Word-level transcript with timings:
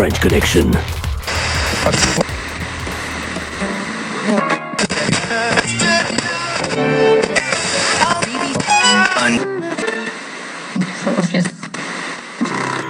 French 0.00 0.18
Connection. 0.20 0.70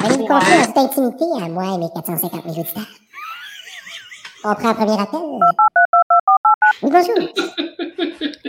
Allez 0.04 0.16
nous 0.18 0.24
confier 0.24 0.54
en 0.54 0.66
toute 0.66 0.78
intimité 0.78 1.24
à 1.42 1.48
moi 1.48 1.74
et 1.74 1.78
mes 1.78 1.88
450 1.92 2.44
000 2.44 2.60
auditeurs. 2.60 2.82
On 4.44 4.54
prend 4.54 4.68
un 4.68 4.74
premier 4.74 5.00
appel. 5.00 5.20
Oui, 6.82 6.90
bonjour. 6.92 7.28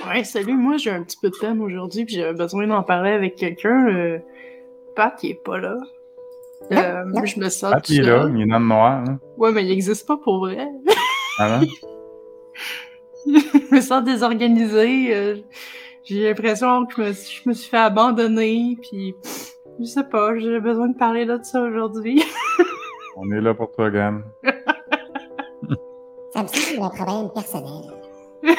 Ouais, 0.07 0.23
salut, 0.23 0.53
moi 0.53 0.77
j'ai 0.77 0.91
un 0.91 1.01
petit 1.01 1.17
peu 1.19 1.29
de 1.29 1.35
thème 1.35 1.61
aujourd'hui, 1.61 2.05
puis 2.05 2.15
j'avais 2.15 2.33
besoin 2.33 2.67
d'en 2.67 2.83
parler 2.83 3.11
avec 3.11 3.37
quelqu'un. 3.37 3.87
Euh, 3.87 4.19
Pat, 4.95 5.17
il 5.23 5.31
est 5.31 5.43
pas 5.43 5.57
là. 5.57 5.77
Euh, 6.71 7.03
non. 7.05 7.25
Je 7.25 7.39
me 7.39 7.49
sens. 7.49 7.71
Ah, 7.73 7.79
puis 7.81 7.95
il 7.95 7.99
est 7.99 8.03
là, 8.03 8.29
il 8.33 8.41
est 8.41 8.45
dans 8.45 8.59
le 8.59 8.65
noir. 8.65 9.03
Hein. 9.07 9.19
Ouais, 9.37 9.51
mais 9.51 9.63
il 9.65 9.71
existe 9.71 10.07
pas 10.07 10.17
pour 10.17 10.39
vrai. 10.39 10.67
Ah, 11.37 11.59
non? 11.59 11.67
je 13.25 13.75
me 13.75 13.81
sens 13.81 14.03
désorganisée. 14.03 15.15
euh, 15.15 15.35
j'ai 16.03 16.27
l'impression 16.27 16.85
que 16.85 16.95
je 16.95 17.01
me, 17.01 17.13
je 17.13 17.49
me 17.49 17.53
suis 17.53 17.69
fait 17.69 17.77
abandonner, 17.77 18.77
puis 18.81 19.15
je 19.79 19.85
sais 19.85 20.03
pas, 20.03 20.37
j'ai 20.37 20.59
besoin 20.59 20.89
de 20.89 20.97
parler 20.97 21.25
là 21.25 21.37
de 21.37 21.43
ça 21.43 21.61
aujourd'hui. 21.61 22.23
On 23.17 23.31
est 23.31 23.41
là 23.41 23.53
pour 23.53 23.71
toi, 23.71 23.89
Gam. 23.89 24.23
Ça 26.33 26.43
me 26.43 26.47
semble 26.47 26.83
un 26.83 26.89
problème 26.89 27.29
personnel. 27.33 27.93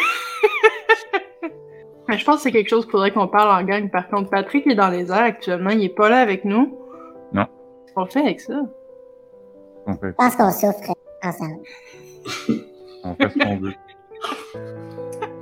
Mais 2.08 2.18
je 2.18 2.24
pense 2.24 2.36
que 2.36 2.42
c'est 2.42 2.52
quelque 2.52 2.68
chose 2.68 2.84
qu'il 2.84 2.92
faudrait 2.92 3.12
qu'on 3.12 3.28
parle 3.28 3.62
en 3.62 3.64
gang. 3.64 3.90
Par 3.90 4.08
contre, 4.08 4.30
Patrick 4.30 4.66
est 4.66 4.74
dans 4.74 4.90
les 4.90 5.10
airs 5.10 5.22
actuellement, 5.22 5.70
il 5.70 5.84
est 5.84 5.94
pas 5.94 6.08
là 6.08 6.20
avec 6.20 6.44
nous. 6.44 6.78
Qu'on 7.94 8.06
fait 8.06 8.20
avec 8.20 8.40
ça? 8.40 8.54
On 9.86 9.94
fait, 9.94 10.08
Je 10.08 10.12
pense 10.12 10.36
qu'on 10.36 10.50
souffre 10.50 10.94
ensemble. 11.22 11.60
on 13.04 13.14
fait 13.14 13.28
ce 13.30 13.38
qu'on 13.38 13.56
veut. 13.58 13.72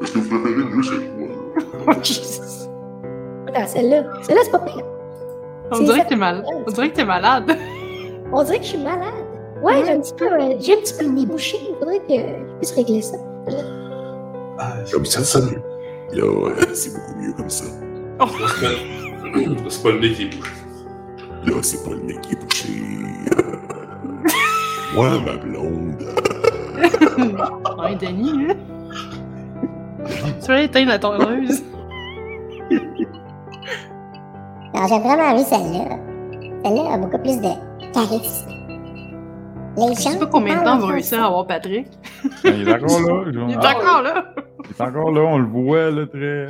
Est-ce 0.02 0.12
que 0.12 0.18
vous 0.18 0.40
préférez 0.40 0.64
mieux 0.64 0.82
chez 0.82 0.98
moi? 1.18 1.28
Oh, 1.86 1.92
Jesus. 2.02 2.68
Attends, 3.48 3.66
celle-là. 3.66 4.04
Celle-là, 4.22 4.40
c'est 4.44 4.50
pas 4.50 4.58
pire. 4.60 4.84
On 5.70 5.76
C'est 5.76 5.84
dirait 5.84 5.98
ça. 5.98 6.04
que 6.04 6.08
t'es 6.08 6.16
mal... 6.16 6.44
On 6.66 6.70
dirait 6.70 6.90
que 6.90 6.96
t'es 6.96 7.04
malade. 7.04 7.56
On 8.32 8.42
dirait 8.44 8.58
que 8.58 8.64
je 8.64 8.68
suis 8.70 8.78
malade. 8.78 9.14
Ouais, 9.62 9.82
j'ai 9.84 9.92
un 9.92 10.00
petit 10.00 10.14
peu, 10.14 10.32
euh, 10.32 10.54
j'ai 10.58 10.72
un 10.74 10.80
petit 10.80 10.94
peu 10.94 11.04
le 11.04 11.10
nez 11.10 11.26
bouché. 11.26 11.58
Il 11.60 11.76
faudrait 11.78 11.98
que 11.98 12.14
je 12.14 12.56
puisse 12.58 12.72
régler 12.72 13.02
ça. 13.02 13.16
Ah, 14.58 14.74
comme 14.90 15.04
ça, 15.04 15.22
ça 15.22 15.40
mieux. 15.40 15.60
Là, 16.12 16.26
ouais, 16.26 16.52
c'est 16.74 16.94
beaucoup 16.94 17.14
mieux 17.20 17.32
comme 17.34 17.50
ça. 17.50 17.64
C'est 19.68 19.82
pas 19.82 19.90
le 19.90 20.00
nez 20.00 20.12
qui 20.12 20.22
est 20.24 20.36
bouché. 20.36 20.52
Là, 21.46 21.54
c'est 21.62 21.82
pas 21.84 21.90
le 21.94 22.00
nez 22.02 22.18
qui 22.22 22.32
est 22.32 22.40
bouché. 22.44 22.68
Moi, 24.94 25.10
ma 25.26 25.36
blonde. 25.36 26.02
ouais, 27.78 27.94
Denis, 27.96 28.46
hein? 28.50 28.56
Tu 30.42 30.46
vas 30.48 30.60
éteindre 30.62 30.88
la 30.88 30.98
tondeuse. 30.98 31.62
Alors, 34.74 34.88
j'ai 34.88 34.98
vraiment 34.98 35.36
vu 35.36 35.44
celle-là. 35.44 35.96
Celle-là 36.64 36.92
a 36.94 36.98
beaucoup 36.98 37.18
plus 37.18 37.36
de 37.40 37.48
charisme. 37.92 38.46
Les 39.76 39.94
Je 39.94 40.00
sais 40.00 40.10
gens 40.12 40.18
pas 40.18 40.26
combien 40.26 40.58
de 40.60 40.64
temps 40.64 40.76
on 40.76 40.80
va 40.80 40.86
réussir 40.94 41.22
à 41.22 41.26
avoir 41.26 41.46
Patrick. 41.46 41.86
Mais 42.44 42.50
il 42.60 42.68
est 42.68 42.72
encore 42.74 43.00
là. 43.00 43.24
je- 43.32 43.40
Il 43.48 43.52
est 43.52 43.56
encore 43.56 44.02
là. 44.02 44.24
il 44.64 44.70
est 44.70 44.80
encore 44.82 45.12
là, 45.12 45.20
on 45.22 45.38
le 45.38 45.46
voit, 45.46 45.90
là, 45.90 46.06
très. 46.06 46.48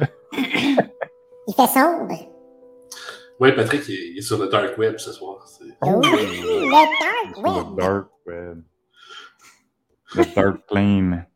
Il 1.46 1.54
fait 1.54 1.66
sombre. 1.66 2.08
Ouais, 3.40 3.54
Patrick, 3.54 3.88
il 3.88 3.94
est, 3.94 4.10
il 4.12 4.18
est 4.18 4.22
sur 4.22 4.38
le 4.38 4.48
dark 4.48 4.76
web 4.78 4.98
ce 4.98 5.12
soir. 5.12 5.46
Oh, 5.80 6.00
le 6.02 6.70
dark 6.70 7.34
Sur 7.34 7.42
le 7.42 7.70
web. 7.70 7.76
dark 7.78 8.08
web. 8.26 8.62
Le 10.14 10.34
dark 10.34 10.66
plane. 10.68 11.26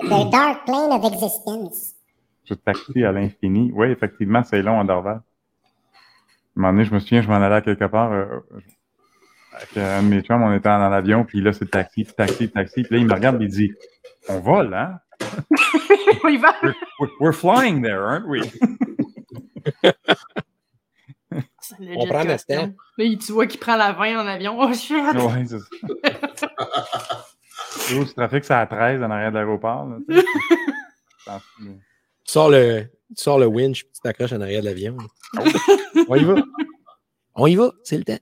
Le 0.00 0.30
dark 0.30 0.64
plane 0.64 0.92
of 0.92 1.04
existence. 1.12 1.92
Ce 2.44 2.54
taxi 2.54 3.04
à 3.04 3.12
l'infini. 3.12 3.70
Oui, 3.74 3.88
effectivement, 3.88 4.42
c'est 4.44 4.62
long 4.62 4.80
à 4.80 4.84
Dorval. 4.84 5.16
À 5.16 5.18
un 5.18 5.22
moment 6.54 6.72
donné, 6.72 6.84
je 6.84 6.94
me 6.94 6.98
souviens, 7.00 7.20
je 7.22 7.28
m'en 7.28 7.34
allais 7.36 7.56
à 7.56 7.60
quelque 7.60 7.84
part. 7.86 8.12
euh, 8.12 8.40
avec 9.52 9.76
un 9.76 10.02
de 10.02 10.08
mes 10.08 10.22
chums, 10.22 10.42
on 10.42 10.52
était 10.54 10.68
dans 10.68 10.88
l'avion, 10.88 11.24
puis 11.24 11.40
là, 11.40 11.52
c'est 11.52 11.64
le 11.64 11.70
taxi, 11.70 12.04
taxi, 12.06 12.50
taxi. 12.50 12.82
Puis 12.84 12.94
là, 12.94 13.00
il 13.00 13.06
me 13.06 13.12
regarde, 13.14 13.36
puis 13.38 13.46
il 13.46 13.50
dit 13.52 13.72
On 14.28 14.40
vole, 14.40 14.72
hein? 14.74 14.98
We're, 16.24 17.10
we're- 17.20 17.32
flying 17.32 17.82
there, 17.82 18.02
aren't 18.06 18.26
we 18.26 18.40
On 21.96 22.06
prend 22.06 22.22
question. 22.24 22.66
temps. 22.68 22.72
Là, 22.98 23.04
tu 23.24 23.32
vois 23.32 23.46
qu'il 23.46 23.60
prend 23.60 23.76
la 23.76 23.92
20 23.92 24.22
en 24.22 24.26
avion. 24.26 24.56
Oh 24.60 24.72
shit! 24.74 24.96
Ouais, 24.96 25.44
c'est 25.46 25.58
ça. 25.58 25.66
Gros, 27.90 28.04
ce 28.06 28.14
trafic, 28.14 28.44
c'est 28.44 28.54
à 28.54 28.66
13 28.66 29.02
en 29.02 29.10
arrière 29.10 29.30
de 29.30 29.36
l'aéroport. 29.36 29.88
tu 30.08 30.14
que- 30.16 30.22
sors 32.24 32.48
le, 32.50 32.82
tu 33.16 33.22
sors 33.22 33.38
le 33.38 33.46
winch, 33.46 33.84
puis 33.84 33.92
tu 33.94 34.00
t'accroches 34.00 34.32
en 34.32 34.40
arrière 34.40 34.60
de 34.60 34.66
l'avion. 34.66 34.96
On 36.08 36.16
y 36.16 36.24
va. 36.24 36.34
On 37.34 37.46
y 37.46 37.54
va, 37.54 37.70
c'est 37.84 37.98
le 37.98 38.04
temps. 38.04 38.18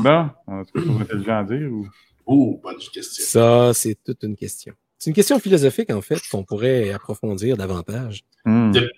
Bon, 0.00 0.28
on 0.46 0.60
a 0.60 0.64
quelque 0.64 0.84
chose 0.86 0.98
d'intelligent 0.98 1.38
à 1.38 1.44
dire 1.44 1.70
ou? 1.70 1.86
Oh, 2.26 2.60
bonne 2.62 2.76
question. 2.76 3.24
Ça, 3.24 3.72
c'est 3.74 3.96
toute 4.04 4.22
une 4.24 4.36
question. 4.36 4.74
C'est 4.98 5.10
une 5.10 5.14
question 5.14 5.38
philosophique, 5.38 5.90
en 5.90 6.00
fait, 6.00 6.20
qu'on 6.30 6.42
pourrait 6.44 6.90
approfondir 6.92 7.56
davantage. 7.56 8.22
Hmm. 8.44 8.72
De- 8.72 8.90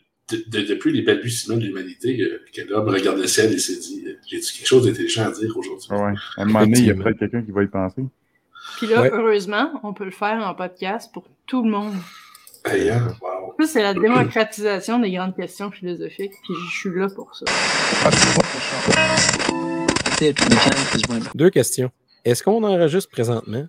de- 0.49 0.61
depuis 0.61 0.93
les 0.93 1.03
balbutiements 1.03 1.57
de 1.57 1.65
l'humanité, 1.65 2.21
euh, 2.21 2.45
que 2.55 2.61
l'homme 2.69 2.89
regarde 2.89 3.19
le 3.19 3.27
ciel 3.27 3.53
et 3.53 3.59
s'est 3.59 3.79
dit 3.79 4.05
euh, 4.07 4.13
J'ai-tu 4.31 4.53
quelque 4.59 4.67
chose 4.67 4.85
d'intelligent 4.87 5.27
à 5.27 5.31
dire 5.31 5.57
aujourd'hui? 5.57 5.89
Ouais. 5.91 6.13
À 6.37 6.43
un 6.43 6.45
moment 6.45 6.61
donné, 6.61 6.79
il 6.79 6.87
y 6.87 6.91
a 6.91 6.95
peut-être 6.95 7.19
quelqu'un 7.19 7.43
qui 7.43 7.51
va 7.51 7.63
y 7.63 7.67
penser. 7.67 8.03
Puis 8.77 8.87
là, 8.89 9.01
Ouais. 9.03 9.11
heureusement, 9.13 9.81
on 9.83 9.95
peut 9.95 10.05
le 10.05 10.11
faire 10.11 10.39
en 10.47 10.55
podcast 10.55 11.11
pour 11.15 11.25
tout 11.47 11.65
le 11.65 11.71
monde. 11.71 11.95
Hey, 12.67 12.91
hein, 12.91 13.09
wow. 13.23 13.55
Plus, 13.57 13.69
c'est 13.71 13.83
la 13.83 13.95
démocratisation 13.95 14.99
des 14.99 15.11
grandes 15.13 15.35
questions 15.35 15.71
philosophiques, 15.71 16.33
puis 16.45 16.55
je 16.71 16.77
suis 16.79 16.91
là 16.95 17.09
pour 17.09 17.35
ça. 17.35 17.47
Deux 21.35 21.51
questions. 21.51 21.91
Est-ce 22.25 22.43
qu'on 22.43 22.63
enregistre 22.65 23.11
présentement? 23.11 23.67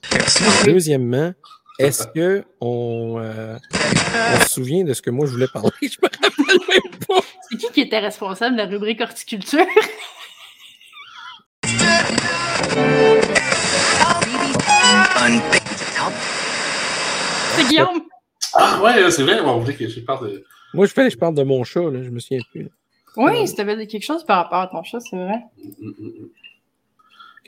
Deuxièmement, 0.66 1.34
est-ce 1.80 2.08
que 2.08 2.44
on, 2.62 3.16
euh, 3.20 3.58
on 4.36 4.40
se 4.42 4.50
souvient 4.50 4.84
de 4.84 4.94
ce 4.94 5.02
que 5.02 5.10
moi 5.10 5.26
je 5.26 5.32
voulais 5.32 5.48
parler? 5.52 5.72
Je 5.82 5.98
me 6.02 6.08
rappelle 6.08 6.60
même 6.68 7.00
pas. 7.08 7.20
C'est 7.50 7.58
qui 7.58 7.72
qui 7.72 7.82
était 7.82 8.00
responsable 8.00 8.56
de 8.56 8.62
la 8.62 8.68
rubrique 8.68 9.02
horticulture? 9.02 9.66
C'est 17.56 17.68
Guillaume! 17.68 18.02
Ah, 18.56 18.80
ouais, 18.82 19.12
c'est 19.12 19.24
vrai, 19.24 19.40
on 19.42 19.60
voulait 19.60 19.76
que 19.76 19.88
je 19.88 20.00
parle 20.02 20.32
de. 20.32 20.44
Moi, 20.74 20.86
je 20.86 20.94
fais, 20.94 21.10
je 21.10 21.18
parle 21.18 21.36
de 21.36 21.44
mon 21.44 21.64
chat, 21.64 21.82
là, 21.82 22.04
je 22.04 22.10
me 22.10 22.20
souviens 22.20 22.40
plus. 22.52 22.64
là. 22.64 22.70
Oui, 23.18 23.48
si 23.48 23.56
t'avais 23.56 23.86
quelque 23.88 24.04
chose 24.06 24.24
par 24.24 24.38
rapport 24.38 24.60
à 24.62 24.68
ton 24.68 24.84
chat, 24.84 25.00
c'est 25.00 25.16
vrai. 25.16 25.40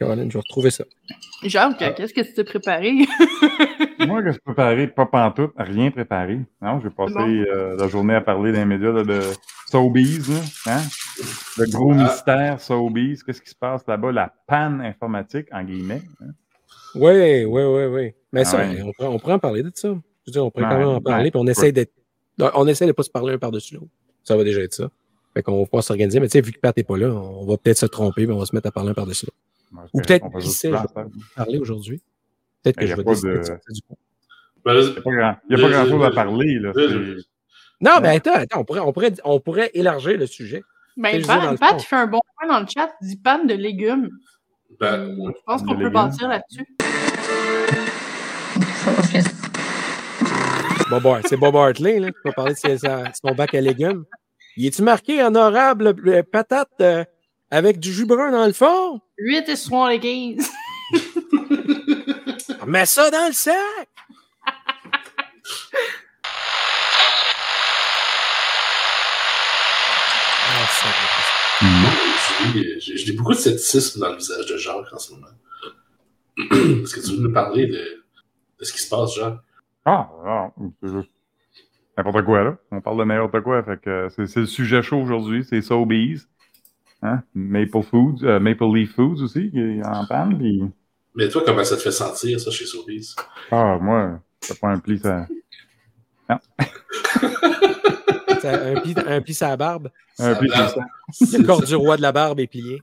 Caroline, 0.05 0.29
je 0.31 0.37
vais 0.37 0.39
retrouver 0.41 0.71
ça. 0.71 0.83
Jacques, 1.43 1.77
qu'est-ce 1.95 2.13
que 2.13 2.21
tu 2.21 2.33
t'es 2.33 2.43
préparé? 2.43 2.91
Moi, 4.07 4.23
que 4.23 4.31
je 4.31 4.39
préparé, 4.39 4.87
pas 4.87 5.05
pantoute, 5.05 5.51
rien 5.57 5.91
préparé. 5.91 6.39
Non, 6.61 6.79
j'ai 6.81 6.89
passé 6.89 7.13
Bon. 7.13 7.27
euh, 7.27 7.75
la 7.77 7.87
journée 7.87 8.15
à 8.15 8.21
parler 8.21 8.51
dans 8.51 8.59
les 8.59 8.65
médias 8.65 8.91
là, 8.91 9.03
de 9.03 9.19
Sobeys, 9.67 10.19
là, 10.29 10.73
hein? 10.73 10.81
Le 11.57 11.65
gros 11.71 11.91
Ah. 11.93 12.03
mystère 12.03 12.59
Sobeys. 12.61 13.17
Qu'est-ce 13.25 13.41
qui 13.41 13.49
se 13.49 13.55
passe 13.55 13.81
là-bas? 13.87 14.11
La 14.11 14.33
panne 14.47 14.81
informatique, 14.81 15.47
en 15.51 15.63
guillemets. 15.63 16.01
hein? 16.21 16.31
Oui, 16.95 17.11
oui, 17.45 17.63
oui, 17.63 17.83
oui. 17.85 18.11
Mais 18.33 18.41
Ah 18.41 18.45
ça, 18.45 18.57
ouais. 18.57 18.81
on, 18.81 18.91
pourrait, 18.91 19.07
on 19.07 19.19
pourrait 19.19 19.33
en 19.33 19.39
parler 19.39 19.63
de 19.63 19.71
ça. 19.73 19.87
Je 19.89 19.93
veux 19.93 20.31
dire, 20.31 20.45
on 20.45 20.51
pourrait 20.51 20.65
Ouais, 20.65 20.71
quand 20.71 20.79
même 20.79 20.87
en 20.87 21.01
parler, 21.01 21.31
puis 21.31 21.39
on 21.39 21.47
essaie 21.47 21.71
d'être. 21.71 21.93
On 22.39 22.67
essaie 22.67 22.85
de 22.87 22.91
pas 22.91 23.03
se 23.03 23.09
parler 23.09 23.33
un 23.33 23.37
par-dessus 23.37 23.75
l'autre. 23.75 23.87
Ça 24.23 24.35
va 24.35 24.43
déjà 24.43 24.61
être 24.61 24.73
ça. 24.73 24.89
Fait 25.33 25.41
qu'on 25.43 25.59
va 25.59 25.65
pouvoir 25.65 25.83
s'organiser. 25.83 26.19
Mais 26.19 26.27
tu 26.27 26.33
sais, 26.33 26.41
vu 26.41 26.51
que 26.51 26.59
Pat 26.59 26.75
n'est 26.75 26.83
pas 26.83 26.97
là, 26.97 27.07
on 27.13 27.45
va 27.45 27.55
peut-être 27.57 27.77
se 27.77 27.85
tromper, 27.85 28.25
puis 28.25 28.33
on 28.33 28.39
va 28.39 28.45
se 28.45 28.53
mettre 28.55 28.67
à 28.67 28.71
parler 28.71 28.89
un 28.89 28.93
par-dessus 28.93 29.25
l'autre. 29.27 29.37
Ou 29.93 30.01
peut-être, 30.01 30.27
qui 30.39 30.49
sait, 30.49 30.69
je 30.71 30.75
vais 30.75 31.09
parler 31.35 31.57
aujourd'hui. 31.59 32.01
Peut-être 32.63 32.75
que 32.77 32.81
Mais 32.81 32.87
je 32.87 32.95
vais 32.95 33.03
décider 33.03 33.29
de- 33.33 33.73
du 33.73 33.81
coup. 33.81 33.97
Ben. 34.63 34.73
Il 34.75 34.81
n'y 34.83 34.91
a 34.93 35.01
pas 35.01 35.41
il 35.49 35.57
grand-chose 35.57 36.05
à 36.05 36.11
parler. 36.11 36.59
Là. 36.59 36.71
Non, 37.81 37.91
mais 38.01 38.09
attends, 38.17 38.33
attends, 38.35 38.59
on 38.59 38.63
pourrait, 38.65 38.79
on 38.81 38.93
pourrait, 38.93 39.13
on 39.23 39.39
pourrait 39.39 39.71
élargir 39.73 40.17
le 40.17 40.27
sujet. 40.27 40.61
Ben, 40.97 41.19
dans 41.21 41.27
Pat, 41.27 41.51
le 41.51 41.57
Pat, 41.57 41.69
fond. 41.71 41.77
il 41.79 41.85
fait 41.85 41.95
un 41.95 42.07
bon 42.07 42.19
point 42.37 42.47
dans 42.47 42.59
le 42.59 42.67
chat, 42.71 42.91
il 43.01 43.07
dit 43.07 43.17
panne 43.17 43.47
de 43.47 43.55
légumes. 43.55 44.09
Ben, 44.79 45.15
je 45.15 45.41
pense 45.45 45.63
qu'on 45.63 45.75
peut 45.77 45.89
bâtir 45.89 46.27
là-dessus. 46.27 46.65
Bob 50.89 51.05
Hart- 51.07 51.25
c'est 51.27 51.37
Bob 51.37 51.55
Hartley, 51.55 51.99
là, 51.99 52.09
qui 52.09 52.17
va 52.25 52.31
parler 52.33 52.53
de 52.53 52.77
sa- 52.77 53.03
son 53.13 53.33
bac 53.33 53.53
à 53.55 53.61
légumes. 53.61 54.03
Y 54.57 54.67
est-tu 54.67 54.81
marqué 54.81 55.23
honorable 55.23 55.93
euh, 56.07 56.23
patate 56.29 56.69
euh, 56.81 57.05
avec 57.51 57.79
du 57.79 57.93
jus 57.93 58.05
brun 58.05 58.31
dans 58.31 58.45
le 58.45 58.53
fond? 58.53 59.01
8 59.17 59.49
et 59.49 59.55
75. 59.55 60.49
Mets 62.65 62.85
ça 62.85 63.11
dans 63.11 63.27
le 63.27 63.33
sac! 63.33 63.87
J'ai 72.79 73.13
beaucoup 73.13 73.33
de 73.33 73.37
scepticisme 73.37 73.99
dans 73.99 74.09
le 74.09 74.17
visage 74.17 74.45
de 74.45 74.57
Jacques 74.57 74.93
en 74.93 74.97
ce 74.97 75.13
moment. 75.13 75.27
Est-ce 76.83 76.95
que 76.95 77.01
tu 77.05 77.15
veux 77.15 77.27
nous 77.27 77.33
parler 77.33 77.67
de, 77.67 77.73
de 78.59 78.63
ce 78.63 78.71
qui 78.71 78.81
se 78.81 78.89
passe, 78.89 79.15
Jacques? 79.15 79.39
Ah, 79.85 80.09
ah, 80.25 80.51
c'est 80.81 80.89
juste 80.89 81.09
n'importe 81.97 82.25
quoi, 82.25 82.43
là. 82.43 82.57
On 82.71 82.81
parle 82.81 82.99
de 82.99 83.03
n'importe 83.03 83.43
quoi. 83.43 83.61
Fait 83.63 83.79
que 83.79 83.89
euh, 83.89 84.09
c'est 84.09 84.27
c'est 84.27 84.41
le 84.41 84.45
sujet 84.45 84.81
chaud 84.81 85.01
aujourd'hui, 85.01 85.43
c'est 85.43 85.61
Sobeys. 85.61 86.19
Hein? 87.03 87.23
Maple 87.33 87.81
Foods, 87.81 88.23
euh, 88.23 88.39
Maple 88.39 88.65
Leaf 88.75 88.93
Foods 88.95 89.21
aussi, 89.23 89.49
qui 89.49 89.59
est 89.59 89.85
en 89.85 90.05
panne. 90.05 90.37
Puis... 90.37 90.61
Mais 91.15 91.27
toi, 91.29 91.41
comment 91.45 91.63
ça 91.63 91.75
te 91.75 91.81
fait 91.81 91.91
sentir, 91.91 92.39
ça, 92.39 92.51
chez 92.51 92.65
Sobeys? 92.65 93.15
Ah, 93.51 93.77
moi, 93.81 94.19
c'est 94.39 94.59
pas 94.59 94.69
un 94.69 94.79
pli, 94.79 94.99
ça. 94.99 95.27
Ça, 98.41 98.53
Un 98.53 98.81
pli, 98.81 98.95
un 99.05 99.21
pli 99.21 99.33
sur 99.33 99.47
la 99.47 99.57
barbe. 99.57 99.89
Un 100.19 100.35
pli, 100.35 100.49
Ça 100.49 100.73
c'est 101.11 101.25
ça. 101.25 101.37
Le 101.37 101.43
corps 101.45 101.61
du 101.63 101.75
roi 101.75 101.97
de 101.97 102.01
la 102.01 102.11
barbe 102.11 102.39
est 102.39 102.47
plié. 102.47 102.81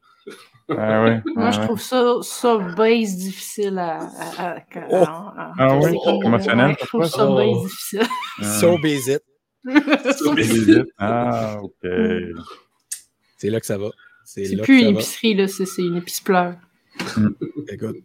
Ah, 0.70 1.02
ouais. 1.04 1.22
Moi, 1.34 1.46
ah, 1.46 1.50
je 1.50 1.60
ouais. 1.60 1.66
trouve 1.66 1.80
ça, 1.80 2.14
ça 2.22 2.58
base 2.58 3.16
difficile 3.16 3.78
à. 3.78 3.98
à, 3.98 4.02
à- 4.38 4.56
à- 4.58 4.62
Oh. 4.90 4.96
à- 4.96 5.52
Ah 5.58 5.78
oui? 5.78 5.96
Émotionnel, 6.24 6.66
ouais, 6.68 6.76
Je 6.80 6.86
trouve 6.86 7.04
ça 7.06 7.26
Oh. 7.30 7.34
base 7.36 7.62
difficile. 7.64 8.02
Ah, 8.40 8.44
So 8.44 8.78
basic. 8.78 9.18
Sobeys. 10.16 10.84
Ah, 10.98 11.56
OK. 11.62 11.90
C'est 13.38 13.50
là 13.50 13.60
que 13.60 13.66
ça 13.66 13.78
va. 13.78 13.88
C'est 14.30 14.56
plus 14.62 14.80
une 14.82 14.88
épicerie, 14.88 15.34
là, 15.34 15.48
c'est 15.48 15.64
une 15.78 15.96
épice 15.96 16.20
pleure. 16.20 16.54
Écoute. 17.68 17.96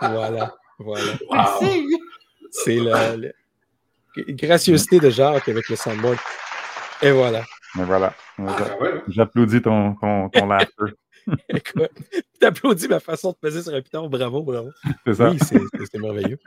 voilà. 0.00 0.54
Voilà. 0.78 1.12
Wow. 1.30 1.34
Merci. 1.62 1.86
C'est 2.50 2.76
la, 2.76 3.16
la 3.16 3.28
gracieuseté 4.28 5.00
de 5.00 5.08
Jacques 5.10 5.48
avec 5.48 5.68
le 5.68 5.76
soundboard. 5.76 6.18
Et 7.02 7.10
voilà. 7.10 7.44
Mais 7.76 7.84
voilà. 7.84 8.14
Ah, 8.38 8.76
ouais. 8.80 9.02
J'applaudis 9.08 9.62
ton, 9.62 9.94
ton, 9.94 10.28
ton 10.28 10.46
laughter. 10.46 10.92
Écoute, 11.48 11.88
t'applaudis 12.38 12.86
ma 12.88 13.00
façon 13.00 13.30
de 13.30 13.36
peser 13.40 13.62
sur 13.62 13.72
un 13.74 13.80
piton. 13.80 14.08
Bravo, 14.08 14.42
bravo. 14.42 14.68
C'est 15.06 15.14
ça. 15.14 15.30
Oui, 15.30 15.38
c'est 15.40 15.58
c'est- 15.58 15.86
c'est 15.90 15.98
merveilleux. 15.98 16.38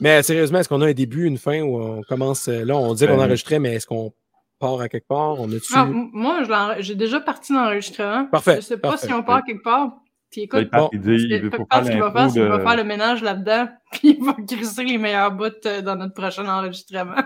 Mais 0.00 0.20
sérieusement, 0.24 0.58
est-ce 0.58 0.68
qu'on 0.68 0.80
a 0.82 0.88
un 0.88 0.92
début, 0.92 1.26
une 1.26 1.38
fin 1.38 1.60
où 1.60 1.80
on 1.80 2.02
commence. 2.02 2.48
euh, 2.48 2.64
Là, 2.64 2.76
on 2.76 2.92
dit 2.92 3.06
qu'on 3.06 3.16
Ben, 3.16 3.20
enregistrait, 3.26 3.60
mais 3.60 3.74
est-ce 3.74 3.86
qu'on 3.86 4.12
part 4.60 4.80
à 4.80 4.88
quelque 4.88 5.08
part? 5.08 5.40
On 5.40 5.50
a-tu. 5.50 5.72
Ah, 5.74 5.86
moi, 5.90 6.42
j'ai 6.78 6.94
déjà 6.94 7.18
parti 7.20 7.52
dans 7.52 7.64
l'enregistrement. 7.64 8.26
Parfait, 8.26 8.56
Je 8.56 8.60
sais 8.60 8.78
pas 8.78 8.90
parfait. 8.90 9.06
si 9.08 9.12
on 9.12 9.22
part 9.24 9.42
quelque 9.44 9.62
part. 9.64 9.96
Puis 10.30 10.42
écoute, 10.42 10.60
il 10.62 10.70
part, 10.70 10.88
il 10.92 11.00
dit, 11.00 11.10
il 11.28 11.40
veut 11.40 11.50
ce 11.50 11.90
qu'il 11.90 12.00
va 12.00 12.12
faire, 12.12 12.30
c'est 12.30 12.38
qu'il 12.40 12.48
va 12.48 12.60
faire 12.60 12.76
le 12.76 12.84
ménage 12.84 13.20
là-dedans, 13.20 13.66
puis 13.90 14.16
il 14.20 14.24
va 14.24 14.36
grisser 14.38 14.84
les 14.84 14.96
meilleurs 14.96 15.32
bouts 15.32 15.46
euh, 15.66 15.82
dans 15.82 15.96
notre 15.96 16.14
prochain 16.14 16.46
enregistrement. 16.46 17.16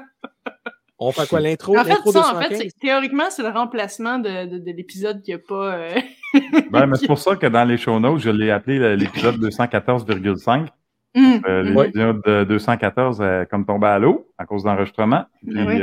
On 0.98 1.12
fait 1.12 1.28
quoi? 1.28 1.40
L'intro? 1.40 1.76
En 1.76 1.84
fait, 1.84 1.90
L'intro 1.90 2.12
ça, 2.12 2.20
en 2.20 2.32
215? 2.40 2.48
fait, 2.48 2.54
c'est- 2.70 2.78
théoriquement, 2.80 3.24
c'est 3.28 3.42
le 3.42 3.50
remplacement 3.50 4.18
de, 4.18 4.46
de, 4.46 4.58
de 4.58 4.70
l'épisode 4.72 5.20
qui 5.22 5.34
a 5.34 5.38
pas. 5.38 5.74
euh, 5.74 5.90
Ben, 6.70 6.86
mais 6.86 6.96
c'est 6.96 7.06
pour 7.06 7.18
ça 7.18 7.36
que 7.36 7.46
dans 7.46 7.64
les 7.64 7.76
show 7.76 8.00
notes, 8.00 8.20
je 8.20 8.30
l'ai 8.30 8.50
appelé 8.50 8.96
l'épisode 8.96 9.34
hum,214,5. 9.36 10.68
Euh, 11.16 11.20
hum. 11.62 11.82
L'épisode 11.82 12.22
de 12.24 12.44
214 12.44 13.20
est 13.20 13.46
comme 13.50 13.66
tombé 13.66 13.86
à 13.88 13.98
l'eau 13.98 14.28
à 14.38 14.46
cause 14.46 14.62
d'enregistrement. 14.64 15.26
Puis, 15.46 15.52
Oui. 15.62 15.82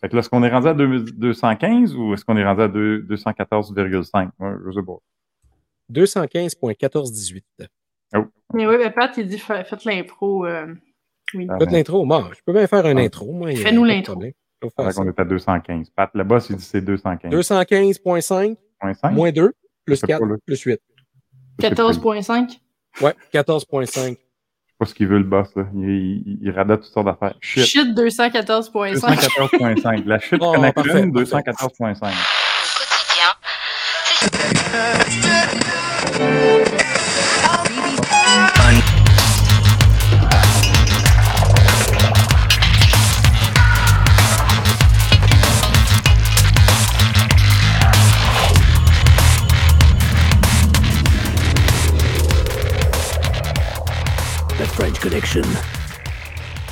Fait 0.00 0.08
que 0.08 0.14
là, 0.14 0.20
est-ce 0.20 0.28
qu'on 0.30 0.42
est 0.42 0.48
rendu 0.50 0.68
à 0.68 0.74
deux- 0.74 1.00
215 1.04 1.94
ou 1.96 2.14
est-ce 2.14 2.24
qu'on 2.24 2.36
est 2.36 2.44
rendu 2.44 2.62
à 2.62 2.68
deux- 2.68 3.00
214,5? 3.02 4.30
Ouais, 4.38 4.52
je 4.66 4.72
sais 4.72 4.82
pas. 4.86 4.98
215.1418. 5.90 7.44
Mais 8.54 8.66
oui, 8.66 8.76
mais 8.78 8.90
Pat, 8.90 9.12
il 9.18 9.26
dit 9.28 9.38
fa- 9.38 9.64
faites 9.64 9.84
l'impro. 9.84 10.46
euh, 10.46 10.74
oui. 11.34 11.46
Ah, 11.50 11.56
Faites 11.58 11.70
l'intro. 11.70 12.06
Bon, 12.06 12.24
je 12.32 12.40
peux 12.44 12.52
bien 12.52 12.66
faire 12.66 12.86
un 12.86 12.96
Ah. 12.96 13.00
intro. 13.00 13.32
Moi, 13.32 13.54
Fais-nous 13.54 13.84
l'intro. 13.84 14.14
qu'on 14.16 15.08
est 15.08 15.20
à 15.20 15.24
215. 15.24 15.90
Pat, 15.90 16.10
le 16.14 16.24
boss, 16.24 16.48
il 16.50 16.56
dit 16.56 16.64
c'est 16.64 16.80
215. 16.80 17.30
215.5 17.30 18.56
215,5? 18.80 19.12
moins 19.14 19.30
2 19.32 19.52
plus 19.84 19.96
sais 19.96 20.06
4 20.06 20.20
pas, 20.20 20.26
là. 20.26 20.36
plus 20.46 20.60
8. 20.62 20.80
Je 21.60 21.66
sais 21.66 21.74
pas, 21.74 21.82
14.5. 21.82 22.60
Ouais, 23.02 23.14
14.5. 23.32 24.16
Je 24.80 24.84
sais 24.84 24.90
pas 24.90 24.90
ce 24.90 24.94
qu'il 24.94 25.08
veut, 25.08 25.18
le 25.18 25.24
boss. 25.24 25.48
Là. 25.56 25.64
Il, 25.74 25.80
il, 26.24 26.38
il 26.40 26.50
radote 26.52 26.82
toutes 26.82 26.92
sortes 26.92 27.06
d'affaires. 27.06 27.34
Shit. 27.40 27.64
Shit 27.64 27.88
214.5. 27.98 28.94
214.5. 29.00 30.04
La 30.06 30.20
shit 30.20 30.38
Oh, 30.40 30.52
connection, 30.52 30.82
parfait, 30.84 31.06
214.5. 31.06 32.12
quotidien. 34.20 35.27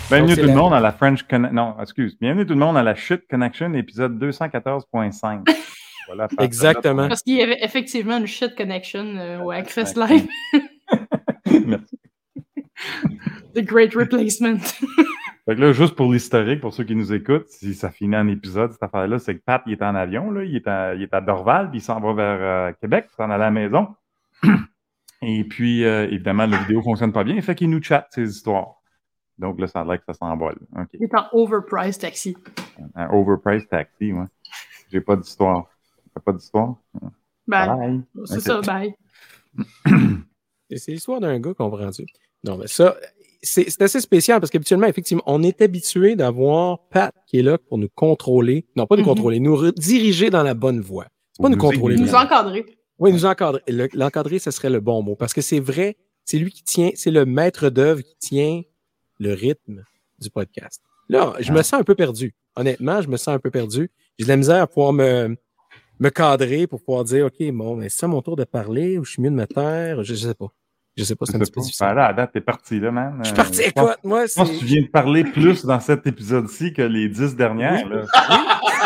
Bienvenue 0.09 0.35
tout 0.35 0.43
le 0.43 0.55
monde 0.55 0.73
à 0.73 0.81
la 0.81 0.91
French 0.91 1.23
Connection. 1.25 1.55
Non, 1.55 1.77
excuse. 1.79 2.17
Bienvenue 2.19 2.47
tout 2.47 2.55
le 2.55 2.59
monde 2.59 2.79
à 2.79 2.83
la 2.83 2.95
Shit 2.95 3.29
Connection, 3.29 3.75
épisode 3.75 4.23
214.5. 4.23 5.51
Voilà, 6.07 6.29
Exactement. 6.39 7.09
Parce 7.09 7.21
qu'il 7.23 7.35
y 7.35 7.43
avait 7.43 7.59
effectivement 7.63 8.17
une 8.17 8.29
shit 8.29 8.55
connection 8.55 9.05
euh, 9.17 9.41
au 9.41 9.51
Hackfest 9.51 9.97
Live. 9.97 10.29
Merci. 11.67 11.99
The 13.57 13.61
Great 13.63 13.93
Replacement. 13.93 14.59
Fait 15.47 15.57
que 15.57 15.61
là, 15.61 15.73
juste 15.73 15.97
pour 15.97 16.13
l'historique, 16.13 16.61
pour 16.61 16.73
ceux 16.73 16.85
qui 16.85 16.95
nous 16.95 17.13
écoutent, 17.13 17.49
si 17.49 17.75
ça 17.75 17.91
finit 17.91 18.17
en 18.17 18.29
épisode, 18.29 18.71
cette 18.71 18.85
affaire-là, 18.85 19.19
c'est 19.19 19.35
que 19.35 19.43
Pat, 19.45 19.63
il 19.67 19.73
est 19.73 19.83
en 19.83 19.97
avion, 19.97 20.31
là, 20.31 20.45
il 20.45 20.55
est 20.55 20.69
à, 20.69 20.95
il 20.95 21.03
est 21.03 21.13
à 21.13 21.21
Dorval, 21.21 21.71
puis 21.71 21.81
il 21.81 21.83
s'en 21.83 21.99
va 21.99 22.13
vers 22.13 22.39
euh, 22.41 22.73
Québec, 22.81 23.07
pour 23.09 23.17
s'en 23.17 23.25
aller 23.25 23.43
à 23.43 23.47
la 23.47 23.51
maison. 23.51 23.89
Et 25.23 25.45
puis, 25.45 25.85
euh, 25.85 26.07
évidemment, 26.11 26.47
la 26.47 26.59
vidéo 26.59 26.83
fonctionne 26.83 27.13
pas 27.13 27.25
bien, 27.25 27.41
fait 27.41 27.55
qu'il 27.55 27.71
nous 27.71 27.83
chatte 27.83 28.09
ses 28.11 28.29
histoires. 28.29 28.75
Donc 29.39 29.61
là, 29.61 29.67
ça 29.67 29.81
a 29.81 29.85
l'air 29.85 29.99
que 29.99 30.05
ça 30.07 30.15
s'envole. 30.15 30.57
OK. 30.79 30.89
Il 30.95 31.05
est 31.05 31.15
en 31.15 31.25
overpriced 31.33 32.01
taxi. 32.01 32.37
Un 32.95 33.09
overpriced 33.11 33.69
taxi, 33.69 34.13
ouais. 34.13 34.25
J'ai 34.91 35.01
pas 35.01 35.17
d'histoire. 35.17 35.67
T'as 36.15 36.21
pas 36.21 36.33
d'histoire? 36.33 36.77
Ben, 37.47 37.77
Bye. 37.77 38.03
c'est 38.27 38.41
ça, 38.41 38.61
bye. 38.61 38.95
Et 40.71 40.79
C'est 40.79 40.93
l'histoire 40.93 41.21
d'un 41.21 41.39
gars 41.39 41.55
comprends-tu? 41.55 42.05
Non, 42.45 42.59
mais 42.59 42.67
ça, 42.67 42.97
c'est 43.43 43.69
c'est 43.71 43.83
assez 43.83 44.01
spécial 44.01 44.41
parce 44.41 44.51
qu'habituellement, 44.51 44.87
effectivement, 44.87 45.23
on 45.27 45.43
est 45.43 45.61
habitué 45.63 46.17
d'avoir 46.17 46.81
Pat 46.89 47.15
qui 47.27 47.39
est 47.39 47.43
là 47.43 47.59
pour 47.59 47.79
nous 47.79 47.89
contrôler. 47.95 48.67
Non, 48.77 48.87
pas 48.87 48.97
nous 48.97 49.03
Mhm. 49.03 49.09
contrôler, 49.09 49.41
nous 49.41 49.55
rediriger 49.57 50.31
dans 50.31 50.43
la 50.43 50.55
bonne 50.55 50.81
voie. 50.81 51.07
C'est 51.33 51.43
pas 51.43 51.49
Ou 51.49 51.51
nous 51.51 51.57
nous 51.57 51.63
contrôler. 51.63 51.97
Nous 51.97 52.15
encadrer. 52.15 52.67
Oui, 52.99 53.13
nous 53.13 53.25
encadrer. 53.27 53.63
Le- 53.69 53.89
L'encadrer, 53.95 54.39
ce 54.39 54.51
serait 54.51 54.71
le 54.71 54.81
bon 54.81 55.03
mot. 55.03 55.17
Parce 55.17 55.35
que 55.35 55.41
c'est 55.41 55.61
vrai, 55.61 55.97
c'est 56.25 56.39
lui 56.39 56.51
qui 56.51 56.63
tient, 56.63 56.91
c'est 56.95 57.11
le 57.11 57.25
maître 57.27 57.69
d'œuvre 57.69 58.01
qui 58.03 58.17
tient 58.19 58.63
le 59.19 59.33
rythme 59.35 59.83
du 60.19 60.31
podcast. 60.31 60.83
Là, 61.09 61.35
je 61.41 61.53
me 61.53 61.59
Ah. 61.59 61.63
sens 61.63 61.81
un 61.81 61.85
peu 61.85 61.95
perdu. 61.95 62.35
Honnêtement, 62.57 63.01
je 63.03 63.09
me 63.09 63.17
sens 63.17 63.29
un 63.35 63.39
peu 63.39 63.51
perdu. 63.51 63.91
J'ai 64.19 64.25
de 64.25 64.31
la 64.31 64.37
misère 64.37 64.63
à 64.63 64.67
pouvoir 64.67 64.93
me, 64.93 65.37
me 66.01 66.09
cadrer 66.11 66.67
pour 66.67 66.83
pouvoir 66.83 67.05
dire, 67.05 67.27
OK, 67.27 67.51
bon, 67.53 67.77
mais 67.77 67.89
c'est 67.91 68.05
à 68.05 68.09
mon 68.09 68.23
tour 68.23 68.35
de 68.37 68.45
parler 68.45 68.99
ou 68.99 69.05
je 69.05 69.13
suis 69.13 69.23
mieux 69.23 69.31
de 69.31 69.35
me 69.37 69.47
taire? 69.47 70.03
Je, 70.03 70.15
je 70.15 70.27
sais 70.29 70.35
pas. 70.35 70.49
Je 70.97 71.05
sais 71.05 71.15
pas, 71.15 71.27
c'est 71.27 71.37
un 71.37 71.41
petit 71.41 71.53
peu 71.53 71.61
difficile. 71.61 71.87
Là, 71.89 72.07
à 72.07 72.13
date, 72.15 72.33
t'es 72.33 72.41
parti, 72.41 72.81
là, 72.81 72.91
man. 72.91 73.19
Je 73.19 73.25
suis 73.25 73.33
Euh, 73.35 73.37
parti, 73.37 73.61
écoute, 73.61 73.99
moi, 74.03 74.25
Je 74.25 74.33
pense 74.35 74.49
que 74.49 74.55
tu 74.55 74.61
c'est. 74.61 74.65
viens 74.65 74.81
de 74.83 74.87
parler 74.89 75.25
plus 75.25 75.67
dans 75.67 75.79
cet 75.79 76.07
épisode-ci 76.07 76.73
que 76.73 76.81
les 76.81 77.11
dix 77.11 77.37
dernières. 77.37 77.87
là. 77.87 78.05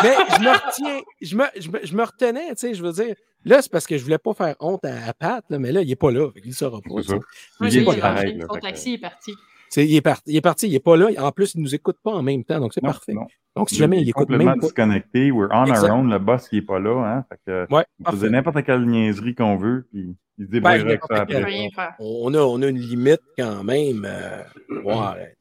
Mais 0.03 0.15
je 0.35 0.41
me 0.43 0.49
retiens, 0.51 0.99
je 1.21 1.35
me, 1.37 1.43
je 1.57 1.69
me, 1.69 1.79
je 1.85 1.95
me 1.95 2.03
retenais, 2.03 2.49
tu 2.49 2.55
sais, 2.57 2.73
je 2.73 2.83
veux 2.83 2.91
dire. 2.91 3.15
Là, 3.45 3.61
c'est 3.61 3.71
parce 3.71 3.87
que 3.87 3.97
je 3.97 4.03
voulais 4.03 4.17
pas 4.19 4.33
faire 4.33 4.55
honte 4.59 4.85
à, 4.85 5.07
à 5.07 5.13
Pat, 5.13 5.43
là, 5.49 5.57
mais 5.59 5.71
là, 5.71 5.81
il 5.81 5.89
est 5.91 5.95
pas 5.95 6.11
là. 6.11 6.29
qu'il 6.31 6.47
ne 6.49 6.53
saura 6.53 6.79
pas. 6.81 7.01
C'est 7.01 7.09
ça. 7.09 7.13
Moi, 7.15 7.23
Il 7.61 7.71
j'ai 7.71 7.81
est 7.81 7.85
pas 7.85 7.95
pareil, 7.95 8.37
là, 8.37 8.45
Son 8.49 8.59
taxi 8.59 8.93
est 8.93 8.97
parti. 8.99 9.31
Il, 9.77 9.95
est 9.95 10.01
parti, 10.01 10.23
il 10.27 10.35
est 10.35 10.41
parti, 10.41 10.67
il 10.67 10.75
est 10.75 10.79
pas 10.81 10.97
là. 10.97 11.07
En 11.25 11.31
plus, 11.31 11.55
il 11.55 11.61
nous 11.61 11.73
écoute 11.73 11.97
pas 12.03 12.11
en 12.11 12.21
même 12.21 12.43
temps, 12.43 12.59
donc 12.59 12.73
c'est 12.73 12.81
parfait. 12.81 13.13
non. 13.13 13.25
Donc, 13.55 13.69
si 13.69 13.75
jamais 13.75 14.01
il 14.01 14.09
écoute 14.09 14.23
complètement 14.27 14.51
même 14.51 14.59
pas. 14.59 14.65
disconnecté. 14.67 15.31
We're 15.31 15.47
on 15.51 15.65
Exact. 15.65 15.89
our 15.89 15.97
own. 15.97 16.09
Le 16.09 16.19
boss, 16.19 16.47
il 16.51 16.59
est 16.59 16.61
pas 16.61 16.79
là. 16.79 17.03
Hein? 17.05 17.25
Fait 17.29 17.39
que, 17.45 17.73
Ouais, 17.73 17.85
on 18.05 18.13
dire 18.13 18.31
n'importe 18.31 18.63
quelle 18.63 18.85
niaiserie 18.85 19.33
qu'on 19.35 19.55
veut, 19.57 19.87
puis 19.91 20.15
il 20.37 20.45
se 20.45 20.51
débrouillera 20.51 21.25
Ben. 21.25 21.67
On 21.99 22.33
a, 22.33 22.39
on 22.39 22.61
a 22.61 22.67
une 22.67 22.79
limite 22.79 23.21
quand 23.37 23.63
même. 23.63 24.05
euh, 24.05 24.43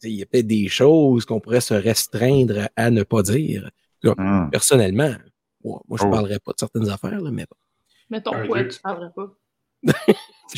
il 0.05 0.11
y 0.13 0.23
a 0.23 0.27
peut-être 0.27 0.47
des 0.47 0.69
choses 0.69 1.25
qu'on 1.25 1.41
pourrait 1.41 1.61
se 1.61 1.75
restreindre 1.75 2.69
à, 2.77 2.91
ne 2.91 3.03
pas 3.03 3.23
dire. 3.23 3.71
Hum. 4.05 4.49
Personnellement, 4.51 5.13
moi, 5.65 5.81
je 5.99 6.05
ne 6.05 6.09
Oh. 6.09 6.13
parlerais 6.13 6.39
pas 6.39 6.53
de 6.53 6.59
certaines 6.59 6.89
affaires, 6.89 7.21
là, 7.21 7.31
mais 7.33 7.45
bon. 7.51 7.57
Mettons 8.11 8.35
Un 8.35 8.47
quoi, 8.47 8.63
deux. 8.63 8.69
tu 8.69 8.81
parlerais 8.81 9.11
pas. 9.15 9.33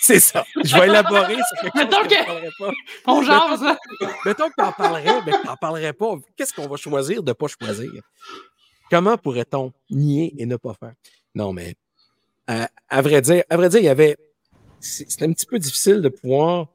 C'est 0.00 0.20
ça. 0.20 0.44
Je 0.62 0.76
vais 0.76 0.86
élaborer 0.88 1.34
sur 1.36 1.60
quelque 1.60 1.78
chose 1.78 1.84
Mettons 1.84 2.02
que 2.02 2.08
que- 2.08 2.26
parlerais 2.26 2.50
pas. 2.58 2.70
On 3.06 3.22
jase, 3.22 3.62
là. 3.62 3.78
Mettons 4.26 4.48
que 4.48 4.54
tu 4.58 4.64
en 4.64 4.72
parlerais, 4.72 5.22
mais 5.24 5.32
que 5.32 5.40
tu 5.40 5.46
n'en 5.46 5.56
parlerais 5.56 5.92
pas. 5.92 6.14
Qu'est-ce 6.36 6.52
qu'on 6.52 6.66
va 6.68 6.76
choisir 6.76 7.22
de 7.22 7.30
ne 7.30 7.32
pas 7.32 7.46
choisir? 7.46 7.90
Comment 8.90 9.16
pourrait-on 9.16 9.72
nier 9.90 10.34
et 10.36 10.46
ne 10.46 10.56
pas 10.56 10.74
faire? 10.74 10.92
Non, 11.34 11.52
mais 11.52 11.74
à, 12.46 12.68
à 12.88 13.02
vrai 13.02 13.22
dire, 13.22 13.44
à 13.48 13.56
vrai 13.56 13.68
dire, 13.68 13.80
il 13.80 13.86
y 13.86 13.88
avait. 13.88 14.16
c'est- 14.80 15.08
C'était 15.10 15.24
un 15.26 15.32
petit 15.32 15.46
peu 15.46 15.58
difficile 15.58 16.02
de 16.02 16.08
pouvoir 16.10 16.66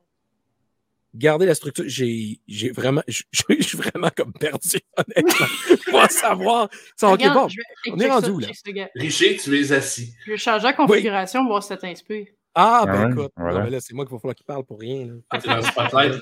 garder 1.13 1.45
la 1.45 1.55
structure. 1.55 1.83
J'ai 1.87 2.39
j'ai 2.47 2.71
vraiment, 2.71 3.01
je 3.07 3.23
suis 3.61 3.77
vraiment 3.77 4.09
comme 4.15 4.33
perdu, 4.33 4.79
honnêtement. 4.97 5.47
Pour 5.89 6.03
savoir. 6.11 6.69
Ça, 6.95 7.09
ok, 7.11 7.19
bon, 7.33 7.47
je 7.47 7.57
vais- 7.57 7.91
on 7.93 7.99
est 7.99 8.09
rendu 8.09 8.41
là? 8.41 8.47
Richer, 8.95 9.37
tu 9.37 9.59
es 9.59 9.71
assis. 9.71 10.13
Je 10.25 10.31
vais 10.31 10.37
changer 10.37 10.63
la 10.65 10.73
configuration, 10.73 11.45
voir 11.45 11.61
si 11.63 11.69
ça 11.69 11.77
t'inspire. 11.77 12.27
Ah, 12.55 12.81
Ah 12.81 12.85
ben 12.85 13.05
ouais, 13.05 13.11
écoute, 13.11 13.31
voilà. 13.37 13.57
non, 13.59 13.63
mais 13.65 13.69
là, 13.69 13.79
c'est 13.79 13.93
moi 13.93 14.05
qu'il 14.05 14.13
va 14.13 14.19
falloir 14.19 14.35
qu'il 14.35 14.45
parle 14.45 14.65
pour 14.65 14.79
rien. 14.79 15.07
là. 15.07 15.39
T'es 15.39 15.47
dans 15.47 15.55
le 15.57 15.61
spotlight. 15.63 16.13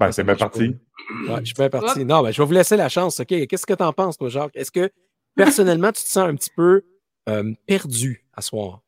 Ben, 0.00 0.06
Ça 0.06 0.12
c'est 0.12 0.24
bien 0.24 0.34
parti. 0.34 0.60
Ouais, 1.28 1.38
je 1.40 1.44
suis 1.44 1.54
bien 1.54 1.68
parti. 1.68 2.04
Non, 2.04 2.22
ben, 2.22 2.30
je 2.32 2.40
vais 2.42 2.46
vous 2.46 2.52
laisser 2.54 2.76
la 2.76 2.88
chance. 2.88 3.20
OK? 3.20 3.26
Qu'est-ce 3.46 3.66
que 3.66 3.74
tu 3.74 3.82
en 3.82 3.92
penses, 3.92 4.16
toi, 4.16 4.28
Jacques? 4.30 4.56
Est-ce 4.56 4.72
que 4.72 4.90
personnellement, 5.36 5.88
tu 5.92 6.02
te 6.02 6.08
sens 6.08 6.28
un 6.28 6.34
petit 6.34 6.50
peu 6.56 6.82
euh, 7.28 7.52
perdu 7.66 8.24
à 8.32 8.40
soir? 8.42 8.80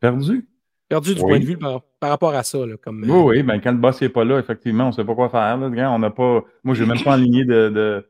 Perdu? 0.00 0.46
Perdu 0.88 1.14
du 1.14 1.20
Oui. 1.22 1.28
point 1.28 1.40
de 1.40 1.44
vue 1.44 1.56
par, 1.58 1.82
par 2.02 2.10
rapport 2.10 2.34
à 2.34 2.42
ça, 2.42 2.66
là, 2.66 2.74
comme. 2.82 3.04
euh, 3.04 3.06
Oui, 3.06 3.36
oui, 3.38 3.42
ben 3.44 3.60
quand 3.60 3.70
le 3.70 3.78
boss 3.78 4.00
n'est 4.02 4.08
pas 4.08 4.24
là, 4.24 4.40
effectivement, 4.40 4.84
on 4.84 4.86
ne 4.88 4.92
sait 4.92 5.04
pas 5.04 5.14
quoi 5.14 5.28
faire. 5.28 5.56
Là. 5.56 5.92
On 5.92 5.98
n'a 6.00 6.10
pas. 6.10 6.44
Moi, 6.64 6.74
j'ai 6.74 6.84
même 6.84 7.00
pas 7.00 7.14
enligné 7.14 7.44
de, 7.44 7.68
de, 7.68 8.08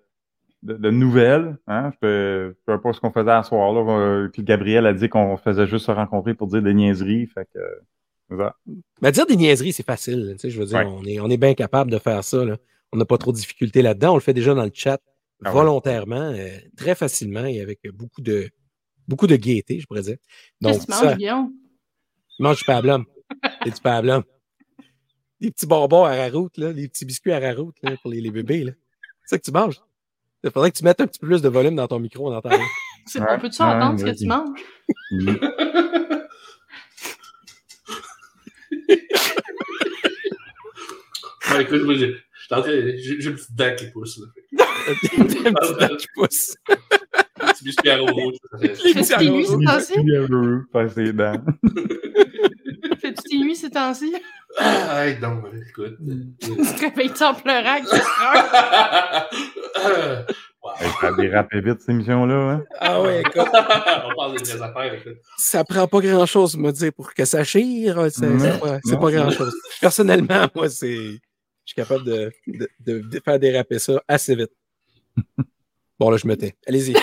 de, 0.63 0.75
de 0.79 0.91
nouvelles. 0.91 1.59
Hein. 1.67 1.93
Je 2.03 2.49
ne 2.49 2.55
sais 2.67 2.79
pas 2.83 2.93
ce 2.95 3.01
qu'on 3.01 3.13
faisait 3.13 3.31
à 3.31 3.43
soir. 3.43 3.71
Là. 3.75 3.81
Euh, 3.93 4.29
que 4.31 4.41
Gabriel 4.41 4.87
a 4.87 4.95
dit 4.95 5.11
qu'on 5.11 5.37
faisait 5.37 5.67
juste 5.67 5.85
se 5.85 5.91
rencontrer 5.91 6.33
pour 6.33 6.47
dire 6.47 6.63
des 6.63 6.73
niaiseries. 6.73 7.27
Fait 7.27 7.47
que. 7.53 7.59
euh, 7.59 7.81
voilà. 8.31 8.57
Ben, 9.03 9.11
dire 9.11 9.27
des 9.27 9.37
niaiseries, 9.37 9.75
c'est 9.75 9.85
facile. 9.85 10.31
Tu 10.33 10.39
sais, 10.39 10.51
je 10.51 10.59
veux 10.59 10.65
dire, 10.67 10.79
Ouais. 10.79 10.87
on 10.87 11.05
est, 11.05 11.21
on 11.21 11.29
est 11.29 11.37
bien 11.37 11.53
capable 11.53 11.91
de 11.91 11.99
faire 11.99 12.25
ça. 12.25 12.43
Là. 12.47 12.57
On 12.93 12.97
n'a 12.97 13.05
pas 13.05 13.19
trop 13.19 13.31
de 13.33 13.37
difficultés 13.37 13.83
là-dedans. 13.83 14.13
On 14.13 14.17
le 14.17 14.21
fait 14.23 14.33
déjà 14.33 14.55
dans 14.55 14.65
le 14.65 14.71
chat 14.73 14.99
Ah 15.45 15.49
ouais. 15.51 15.55
volontairement, 15.55 16.33
euh, 16.35 16.49
très 16.79 16.95
facilement 16.95 17.45
et 17.45 17.61
avec 17.61 17.81
beaucoup 17.93 18.23
de, 18.23 18.49
beaucoup 19.07 19.27
de 19.27 19.37
gaieté, 19.37 19.81
je 19.81 19.87
pourrais 19.87 20.01
dire. 20.03 20.17
Donc, 20.63 20.73
Qu'est-ce 20.73 20.87
que 20.87 20.93
tu 20.93 20.99
ça, 20.99 21.05
manges, 21.05 21.17
Guillaume? 21.19 21.53
je 22.39 22.43
mange 22.43 22.57
du 22.59 22.65
pablum. 22.65 23.05
C'est 23.65 23.71
du. 23.71 24.23
Des 25.41 25.51
petits 25.51 25.67
bonbons 25.67 26.05
à 26.05 26.15
raroute, 26.15 26.57
là, 26.59 26.73
des 26.73 26.89
petits 26.89 27.05
biscuits 27.05 27.33
à 27.33 27.41
raroute 27.41 27.77
là, 27.83 27.97
pour 28.01 28.11
les, 28.11 28.21
les 28.21 28.31
bébés. 28.31 28.65
là. 28.65 28.73
C'est 29.25 29.37
ça 29.37 29.39
que 29.39 29.45
tu 29.45 29.51
manges? 29.53 29.81
Il 30.45 30.51
faudrait 30.51 30.71
que 30.73 30.77
tu 30.79 30.85
mettes 30.85 31.01
un 31.01 31.07
petit 31.07 31.19
peu 31.21 31.27
plus 31.29 31.43
de 31.43 31.49
volume 31.49 31.77
dans 31.77 31.87
ton 31.89 31.99
micro, 31.99 32.33
entend 32.33 32.49
rien. 32.51 32.61
C'est- 33.07 33.21
Ouais, 33.21 33.27
On 33.31 33.41
peut-tu 33.41 33.63
ouais, 33.63 33.69
entendre 33.69 33.99
ce 33.99 34.05
que 34.05 34.11
tu 34.17 34.27
manges? 34.27 34.61
Ouais, 41.51 41.63
écoute, 41.63 41.83
moi, 41.85 41.95
j'ai 41.95 42.07
une 43.29 43.35
petite 43.35 43.55
dent 43.55 43.75
qui 43.77 43.87
pousse. 43.91 44.19
Là. 44.19 44.27
un 44.89 44.95
petit 44.95 45.81
dent 45.89 45.97
qui 45.97 46.07
pousse. 46.15 46.57
Biscuit 47.65 47.91
à 47.91 47.99
rouge. 47.99 48.35
ça 48.53 48.59
fait- 48.59 48.69
Les 48.85 48.93
Fais-tu 48.95 49.15
tes 49.19 49.31
nuits 49.31 49.47
ces 49.47 49.59
temps-ci? 49.65 49.95
Heureux, 50.15 50.65
faire 50.73 50.91
ses 50.91 51.13
dents. 51.13 51.43
Fais-tu 53.01 53.23
tes 53.29 53.39
nuits 53.39 53.57
ces 53.57 53.71
temps-ci? 53.71 54.15
Ah, 54.59 55.07
hey, 55.07 55.19
non, 55.21 55.43
écoute. 55.69 55.97
Tu 56.41 56.49
te 56.57 56.81
réveilles 56.81 57.11
en 57.23 57.35
pleurant 57.35 57.75
avec? 57.77 57.85
Wow. 60.65 60.71
Ça 61.01 61.09
a 61.09 61.13
dérapé 61.15 61.61
vite, 61.61 61.81
cette 61.81 61.89
émission-là. 61.89 62.35
Hein? 62.53 62.65
Ah 62.79 63.03
ouais, 63.03 63.21
écoute, 63.27 63.35
On 63.37 64.15
parle 64.15 64.37
des 64.39 64.45
vraies 64.45 64.63
affaires. 64.63 64.95
Écoute. 64.95 65.19
ça 65.37 65.65
prend 65.65 65.89
pas 65.89 66.01
grand-chose, 66.01 66.57
me 66.57 66.71
dire, 66.71 66.93
pour 66.93 67.13
que 67.13 67.25
ça 67.25 67.43
chire. 67.43 68.07
C'est 68.11 68.27
Non, 68.29 68.39
c'est 68.85 68.93
pas, 68.95 69.01
pas 69.01 69.11
grand-chose. 69.11 69.53
Personnellement, 69.81 70.47
moi, 70.55 70.69
c'est. 70.69 70.95
Je 70.95 71.19
suis 71.65 71.75
capable 71.75 72.05
de, 72.05 72.31
de, 72.47 72.69
de- 72.81 72.99
de 73.01 73.21
faire 73.25 73.39
déraper 73.41 73.79
ça 73.81 74.01
assez 74.07 74.37
vite. 74.37 74.53
Bon, 75.99 76.11
là, 76.11 76.17
je 76.17 76.27
me 76.29 76.37
tais. 76.37 76.55
Allez-y. 76.67 76.95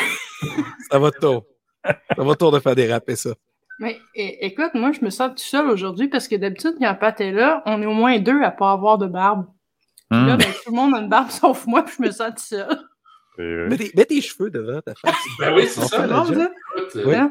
Ça 0.90 1.00
va 1.00 1.12
de 1.12 1.18
tour. 1.18 1.46
Ça 1.86 2.24
va 2.24 2.32
de 2.34 2.38
tour 2.38 2.52
de 2.52 2.60
faire 2.60 2.76
déraper 2.76 3.16
ça. 3.16 3.32
Mais 3.80 3.98
écoute, 4.16 4.72
moi, 4.74 4.92
je 4.92 5.04
me 5.06 5.10
sens 5.10 5.30
tout 5.32 5.38
seul 5.44 5.68
aujourd'hui 5.70 6.10
parce 6.10 6.28
que 6.28 6.36
d'habitude, 6.36 6.76
quand 6.80 6.96
Pat 6.96 7.20
est 7.22 7.32
là, 7.32 7.64
on 7.66 7.82
est 7.82 7.86
au 7.86 7.94
moins 7.94 8.20
deux 8.20 8.42
à 8.42 8.52
pas 8.52 8.72
avoir 8.72 8.98
de 8.98 9.08
barbe. 9.08 9.46
Puis 10.12 10.20
Là, 10.20 10.34
Hum, 10.34 10.38
ben, 10.38 10.46
tout 10.64 10.72
le 10.72 10.76
monde 10.76 10.96
a 10.96 11.00
une 11.00 11.08
barbe 11.10 11.30
sauf 11.30 11.66
moi, 11.68 11.84
puis 11.84 11.96
je 12.00 12.04
me 12.04 12.12
sens 12.12 12.32
tout 12.36 12.44
seul. 12.44 12.68
c'est 13.38 13.56
vrai. 13.56 13.68
Mets 13.70 13.78
tes, 13.78 13.92
mets 13.96 14.06
tes 14.06 14.22
cheveux 14.22 14.50
devant 14.50 14.82
ta 14.82 14.94
face. 14.96 15.16
Ben 15.40 15.54
oui, 15.56 15.66
c'est 15.68 15.82
ça. 15.82 15.88
C'est? 15.88 16.04
Écoute, 16.04 16.96
euh, 16.98 17.30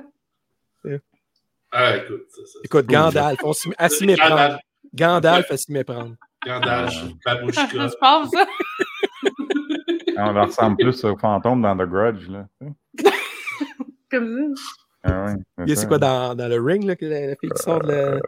Oui. 0.85 0.97
Ah, 1.71 1.97
écoute. 1.99 2.23
ça, 2.31 2.41
ça, 2.47 2.59
Écoute, 2.65 2.87
Gandalf, 2.87 3.39
on 3.45 3.53
s'y- 3.53 3.73
à 3.77 3.89
s'y 3.91 4.07
méprendre. 4.07 4.59
Gandalf, 4.95 5.51
à 5.51 5.57
s'y 5.59 5.71
méprendre. 5.73 6.15
Gandalf, 6.47 6.95
Babouchka. 7.27 7.89
se 7.91 7.97
passe, 7.99 8.31
ça? 8.31 8.47
On 10.19 10.33
leur 10.33 10.47
ressemble 10.47 10.77
plus 10.77 11.05
au 11.05 11.17
fantôme 11.17 11.63
dans 11.63 11.77
The 11.77 11.89
Grudge. 11.89 12.29
Là. 12.29 12.47
Comme 14.11 14.55
ça. 14.57 14.63
Ah 15.05 15.27
ouais, 15.59 15.75
c'est 15.77 15.87
quoi 15.87 15.99
dans, 15.99 16.35
dans 16.35 16.49
le 16.49 16.61
ring, 16.61 16.85
là, 16.85 16.97
que 16.97 17.07
la, 17.07 17.29
la 17.29 17.37
fille 17.37 17.51
qui 17.51 17.63
sort 17.63 17.81
de 17.81 17.89
la. 17.93 18.21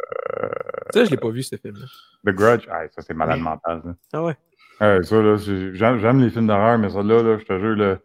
Ça, 0.95 1.05
je 1.05 1.11
l'ai 1.11 1.17
pas 1.17 1.31
vu, 1.31 1.43
ce 1.43 1.57
film-là. 1.57 1.87
The 2.25 2.35
Grudge, 2.35 2.67
ah, 2.71 2.83
ça 2.95 3.03
c'est 3.03 3.15
malade 3.15 3.41
mental. 3.41 3.83
Ah 4.13 4.23
ouais. 4.23 4.37
Ouais, 4.81 5.03
ça, 5.03 5.21
là, 5.21 5.37
j'ai- 5.37 5.75
j'aime 5.75 5.99
j'aime 5.99 6.21
les 6.21 6.31
films 6.31 6.47
d'horreur, 6.47 6.79
mais 6.79 6.89
ça 6.91 7.03
là, 7.03 7.23
là, 7.23 7.39
je 7.39 7.45
te 7.45 7.59
jure, 7.59 7.77
là, 7.77 7.99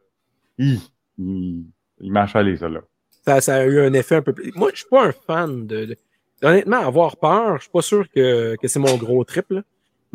il, 0.57 0.79
il, 1.17 1.65
il 1.99 2.11
m'a 2.11 2.25
chalé, 2.27 2.57
ça 2.57 2.67
là. 2.67 2.81
Ça, 3.25 3.39
ça 3.41 3.55
a 3.55 3.65
eu 3.65 3.79
un 3.79 3.93
effet 3.93 4.15
un 4.15 4.21
peu 4.21 4.33
plus. 4.33 4.51
Moi, 4.55 4.71
je 4.73 4.79
suis 4.79 4.89
pas 4.89 5.05
un 5.07 5.11
fan 5.11 5.67
de. 5.67 5.85
de- 5.85 5.97
Honnêtement, 6.43 6.77
avoir 6.79 7.15
peur, 7.17 7.57
je 7.57 7.61
suis 7.63 7.71
pas 7.71 7.81
sûr 7.81 8.09
que, 8.09 8.55
que 8.57 8.67
c'est 8.67 8.79
mon 8.79 8.97
gros 8.97 9.23
trip. 9.23 9.45
Là. 9.51 9.61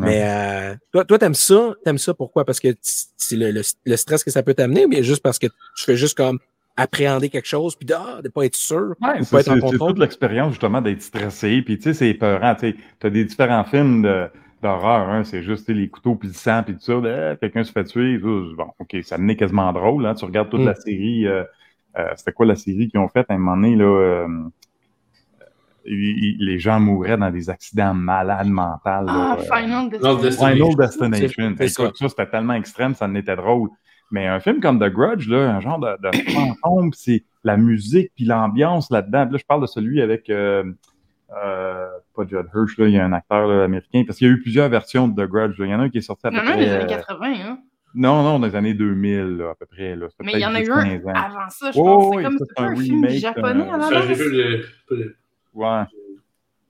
Mais 0.07 0.23
euh, 0.25 0.75
toi, 0.93 1.05
toi, 1.05 1.19
t'aimes 1.19 1.35
ça? 1.35 1.75
T'aimes 1.85 1.99
ça 1.99 2.15
pourquoi? 2.15 2.45
Parce 2.45 2.61
que 2.61 2.69
c'est 2.81 3.37
le, 3.37 3.51
le, 3.51 3.63
le 3.85 3.97
stress 3.97 4.25
que 4.25 4.31
ça 4.31 4.43
peut 4.43 4.55
t'amener, 4.55 4.85
ou 4.87 4.89
bien 4.89 5.03
juste 5.03 5.23
parce 5.23 5.39
que 5.39 5.47
tu 5.47 5.85
fais 5.85 5.97
juste 5.97 6.17
comme 6.17 6.39
appréhender 6.77 7.29
quelque 7.29 7.47
chose, 7.49 7.77
puis 7.77 7.85
de, 7.87 7.95
ah, 7.95 8.21
de 8.23 8.29
pas 8.29 8.45
être 8.47 8.55
sûr, 8.55 8.95
Ouais, 9.03 9.21
ou 9.21 9.25
c'est 9.25 9.31
pas 9.31 9.41
être 9.41 9.49
en 9.49 9.55
c'est- 9.55 9.61
c'est 9.61 9.61
contrôle? 9.61 9.89
toute 9.91 9.99
l'expérience 9.99 10.51
justement 10.53 10.81
d'être 10.81 11.03
stressé. 11.03 11.63
Puis 11.63 11.77
tu 11.77 11.83
sais, 11.85 11.95
c'est 11.95 12.09
épeurant. 12.09 12.55
Tu 12.55 12.75
as 13.03 13.11
des 13.11 13.25
différents 13.25 13.65
films 13.65 14.03
de- 14.03 14.29
d'horreur. 14.63 15.09
Hein, 15.09 15.25
c'est 15.25 15.43
juste 15.43 15.67
tu 15.67 15.73
sais, 15.73 15.79
les 15.79 15.89
couteaux 15.89 16.15
puis 16.15 16.29
le 16.29 16.35
sang 16.35 16.63
puis 16.63 16.75
tout 16.75 16.81
ça. 16.81 16.95
là, 16.95 17.37
quelqu'un 17.37 17.65
se 17.65 17.73
fait 17.73 17.85
tuer. 17.85 18.19
Bon, 18.19 18.69
ok, 18.79 18.97
ça 19.03 19.19
menait 19.19 19.37
quasiment 19.37 19.73
drôle. 19.73 20.07
Hein, 20.07 20.15
tu 20.15 20.25
regardes 20.25 20.51
toute 20.51 20.61
Mm. 20.61 20.67
la 20.67 20.75
série. 20.75 21.27
euh, 21.27 21.45
euh, 21.99 22.07
C'était 22.17 22.33
quoi 22.33 22.47
la 22.47 22.57
série 22.57 22.89
qu'ils 22.89 23.01
ont 23.01 23.09
faite 23.09 23.27
à 23.31 23.35
un 23.35 23.39
moment 23.39 23.57
donné 23.57 23.75
là 23.77 23.85
euh, 23.85 24.29
il- 25.85 26.37
il- 26.41 26.47
Les 26.47 26.59
gens 26.59 26.81
mouraient 26.81 27.17
dans 27.17 27.31
des 27.31 27.51
accidents 27.51 27.95
malades 27.95 28.49
mentales. 28.49 29.07
Ah, 29.09 29.37
là, 29.39 29.39
euh, 29.39 29.43
Final 29.61 29.91
Destination. 29.91 30.47
Final 30.47 30.77
Destination. 30.77 31.55
C'est 31.59 31.69
ça. 31.69 31.83
Écoute, 31.85 31.97
ça, 31.99 32.09
c'était 32.09 32.27
tellement 32.27 32.55
extrême, 32.55 32.95
ça 32.95 33.07
en 33.07 33.15
était 33.15 33.37
drôle. 33.37 33.69
Mais 34.13 34.27
un 34.27 34.41
film 34.41 34.61
comme 34.61 34.81
The 34.81 34.91
Grudge, 34.93 35.29
là, 35.29 35.51
un 35.55 35.61
genre 35.61 35.79
de, 35.79 35.97
de 36.03 36.31
fantôme, 36.33 36.91
c'est 36.93 37.25
la 37.45 37.57
musique 37.57 38.11
puis 38.17 38.25
l'ambiance 38.25 38.91
là-dedans. 38.91 39.27
Là, 39.31 39.39
je 39.39 39.45
parle 39.45 39.61
de 39.63 39.67
celui 39.67 40.03
avec 40.03 40.29
euh, 40.31 40.65
euh, 41.45 41.87
pas 42.17 42.25
Judd 42.29 42.47
Hirsch, 42.55 42.77
là, 42.79 42.87
il 42.89 42.95
y 42.95 42.99
a 42.99 43.05
un 43.05 43.13
acteur 43.13 43.47
là, 43.47 43.63
américain, 43.65 44.03
parce 44.07 44.19
qu'il 44.19 44.27
y 44.27 44.31
a 44.31 44.35
eu 44.35 44.41
plusieurs 44.43 44.69
versions 44.69 45.07
de 45.07 45.25
The 45.25 45.29
Grudge. 45.29 45.59
là. 45.59 45.67
Il 45.67 45.71
y 45.71 45.75
en 45.75 45.81
a 45.81 45.85
un 45.85 45.89
qui 45.91 45.99
est 45.99 46.03
sorti 46.03 46.27
à 46.27 46.31
peu 46.31 46.37
Il 46.37 46.39
y 46.39 46.43
en 46.43 46.47
a 46.47 46.51
un 46.51 46.55
près. 46.57 46.65
des 46.65 46.71
années 46.73 46.85
euh, 46.85 46.97
80, 46.97 47.27
hein. 47.45 47.59
non, 47.95 48.23
non, 48.25 48.39
dans 48.41 48.47
les 48.47 48.57
années 48.57 48.75
2000, 48.75 49.37
là, 49.39 49.51
à 49.51 49.55
peu 49.55 49.67
près. 49.67 49.95
Là. 49.95 50.09
Mais 50.25 50.33
il 50.35 50.41
y 50.41 50.47
en 50.47 50.55
a 50.57 50.61
eu 50.61 50.71
un 50.71 50.83
10-15 50.85 51.07
ans. 51.09 51.13
avant 51.15 51.49
ça, 51.51 51.71
je 51.71 51.79
Oh, 51.79 51.85
pense. 51.85 52.15
C'est 52.17 52.23
comme 52.25 52.39
un 52.57 52.65
un 52.73 52.77
film 52.77 53.05
remake, 53.05 53.21
japonais 53.21 53.69
euh, 53.69 53.73
à 53.75 53.77
la 53.79 53.85
Ça, 53.89 54.01
j'ai 54.09 54.15
vu 54.15 54.31
le. 54.33 54.65
le- 54.91 55.17
Ouais. 55.55 55.85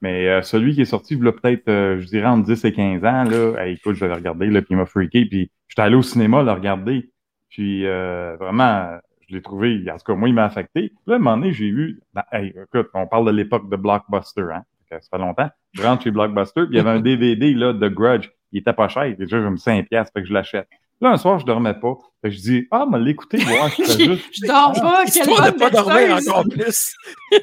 Mais 0.01 0.27
euh, 0.27 0.41
celui 0.41 0.73
qui 0.73 0.81
est 0.81 0.85
sorti, 0.85 1.13
il 1.13 1.19
peut-être, 1.19 1.67
euh, 1.67 1.99
je 1.99 2.07
dirais, 2.07 2.25
entre 2.25 2.45
10 2.45 2.65
et 2.65 2.73
15 2.73 3.05
ans, 3.05 3.23
là, 3.23 3.63
hey, 3.63 3.75
écoute, 3.75 3.95
je 3.95 4.03
l'avais 4.03 4.15
regardé, 4.15 4.47
là, 4.47 4.61
puis 4.61 4.71
il 4.71 4.77
m'a 4.77 4.85
freaké, 4.85 5.25
puis 5.25 5.51
j'étais 5.67 5.83
allé 5.83 5.95
au 5.95 6.01
cinéma 6.01 6.41
le 6.41 6.51
regarder, 6.51 7.11
puis 7.49 7.85
euh, 7.85 8.35
vraiment, 8.39 8.97
je 9.27 9.35
l'ai 9.35 9.43
trouvé, 9.43 9.83
en 9.91 9.97
tout 9.97 10.03
cas, 10.05 10.15
moi, 10.15 10.27
il 10.27 10.33
m'a 10.33 10.45
affecté. 10.45 10.91
Là, 11.05 11.13
à 11.13 11.17
un 11.17 11.19
moment 11.19 11.37
donné, 11.37 11.53
j'ai 11.53 11.69
vu, 11.69 12.01
ben, 12.15 12.23
hey, 12.31 12.47
écoute, 12.49 12.89
on 12.95 13.05
parle 13.05 13.27
de 13.27 13.31
l'époque 13.31 13.69
de 13.69 13.75
Blockbuster, 13.75 14.47
hein, 14.53 14.63
ça 14.89 14.99
fait 14.99 15.19
longtemps, 15.19 15.49
je 15.73 15.83
rentre 15.83 16.03
chez 16.03 16.11
Blockbuster, 16.11 16.65
puis 16.65 16.73
il 16.73 16.77
y 16.77 16.79
avait 16.79 16.89
un 16.89 16.99
DVD, 16.99 17.53
là, 17.53 17.71
de 17.71 17.87
Grudge, 17.87 18.29
il 18.51 18.59
était 18.59 18.73
pas 18.73 18.87
cher, 18.87 19.15
déjà, 19.15 19.39
j'ai 19.39 19.49
mis 19.51 19.59
5 19.59 19.87
piastres, 19.87 20.11
fait 20.13 20.21
que 20.23 20.27
je 20.27 20.33
l'achète. 20.33 20.67
Là, 21.01 21.11
un 21.11 21.17
soir, 21.17 21.39
je 21.39 21.45
dormais 21.45 21.73
pas, 21.73 21.95
fait 22.21 22.29
que 22.29 22.35
je 22.35 22.41
dis, 22.41 22.67
ah, 22.69 22.85
mais 22.89 22.99
l'écouter, 22.99 23.37
voir, 23.37 23.69
je 23.69 23.83
juste... 23.83 24.29
Je 24.33 24.47
dors 24.47 24.73
pas, 24.73 25.03
quelle 25.05 25.27
Histoire 25.27 25.51
de 25.51 25.57
bonne 25.57 25.59
pas 25.59 25.69
dormir 25.71 26.15
encore 26.15 26.43
plus. 26.49 26.93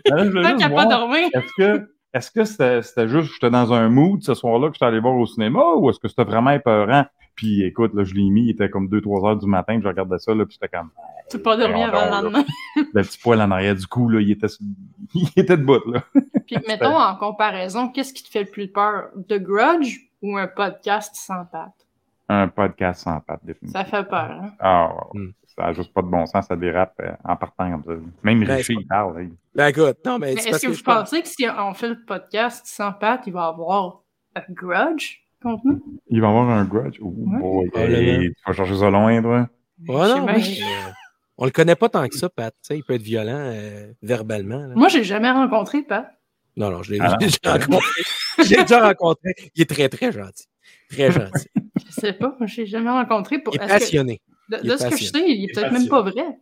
Là, 0.06 0.24
je 0.24 0.42
Tant 0.42 0.56
qu'à 0.56 0.70
pas 0.70 0.86
dormir. 0.86 1.28
Est-ce 1.34 1.52
que 1.56 1.88
est-ce 2.14 2.30
que 2.30 2.44
c'était 2.44 2.82
c'était 2.82 3.06
juste 3.06 3.32
j'étais 3.34 3.50
dans 3.50 3.72
un 3.72 3.90
mood 3.90 4.22
ce 4.22 4.32
soir-là 4.32 4.68
que 4.68 4.74
j'étais 4.74 4.86
allé 4.86 4.98
voir 4.98 5.14
au 5.14 5.26
cinéma 5.26 5.74
ou 5.76 5.90
est-ce 5.90 5.98
que 5.98 6.08
c'était 6.08 6.24
vraiment 6.24 6.52
épeurant? 6.52 7.04
Puis 7.34 7.62
écoute, 7.64 7.92
là, 7.94 8.02
je 8.02 8.14
l'ai 8.14 8.30
mis, 8.30 8.44
il 8.44 8.50
était 8.50 8.70
comme 8.70 8.88
2-3 8.88 9.28
heures 9.28 9.36
du 9.36 9.46
matin, 9.46 9.74
puis 9.74 9.82
je 9.82 9.88
regardais 9.88 10.18
ça, 10.18 10.34
là, 10.34 10.44
puis 10.44 10.58
j'étais 10.60 10.76
comme 10.76 10.90
Tu 11.30 11.36
peux 11.36 11.42
pas 11.42 11.56
dormir 11.56 11.90
Voyons 11.90 12.06
avant 12.06 12.16
le 12.16 12.24
lendemain. 12.24 12.44
le 12.94 13.02
petit 13.02 13.18
poil 13.18 13.40
en 13.42 13.50
arrière 13.50 13.74
du 13.74 13.86
cou, 13.86 14.08
là, 14.08 14.20
il 14.20 14.30
était 14.30 14.48
il 15.14 15.28
était 15.36 15.56
debout, 15.56 15.80
là. 15.90 16.02
Puis 16.46 16.56
mettons 16.66 16.96
en 16.96 17.14
comparaison, 17.16 17.88
qu'est-ce 17.88 18.12
qui 18.12 18.22
te 18.22 18.30
fait 18.30 18.44
le 18.44 18.50
plus 18.50 18.68
peur? 18.68 19.10
The 19.28 19.38
Grudge 19.38 19.98
ou 20.22 20.36
un 20.36 20.46
podcast 20.46 21.14
sans 21.14 21.44
patte? 21.44 21.87
Un 22.30 22.48
podcast 22.48 23.02
sans 23.02 23.20
patte, 23.20 23.40
définitivement. 23.42 23.84
Ça 23.84 23.90
fait 23.90 24.04
peur, 24.08 24.30
hein? 24.30 24.50
Ah, 24.60 24.90
ouais, 25.14 25.20
Hmm. 25.20 25.30
ça 25.46 25.64
a 25.66 25.72
juste 25.72 25.92
pas 25.94 26.02
de 26.02 26.08
bon 26.08 26.26
sens, 26.26 26.46
ça 26.46 26.56
dérape 26.56 26.94
euh, 27.00 27.10
en 27.24 27.36
partant 27.36 27.70
comme 27.70 27.84
ça. 27.84 27.92
Même 28.22 28.44
Ben, 28.44 28.56
Richie, 28.56 28.74
il 28.78 28.86
parle. 28.86 29.16
là, 29.16 29.22
il- 29.22 29.32
Ben 29.54 29.68
écoute, 29.68 29.96
non, 30.04 30.18
mais 30.18 30.34
est-ce 30.34 30.50
que 30.50 30.60
que 30.60 30.66
vous 30.68 30.74
je 30.74 30.82
pense- 30.82 31.10
pensez 31.10 31.22
que 31.22 31.28
si 31.28 31.46
on 31.48 31.72
fait 31.74 31.88
le 31.88 32.04
podcast 32.06 32.66
sans 32.66 32.92
patte, 32.92 33.22
il 33.26 33.32
va 33.32 33.46
y 33.46 33.48
avoir 33.48 34.02
un 34.36 34.42
Grudge 34.50 35.20
contre 35.42 35.62
nous? 35.64 35.82
Il 36.08 36.20
va 36.20 36.28
avoir 36.28 36.50
un 36.50 36.64
grudge? 36.64 36.98
Oh 37.00 37.06
Ouais. 37.16 37.68
boy, 37.72 37.92
hey, 37.94 38.28
tu 38.34 38.42
vas 38.46 38.52
chercher 38.52 38.76
ça 38.76 38.90
loin, 38.90 39.22
toi. 39.22 39.48
Ouais, 39.88 40.08
Je 40.08 40.14
non, 40.16 40.26
mais, 40.26 40.34
euh, 40.34 40.90
on 41.38 41.44
le 41.46 41.50
connaît 41.50 41.76
pas 41.76 41.88
tant 41.88 42.06
que 42.08 42.16
ça, 42.16 42.28
Pat. 42.28 42.52
Tu 42.52 42.58
sais, 42.66 42.76
il 42.76 42.84
peut 42.84 42.94
être 42.94 43.02
violent 43.02 43.32
euh, 43.38 43.92
verbalement. 44.02 44.66
là. 44.66 44.74
Moi, 44.74 44.88
j'ai 44.88 45.02
jamais 45.04 45.30
rencontré 45.30 45.82
Pat. 45.82 46.10
Non, 46.56 46.70
non, 46.70 46.82
je 46.82 46.92
l'ai 46.92 46.98
Ah 47.00 47.16
déjà 47.20 47.38
rencontré. 47.46 48.02
Je 48.38 48.50
l'ai 48.54 48.62
déjà 48.62 48.86
rencontré. 48.86 49.34
Il 49.54 49.62
est 49.62 49.66
très, 49.70 49.88
très 49.88 50.10
gentil. 50.12 50.44
Très 50.90 51.10
gentil. 51.12 51.48
Je 51.86 51.92
sais 51.92 52.12
pas, 52.12 52.34
moi, 52.38 52.46
je 52.46 52.56
l'ai 52.62 52.66
jamais 52.66 52.90
rencontré. 52.90 53.38
Pour... 53.38 53.54
Il 53.54 53.60
est 53.60 53.64
est-ce 53.64 53.74
que- 53.74 53.78
passionné. 53.80 54.20
De, 54.50 54.58
Il 54.62 54.68
de 54.70 54.74
est 54.74 54.78
ce 54.78 54.84
que 54.84 54.90
je 54.90 54.90
passionné. 54.90 55.26
sais, 55.26 55.32
il 55.32 55.44
est 55.44 55.54
peut-être 55.54 55.72
même 55.72 55.88
pas 55.88 56.02
passionné. 56.02 56.26
vrai. 56.28 56.38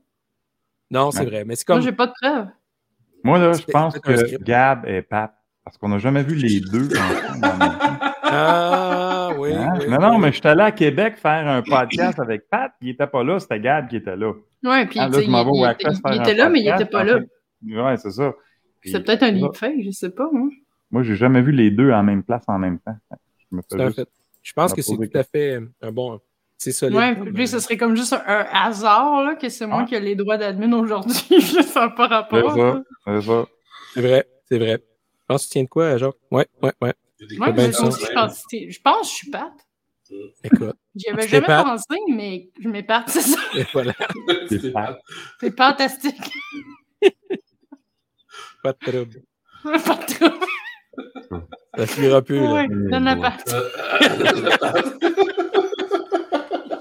Non, 0.90 1.11
c'est 1.11 1.21
Ouais. 1.21 1.26
vrai. 1.26 1.45
Mais 1.45 1.56
c'est 1.56 1.68
Moi, 1.68 1.76
comme. 1.78 1.85
j'ai 1.85 1.92
pas 1.92 2.06
de 2.06 2.12
preuves. 2.21 2.47
Moi, 3.25 3.38
là, 3.38 3.52
je 3.54 3.64
pense 3.64 3.99
que. 3.99 4.42
Gab 4.42 4.87
est 4.87 5.02
Pat. 5.02 5.33
Parce 5.64 5.76
qu'on 5.78 5.88
n'a 5.88 5.99
jamais 5.99 6.23
vu 6.23 6.37
les 6.37 6.61
deux. 6.61 6.88
Ah, 8.28 9.30
oui. 9.38 9.52
Hein? 9.52 9.73
oui, 9.80 9.88
non, 9.88 9.99
non, 9.99 10.11
oui. 10.16 10.21
mais 10.23 10.33
je 10.33 10.38
suis 10.38 10.49
allé 10.49 10.62
à 10.62 10.71
Québec 10.73 11.16
faire 11.16 11.47
un 11.49 11.62
podcast 11.62 12.18
avec 12.21 12.49
Pat. 12.49 12.73
Il 12.80 12.90
était 12.90 13.06
pas 13.06 13.25
là, 13.25 13.38
c'était 13.40 13.61
Gab 13.61 13.88
qui 13.88 13.97
était 13.97 14.16
là. 14.16 14.33
Ouais, 14.64 14.87
puis 14.87 14.99
Ah, 14.99 15.09
là, 15.09 15.12
je 15.12 15.18
vais 15.18 15.25
il, 15.26 16.14
il- 16.14 16.21
était 16.21 16.35
là, 16.35 16.49
mais 16.49 16.61
il 16.61 16.64
podcast, 16.66 16.83
était 16.83 16.90
pas 16.90 17.00
en 17.00 17.04
là. 17.04 17.21
Ouais, 17.90 17.97
c'est 17.97 18.11
ça. 18.11 18.33
C'est 18.85 19.04
peut-être 19.04 19.23
un 19.25 19.33
deepfake, 19.33 19.83
je 19.85 19.90
sais 19.90 20.11
pas. 20.11 20.28
Hein. 20.35 20.49
Moi, 20.90 21.02
j'ai 21.02 21.16
jamais 21.16 21.42
vu 21.42 21.50
les 21.52 21.71
deux 21.73 21.90
en 21.90 22.02
même 22.04 22.23
place 22.23 22.45
en 22.47 22.59
même 22.59 22.78
temps. 22.78 22.97
Je 23.57 23.59
me 23.59 23.63
fais 23.63 23.69
C'est 23.71 23.81
un 23.83 23.87
juste- 23.87 23.97
fait. 24.01 24.09
Je 24.43 24.53
pense 24.53 24.73
que 24.75 24.83
c'est 24.83 24.97
tout 24.97 25.19
à 25.19 25.25
fait 25.25 25.59
un 25.83 25.93
bon. 25.93 26.21
C'est 26.59 26.73
solide. 26.73 26.97
Ouais, 26.97 27.15
puis 27.15 27.43
euh, 27.43 27.47
ce 27.47 27.59
serait 27.59 27.77
comme 27.77 27.97
juste 27.97 28.13
un, 28.15 28.47
hasard, 28.53 29.23
là, 29.25 29.35
que 29.35 29.49
c'est 29.49 29.67
moi 29.67 29.81
Ah. 29.83 29.85
qui 29.87 29.95
ai 29.95 30.01
les 30.01 30.15
droits 30.15 30.39
d'admin 30.39 30.73
aujourd'hui. 30.73 31.15
ça 31.65 31.81
n'a 31.81 31.89
pas 31.91 32.09
C'est 32.09 32.15
rapport. 32.15 32.55
ça, 32.55 32.83
c'est 33.07 33.21
ça. 33.23 33.47
C'est 33.95 34.01
vrai, 34.01 34.27
c'est 34.49 34.59
vrai. 34.59 34.79
Je 34.83 35.25
pense 35.29 35.43
que 35.43 35.47
tu 35.49 35.53
tiens 35.53 35.65
de 35.65 35.69
quoi, 35.69 35.97
Jacques? 35.99 36.15
Ouais, 36.31 36.47
ouais, 36.63 36.73
ouais. 36.81 36.95
Il 37.19 37.23
y 37.23 37.25
a 37.25 37.29
des 37.29 37.37
Moi, 37.39 37.49
je, 37.49 37.83
aussi, 37.83 38.07
je 38.07 38.13
pense, 38.13 38.45
je 38.53 38.81
pense 38.81 39.01
que 39.01 39.07
je 39.09 39.15
suis 39.15 39.31
Pat. 39.31 39.53
Écoute, 40.45 40.77
J'y 40.95 41.09
avais 41.11 41.29
jamais 41.29 41.47
pensé, 41.47 41.99
mais 42.15 42.49
je 42.61 42.69
m'épate, 42.69 43.05
c'est 43.11 43.21
ça. 43.23 43.39
et 43.55 43.65
voilà, 43.73 43.93
C'est 45.41 45.57
fantastique. 45.57 46.31
pas 48.63 48.73
de 48.73 48.79
trouble. 48.79 49.23
pas 49.63 49.95
de 49.97 50.15
trouble. 50.15 50.47
Ça 51.76 51.87
finira 51.87 52.23
plus, 52.23 52.41
là. 52.41 52.53
Ouais, 52.55 52.69
donne 52.69 53.05
la 53.05 53.17
patte. 53.17 53.55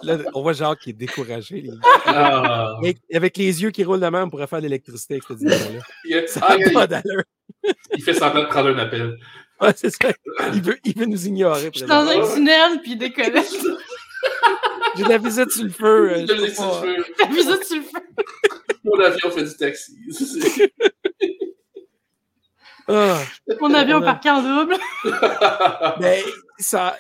Là, 0.04 0.18
on 0.36 0.42
voit 0.44 0.54
Jacques 0.54 0.80
qui 0.82 0.92
est 0.92 0.94
découragé. 0.94 1.62
les- 1.62 1.72
Ah. 2.06 2.76
Avec, 2.80 2.98
avec 3.12 3.36
les 3.38 3.64
yeux 3.64 3.72
qui 3.72 3.84
roulent 3.84 4.00
de 4.00 4.06
même, 4.06 4.24
on 4.26 4.30
pourrait 4.30 4.46
faire 4.48 4.60
de 4.60 4.64
l'électricité 4.66 5.16
avec 5.16 5.24
cette 5.24 6.30
Ça 6.30 6.40
ah, 6.48 6.56
pas 6.74 6.86
d'allure. 6.88 7.24
il 7.98 8.04
fait 8.04 8.14
semblant 8.14 8.44
de 8.44 8.48
prendre 8.48 8.70
un 8.70 8.78
appel. 8.78 9.18
Ouais, 9.60 9.72
c'est 9.76 9.90
ça. 9.90 10.10
Il 10.54 10.62
veut, 10.62 10.78
il 10.86 10.96
veut 10.98 11.06
nous 11.08 11.26
ignorer. 11.28 11.72
Je 11.74 11.80
suis 11.80 11.88
dans 11.88 12.06
un 12.08 12.34
tunnel, 12.36 12.82
puis 12.84 12.92
il 12.92 12.98
déconnecte. 13.00 13.56
J'ai 14.96 15.04
de 15.04 15.10
la 15.10 15.18
visite 15.18 15.50
sur 15.52 15.64
le 15.64 15.70
feu. 15.72 16.12
euh, 16.12 16.22
le 16.22 16.28
peux 16.28 16.34
laisse 16.42 16.56
pas- 16.56 16.72
sur 16.72 16.86
le 16.86 16.96
feu. 17.04 17.06
La 17.20 17.26
visite 17.28 17.64
sur 17.64 17.76
le 17.78 17.82
feu. 17.84 18.00
Mon 18.84 19.00
avion 19.00 19.32
fait 19.32 19.44
du 19.44 19.58
taxi. 19.58 19.98
C'est- 22.88 22.94
Ah. 22.96 23.18
Mon 23.62 23.74
avion 23.74 24.00
Ouais. 24.00 24.06
parqué 24.06 24.30
en 24.30 24.42
double. 24.42 24.76
Ben, 26.00 26.22
ça, 26.60 26.98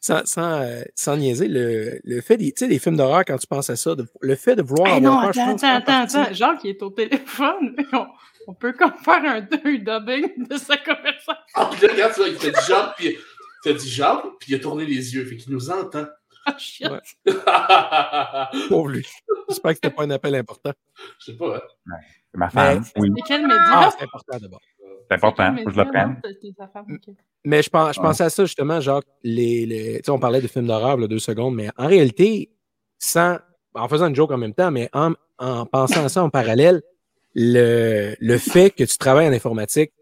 sans, 0.00 0.24
sans, 0.26 0.60
euh, 0.62 0.82
sans 0.94 1.16
niaiser, 1.16 1.48
le, 1.48 2.00
le 2.02 2.20
fait 2.20 2.36
des, 2.36 2.52
tu 2.52 2.60
sais, 2.64 2.68
des 2.68 2.78
films 2.78 2.96
d'horreur, 2.96 3.24
quand 3.26 3.36
tu 3.38 3.46
penses 3.46 3.70
à 3.70 3.76
ça, 3.76 3.94
de- 3.94 4.06
le 4.20 4.34
fait 4.36 4.56
de 4.56 4.62
vouloir 4.62 4.92
Eh 4.96 5.00
non, 5.00 5.18
avoir 5.18 5.32
peur, 5.32 5.34
je 5.34 5.40
attends, 5.40 5.58
ça 5.58 5.68
attends, 5.70 5.92
attends, 6.02 6.20
attends. 6.22 6.34
Genre 6.34 6.58
qui 6.58 6.68
est 6.70 6.82
au 6.82 6.90
téléphone. 6.90 7.76
On, 7.92 8.06
on 8.48 8.54
peut 8.54 8.72
comme 8.72 8.94
faire 9.04 9.22
un, 9.24 9.36
un 9.36 9.74
dubbing 9.74 10.48
de 10.48 10.56
sa 10.56 10.76
conversation. 10.76 11.34
Ah, 11.54 11.70
puis 11.70 11.86
là, 11.86 11.92
regarde, 11.92 12.12
tu 12.14 12.20
vois, 12.20 12.28
il 12.28 12.36
fait 12.36 12.50
du 12.50 12.60
genre, 12.66 12.94
puis 12.96 13.06
il 13.08 13.18
fait 13.62 13.74
du 13.78 13.86
genre, 13.88 14.22
puis 14.40 14.52
il 14.52 14.54
a 14.56 14.58
tourné 14.58 14.84
les 14.84 15.14
yeux, 15.14 15.24
fait 15.24 15.36
qu'il 15.36 15.52
nous 15.52 15.70
entend. 15.70 16.06
Ah, 16.44 16.56
shit. 16.58 16.88
Ouais. 16.90 16.98
Je 17.24 17.32
Pauvre 18.68 18.88
lui. 18.88 19.06
J'espère 19.48 19.70
que 19.70 19.74
c'était 19.76 19.90
pas 19.94 20.02
un 20.02 20.10
appel 20.10 20.34
important. 20.34 20.72
sais 21.20 21.34
pas, 21.36 21.56
hein. 21.58 21.60
C'est 22.32 22.38
ma 22.38 22.50
femme, 22.50 22.82
oui. 22.96 23.10
Et 23.16 23.22
quel 23.24 23.42
média? 23.42 23.62
Ah, 23.68 23.90
c'est 23.96 24.02
important 24.04 24.38
d'abord. 24.40 24.60
C'est 25.20 25.26
important, 25.26 25.54
Quel 25.54 25.64
faut 25.64 25.70
que 25.70 25.76
je 25.76 25.80
le 25.80 25.88
prenne. 25.88 26.20
ok. 26.90 27.14
Mais 27.44 27.62
je, 27.62 27.70
pense, 27.70 27.94
je 27.96 28.00
Ouais. 28.00 28.06
pensais 28.06 28.24
à 28.24 28.30
ça 28.30 28.44
justement, 28.44 28.80
Jacques, 28.80 29.04
les, 29.24 29.66
les, 29.66 29.94
tu 29.96 30.04
sais, 30.04 30.10
on 30.10 30.18
parlait 30.18 30.40
de 30.40 30.46
films 30.46 30.66
d'horreur, 30.68 30.96
là, 30.96 31.06
deux 31.08 31.18
secondes, 31.18 31.54
mais 31.56 31.70
en 31.76 31.86
réalité, 31.88 32.50
sans, 32.98 33.38
en 33.74 33.88
faisant 33.88 34.06
une 34.08 34.14
joke 34.14 34.30
en 34.30 34.38
même 34.38 34.54
temps, 34.54 34.70
mais 34.70 34.88
en, 34.92 35.12
en 35.38 35.66
pensant 35.66 36.04
à 36.04 36.08
ça 36.08 36.22
en 36.22 36.30
parallèle, 36.30 36.82
le, 37.34 38.14
le 38.20 38.38
fait 38.38 38.70
que 38.70 38.84
tu 38.84 38.96
travailles 38.98 39.26
en 39.28 39.32
informatique, 39.32 39.92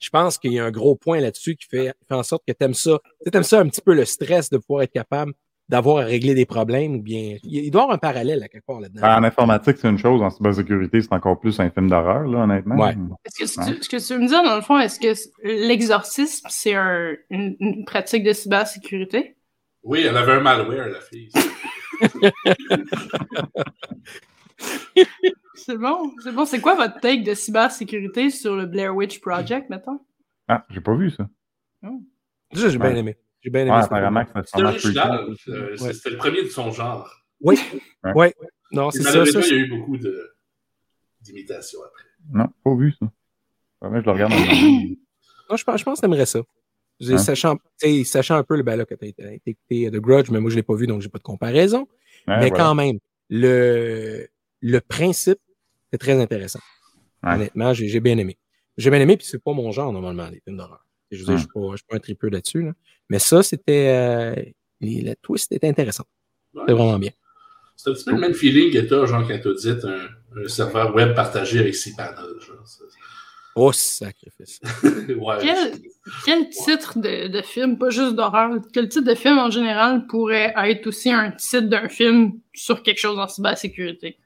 je 0.00 0.10
pense 0.10 0.38
qu'il 0.38 0.52
y 0.52 0.58
a 0.58 0.64
un 0.64 0.70
gros 0.70 0.94
point 0.96 1.20
là-dessus 1.20 1.56
qui 1.56 1.66
fait, 1.66 1.92
fait 2.08 2.14
en 2.14 2.22
sorte 2.22 2.42
que 2.46 2.52
tu 2.52 2.64
aimes 2.64 2.74
ça. 2.74 2.98
Tu 3.24 3.36
aimes 3.36 3.42
ça 3.42 3.60
un 3.60 3.68
petit 3.68 3.80
peu 3.80 3.94
le 3.94 4.04
stress 4.04 4.48
de 4.50 4.58
pouvoir 4.58 4.82
être 4.82 4.92
capable 4.92 5.32
d'avoir 5.68 5.98
à 5.98 6.04
régler 6.06 6.34
des 6.34 6.46
problèmes 6.46 6.94
ou 6.96 7.02
bien. 7.02 7.36
Il 7.44 7.70
doit 7.70 7.82
y 7.82 7.84
avoir 7.84 7.94
un 7.94 7.98
parallèle 7.98 8.42
à 8.42 8.48
quelque 8.48 8.64
part 8.66 8.80
là-dedans. 8.80 9.02
Ben, 9.02 9.18
en 9.18 9.24
informatique, 9.24 9.76
c'est 9.78 9.88
une 9.88 9.98
chose. 9.98 10.22
En 10.22 10.30
cybersécurité, 10.30 11.00
c'est 11.02 11.12
encore 11.12 11.38
plus 11.38 11.58
un 11.60 11.68
film 11.70 11.88
d'horreur, 11.90 12.26
là, 12.26 12.38
honnêtement. 12.44 12.76
Ouais. 12.76 12.96
Est-ce 13.24 13.54
que, 13.56 13.60
Ouais. 13.60 13.76
tu, 13.76 13.82
ce 13.82 13.88
que 13.88 13.96
tu 14.06 14.14
veux 14.14 14.20
me 14.20 14.28
dire, 14.28 14.42
dans 14.42 14.56
le 14.56 14.62
fond, 14.62 14.78
est-ce 14.78 14.98
que 14.98 15.14
l'exorcisme, 15.66 16.46
c'est 16.50 16.74
un- 16.74 17.12
une, 17.30 17.56
une 17.60 17.84
pratique 17.84 18.24
de 18.24 18.32
cybersécurité? 18.32 19.36
Oui, 19.82 20.04
elle 20.08 20.16
avait 20.16 20.32
un 20.32 20.40
malware, 20.40 20.88
la 20.88 21.00
fille. 21.00 21.30
C'est 25.54 25.76
bon, 25.76 26.12
c'est 26.22 26.32
bon. 26.32 26.44
C'est 26.46 26.60
quoi 26.60 26.74
votre 26.74 26.98
take 27.00 27.22
de 27.22 27.34
cybersécurité 27.34 28.30
sur 28.30 28.56
le 28.56 28.66
Blair 28.66 28.94
Witch 28.94 29.20
Project, 29.20 29.68
mettons? 29.70 30.00
Ah, 30.48 30.64
j'ai 30.70 30.80
pas 30.80 30.94
vu 30.94 31.10
ça. 31.10 31.28
Ça, 31.82 32.68
j'ai 32.70 32.78
bien 32.78 32.94
aimé. 32.94 33.16
J'ai 33.42 33.50
bien 33.50 33.62
aimé 33.62 33.70
Ouais, 33.72 33.80
ça. 33.80 33.86
apparemment 33.86 34.24
que 34.24 34.30
c'est 34.44 34.58
euh, 35.50 35.76
Ouais. 35.80 35.92
C'était 35.92 36.10
le 36.10 36.16
premier 36.16 36.42
de 36.42 36.48
son 36.48 36.70
genre. 36.72 37.08
Oui, 37.40 37.58
Ouais. 38.04 38.12
oui. 38.14 38.26
Non, 38.72 38.88
Et 38.90 38.92
c'est 38.98 39.02
ça. 39.04 39.24
ça 39.26 39.40
il 39.40 39.46
y 39.48 39.52
a 39.52 39.56
eu 39.56 39.68
beaucoup 39.68 39.96
de- 39.96 40.30
d'imitations 41.20 41.80
après. 41.82 42.04
Non, 42.32 42.48
pas 42.64 42.74
vu 42.74 42.92
ça. 42.92 43.06
Vraiment, 43.80 44.00
je 44.00 44.04
le 44.06 44.12
regarde 44.12 44.32
Non, 45.50 45.56
je 45.56 45.64
pense, 45.64 45.78
je 45.80 45.84
pense 45.84 45.98
que 45.98 46.00
t'aimerais 46.02 46.26
ça. 46.26 46.40
Hein? 46.40 47.18
Sachant, 47.18 47.56
sachant 48.04 48.34
un 48.36 48.42
peu 48.42 48.56
le 48.56 48.62
ben 48.64 48.76
là, 48.76 48.84
que 48.84 48.94
tu 48.94 49.04
as 49.04 49.32
écouté 49.46 49.90
The 49.90 49.96
Grudge, 50.00 50.30
mais 50.30 50.40
moi, 50.40 50.50
je 50.50 50.56
l'ai 50.56 50.62
pas 50.64 50.74
vu, 50.74 50.86
donc 50.86 51.00
j'ai 51.00 51.08
pas 51.08 51.18
de 51.18 51.22
comparaison. 51.22 51.82
Ouais, 52.26 52.38
mais 52.40 52.48
voilà. 52.48 52.56
quand 52.64 52.74
même, 52.74 52.98
le, 53.30 54.26
le 54.60 54.80
principe 54.80 55.38
est 55.92 55.98
très 55.98 56.20
intéressant. 56.20 56.58
Ouais. 57.22 57.34
Honnêtement, 57.34 57.72
j'ai 57.72 57.88
j'ai 57.88 58.00
bien 58.00 58.18
aimé. 58.18 58.36
J'ai 58.76 58.90
bien 58.90 59.00
aimé, 59.00 59.16
puis 59.16 59.26
c'est 59.26 59.42
pas 59.42 59.52
mon 59.52 59.70
genre, 59.72 59.92
normalement, 59.92 60.28
les 60.28 60.40
films 60.40 60.56
d'horreur. 60.56 60.84
Je 61.10 61.24
dire, 61.24 61.30
Hum. 61.30 61.36
je 61.72 61.76
suis 61.76 61.84
pas, 61.88 61.96
un 61.96 61.98
tripeux 62.00 62.28
là-dessus. 62.28 62.62
Là. 62.62 62.72
Mais 63.08 63.18
ça, 63.18 63.42
c'était. 63.42 63.88
Euh, 63.88 64.34
la 64.80 65.16
twist 65.16 65.50
était 65.52 65.68
intéressant. 65.68 66.04
Ouais. 66.54 66.62
C'était 66.62 66.72
vraiment 66.74 66.98
bien. 66.98 67.10
C'est 67.76 67.90
un 67.90 67.92
petit 67.94 68.04
peu 68.04 68.12
le 68.12 68.18
même 68.18 68.34
feeling 68.34 68.72
que 68.72 68.78
t'as, 68.80 69.06
genre, 69.06 69.26
quand 69.26 69.38
t'as 69.42 69.52
dit 69.54 69.86
un, 69.86 70.08
un 70.44 70.48
serveur 70.48 70.94
web 70.94 71.14
partagé 71.14 71.60
avec. 71.60 71.74
Genre. 71.74 71.96
C'est- 72.64 72.84
Oh, 73.60 73.72
sacrifice. 73.72 74.60
ouais. 75.08 75.36
Quel, 75.40 75.72
quel 76.24 76.48
titre 76.50 76.96
de, 77.00 77.26
de 77.26 77.42
film, 77.42 77.76
pas 77.76 77.90
juste 77.90 78.14
d'horreur, 78.14 78.52
quel 78.72 78.88
titre 78.88 79.04
de 79.04 79.16
film 79.16 79.36
en 79.38 79.50
général 79.50 80.06
pourrait 80.06 80.54
être 80.56 80.86
aussi 80.86 81.10
un 81.10 81.32
titre 81.32 81.66
d'un 81.66 81.88
film 81.88 82.34
sur 82.54 82.84
quelque 82.84 82.98
chose 82.98 83.18
en 83.18 83.26
cybersécurité? 83.26 84.16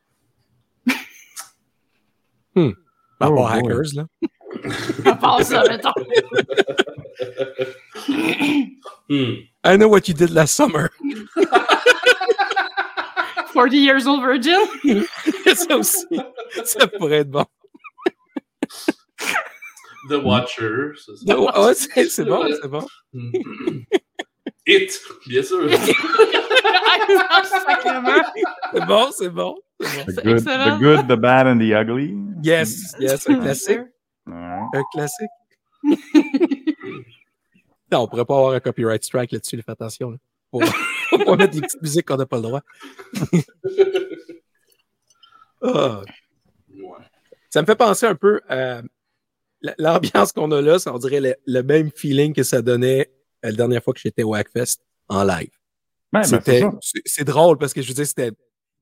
Par 2.55 3.33
Oh, 3.33 3.37
rapport 3.41 3.49
à 3.51 3.61
boy. 3.61 3.73
Hackers, 3.73 3.95
là. 3.95 4.07
À 5.05 5.15
part 5.15 5.43
ça. 5.45 5.63
Hmm. 9.09 9.35
I 9.65 9.77
know 9.77 9.89
what 9.89 10.09
you 10.09 10.15
did 10.15 10.31
last 10.31 10.55
summer. 10.55 10.91
40 13.53 13.75
Years 13.77 14.07
Old 14.07 14.23
Virgin? 14.23 14.59
ça 15.55 15.77
aussi. 15.77 16.07
Ça 16.65 16.87
pourrait 16.87 17.19
être 17.19 17.31
bon. 17.31 17.45
The 20.09 20.15
Watcher. 20.25 20.93
ça, 20.97 21.13
c'est- 21.17 21.33
Oh, 21.35 21.51
ouais, 21.67 21.75
c'est 21.75 22.09
c'est 22.09 22.25
bon, 22.25 22.47
c'est 22.61 22.69
bon. 22.69 22.85
Hmm. 23.13 23.31
It, 24.67 24.99
bien 25.27 25.43
sûr. 25.43 25.69
Sacrément. 27.67 28.23
C'est 28.73 28.87
bon, 28.87 29.11
c'est 29.13 29.29
bon. 29.29 29.55
The 29.81 29.87
C'est 30.09 30.25
good, 30.25 30.39
excellent. 30.39 30.77
the 30.77 30.81
good, 30.81 31.09
the 31.09 31.17
bad 31.21 31.47
and 31.47 31.59
the 31.59 31.73
ugly. 31.75 32.15
Yes, 32.43 32.95
yes, 32.99 33.29
un 33.29 33.41
classique. 33.41 33.81
Un 34.27 34.83
classique? 34.93 35.31
non, 37.91 38.01
on 38.01 38.09
pourrait 38.09 38.25
pas 38.25 38.37
avoir 38.37 38.53
un 38.53 38.61
copyright 38.61 39.05
strike 39.05 39.33
là-dessus, 39.33 39.57
faites 39.57 39.69
attention. 39.69 40.11
Là. 40.11 40.19
Faut 40.53 41.19
pas 41.19 41.37
mettre 41.37 41.55
des 41.55 41.61
petites 41.61 41.83
musiques 41.83 42.07
qu'on 42.07 42.17
n'a 42.17 42.27
pas 42.27 42.37
le 42.37 42.43
droit. 42.43 42.63
Ah. 45.65 46.03
Ouais. 46.75 47.05
Ça 47.49 47.63
me 47.63 47.67
fait 47.67 47.77
penser 47.77 48.05
un 48.05 48.17
peu 48.17 48.41
à 48.49 48.83
l'ambiance 49.79 50.33
qu'on 50.33 50.51
a 50.51 50.61
là, 50.61 50.81
ça 50.81 50.93
on 50.93 50.99
dirait 50.99 51.21
le, 51.21 51.37
le 51.47 51.63
même 51.63 51.93
feeling 51.95 52.35
que 52.35 52.43
ça 52.43 52.63
donnait 52.63 53.13
euh, 53.45 53.51
la 53.51 53.53
dernière 53.53 53.81
fois 53.81 53.95
que 53.95 54.01
j'étais 54.01 54.25
au 54.25 54.35
Hackfest 54.35 54.79
en 55.09 55.23
live. 55.23 55.51
Ben, 56.13 56.23
ben, 56.45 56.79
c'est 57.05 57.25
drôle 57.25 57.59
parce 57.59 57.73
que 57.73 57.81
je 57.81 57.89
veux 57.89 57.95
dire, 57.95 58.07
c'était, 58.07 58.33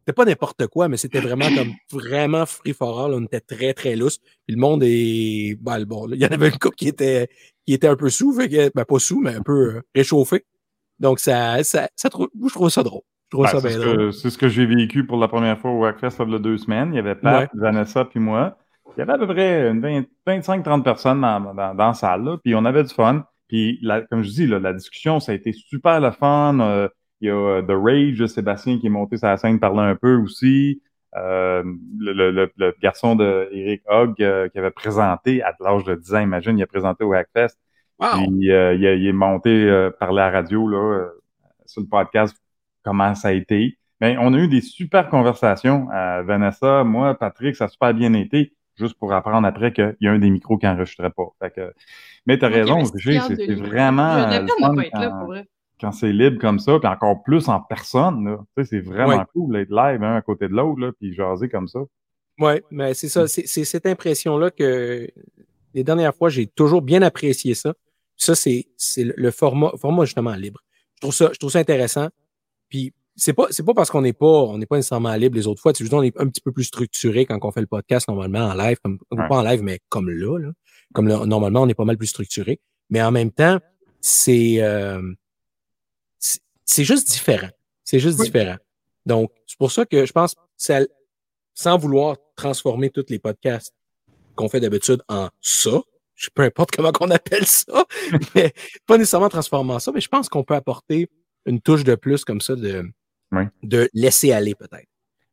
c'était 0.00 0.12
pas 0.14 0.24
n'importe 0.24 0.66
quoi, 0.66 0.88
mais 0.88 0.96
c'était 0.96 1.20
vraiment 1.20 1.46
comme 1.54 1.72
vraiment 1.92 2.46
free 2.46 2.72
for 2.72 3.04
all. 3.04 3.14
On 3.14 3.24
était 3.24 3.40
très, 3.40 3.72
très 3.74 3.96
lousse. 3.96 4.18
Puis 4.18 4.56
le 4.56 4.56
monde 4.56 4.82
est, 4.84 5.56
ben, 5.60 5.84
bon, 5.84 6.06
là, 6.06 6.16
il 6.16 6.22
y 6.22 6.26
en 6.26 6.30
avait 6.30 6.48
une 6.48 6.58
couple 6.58 6.76
qui 6.76 6.88
était, 6.88 7.28
qui 7.66 7.74
était 7.74 7.88
un 7.88 7.96
peu 7.96 8.10
sous, 8.10 8.32
fait 8.32 8.48
que, 8.48 8.70
ben, 8.74 8.84
pas 8.84 8.98
sous, 8.98 9.20
mais 9.20 9.34
un 9.34 9.42
peu 9.42 9.76
euh, 9.76 9.82
réchauffé. 9.94 10.44
Donc, 10.98 11.18
ça, 11.20 11.62
ça, 11.64 11.88
ça 11.96 12.08
je 12.12 12.52
trouve 12.52 12.70
ça 12.70 12.82
drôle. 12.82 13.02
Je 13.32 13.36
trouve 13.36 13.44
Ben, 13.46 13.50
ça 13.52 13.60
c'est, 13.60 13.70
ce 13.70 13.78
que, 13.78 14.10
c'est 14.10 14.30
ce 14.30 14.38
que 14.38 14.48
j'ai 14.48 14.66
vécu 14.66 15.06
pour 15.06 15.18
la 15.18 15.28
première 15.28 15.58
fois 15.58 15.70
au 15.70 15.84
Hackfest 15.84 16.16
il 16.26 16.32
y 16.32 16.34
a 16.34 16.38
deux 16.38 16.58
semaines. 16.58 16.92
Il 16.92 16.96
y 16.96 16.98
avait 16.98 17.14
Pat, 17.14 17.48
Vanessa 17.54 18.04
puis 18.04 18.18
moi. 18.20 18.56
Il 18.96 19.00
y 19.00 19.02
avait 19.02 19.12
à 19.12 19.18
peu 19.18 19.26
près 19.28 19.68
une 19.70 19.80
20 19.80 20.02
25-30 20.26 20.82
personnes 20.82 21.20
dans, 21.20 21.40
dans, 21.40 21.74
dans 21.74 21.86
la 21.86 21.94
salle, 21.94 22.24
là, 22.24 22.38
puis 22.42 22.54
on 22.56 22.64
avait 22.64 22.82
du 22.82 22.92
fun. 22.92 23.24
Puis, 23.46 23.78
la- 23.82 24.02
comme 24.02 24.22
je 24.22 24.30
dis, 24.30 24.46
là, 24.46 24.58
la 24.58 24.72
discussion, 24.72 25.20
ça 25.20 25.32
a 25.32 25.34
été 25.34 25.52
super 25.52 26.00
le 26.00 26.10
fun. 26.10 26.58
Euh, 26.60 26.88
il 27.20 27.28
y 27.28 27.30
a 27.30 27.34
euh, 27.34 27.62
The 27.62 27.70
Rage, 27.72 28.26
Sébastien, 28.26 28.78
qui 28.78 28.86
est 28.86 28.90
monté 28.90 29.16
sur 29.16 29.28
la 29.28 29.36
scène, 29.36 29.58
parler 29.60 29.80
un 29.80 29.96
peu 29.96 30.16
aussi. 30.16 30.82
Euh, 31.16 31.64
le, 31.98 32.12
le- 32.12 32.30
le- 32.30 32.52
le 32.56 32.74
garçon 32.80 33.16
de 33.16 33.48
Eric 33.52 33.82
Hogg 33.88 34.22
euh, 34.22 34.48
qui 34.48 34.58
avait 34.58 34.70
présenté 34.70 35.42
à 35.42 35.52
l'âge 35.60 35.82
de 35.84 35.94
10 35.96 36.14
ans, 36.14 36.20
imagine, 36.20 36.56
il 36.58 36.62
a 36.62 36.66
présenté 36.68 37.02
au 37.04 37.12
Hackfest. 37.12 37.56
Wow! 37.98 38.06
Puis 38.38 38.50
euh, 38.52 38.74
il, 38.74 38.86
a- 38.86 38.94
il 38.94 39.06
est 39.06 39.12
monté 39.12 39.50
euh, 39.68 39.90
à 40.00 40.10
la 40.12 40.30
radio 40.30 40.68
là, 40.68 40.78
euh, 40.78 41.08
sur 41.66 41.82
le 41.82 41.88
podcast 41.88 42.36
comment 42.84 43.14
ça 43.16 43.28
a 43.28 43.32
été. 43.32 43.76
Mais 44.00 44.16
on 44.18 44.32
a 44.34 44.38
eu 44.38 44.48
des 44.48 44.60
super 44.62 45.08
conversations. 45.10 45.88
Euh, 45.92 46.22
Vanessa, 46.22 46.84
moi, 46.84 47.14
Patrick, 47.16 47.56
ça 47.56 47.64
a 47.64 47.68
super 47.68 47.92
bien 47.92 48.14
été, 48.14 48.54
juste 48.76 48.94
pour 48.98 49.12
apprendre 49.12 49.46
après 49.46 49.72
qu'il 49.72 49.94
y 50.00 50.06
a 50.08 50.12
un 50.12 50.18
des 50.18 50.30
micros 50.30 50.56
qui 50.58 50.66
n'enregistrait 50.66 51.10
pas. 51.10 51.26
Fait 51.42 51.50
que, 51.50 51.74
mais 52.24 52.38
tu 52.38 52.44
as 52.44 52.48
qui 52.48 52.54
raison, 52.54 52.76
c'est 53.26 53.36
de 53.46 53.54
vraiment 53.68 54.14
de 54.38 54.46
pas 54.60 54.84
être 54.86 54.94
là, 55.00 55.10
pour 55.18 55.26
vrai. 55.26 55.46
Quand 55.80 55.92
c'est 55.92 56.12
libre 56.12 56.38
comme 56.40 56.58
ça, 56.58 56.78
puis 56.78 56.88
encore 56.88 57.22
plus 57.22 57.48
en 57.48 57.60
personne. 57.60 58.24
Là. 58.24 58.38
Tu 58.56 58.64
sais, 58.64 58.68
c'est 58.70 58.80
vraiment 58.80 59.18
Ouais. 59.18 59.24
cool 59.32 59.52
d'être 59.54 59.70
live 59.70 60.02
un 60.02 60.16
à 60.16 60.22
côté 60.22 60.48
de 60.48 60.52
l'autre, 60.52 60.80
là, 60.80 60.92
puis 60.98 61.14
jaser 61.14 61.48
comme 61.48 61.68
ça. 61.68 61.80
Oui, 62.38 62.52
mais 62.70 62.94
c'est 62.94 63.08
ça, 63.08 63.26
c'est 63.28 63.46
cette 63.64 63.86
impression-là 63.86 64.50
que 64.50 65.08
les 65.74 65.84
dernières 65.84 66.14
fois, 66.14 66.28
j'ai 66.30 66.46
toujours 66.46 66.82
bien 66.82 67.02
apprécié 67.02 67.54
ça. 67.54 67.74
Ça, 68.16 68.34
c'est 68.34 68.66
c'est 68.76 69.04
le- 69.16 69.30
format, 69.30 69.70
format 69.78 70.04
justement 70.04 70.34
libre. 70.34 70.60
Je 70.96 71.00
trouve 71.00 71.14
ça, 71.14 71.30
je 71.32 71.38
trouve 71.38 71.50
ça 71.50 71.58
intéressant. 71.58 72.08
Puis 72.68 72.92
c'est 73.16 73.32
pas, 73.32 73.46
c'est 73.50 73.64
pas 73.64 73.74
parce 73.74 73.90
qu'on 73.90 74.02
n'est 74.02 74.12
pas, 74.14 74.26
on 74.26 74.58
n'est 74.58 74.66
pas 74.66 74.76
nécessairement 74.76 75.14
libre 75.14 75.36
les 75.36 75.46
autres 75.46 75.60
fois. 75.60 75.72
C'est 75.74 75.84
juste 75.84 75.94
on 75.94 76.02
est 76.02 76.18
un 76.18 76.26
petit 76.28 76.40
peu 76.40 76.52
plus 76.52 76.64
structuré 76.64 77.26
quand 77.26 77.38
on 77.42 77.50
fait 77.50 77.60
le 77.60 77.66
podcast 77.66 78.08
normalement 78.08 78.40
en 78.46 78.54
live, 78.54 78.78
comme 78.82 78.98
Ouais. 79.10 79.28
pas 79.28 79.38
en 79.38 79.42
live, 79.42 79.62
mais 79.62 79.80
comme 79.88 80.08
là, 80.10 80.38
là. 80.38 80.50
Comme 80.94 81.08
là, 81.08 81.24
normalement, 81.26 81.62
on 81.62 81.68
est 81.68 81.74
pas 81.74 81.84
mal 81.84 81.96
plus 81.98 82.06
structuré. 82.08 82.60
Mais 82.90 83.02
en 83.02 83.10
même 83.10 83.30
temps, 83.30 83.58
c'est 84.00 84.56
euh, 84.62 85.00
c'est 86.70 86.84
juste 86.84 87.08
différent. 87.10 87.48
C'est 87.84 87.98
juste 87.98 88.18
Oui. 88.20 88.26
différent. 88.26 88.56
Donc, 89.06 89.30
c'est 89.46 89.58
pour 89.58 89.72
ça 89.72 89.84
que 89.86 90.04
je 90.06 90.12
pense, 90.12 90.34
ça, 90.56 90.80
sans 91.54 91.78
vouloir 91.78 92.16
transformer 92.36 92.90
tous 92.90 93.06
les 93.08 93.18
podcasts 93.18 93.74
qu'on 94.34 94.48
fait 94.48 94.60
d'habitude 94.60 95.02
en 95.08 95.28
ça, 95.40 95.80
je 96.14 96.28
peu 96.34 96.42
importe 96.42 96.70
comment 96.76 96.92
qu'on 96.92 97.10
appelle 97.10 97.46
ça, 97.46 97.84
mais 98.34 98.52
pas 98.86 98.98
nécessairement 98.98 99.28
transformer 99.28 99.72
en 99.74 99.78
ça, 99.78 99.90
mais 99.92 100.00
je 100.00 100.08
pense 100.08 100.28
qu'on 100.28 100.44
peut 100.44 100.54
apporter 100.54 101.08
une 101.46 101.60
touche 101.60 101.84
de 101.84 101.94
plus 101.94 102.24
comme 102.24 102.40
ça 102.40 102.54
de, 102.56 102.84
Oui. 103.32 103.44
de 103.62 103.88
laisser 103.94 104.32
aller 104.32 104.54
peut-être. 104.54 104.86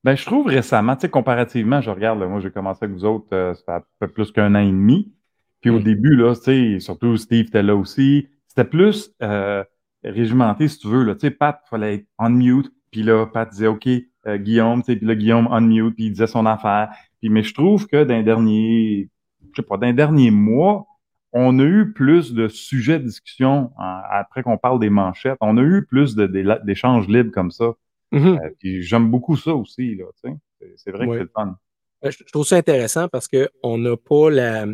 Ben, 0.03 0.15
je 0.15 0.25
trouve 0.25 0.47
récemment, 0.47 0.95
tu 0.95 1.01
sais, 1.01 1.09
comparativement, 1.09 1.81
je 1.81 1.89
regarde, 1.89 2.19
là, 2.19 2.27
moi, 2.27 2.39
j'ai 2.39 2.51
commencé 2.51 2.79
avec 2.85 2.95
vous 2.95 3.03
autres, 3.03 3.27
euh, 3.33 3.53
ça 3.65 3.83
fait 3.99 4.07
plus 4.07 4.31
qu'un 4.31 4.55
an 4.55 4.59
et 4.59 4.71
demi. 4.71 5.11
Puis 5.59 5.69
au 5.69 5.79
Mm. 5.79 5.83
début, 5.83 6.15
là, 6.15 6.33
tu 6.35 6.43
sais, 6.43 6.79
surtout 6.79 7.17
Steve 7.17 7.47
était 7.47 7.63
là 7.63 7.75
aussi. 7.75 8.29
C'était 8.47 8.63
plus 8.63 9.11
euh, 9.21 9.63
régimenté, 10.03 10.67
si 10.67 10.79
tu 10.79 10.87
veux. 10.87 11.03
Là. 11.03 11.15
Tu 11.15 11.21
sais, 11.21 11.31
Pat, 11.31 11.61
il 11.65 11.69
fallait 11.69 11.95
être 11.95 12.07
on 12.19 12.29
mute. 12.29 12.71
Puis 12.91 13.03
là, 13.03 13.25
Pat 13.25 13.49
disait 13.49 13.67
OK, 13.67 13.87
euh, 13.87 14.37
Guillaume, 14.37 14.81
tu 14.81 14.91
sais, 14.93 14.95
puis 14.97 15.05
là, 15.07 15.15
Guillaume 15.15 15.47
on 15.51 15.61
mute, 15.61 15.95
puis 15.95 16.05
il 16.05 16.11
disait 16.11 16.27
son 16.27 16.45
affaire. 16.45 16.89
Puis, 17.19 17.29
mais 17.29 17.43
je 17.43 17.53
trouve 17.53 17.87
que 17.87 18.03
dans 18.03 18.15
les 18.15 18.23
derniers, 18.23 19.09
je 19.53 19.61
sais 19.61 19.67
pas, 19.67 19.77
dans 19.77 19.87
les 19.87 19.93
derniers 19.93 20.31
mois, 20.31 20.85
on 21.33 21.59
a 21.59 21.63
eu 21.63 21.91
plus 21.93 22.33
de 22.33 22.47
sujets 22.47 22.99
de 22.99 23.03
discussion 23.05 23.71
hein, 23.77 24.01
après 24.09 24.43
qu'on 24.43 24.57
parle 24.57 24.79
des 24.79 24.89
manchettes. 24.89 25.37
On 25.41 25.57
a 25.57 25.61
eu 25.61 25.85
plus 25.85 26.15
de- 26.15 26.27
d'échanges 26.63 27.07
libres 27.07 27.31
comme 27.31 27.51
ça. 27.51 27.73
Mhm. 28.11 28.39
Euh, 28.41 28.49
puis 28.59 28.81
j'aime 28.83 29.11
beaucoup 29.11 29.35
ça 29.35 29.53
aussi, 29.53 29.95
là, 29.95 30.05
tu 30.23 30.29
sais. 30.29 30.37
C'est- 30.77 30.91
vrai 30.91 31.05
Ouais. 31.05 31.17
que 31.17 31.23
c'est 31.23 31.23
le 31.25 31.31
fun. 31.35 31.57
Je 32.03 32.31
trouve 32.31 32.45
ça 32.45 32.55
intéressant 32.55 33.07
parce 33.09 33.27
que 33.27 33.49
on 33.63 33.77
n'a 33.77 33.97
pas 33.97 34.29
la. 34.29 34.65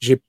J'ai 0.00 0.20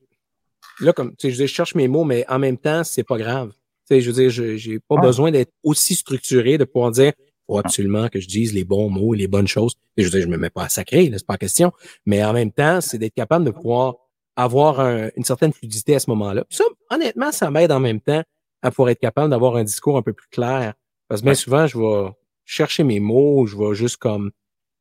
là 0.82 0.92
comme 0.94 1.16
tu 1.16 1.32
sais, 1.32 1.32
je 1.32 1.46
cherche 1.46 1.76
mes 1.76 1.88
mots, 1.88 2.04
mais 2.04 2.26
en 2.30 2.38
même 2.40 2.58
temps, 2.58 2.84
c'est 2.84 3.04
pas 3.04 3.18
grave. 3.18 3.54
Je 4.00 4.10
veux 4.12 4.16
dire, 4.22 4.30
je 4.30 4.56
j'ai 4.56 4.80
pas 4.80 4.96
Ah. 4.98 5.02
besoin 5.02 5.32
d'être 5.32 5.52
aussi 5.64 5.96
structuré 5.96 6.58
de 6.58 6.64
pouvoir 6.64 6.92
dire 6.92 7.14
faut 7.48 7.58
absolument 7.58 8.08
que 8.08 8.20
je 8.22 8.28
dise 8.28 8.54
les 8.54 8.64
bons 8.64 8.90
mots, 8.90 9.14
les 9.14 9.28
bonnes 9.28 9.48
choses. 9.48 9.74
Et 9.98 10.04
je 10.04 10.08
veux 10.08 10.12
dire, 10.12 10.22
je 10.22 10.28
me 10.32 10.38
mets 10.38 10.50
pas 10.50 10.64
à 10.66 10.70
sacrer, 10.70 11.12
c'est 11.12 11.26
pas 11.26 11.38
question. 11.38 11.72
Mais 12.06 12.24
en 12.24 12.32
même 12.32 12.52
temps, 12.52 12.80
c'est 12.80 12.98
d'être 12.98 13.14
capable 13.16 13.44
de 13.44 13.52
pouvoir 13.52 13.96
avoir 14.38 14.80
un- 14.80 15.10
une 15.18 15.26
certaine 15.26 15.52
fluidité 15.52 15.96
à 15.96 16.00
ce 16.00 16.10
moment-là. 16.12 16.46
Ça, 16.50 16.64
honnêtement, 16.90 17.32
ça 17.34 17.52
m'aide 17.52 17.72
en 17.74 17.82
même 17.82 18.00
temps 18.00 18.24
à 18.62 18.72
pouvoir 18.72 18.90
être 18.90 19.00
capable 19.02 19.30
d'avoir 19.32 19.58
un 19.58 19.66
discours 19.66 19.98
un 19.98 20.02
peu 20.02 20.14
plus 20.14 20.30
clair. 20.30 20.76
Parce 21.10 21.20
que 21.22 21.26
bien 21.26 21.34
souvent, 21.34 21.68
je 21.68 21.78
vais 21.78 22.10
chercher 22.46 22.84
mes 22.86 23.02
mots, 23.02 23.46
je 23.48 23.58
vais 23.58 23.76
juste 23.76 23.98
comme 23.98 24.32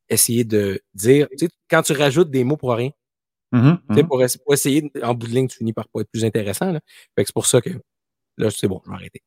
essayer 0.07 0.43
de 0.45 0.79
dire, 0.93 1.27
tu 1.31 1.47
sais, 1.47 1.49
quand 1.69 1.81
tu 1.81 1.91
rajoutes 1.93 2.31
des 2.31 2.43
mots 2.45 2.57
pour 2.57 2.73
rien, 2.73 2.91
Mhm, 3.53 3.79
tu 3.89 3.95
sais, 3.95 4.01
mhm. 4.03 4.07
pour, 4.07 4.23
pour 4.45 4.53
essayer, 4.53 4.89
en 5.03 5.13
bout 5.13 5.27
de 5.27 5.33
ligne, 5.33 5.47
tu 5.49 5.57
finis 5.57 5.73
par 5.73 5.89
pas 5.89 5.99
être 6.01 6.09
plus 6.11 6.23
intéressant. 6.23 6.71
Là. 6.71 6.79
Fait 7.17 7.23
que 7.23 7.27
c'est 7.27 7.33
pour 7.33 7.47
ça 7.47 7.59
que 7.59 7.69
là, 8.37 8.49
c'est 8.49 8.67
bon, 8.67 8.81
je 8.85 8.89
vais 8.89 8.95
arrêter. 8.95 9.21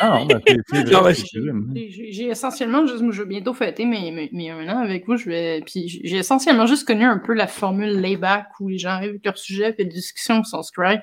Ah 0.00 0.24
ben, 0.26 0.40
vrai, 0.92 1.14
mhm. 1.34 1.72
J'ai- 1.74 1.90
J'ai 1.90 2.12
j'ai 2.12 2.24
essentiellement 2.28 2.86
juste, 2.86 3.02
je 3.10 3.22
vais 3.22 3.28
bientôt 3.28 3.52
fêter 3.52 3.84
mes, 3.84 4.10
mes, 4.10 4.30
mes 4.32 4.50
un 4.50 4.68
an 4.68 4.78
avec 4.78 5.06
vous. 5.06 5.16
Je 5.16 5.28
vais, 5.28 5.60
puis 5.66 5.86
j'ai 5.88 6.00
j'ai 6.04 6.16
essentiellement 6.16 6.66
juste 6.66 6.86
connu 6.86 7.04
un 7.04 7.18
peu 7.18 7.34
la 7.34 7.46
formule 7.46 8.00
layback 8.00 8.46
où 8.60 8.68
les 8.68 8.78
gens 8.78 8.90
arrivent 8.90 9.10
avec 9.10 9.24
leur 9.24 9.36
sujet, 9.38 9.72
puis 9.72 9.84
les 9.84 9.90
discussions 9.90 10.42
sont 10.44 10.62
scry. 10.62 10.96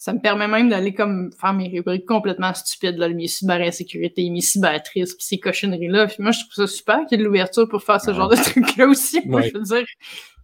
Ça 0.00 0.12
me 0.12 0.20
permet 0.20 0.46
même 0.46 0.68
d'aller 0.68 0.94
comme 0.94 1.30
faire 1.40 1.52
mes 1.52 1.68
rubriques 1.68 2.06
complètement 2.06 2.54
stupides, 2.54 2.96
là, 2.98 3.08
mes 3.08 3.26
cyber-insécurité, 3.26 4.30
mes 4.30 4.40
cyber-tristes, 4.40 5.16
puis 5.18 5.26
ces 5.26 5.38
cochonneries-là. 5.40 6.06
Puis 6.06 6.18
moi, 6.20 6.30
je 6.30 6.38
trouve 6.40 6.52
ça 6.54 6.66
super 6.68 7.00
qu'il 7.06 7.12
y 7.18 7.20
ait 7.20 7.24
de 7.24 7.24
l'ouverture 7.28 7.68
pour 7.68 7.82
faire 7.82 8.00
ce 8.00 8.12
Ah. 8.12 8.14
genre 8.14 8.28
de 8.28 8.36
trucs-là 8.36 8.86
aussi. 8.86 9.20
Moi, 9.26 9.40
Ouais. 9.42 9.50
je 9.52 9.58
veux 9.58 9.64
dire, 9.64 9.84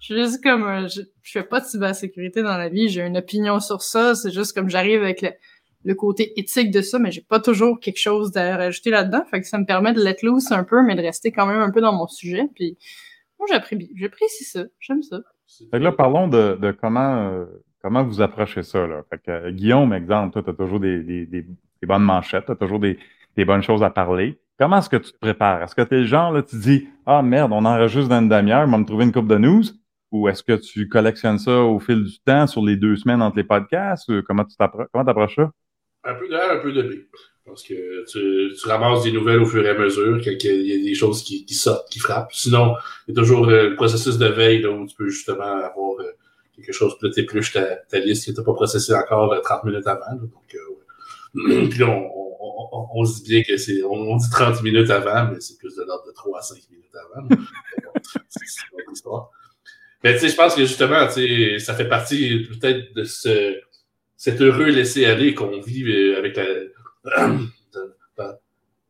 je 0.01 0.05
suis 0.05 0.17
juste 0.17 0.43
comme, 0.43 0.65
euh, 0.65 0.89
je, 0.89 1.03
je 1.23 1.31
fais 1.31 1.45
pas 1.45 1.61
de 1.61 1.67
cybersécurité 1.67 2.43
dans 2.43 2.59
la 2.59 2.69
vie, 2.69 2.89
j'ai 2.89 3.03
une 3.03 3.17
opinion 3.17 3.61
sur 3.61 3.81
ça, 3.81 4.15
c'est 4.17 4.33
juste 4.33 4.53
comme 4.55 4.69
j'arrive 4.69 5.03
avec 5.05 5.23
le, 5.23 5.31
le 5.85 5.95
côté 5.95 6.33
éthique 6.41 6.71
de 6.71 6.81
ça, 6.81 6.99
mais 6.99 7.13
j'ai 7.13 7.21
pas 7.21 7.41
toujours 7.41 7.79
quelque 7.79 7.99
chose 7.99 8.37
à 8.37 8.57
rajouter 8.57 8.91
là-dedans. 8.91 9.23
Fait 9.31 9.41
que 9.41 9.47
ça 9.47 9.59
me 9.59 9.67
permet 9.67 9.93
de 9.93 10.03
let 10.03 10.17
loose 10.23 10.51
un 10.51 10.65
peu, 10.65 10.83
mais 10.83 10.95
de 10.95 11.03
rester 11.03 11.31
quand 11.31 11.47
même 11.47 11.61
un 11.61 11.71
peu 11.71 11.81
dans 11.81 11.93
mon 11.93 12.07
sujet. 12.07 12.49
Puis 12.55 12.79
moi, 13.39 13.47
j'appré- 13.51 13.91
j'apprécie 13.95 14.45
ça. 14.45 14.65
J'aime 14.81 15.03
ça. 15.03 15.21
Fait 15.71 15.79
que 15.79 15.85
là, 15.85 15.93
parlons 15.93 16.27
de, 16.29 16.59
de 16.61 16.73
comment, 16.73 17.29
euh, 17.29 17.45
comment 17.83 18.03
vous 18.03 18.23
approchez 18.23 18.63
ça. 18.63 18.87
Là. 18.87 19.03
Fait 19.11 19.19
que, 19.19 19.31
euh, 19.31 19.51
Guillaume, 19.51 19.93
exemple, 19.93 20.33
toi, 20.33 20.43
tu 20.43 20.51
as 20.51 20.55
toujours 20.55 20.81
des, 20.81 21.03
des, 21.03 21.27
des, 21.27 21.45
bonnes 21.87 22.03
manchettes, 22.03 22.47
tu 22.47 22.53
as 22.53 22.57
toujours 22.57 22.81
des, 22.81 22.99
bonnes 23.45 23.63
choses 23.63 23.83
à 23.83 23.91
parler. 23.91 24.39
Comment 24.59 24.79
est-ce 24.79 24.89
que 24.89 24.97
tu 24.97 25.13
te 25.13 25.19
prépares? 25.19 25.63
Est-ce 25.63 25.75
que 25.75 25.83
tu 25.83 25.95
es 25.97 26.01
le 26.01 26.07
genre, 26.07 26.33
là, 26.33 26.43
tu 26.43 26.57
dis 26.57 26.89
Ah 27.05 27.21
merde, 27.23 27.53
on 27.53 27.65
enregistre 27.65 28.09
dans 28.09 28.21
une 28.21 28.29
demi-heure, 28.29 28.67
on 28.67 28.71
va 28.71 28.79
me 28.79 28.85
trouver 28.87 29.05
une 29.05 29.13
coupe 29.13 29.29
de 29.29 29.37
news? 29.37 29.65
Ou 30.13 30.29
est-ce 30.29 30.43
que 30.43 30.53
tu 30.55 30.89
collectionnes 30.89 31.39
ça 31.39 31.61
au 31.61 31.81
fil 31.81 32.05
du 32.05 32.21
temps, 32.21 32.47
sur 32.47 32.65
les 32.65 32.77
deux 32.77 32.97
semaines 32.97 33.21
entre 33.21 33.37
les 33.37 33.45
podcasts? 33.45 34.09
Euh, 34.11 34.23
Comment 34.27 34.45
tu 34.45 34.55
comment 34.57 35.05
t'approches 35.05 35.37
ça? 35.37 35.51
Un 36.05 36.15
peu 36.15 36.29
de 36.29 36.35
A, 36.35 36.55
un 36.55 36.59
peu 36.59 36.73
de 36.73 36.83
B. 36.83 36.93
Parce 37.47 37.63
que 37.63 38.05
tu, 38.11 38.55
tu 38.55 38.69
ramasses 38.69 39.03
des 39.03 39.13
nouvelles 39.13 39.41
au 39.41 39.47
fur 39.47 39.65
et 39.65 39.69
à 39.69 39.75
mesure, 39.75 40.21
qu'il 40.21 40.67
y 40.67 40.73
a 40.73 40.83
des 40.83 40.95
choses 40.95 41.23
qui, 41.23 41.45
qui 41.45 41.55
sortent, 41.55 41.91
qui 41.91 41.99
frappent. 41.99 42.33
Sinon, 42.33 42.75
il 43.07 43.15
y 43.15 43.19
a 43.19 43.23
toujours 43.23 43.49
euh, 43.49 43.71
le 43.71 43.77
processus 43.77 44.17
de 44.17 44.27
veille 44.27 44.63
là, 44.63 44.71
où 44.71 44.87
tu 44.87 44.95
peux 44.97 45.09
justement 45.09 45.45
avoir 45.45 46.01
euh, 46.01 46.11
quelque 46.57 46.73
chose, 46.73 46.97
puis 46.99 47.09
là, 47.09 47.15
t'épluches 47.15 47.53
ta, 47.53 47.77
ta 47.77 47.99
liste 47.99 48.27
que 48.27 48.31
tu 48.31 48.39
n'as 48.39 48.45
pas 48.45 48.55
processée 48.55 48.95
encore 48.95 49.33
euh, 49.33 49.41
30 49.41 49.65
minutes 49.65 49.87
avant. 49.87 50.01
là. 50.01 50.17
donc, 50.17 50.55
euh, 50.55 51.69
là, 51.79 51.87
on, 51.87 52.11
on, 52.41 52.69
on, 52.73 52.89
on 52.95 53.05
se 53.05 53.23
dit 53.23 53.31
bien 53.31 53.43
que 53.43 53.57
c'est. 53.57 53.83
On, 53.83 54.17
dit 54.17 54.31
30 54.31 54.63
minutes 54.63 54.91
avant, 54.91 55.31
mais 55.31 55.41
c'est 55.41 55.59
plus 55.59 55.75
de 55.77 55.83
l'ordre 55.83 56.07
de 56.07 56.13
3 56.13 56.39
à 56.39 56.43
5 56.43 56.57
minutes 56.71 56.95
avant. 56.95 57.29
c'est 58.29 58.85
une 58.87 58.93
histoire. 58.93 59.31
Mais 60.03 60.15
tu 60.15 60.21
sais, 60.21 60.29
je 60.29 60.37
pense 60.37 60.55
que 60.55 60.63
justement, 60.63 61.09
ça 61.09 61.75
fait 61.75 61.89
partie 61.89 62.47
peut-être 62.61 62.95
de 62.95 63.05
ce, 63.05 63.59
cet 64.17 64.41
heureux 64.41 64.67
laisser-aller 64.67 65.35
qu'on 65.35 65.61
vit 65.61 65.85
euh, 65.85 66.19
avec 66.19 66.37
la, 66.37 66.45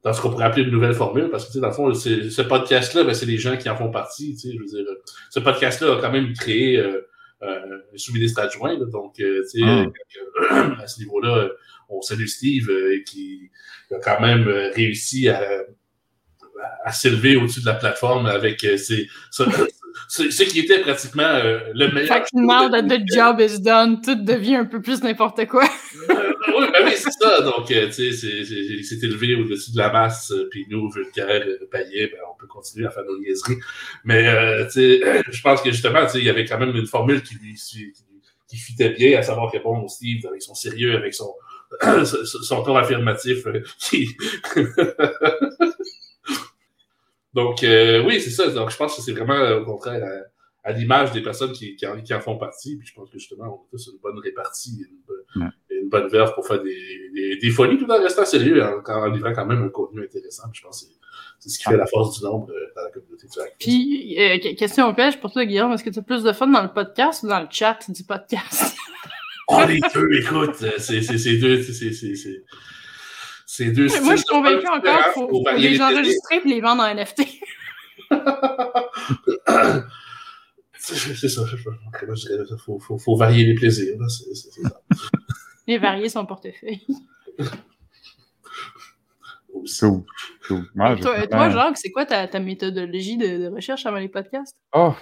dans, 0.02 0.12
ce 0.12 0.20
qu'on 0.20 0.30
pourrait 0.30 0.44
appeler 0.44 0.64
une 0.64 0.70
nouvelle 0.70 0.94
formule, 0.94 1.30
parce 1.30 1.46
que, 1.46 1.48
tu 1.48 1.54
sais, 1.54 1.60
dans 1.60 1.68
le 1.68 1.72
fond, 1.72 1.94
ce 1.94 2.42
podcast-là, 2.42 3.04
ben, 3.04 3.14
c'est 3.14 3.26
les 3.26 3.38
gens 3.38 3.56
qui 3.56 3.68
en 3.68 3.76
font 3.76 3.90
partie, 3.90 4.34
tu 4.34 4.40
sais, 4.48 4.54
je 4.54 4.58
veux 4.58 4.66
dire, 4.66 4.84
ce 5.30 5.40
podcast-là 5.40 5.96
a 5.96 6.00
quand 6.00 6.12
même 6.12 6.32
créé 6.34 6.78
euh, 6.78 7.00
euh, 7.42 7.78
un 7.92 7.96
sous-ministre 7.96 8.40
adjoint, 8.40 8.78
là, 8.78 8.84
donc, 8.86 9.18
euh, 9.20 9.42
tu 9.50 9.60
sais, 9.60 9.64
Mm. 9.64 9.92
à 10.80 10.86
ce 10.86 11.00
niveau-là, 11.00 11.48
on 11.88 12.00
salue 12.02 12.26
Steve, 12.26 12.70
qui 13.06 13.50
a 13.90 13.98
quand 13.98 14.20
même 14.20 14.48
réussi 14.74 15.28
à, 15.28 15.62
à 16.84 16.92
s'élever 16.92 17.36
au-dessus 17.36 17.60
de 17.60 17.66
la 17.66 17.74
plateforme 17.74 18.26
avec 18.26 18.60
ses, 18.60 19.08
ce, 20.08 20.30
ce- 20.30 20.42
qui 20.44 20.60
était 20.60 20.80
pratiquement 20.80 21.22
euh, 21.24 21.58
le 21.74 21.88
meilleur. 21.92 22.16
Fait 22.16 22.22
que 22.22 22.28
now 22.34 22.68
that 22.70 22.82
the 22.84 23.02
job 23.14 23.40
is 23.40 23.60
done, 23.60 24.00
tout 24.00 24.14
devient 24.14 24.56
un 24.56 24.64
peu 24.64 24.80
plus 24.80 25.02
n'importe 25.02 25.46
quoi. 25.46 25.64
Euh, 26.10 26.32
oui, 26.60 26.66
ben 26.72 26.84
oui, 26.84 26.92
c'est 26.96 27.10
ça. 27.10 27.40
Donc, 27.40 27.70
euh, 27.70 27.86
tu 27.86 27.92
sais, 27.92 28.12
c'est- 28.12 28.44
c'est 28.44 28.82
c'est 28.82 29.02
élevé 29.06 29.34
au-dessus 29.36 29.72
de 29.72 29.78
la 29.78 29.90
masse, 29.90 30.30
euh, 30.32 30.46
puis 30.50 30.66
nous, 30.68 30.90
vulgaires, 30.90 31.42
euh, 31.46 31.66
paillets, 31.70 32.08
ben, 32.08 32.18
on 32.30 32.38
peut 32.38 32.46
continuer 32.46 32.86
à 32.86 32.90
faire 32.90 33.04
nos 33.04 33.18
niaiseries. 33.18 33.56
Mais, 34.04 34.28
euh, 34.28 34.64
tu 34.66 34.72
sais, 34.72 35.00
je 35.30 35.40
pense 35.40 35.62
que 35.62 35.70
justement, 35.70 36.04
tu 36.04 36.12
sais, 36.12 36.18
il 36.18 36.24
y 36.26 36.28
avait 36.30 36.44
quand 36.44 36.58
même 36.58 36.76
une 36.76 36.86
formule 36.86 37.22
qui 37.22 37.36
lui, 37.36 37.54
qui, 37.54 37.92
qui 38.48 38.56
fitait 38.58 38.90
bien, 38.90 39.18
à 39.18 39.22
savoir 39.22 39.50
répondre 39.50 39.82
au 39.84 39.88
Steve 39.88 40.26
avec 40.26 40.42
son 40.42 40.54
sérieux, 40.54 40.94
avec 40.94 41.14
son, 41.14 41.32
son 42.04 42.62
ton 42.62 42.76
affirmatif. 42.76 43.44
qui... 43.78 44.08
Donc, 47.34 47.62
euh, 47.64 48.02
oui, 48.04 48.20
c'est 48.20 48.30
ça. 48.30 48.48
Donc, 48.50 48.70
je 48.70 48.76
pense 48.76 48.96
que 48.96 49.02
c'est 49.02 49.12
vraiment, 49.12 49.34
euh, 49.34 49.60
au 49.60 49.64
contraire, 49.64 50.02
à, 50.64 50.68
à 50.70 50.72
l'image 50.72 51.12
des 51.12 51.20
personnes 51.20 51.52
qui, 51.52 51.76
qui, 51.76 51.86
en, 51.86 52.00
qui 52.00 52.14
en 52.14 52.20
font 52.20 52.38
partie. 52.38 52.76
Puis 52.76 52.86
je 52.88 52.94
pense 52.94 53.10
que 53.10 53.18
justement, 53.18 53.44
on 53.46 53.64
a 53.64 53.66
tous 53.70 53.90
une 53.92 53.98
bonne 54.00 54.18
répartie, 54.20 54.78
une, 54.88 54.98
bonne- 55.06 55.16
Ouais. 55.36 55.50
une 55.70 55.88
bonne 55.88 56.08
verve 56.08 56.32
pour 56.34 56.46
faire 56.46 56.62
des, 56.62 57.10
des, 57.12 57.36
des 57.38 57.50
folies 57.50 57.76
tout 57.76 57.90
en 57.90 58.00
restant 58.00 58.24
sérieux, 58.24 58.62
en, 58.62 58.80
en 58.88 59.06
livrant 59.06 59.32
quand 59.34 59.46
même 59.46 59.62
un 59.64 59.68
contenu 59.68 60.04
intéressant. 60.04 60.44
Je 60.52 60.62
pense 60.62 60.82
que 60.82 60.86
c'est- 60.88 60.94
c'est 61.40 61.48
ce 61.50 61.58
qui 61.58 61.64
fait 61.64 61.76
la 61.76 61.86
force 61.86 62.18
du 62.18 62.24
nombre 62.24 62.50
euh, 62.52 62.72
dans 62.76 62.82
la 62.82 62.90
communauté 62.90 63.26
du 63.26 63.40
hack. 63.40 63.56
Puis, 63.58 64.16
euh, 64.18 64.38
que- 64.38 64.54
question 64.56 64.88
au 64.88 64.94
piège 64.94 65.20
pour 65.20 65.32
toi, 65.32 65.44
Guillaume, 65.44 65.72
est-ce 65.72 65.82
que 65.84 65.90
tu 65.90 65.98
as 65.98 66.02
plus 66.02 66.22
de 66.22 66.32
fun 66.32 66.46
dans 66.46 66.62
le 66.62 66.72
podcast 66.72 67.22
ou 67.24 67.28
dans 67.28 67.40
le 67.40 67.48
chat 67.50 67.78
du 67.88 68.04
podcast? 68.04 68.76
Oh, 69.48 69.60
les 69.68 69.78
deux, 69.94 70.08
écoute, 70.14 70.54
c'est 70.78 71.02
c'est- 71.02 71.18
c'est 71.18 71.36
deux, 71.36 71.60
c'est- 71.62 71.92
c'est 73.56 73.70
deux 73.70 73.88
styles. 73.88 74.02
Moi, 74.02 74.16
je 74.16 74.22
suis 74.24 74.36
différents, 74.36 74.76
encore 74.78 75.04
qu'il 75.04 75.12
faut, 75.14 75.28
faut 75.28 75.28
faut 75.28 75.42
varier 75.44 75.70
les 75.70 75.80
enregistrer 75.80 76.36
et 76.44 76.48
les 76.48 76.60
vendre 76.60 76.82
en 76.82 76.92
NFT. 76.92 77.22
C'est 80.76 81.28
ça. 81.28 81.42
Il 81.52 82.56
faut, 82.58 82.78
faut, 82.80 82.98
faut 82.98 83.16
varier 83.16 83.44
les 83.46 83.54
plaisirs. 83.54 83.96
là, 83.98 84.08
ça. 84.08 84.82
Les 85.66 85.78
varier 85.78 86.08
son 86.10 86.26
portefeuille. 86.26 86.84
Cool. 89.80 90.02
cool. 90.48 90.64
Moi, 90.74 90.96
toi, 90.96 91.26
toi, 91.26 91.48
Jacques, 91.48 91.78
c'est 91.78 91.90
quoi 91.90 92.04
ta, 92.04 92.26
ta 92.26 92.40
méthodologie 92.40 93.16
de, 93.16 93.44
de 93.44 93.54
recherche 93.54 93.86
avant 93.86 93.98
les 93.98 94.08
podcasts? 94.08 94.54
Oh, 94.72 94.92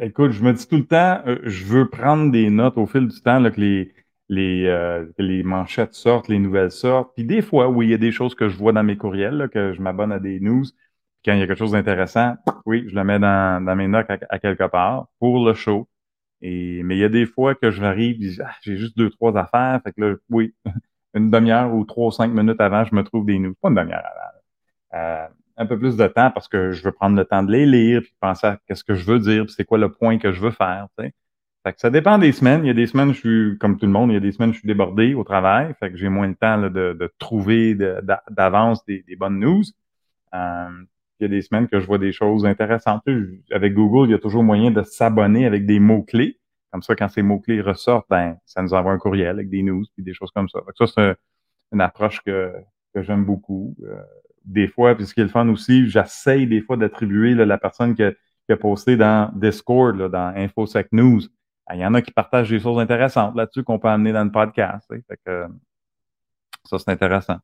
écoute, 0.00 0.30
je 0.30 0.42
me 0.42 0.52
dis 0.52 0.66
tout 0.66 0.76
le 0.76 0.86
temps, 0.86 1.20
euh, 1.26 1.38
je 1.44 1.64
veux 1.64 1.90
prendre 1.90 2.30
des 2.30 2.48
notes 2.48 2.78
au 2.78 2.86
fil 2.86 3.08
du 3.08 3.20
temps, 3.20 3.40
là, 3.40 3.50
que 3.50 3.60
les, 3.60 3.92
les, 4.28 4.66
euh, 4.66 5.06
les 5.18 5.42
manchettes 5.42 5.94
sortent, 5.94 6.28
les 6.28 6.38
nouvelles 6.38 6.70
sortent. 6.70 7.14
Puis 7.14 7.24
des 7.24 7.42
fois, 7.42 7.68
oui, 7.68 7.86
il 7.86 7.90
y 7.90 7.94
a 7.94 7.98
des 7.98 8.12
choses 8.12 8.34
que 8.34 8.48
je 8.48 8.56
vois 8.56 8.72
dans 8.72 8.84
mes 8.84 8.96
courriels, 8.96 9.36
là, 9.36 9.48
que 9.48 9.72
je 9.72 9.80
m'abonne 9.80 10.12
à 10.12 10.18
des 10.18 10.40
news. 10.40 10.64
Quand 11.24 11.32
il 11.32 11.40
y 11.40 11.42
a 11.42 11.46
quelque 11.46 11.58
chose 11.58 11.72
d'intéressant, 11.72 12.36
oui, 12.66 12.84
je 12.88 12.94
le 12.94 13.04
mets 13.04 13.18
dans, 13.18 13.64
dans 13.64 13.76
mes 13.76 13.88
notes 13.88 14.06
à, 14.08 14.38
quelque 14.38 14.64
part 14.68 15.08
pour 15.18 15.44
le 15.44 15.54
show. 15.54 15.88
Et, 16.42 16.82
mais 16.84 16.96
il 16.96 17.00
y 17.00 17.04
a 17.04 17.08
des 17.08 17.26
fois 17.26 17.54
que 17.54 17.70
je 17.70 17.80
puis 17.92 18.38
ah, 18.44 18.52
j'ai 18.62 18.76
juste 18.76 18.96
deux, 18.96 19.10
trois 19.10 19.36
affaires. 19.36 19.80
Fait 19.84 19.92
que 19.92 20.00
là, 20.00 20.14
oui, 20.30 20.54
une 21.14 21.30
demi-heure 21.30 21.74
ou 21.74 21.84
trois 21.84 22.08
ou 22.08 22.10
cinq 22.12 22.28
minutes 22.28 22.60
avant, 22.60 22.84
je 22.84 22.94
me 22.94 23.02
trouve 23.02 23.26
des 23.26 23.38
news. 23.38 23.54
Pas 23.60 23.70
une 23.70 23.76
demi-heure 23.76 24.04
avant. 24.04 24.38
Euh, 24.94 25.28
un 25.56 25.66
peu 25.66 25.78
plus 25.78 25.96
de 25.96 26.06
temps 26.06 26.30
parce 26.30 26.48
que 26.48 26.70
je 26.72 26.82
veux 26.84 26.92
prendre 26.92 27.16
le 27.16 27.24
temps 27.24 27.42
de 27.42 27.52
les 27.52 27.66
lire, 27.66 28.00
puis 28.02 28.14
penser 28.20 28.46
à 28.46 28.58
qu'est-ce 28.66 28.84
que 28.84 28.94
je 28.94 29.04
veux 29.04 29.18
dire, 29.18 29.44
puis 29.44 29.54
c'est 29.56 29.64
quoi 29.64 29.78
le 29.78 29.92
point 29.92 30.18
que 30.18 30.32
je 30.32 30.40
veux 30.40 30.52
faire. 30.52 30.86
Ça 31.76 31.90
dépend 31.90 32.18
des 32.18 32.32
semaines. 32.32 32.64
Il 32.64 32.68
y 32.68 32.70
a 32.70 32.74
des 32.74 32.86
semaines, 32.86 33.12
je 33.12 33.18
suis 33.18 33.58
comme 33.58 33.78
tout 33.78 33.86
le 33.86 33.92
monde, 33.92 34.10
il 34.10 34.14
y 34.14 34.16
a 34.16 34.20
des 34.20 34.32
semaines, 34.32 34.52
je 34.52 34.58
suis 34.58 34.66
débordé 34.66 35.14
au 35.14 35.24
travail. 35.24 35.74
Fait 35.78 35.90
que 35.90 35.96
j'ai 35.96 36.08
moins 36.08 36.28
de 36.28 36.34
temps 36.34 36.56
là, 36.56 36.68
de, 36.68 36.96
de 36.98 37.12
trouver 37.18 37.74
d'avance 38.30 38.84
des, 38.86 39.04
des 39.06 39.16
bonnes 39.16 39.38
news. 39.38 39.62
Euh, 40.34 40.68
il 41.20 41.24
y 41.24 41.26
a 41.26 41.28
des 41.28 41.42
semaines 41.42 41.68
que 41.68 41.80
je 41.80 41.86
vois 41.86 41.98
des 41.98 42.12
choses 42.12 42.46
intéressantes. 42.46 43.02
Avec 43.50 43.74
Google, 43.74 44.08
il 44.08 44.12
y 44.12 44.14
a 44.14 44.18
toujours 44.18 44.44
moyen 44.44 44.70
de 44.70 44.82
s'abonner 44.82 45.46
avec 45.46 45.66
des 45.66 45.80
mots-clés. 45.80 46.38
Comme 46.70 46.82
ça, 46.82 46.94
quand 46.94 47.08
ces 47.08 47.22
mots-clés 47.22 47.60
ressortent, 47.60 48.06
ben, 48.08 48.36
ça 48.44 48.62
nous 48.62 48.72
envoie 48.74 48.92
un 48.92 48.98
courriel 48.98 49.30
avec 49.30 49.50
des 49.50 49.62
news 49.62 49.84
puis 49.94 50.04
des 50.04 50.14
choses 50.14 50.30
comme 50.30 50.48
ça. 50.48 50.60
Fait 50.60 50.72
que 50.78 50.86
ça, 50.86 50.92
c'est 50.94 51.16
une 51.72 51.80
approche 51.80 52.20
que, 52.22 52.52
que 52.94 53.02
j'aime 53.02 53.24
beaucoup. 53.24 53.74
Euh, 53.84 54.00
des 54.44 54.68
fois, 54.68 54.94
puis 54.94 55.06
ce 55.06 55.14
qui 55.14 55.20
est 55.20 55.24
le 55.24 55.30
fun 55.30 55.48
aussi, 55.48 55.88
j'essaye 55.88 56.46
des 56.46 56.60
fois 56.60 56.76
d'attribuer 56.76 57.34
la 57.34 57.58
personne 57.58 57.94
qui 57.94 58.02
a, 58.02 58.12
qui 58.12 58.52
a 58.52 58.56
posté 58.56 58.96
dans 58.96 59.30
Discord, 59.34 59.96
là, 59.96 60.08
dans 60.08 60.32
InfoSec 60.36 60.88
News. 60.92 61.22
Ah, 61.68 61.76
Il 61.76 61.80
y 61.80 61.86
en 61.86 61.94
a 61.94 62.02
qui 62.02 62.12
partagent 62.12 62.50
des 62.50 62.60
choses 62.60 62.78
intéressantes 62.80 63.36
là-dessus 63.36 63.62
qu'on 63.62 63.78
peut 63.78 63.88
amener 63.88 64.12
dans 64.12 64.24
le 64.24 64.32
podcast. 64.32 64.86
Fait 64.88 65.18
que, 65.24 65.46
ça, 66.64 66.78
c'est 66.78 66.90
intéressant. 66.90 67.38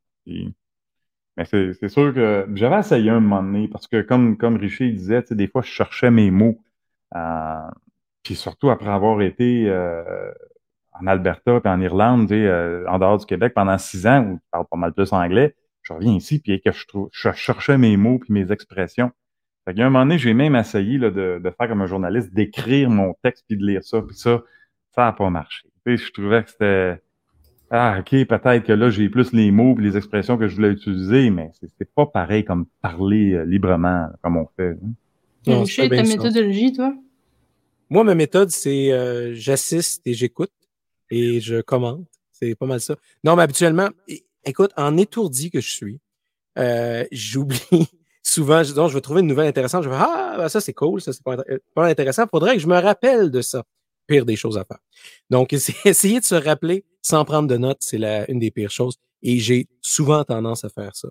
Mais 1.37 1.45
c'est 1.45 1.89
sûr 1.89 2.15
que 2.15 2.47
j'avais 2.55 2.79
essayé 2.79 3.11
un 3.11 3.21
moment 3.21 3.43
donné, 3.43 3.69
parce 3.69 3.87
que 3.87 4.01
comme, 4.03 4.37
comme 4.37 4.57
Richer 4.57 4.91
disait, 4.91 5.25
des 5.31 5.49
fois, 5.49 5.63
je 5.63 5.69
cherchais 5.69 6.11
mes 6.11 6.31
mots. 6.31 6.59
Euh, 7.15 7.71
puis 8.23 8.35
surtout 8.35 8.71
après 8.71 8.91
avoir 8.91 9.21
été 9.23 9.69
euh, 9.69 10.33
en 10.93 11.07
Alberta 11.07 11.61
puis 11.61 11.71
en 11.71 11.81
Irlande, 11.81 12.33
euh, 12.33 12.87
en 12.89 12.99
dehors 12.99 13.19
du 13.19 13.27
Québec 13.27 13.53
pendant 13.55 13.79
six 13.79 14.07
ans, 14.07 14.25
où 14.25 14.35
je 14.37 14.51
parle 14.51 14.67
pas 14.71 14.77
mal 14.77 14.93
plus 14.95 15.13
anglais, 15.13 15.55
je 15.83 15.93
reviens 15.93 16.15
ici 16.15 16.41
puis 16.41 16.61
que 16.63 16.73
je, 16.73 16.87
trouve, 16.87 17.11
je 17.13 17.31
cherchais 17.33 17.79
mes 17.79 17.97
mots 17.97 18.19
puis 18.19 18.33
mes 18.33 18.51
expressions. 18.51 19.13
Fait 19.65 19.79
a 19.81 19.87
un 19.87 19.91
moment 19.91 20.05
donné, 20.05 20.19
j'ai 20.19 20.35
même 20.35 20.57
essayé 20.57 20.99
là, 20.99 21.11
de, 21.11 21.41
de 21.43 21.51
faire 21.51 21.69
comme 21.69 21.83
un 21.83 21.87
journaliste, 21.87 22.35
d'écrire 22.35 22.91
mon 22.91 23.15
texte 23.23 23.45
puis 23.49 23.57
de 23.57 23.65
lire 23.65 23.83
ça. 23.83 24.03
Puis 24.03 24.17
ça, 24.17 24.43
ça 24.95 25.03
n'a 25.07 25.13
pas 25.13 25.31
marché. 25.31 25.69
Tu 25.87 25.97
sais, 25.97 26.05
je 26.05 26.13
trouvais 26.13 26.45
que 26.45 26.51
c'était 26.51 27.01
ah, 27.71 27.97
OK, 27.99 28.11
peut-être 28.11 28.65
que 28.65 28.73
là, 28.73 28.91
j'ai 28.91 29.09
plus 29.09 29.33
les 29.33 29.51
mots 29.51 29.75
et 29.79 29.83
les 29.83 29.97
expressions 29.97 30.39
que 30.39 30.47
je 30.47 30.55
voulais 30.55 30.71
utiliser, 30.71 31.31
mais 31.31 31.51
c'est 31.79 31.93
pas 31.93 32.07
pareil 32.07 32.45
comme 32.45 32.67
parler 32.83 33.33
euh, 33.33 33.45
librement, 33.45 33.89
là, 33.89 34.13
comme 34.23 34.37
on 34.37 34.47
fait. 34.57 34.71
hein. 34.71 34.93
Non, 35.47 35.65
ta 35.65 35.89
bien 35.89 36.05
ça. 36.05 36.17
méthodologie, 36.17 36.73
toi? 36.73 36.95
Moi, 37.91 38.05
ma 38.05 38.15
méthode, 38.15 38.51
c'est 38.51 38.93
euh, 38.93 39.35
j'assiste 39.35 40.03
et 40.07 40.15
j'écoute 40.15 40.53
et 41.11 41.41
je 41.41 41.61
commente. 41.61 42.07
C'est 42.33 42.55
pas 42.55 42.67
mal 42.67 42.81
ça. 42.81 42.97
Non, 43.25 43.37
mais 43.37 43.43
habituellement, 43.43 43.89
écoute, 44.45 44.71
en 44.77 44.97
étourdi 44.97 45.51
que 45.51 45.61
je 45.61 45.71
suis, 45.71 46.01
euh, 46.59 47.05
j'oublie 47.13 47.89
souvent, 48.25 48.63
donc, 48.75 48.89
je 48.89 48.95
vais 48.95 49.01
trouver 49.01 49.21
une 49.21 49.29
nouvelle 49.29 49.47
intéressante. 49.47 49.85
Je 49.85 49.89
vais 49.89 49.97
Ah, 49.97 50.35
ben 50.37 50.49
ça, 50.49 50.61
c'est 50.61 50.73
cool, 50.73 51.01
ça, 51.01 51.13
c'est 51.13 51.23
pas, 51.23 51.37
pas 51.75 51.87
intéressant. 51.87 52.25
Faudrait 52.29 52.55
que 52.55 52.61
je 52.61 52.67
me 52.67 52.79
rappelle 52.81 53.31
de 53.31 53.41
ça. 53.41 53.63
Pire 54.07 54.27
des 54.27 54.37
choses 54.37 54.59
à 54.59 54.65
faire. 54.65 54.79
Donc, 55.31 55.53
essayer 55.85 56.21
de 56.21 56.25
se 56.25 56.35
rappeler 56.35 56.85
sans 57.01 57.25
prendre 57.25 57.49
de 57.49 57.57
notes, 57.57 57.79
c'est 57.81 57.99
une 58.29 58.39
des 58.39 58.51
pires 58.51 58.71
choses. 58.71 58.97
Et 59.23 59.39
j'ai 59.39 59.69
souvent 59.81 60.25
tendance 60.25 60.65
à 60.65 60.69
faire 60.69 60.97
ça. 60.97 61.09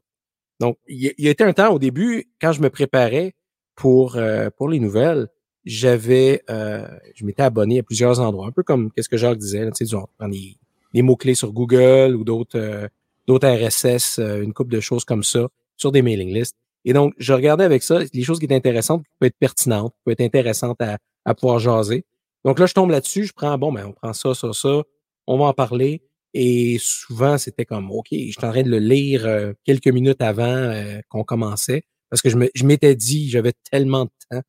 Donc, 0.60 0.78
il 0.88 1.12
y, 1.17 1.23
y 1.23 1.28
a 1.28 1.32
été 1.32 1.43
un 1.43 1.54
temps 1.54 1.73
au 1.73 1.80
début, 1.80 2.30
quand 2.39 2.52
je 2.52 2.62
me 2.62 2.69
préparais 2.69 3.34
pour, 3.76 4.17
euh, 4.17 4.49
pour 4.56 4.69
les 4.69 4.80
nouvelles, 4.80 5.28
j'avais, 5.65 6.43
euh, 6.49 6.88
je 7.15 7.26
m'étais 7.26 7.43
abonné 7.43 7.80
à 7.80 7.84
plusieurs 7.84 8.19
endroits, 8.19 8.47
un 8.47 8.52
peu 8.52 8.63
comme 8.63 8.91
qu'est-ce 8.91 9.10
que 9.10 9.17
Jacques 9.17 9.38
disait, 9.38 9.69
tu 9.71 9.86
sais, 9.86 9.95
prendre 10.17 10.34
des, 10.34 10.58
des 10.93 11.02
mots-clés 11.02 11.36
sur 11.36 11.52
Google 11.54 12.15
ou 12.15 12.23
d'autres, 12.23 12.60
euh, 12.60 12.88
d'autres 13.28 13.47
RSS, 13.47 14.19
euh, 14.19 14.41
une 14.41 14.54
couple 14.54 14.71
de 14.71 14.80
choses 14.80 15.06
comme 15.06 15.23
ça, 15.23 15.47
sur 15.78 15.91
des 15.91 16.02
mailing 16.02 16.34
lists. 16.34 16.58
Et 16.85 16.93
donc, 16.93 17.13
je 17.17 17.33
regardais 17.33 17.63
avec 17.63 17.83
ça 17.83 17.99
les 18.13 18.23
choses 18.23 18.39
qui 18.39 18.45
étaient 18.45 18.55
intéressantes, 18.55 19.03
qui 19.03 19.11
peuvent 19.19 19.27
être 19.27 19.37
pertinentes, 19.39 19.93
qui 19.93 20.01
peuvent 20.05 20.13
être 20.13 20.21
intéressantes 20.21 20.81
à, 20.81 20.97
à 21.25 21.35
pouvoir 21.35 21.59
jaser. 21.59 22.05
Donc 22.45 22.59
là, 22.59 22.65
je 22.65 22.73
tombe 22.73 22.89
là-dessus, 22.89 23.25
je 23.25 23.33
prends, 23.33 23.57
bon, 23.57 23.71
ben, 23.71 23.85
on 23.87 23.93
prend 23.93 24.13
ça, 24.13 24.33
ça, 24.33 24.51
ça, 24.53 24.81
on 25.27 25.37
va 25.37 25.45
en 25.45 25.53
parler. 25.53 26.01
Et 26.33 26.77
souvent, 26.79 27.37
c'était 27.37 27.65
comme, 27.65 27.91
OK, 27.91 28.07
je 28.11 28.31
suis 28.31 28.35
en 28.43 28.51
train 28.51 28.63
de 28.63 28.69
le 28.69 28.79
lire 28.79 29.25
euh, 29.25 29.53
quelques 29.63 29.87
minutes 29.87 30.21
avant 30.21 30.43
euh, 30.43 30.99
qu'on 31.09 31.23
commençait, 31.23 31.83
parce 32.09 32.21
que 32.21 32.29
je 32.29 32.65
m'étais 32.65 32.95
dit, 32.95 33.29
j'avais 33.29 33.53
tellement 33.71 34.05
de 34.05 34.11
temps 34.29 34.41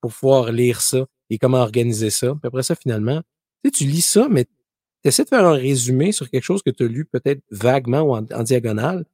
pour 0.00 0.12
pouvoir 0.12 0.52
lire 0.52 0.80
ça 0.80 1.06
et 1.30 1.38
comment 1.38 1.58
organiser 1.58 2.10
ça. 2.10 2.28
Puis 2.34 2.46
après 2.46 2.62
ça, 2.62 2.74
finalement, 2.74 3.20
tu 3.62 3.70
sais, 3.70 3.70
tu 3.70 3.84
lis 3.84 4.02
ça, 4.02 4.28
mais 4.30 4.44
tu 4.44 5.08
essaies 5.08 5.24
de 5.24 5.28
faire 5.28 5.44
un 5.44 5.54
résumé 5.54 6.12
sur 6.12 6.30
quelque 6.30 6.42
chose 6.42 6.62
que 6.62 6.70
tu 6.70 6.84
as 6.84 6.88
lu 6.88 7.04
peut-être 7.04 7.40
vaguement 7.50 8.00
ou 8.02 8.14
en, 8.14 8.24
en 8.32 8.42
diagonale. 8.42 9.04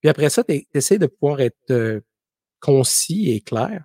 Puis 0.00 0.08
après 0.08 0.30
ça, 0.30 0.44
tu 0.44 0.66
essaies 0.74 0.98
de 0.98 1.06
pouvoir 1.06 1.40
être 1.40 1.70
euh, 1.70 2.00
concis 2.60 3.30
et 3.30 3.40
clair. 3.40 3.84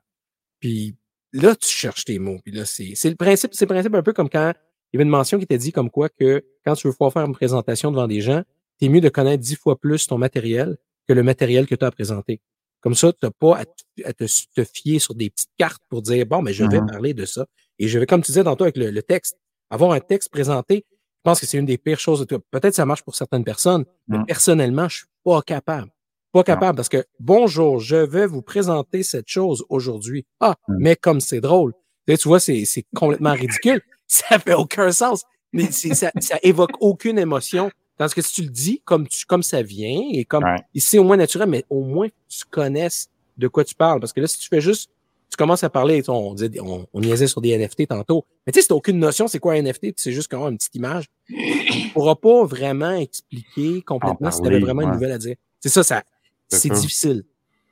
Puis 0.59 0.95
là, 1.33 1.55
tu 1.55 1.67
cherches 1.69 2.05
tes 2.05 2.19
mots. 2.19 2.39
Puis 2.43 2.53
là, 2.53 2.65
c'est 2.65 2.93
c'est 2.95 3.09
le 3.09 3.15
principe, 3.15 3.53
c'est 3.53 3.65
le 3.65 3.69
principe 3.69 3.93
un 3.95 4.03
peu 4.03 4.13
comme 4.13 4.29
quand 4.29 4.53
il 4.93 4.97
y 4.97 4.97
avait 4.97 5.03
une 5.03 5.09
mention 5.09 5.39
qui 5.39 5.47
t'a 5.47 5.57
dit 5.57 5.71
comme 5.71 5.89
quoi 5.89 6.09
que 6.09 6.43
quand 6.65 6.75
tu 6.75 6.87
veux 6.87 6.93
pouvoir 6.93 7.13
faire 7.13 7.25
une 7.25 7.33
présentation 7.35 7.91
devant 7.91 8.07
des 8.07 8.21
gens, 8.21 8.43
c'est 8.79 8.89
mieux 8.89 9.01
de 9.01 9.09
connaître 9.09 9.43
dix 9.43 9.55
fois 9.55 9.77
plus 9.79 10.07
ton 10.07 10.17
matériel 10.17 10.77
que 11.07 11.13
le 11.13 11.23
matériel 11.23 11.67
que 11.67 11.75
tu 11.75 11.83
as 11.83 11.87
à 11.87 11.91
présenter. 11.91 12.41
Comme 12.81 12.95
ça, 12.95 13.11
tu 13.11 13.19
n'as 13.23 13.31
pas 13.31 13.57
à, 13.57 13.65
te, 13.65 13.71
à 14.05 14.13
te, 14.13 14.25
te 14.55 14.63
fier 14.63 14.99
sur 14.99 15.15
des 15.15 15.29
petites 15.29 15.49
cartes 15.57 15.81
pour 15.89 16.01
dire 16.01 16.25
bon, 16.25 16.41
mais 16.41 16.53
je 16.53 16.63
vais 16.65 16.79
Mhm. 16.81 16.87
parler 16.87 17.13
de 17.13 17.25
ça. 17.25 17.45
Et 17.79 17.87
je 17.87 17.97
vais, 17.99 18.05
comme 18.05 18.21
tu 18.21 18.31
disais 18.31 18.43
tantôt 18.43 18.63
avec 18.63 18.77
le, 18.77 18.91
le 18.91 19.01
texte, 19.03 19.37
avoir 19.69 19.91
un 19.91 19.99
texte 19.99 20.29
présenté, 20.31 20.85
je 20.91 21.21
pense 21.23 21.39
que 21.39 21.45
c'est 21.47 21.57
une 21.57 21.65
des 21.65 21.77
pires 21.79 21.99
choses 21.99 22.19
de 22.19 22.25
tout. 22.25 22.39
Peut-être 22.51 22.75
ça 22.75 22.85
marche 22.85 23.03
pour 23.03 23.15
certaines 23.15 23.43
personnes, 23.43 23.85
mais 24.07 24.19
Mhm. 24.19 24.25
personnellement, 24.27 24.87
je 24.87 24.97
suis 24.97 25.07
pas 25.23 25.41
capable. 25.41 25.89
Pas 26.35 26.43
capable 26.43 26.75
parce 26.75 26.89
que 26.89 27.05
bonjour, 27.21 27.79
je 27.79 27.95
vais 27.95 28.27
vous 28.27 28.41
présenter 28.41 29.03
cette 29.03 29.29
chose 29.29 29.63
aujourd'hui. 29.69 30.25
Ah, 30.41 30.55
Mhm. 30.67 30.75
mais 30.79 30.95
comme 30.97 31.21
c'est 31.21 31.39
drôle. 31.39 31.71
Tu, 32.09 32.15
vois, 32.27 32.41
c'est 32.41 32.65
c'est 32.65 32.83
complètement 32.93 33.31
ridicule. 33.31 33.81
Ça 34.07 34.37
fait 34.37 34.53
aucun 34.53 34.91
sens. 34.91 35.23
Mais 35.53 35.71
ça, 35.71 36.11
ça 36.19 36.37
évoque 36.43 36.71
aucune 36.81 37.17
émotion. 37.17 37.71
Tandis 37.97 38.13
que 38.13 38.21
si 38.21 38.33
tu 38.33 38.41
le 38.41 38.49
dis 38.49 38.81
comme, 38.83 39.07
tu, 39.07 39.25
comme 39.25 39.43
ça 39.43 39.61
vient 39.61 40.01
et 40.11 40.25
comme 40.25 40.43
Ouais. 40.43 40.57
ici 40.73 40.99
au 40.99 41.05
moins 41.05 41.15
naturel, 41.15 41.47
mais 41.47 41.63
au 41.69 41.79
moins 41.81 42.09
tu 42.27 42.43
connaisses 42.51 43.07
de 43.37 43.47
quoi 43.47 43.63
tu 43.63 43.73
parles. 43.73 44.01
Parce 44.01 44.11
que 44.11 44.19
là, 44.19 44.27
si 44.27 44.37
tu 44.37 44.49
fais 44.49 44.59
juste, 44.59 44.89
tu 45.31 45.37
commences 45.37 45.63
à 45.63 45.69
parler, 45.69 46.03
on, 46.09 46.33
disait, 46.33 46.59
on, 46.59 46.85
on 46.93 46.99
niaisait 46.99 47.27
sur 47.27 47.39
des 47.39 47.57
NFT 47.57 47.87
tantôt. 47.87 48.25
Mais 48.45 48.51
tu 48.51 48.57
sais, 48.57 48.63
si 48.63 48.67
t'as 48.67 48.75
aucune 48.75 48.99
notion 48.99 49.29
c'est 49.29 49.39
quoi 49.39 49.53
un 49.53 49.61
NFT, 49.61 49.93
c'est 49.95 50.11
juste 50.11 50.29
quand 50.29 50.45
une 50.49 50.57
petite 50.57 50.75
image, 50.75 51.05
tu 51.29 51.89
pourras 51.93 52.15
pas 52.15 52.43
vraiment 52.43 52.91
expliquer 52.91 53.81
complètement 53.83 54.27
En 54.27 54.31
si 54.31 54.41
tu 54.41 54.47
avais 54.47 54.59
vraiment 54.59 54.81
une 54.81 54.91
nouvelle 54.91 55.13
à 55.13 55.17
dire. 55.17 55.37
C'est 55.61 55.69
ça, 55.69 55.81
ça 55.81 56.03
C'est 56.49 56.71
difficile. 56.71 57.23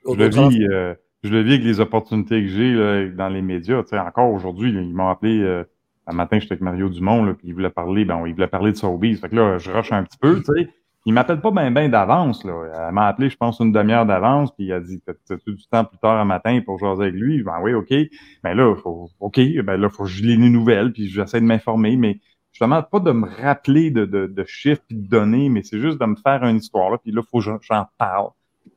Je 0.06 0.14
le 0.16 0.30
vis, 0.30 0.66
euh, 0.66 0.94
je 1.24 1.30
le 1.30 1.42
vis 1.42 1.54
avec 1.54 1.64
les 1.64 1.80
opportunités 1.80 2.42
que 2.42 2.48
j'ai 2.48 3.10
dans 3.12 3.30
les 3.30 3.42
médias. 3.42 3.84
Tu 3.84 3.90
sais, 3.90 4.00
encore 4.00 4.32
aujourd'hui, 4.32 4.72
ils 4.72 4.94
m'ont 4.94 5.10
appelé 5.10 5.40
euh, 5.40 5.64
un 6.08 6.14
matin, 6.14 6.40
j'étais 6.40 6.54
avec 6.54 6.62
Mario 6.62 6.90
Dumont, 6.90 7.24
là, 7.24 7.34
puis 7.34 7.48
il 7.48 7.54
voulait 7.54 7.70
parler, 7.70 8.04
ben, 8.06 8.22
il 8.26 8.34
voulait 8.34 8.48
parler 8.48 8.72
de 8.72 8.78
Sobeys. 8.78 9.16
Fait 9.16 9.30
que 9.30 9.36
là, 9.36 9.58
je 9.58 9.72
rush 9.72 9.92
un 9.92 10.04
petit 10.04 10.18
peu, 10.18 10.42
tu 10.42 10.54
sais. 10.54 10.70
Il 11.06 11.14
m'appelle 11.14 11.42
pas 11.42 11.52
bien 11.52 11.70
ben 11.70 11.92
d'avance, 11.92 12.46
là. 12.46 12.88
Elle 12.88 12.94
m'a 12.94 13.08
appelé, 13.08 13.30
je 13.30 13.36
pense, 13.36 13.60
une 13.60 13.74
demi-heure 13.74 14.06
d'avance, 14.06 14.54
puis 14.56 14.68
il 14.68 14.74
a 14.74 14.80
dit, 14.80 15.02
t'as-tu 15.02 15.54
du 15.54 15.68
temps 15.68 15.84
plus 15.84 15.98
tard 15.98 16.18
un 16.18 16.24
matin 16.26 16.62
pour 16.66 16.80
jaser 16.80 17.04
avec 17.04 17.16
lui? 17.16 17.44
Ben 17.44 17.60
oui, 17.62 17.74
OK. 17.74 17.94
Ben 18.42 18.54
là, 18.54 18.74
faut, 18.76 19.10
OK, 19.20 19.38
ben 19.64 19.76
là, 19.76 19.90
faut 19.90 20.04
que 20.04 20.10
je 20.10 20.24
lis 20.24 20.38
les 20.38 20.50
nouvelles, 20.50 20.94
puis 20.94 21.10
j'essaie 21.10 21.42
de 21.42 21.46
m'informer, 21.46 21.98
mais 21.98 22.20
justement, 22.54 22.82
pas 22.84 23.00
de 23.00 23.12
me 23.12 23.28
rappeler 23.28 23.92
de, 23.92 24.06
de, 24.06 24.28
de 24.28 24.46
chiffres 24.46 24.82
et 24.92 24.94
de 24.94 25.08
données, 25.08 25.50
mais 25.50 25.62
c'est 25.64 25.80
juste 25.82 26.00
de 26.00 26.06
me 26.06 26.16
faire 26.16 26.42
une 26.44 26.58
histoire 26.58 26.90
là, 26.90 26.98
puis 26.98 27.12
là, 27.12 27.22
il 27.22 27.30
faut 27.30 27.40
que 27.40 27.60
j'en 27.62 27.86
parle. 27.98 28.30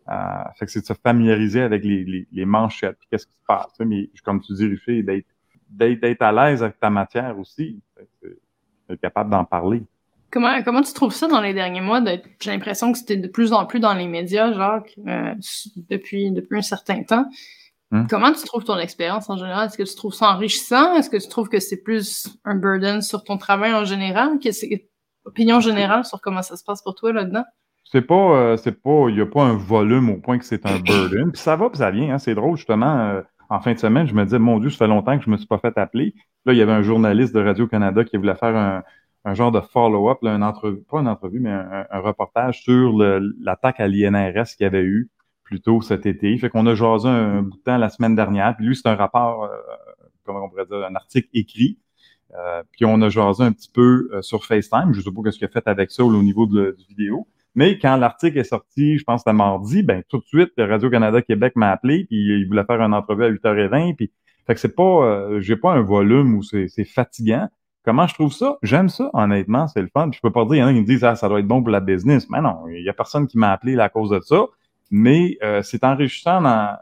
Euh, 0.08 0.14
fait 0.56 0.66
que 0.66 0.72
c'est 0.72 0.80
de 0.82 0.86
se 0.86 0.92
familiariser 0.92 1.62
avec 1.62 1.82
les, 1.84 2.04
les, 2.04 2.28
les 2.30 2.44
manchettes, 2.44 2.96
puis 2.98 3.08
qu'est-ce 3.10 3.26
qui 3.26 3.32
se 3.32 3.46
passe. 3.46 3.72
Mais 3.80 4.08
comme 4.24 4.40
tu 4.40 4.52
dis, 4.54 4.66
Richer, 4.66 5.02
d'être 5.02 5.26
d'être 5.68 6.00
d'être 6.00 6.22
à 6.22 6.30
l'aise 6.30 6.62
avec 6.62 6.78
ta 6.78 6.90
matière 6.90 7.36
aussi. 7.38 7.80
D'être 8.88 9.00
capable 9.00 9.30
d'en 9.30 9.44
parler. 9.44 9.82
Comment, 10.30 10.62
comment 10.62 10.82
tu 10.82 10.92
trouves 10.92 11.12
ça 11.12 11.26
dans 11.26 11.40
les 11.40 11.54
derniers 11.54 11.80
mois? 11.80 12.00
d'être- 12.00 12.28
J'ai 12.40 12.50
l'impression 12.52 12.92
que 12.92 12.98
c'était 12.98 13.16
de 13.16 13.26
plus 13.28 13.52
en 13.52 13.66
plus 13.66 13.80
dans 13.80 13.94
les 13.94 14.06
médias, 14.06 14.52
Jacques, 14.52 14.94
euh, 15.06 15.34
depuis, 15.90 16.30
depuis 16.30 16.58
un 16.58 16.62
certain 16.62 17.02
temps. 17.02 17.26
Hmm. 17.90 18.06
Comment 18.08 18.32
tu 18.32 18.44
trouves 18.44 18.64
ton 18.64 18.78
expérience 18.78 19.28
en 19.30 19.36
général? 19.36 19.66
Est-ce 19.66 19.78
que 19.78 19.82
tu 19.82 19.94
trouves 19.96 20.14
ça 20.14 20.30
enrichissant? 20.32 20.94
Est-ce 20.96 21.10
que 21.10 21.16
tu 21.16 21.28
trouves 21.28 21.48
que 21.48 21.58
c'est 21.60 21.82
plus 21.82 22.28
un 22.44 22.54
burden 22.56 23.00
sur 23.02 23.24
ton 23.24 23.38
travail 23.38 23.72
en 23.74 23.84
général? 23.84 24.38
Qu'est-ce 24.40 24.66
que- 24.66 24.82
opinion 25.24 25.58
générale 25.60 26.04
sur 26.04 26.20
comment 26.20 26.42
ça 26.42 26.56
se 26.56 26.62
passe 26.64 26.82
pour 26.82 26.94
toi 26.94 27.12
là-dedans? 27.12 27.44
C'est 27.90 28.02
pas, 28.02 28.14
euh, 28.36 28.56
c'est 28.56 28.82
pas, 28.82 29.06
il 29.08 29.16
y 29.16 29.20
a 29.20 29.26
pas 29.26 29.42
un 29.44 29.56
volume 29.56 30.10
au 30.10 30.16
point 30.16 30.38
que 30.38 30.44
c'est 30.44 30.66
un 30.66 30.78
burden. 30.80 31.32
Puis 31.32 31.40
ça 31.40 31.56
va, 31.56 31.68
puis 31.70 31.78
ça 31.78 31.90
vient. 31.90 32.14
Hein, 32.14 32.18
c'est 32.18 32.34
drôle 32.34 32.56
justement. 32.56 32.98
euh, 32.98 33.22
en 33.48 33.60
fin 33.60 33.72
de 33.74 33.78
semaine, 33.78 34.08
je 34.08 34.14
me 34.14 34.24
disais, 34.24 34.40
mon 34.40 34.58
Dieu, 34.58 34.70
ça 34.70 34.78
fait 34.78 34.88
longtemps 34.88 35.16
que 35.16 35.24
je 35.24 35.30
me 35.30 35.36
suis 35.36 35.46
pas 35.46 35.58
fait 35.58 35.76
appeler. 35.78 36.14
Là, 36.46 36.52
il 36.52 36.58
y 36.58 36.62
avait 36.62 36.72
un 36.72 36.82
journaliste 36.82 37.32
de 37.32 37.40
Radio 37.40 37.68
Canada 37.68 38.02
qui 38.04 38.16
voulait 38.16 38.34
faire 38.34 38.56
un, 38.56 38.82
un 39.24 39.34
genre 39.34 39.52
de 39.52 39.60
follow-up, 39.60 40.18
là, 40.22 40.34
une 40.34 40.42
entrevue, 40.42 40.82
pas 40.90 40.98
une 40.98 41.06
entrevue, 41.06 41.38
mais 41.38 41.50
un, 41.52 41.86
un 41.88 42.00
reportage 42.00 42.62
sur 42.62 42.96
le- 42.98 43.34
l'attaque 43.40 43.78
à 43.78 43.86
l'INRS 43.86 44.46
qu'il 44.56 44.64
y 44.64 44.66
avait 44.66 44.82
eu 44.82 45.10
plus 45.44 45.60
tôt 45.60 45.80
cet 45.80 46.06
été. 46.06 46.36
Fait 46.38 46.48
qu'on 46.50 46.66
a 46.66 46.74
jasé 46.74 47.08
un, 47.08 47.42
bout 47.42 47.56
de 47.56 47.62
temps 47.62 47.76
la 47.78 47.88
semaine 47.88 48.16
dernière. 48.16 48.56
Puis 48.56 48.66
lui, 48.66 48.74
c'est 48.74 48.88
un 48.88 48.96
rapport, 48.96 49.44
euh, 49.44 49.48
comment 50.24 50.42
on 50.44 50.48
pourrait 50.48 50.66
dire, 50.66 50.84
un 50.84 50.96
article 50.96 51.28
écrit. 51.32 51.78
Euh, 52.36 52.64
puis 52.72 52.84
on 52.84 53.00
a 53.00 53.08
jasé 53.08 53.44
un 53.44 53.52
petit 53.52 53.70
peu 53.72 54.08
euh, 54.12 54.22
sur 54.22 54.44
FaceTime. 54.44 54.92
Je 54.92 55.00
sais 55.00 55.10
pas 55.12 55.30
ce 55.30 55.38
qu'il 55.38 55.46
a 55.46 55.50
fait 55.50 55.68
avec 55.68 55.92
ça 55.92 56.04
au 56.04 56.20
niveau 56.20 56.46
de, 56.46 56.60
la- 56.60 56.72
du 56.72 56.84
vidéo. 56.88 57.28
Mais 57.56 57.78
quand 57.78 57.96
l'article 57.96 58.38
est 58.38 58.44
sorti, 58.44 58.98
je 58.98 59.04
pense 59.04 59.24
que 59.24 59.30
mardi, 59.30 59.82
ben 59.82 60.02
tout 60.10 60.18
de 60.18 60.26
suite, 60.26 60.52
Radio-Canada 60.58 61.22
Québec 61.22 61.54
m'a 61.56 61.70
appelé, 61.70 62.04
puis 62.04 62.18
il 62.18 62.46
voulait 62.46 62.64
faire 62.64 62.82
une 62.82 62.92
entrevue 62.92 63.24
à 63.24 63.30
8h20. 63.30 63.96
Puis, 63.96 64.12
fait 64.46 64.54
que 64.54 64.60
c'est 64.60 64.76
pas, 64.76 64.82
euh, 64.82 65.40
j'ai 65.40 65.56
pas 65.56 65.72
un 65.72 65.80
volume 65.80 66.34
où 66.34 66.42
c'est 66.42 66.84
fatigant. 66.84 67.48
Comment 67.82 68.06
je 68.06 68.14
trouve 68.14 68.32
ça? 68.32 68.58
J'aime 68.62 68.90
ça, 68.90 69.10
honnêtement, 69.14 69.68
c'est 69.68 69.80
le 69.80 69.88
fun. 69.88 70.10
Puis 70.10 70.18
je 70.18 70.20
peux 70.20 70.32
pas 70.32 70.44
dire, 70.44 70.54
il 70.54 70.58
y 70.58 70.62
en 70.62 70.66
a 70.66 70.72
qui 70.74 70.80
me 70.80 70.86
disent, 70.86 71.02
ah, 71.02 71.16
ça 71.16 71.28
doit 71.28 71.40
être 71.40 71.46
bon 71.46 71.62
pour 71.62 71.70
la 71.70 71.80
business. 71.80 72.28
Mais 72.28 72.42
non, 72.42 72.68
il 72.68 72.84
y 72.84 72.88
a 72.90 72.92
personne 72.92 73.26
qui 73.26 73.38
m'a 73.38 73.52
appelé 73.52 73.78
à 73.78 73.88
cause 73.88 74.10
de 74.10 74.20
ça. 74.20 74.44
Mais 74.90 75.38
euh, 75.42 75.62
c'est 75.62 75.82
enrichissant 75.82 76.42
dans. 76.42 76.76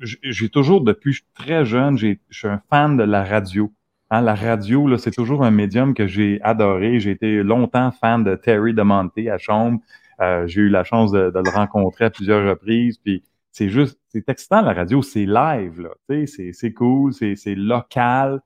J'ai 0.00 0.48
toujours, 0.48 0.82
depuis 0.82 1.20
très 1.34 1.64
jeune, 1.64 1.98
je 1.98 2.14
suis 2.30 2.48
un 2.48 2.60
fan 2.70 2.96
de 2.96 3.02
la 3.02 3.24
radio. 3.24 3.72
Hein, 4.10 4.20
la 4.20 4.34
radio, 4.34 4.86
là, 4.86 4.98
c'est 4.98 5.10
toujours 5.10 5.42
un 5.42 5.50
médium 5.50 5.94
que 5.94 6.06
j'ai 6.06 6.40
adoré. 6.42 7.00
J'ai 7.00 7.12
été 7.12 7.42
longtemps 7.42 7.90
fan 7.92 8.22
de 8.22 8.34
Terry 8.36 8.74
DeMonte 8.74 9.18
à 9.30 9.38
Chaume. 9.38 9.80
Euh, 10.20 10.46
j'ai 10.46 10.62
eu 10.62 10.68
la 10.68 10.84
chance 10.84 11.12
de, 11.12 11.30
de 11.30 11.38
le 11.38 11.50
rencontrer 11.50 12.06
à 12.06 12.10
plusieurs 12.10 12.48
reprises. 12.48 12.98
Puis 12.98 13.22
c'est 13.50 13.68
juste, 13.68 14.00
c'est 14.08 14.28
excitant 14.28 14.62
la 14.62 14.72
radio, 14.72 15.02
c'est 15.02 15.26
live, 15.26 15.80
là. 15.80 15.90
C'est, 16.26 16.72
cool, 16.72 17.12
c'est, 17.12 17.54
local. 17.54 18.40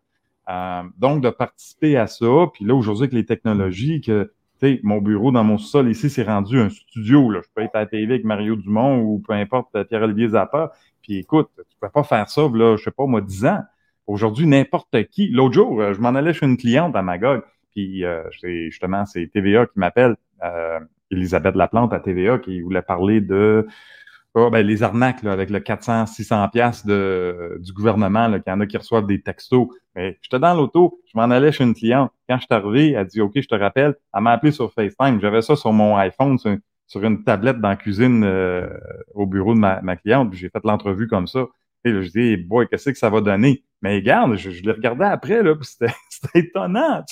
Euh, 0.49 0.83
donc 0.97 1.23
de 1.23 1.31
participer 1.31 1.97
à 1.97 2.07
ça. 2.07 2.47
Puis 2.55 2.65
là 2.65 2.75
aujourd'hui 2.75 3.05
avec 3.05 3.15
les 3.15 3.27
technologies, 3.27 4.01
que 4.01 4.31
mon 4.85 4.99
bureau 4.99 5.33
dans 5.33 5.43
mon 5.43 5.59
sol 5.59 5.91
ici 5.91 6.09
c'est 6.09 6.23
rendu 6.23 6.59
un 6.61 6.69
studio. 6.69 7.31
Là. 7.31 7.41
Je 7.43 7.49
peux 7.55 7.63
être 7.63 7.75
à 7.75 7.81
la 7.81 7.87
TV 7.87 8.15
avec 8.15 8.25
Mario 8.25 8.55
Dumont 8.55 9.03
ou 9.03 9.19
peu 9.27 9.33
importe 9.33 9.83
Pierre-Olivier 9.89 10.29
Zappa. 10.29 10.73
Puis 11.03 11.19
écoute, 11.19 11.51
tu 11.57 11.77
peux 11.81 11.89
pas 11.89 12.03
faire 12.03 12.29
ça, 12.29 12.49
là, 12.53 12.77
je 12.77 12.85
sais 12.85 12.91
pas 12.91 13.07
moi, 13.07 13.21
10 13.21 13.47
ans. 13.47 13.63
Aujourd'hui, 14.07 14.47
n'importe 14.47 15.05
qui. 15.11 15.29
L'autre 15.29 15.55
jour, 15.55 15.81
euh, 15.81 15.93
je 15.93 16.01
m'en 16.01 16.11
allais 16.11 16.33
chez 16.33 16.47
une 16.47 16.57
cliente 16.57 16.95
à 16.95 17.03
Magog, 17.03 17.43
puis 17.73 18.05
euh, 18.05 18.23
justement, 18.31 19.05
c'est 19.05 19.27
TVA 19.33 19.67
qui 19.67 19.79
m'appelle, 19.79 20.17
euh, 20.45 20.81
Elisabeth 21.11 21.55
Laplante 21.55 21.93
à 21.93 22.01
TVA, 22.01 22.39
qui 22.39 22.61
voulait 22.61 22.83
parler 22.83 23.21
de 23.21 23.67
oh, 24.35 24.51
ben, 24.51 24.67
les 24.67 24.83
arnaques 24.83 25.23
là, 25.23 25.33
avec 25.33 25.51
le 25.51 25.61
400, 25.61 26.07
600 26.07 26.49
pièces 26.49 26.87
de 26.87 27.59
du 27.61 27.73
gouvernement, 27.73 28.29
là, 28.29 28.39
qu'il 28.41 28.53
y 28.53 28.55
en 28.55 28.61
a 28.61 28.67
qui 28.67 28.77
reçoivent 28.77 29.07
des 29.07 29.23
textos. 29.23 29.69
Mais 29.95 30.19
j'étais 30.23 30.39
dans 30.39 30.55
l'auto, 30.55 31.01
je 31.07 31.19
m'en 31.19 31.25
allais 31.25 31.53
chez 31.53 31.65
une 31.65 31.75
cliente. 31.75 32.11
Quand 32.29 32.37
je 32.37 32.43
suis 32.43 32.55
arrivé, 32.55 32.93
elle 32.93 33.07
dit 33.07 33.21
OK, 33.21 33.33
je 33.37 33.49
te 33.49 33.55
rappelle. 33.55 33.95
Elle 34.15 34.23
m'a 34.23 34.33
appelé 34.33 34.53
sur 34.53 34.73
FaceTime. 34.73 35.21
J'avais 35.21 35.43
ça 35.43 35.57
sur 35.57 35.73
mon 35.73 35.97
iPhone, 35.97 36.39
sur, 36.39 37.03
une 37.03 37.25
tablette 37.25 37.61
dans 37.61 37.71
la 37.71 37.77
cuisine 37.77 38.23
euh, 38.25 38.69
au 39.15 39.27
bureau 39.27 39.55
de 39.55 39.59
ma, 39.59 39.81
ma 39.83 39.97
cliente. 39.97 40.33
J'ai 40.35 40.49
fait 40.49 40.65
l'entrevue 40.65 41.09
comme 41.09 41.27
ça. 41.27 41.47
Et 41.87 41.93
là, 41.93 42.03
je 42.03 42.11
dis, 42.11 42.37
boy, 42.37 42.67
qu'est-ce 42.69 42.91
que 42.91 42.99
ça 42.99 43.11
va 43.11 43.21
donner? 43.21 43.63
Mais 43.81 43.97
regarde, 43.97 44.37
je, 44.37 44.51
je 44.51 44.63
l'ai 44.63 44.73
regardé 44.73 45.05
après, 45.05 45.43
là, 45.43 45.55
c'était 45.63 45.93
étonnant. 46.35 47.05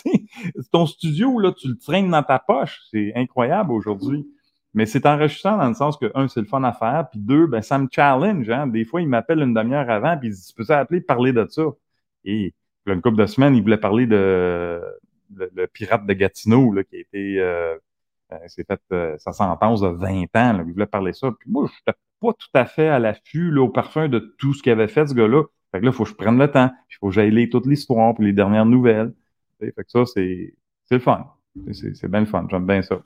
Ton 0.73 0.87
studio, 0.87 1.39
là, 1.39 1.53
tu 1.53 1.69
le 1.69 1.79
traînes 1.79 2.11
dans 2.11 2.23
ta 2.23 2.39
poche. 2.41 2.81
C'est 2.91 3.13
incroyable 3.15 3.71
aujourd'hui. 3.71 4.27
Mais 4.75 4.87
c'est 4.87 5.07
enrichissant 5.07 5.57
dans 5.57 5.69
le 5.69 5.75
sens 5.75 5.97
que, 5.97 6.11
un, 6.17 6.27
c'est 6.27 6.41
le 6.41 6.47
fun 6.47 6.65
à 6.65 6.73
faire, 6.73 7.09
puis 7.09 7.21
deux, 7.21 7.47
ben, 7.47 7.63
ça 7.63 7.79
me 7.79 7.87
challenge. 7.89 8.51
Hein. 8.51 8.67
Des 8.67 8.85
fois, 8.85 9.01
il 9.01 9.09
m'appelle 9.09 9.41
une 9.41 9.55
demi-heure 9.55 9.89
avant, 9.89 10.19
puis 10.19 10.31
il 10.31 10.35
dit, 10.35 10.53
tu 10.53 10.73
appeler 10.73 11.01
parler 11.01 11.33
de 11.33 11.47
ça? 11.49 11.63
Et 12.25 12.53
là, 12.85 12.95
une 12.95 13.01
couple 13.01 13.19
de 13.19 13.27
semaines, 13.27 13.55
il 13.55 13.63
voulait 13.63 13.79
parler 13.79 14.07
de 14.07 14.83
le, 15.37 15.51
le 15.55 15.67
pirate 15.69 16.05
de 16.05 16.13
Gatineau, 16.15 16.73
là, 16.73 16.83
qui 16.83 16.97
a 16.97 16.99
été 16.99 17.39
euh, 17.39 17.77
euh, 18.33 18.39
s'est 18.49 18.65
fait 18.65 18.81
euh, 18.93 19.17
sa 19.19 19.33
sentence 19.33 19.81
de 19.81 19.89
20 19.89 20.23
ans. 20.35 20.53
Là, 20.55 20.65
il 20.67 20.73
voulait 20.73 20.87
parler 20.87 21.13
ça. 21.13 21.31
Puis 21.39 21.51
moi, 21.51 21.71
pas 22.25 22.33
tout 22.33 22.49
à 22.55 22.67
fait 22.67 22.89
à 22.89 22.99
l'affût, 22.99 23.57
au 23.57 23.69
parfum 23.69 24.09
de 24.09 24.35
tout 24.39 24.55
ce 24.55 24.63
qu'il 24.63 24.73
avait 24.73 24.89
fait, 24.89 25.07
ce 25.07 25.15
gars-là. 25.15 25.45
Fait 25.73 25.81
que 25.81 25.85
là, 25.85 25.91
il 25.91 25.95
faut 25.95 26.05
que 26.05 26.11
je 26.11 26.15
prenne 26.15 26.39
le 26.39 26.51
temps. 26.51 26.71
Il 26.91 26.97
faut 27.01 27.09
que 27.09 27.15
j'aille 27.15 27.31
lire 27.31 27.49
toute 27.51 27.67
l'histoire, 27.67 28.15
puis 28.15 28.27
les 28.27 28.33
dernières 28.33 28.67
nouvelles. 28.67 29.13
Fait 29.61 29.73
que 29.73 29.83
ça, 29.89 30.05
c'est 30.07 30.55
le 30.91 30.99
fun. 30.99 31.27
C'est 31.73 32.09
bien 32.09 32.21
le 32.21 32.27
fun. 32.27 32.47
J'aime 32.51 32.67
bien 32.67 32.83
ça. 32.83 33.03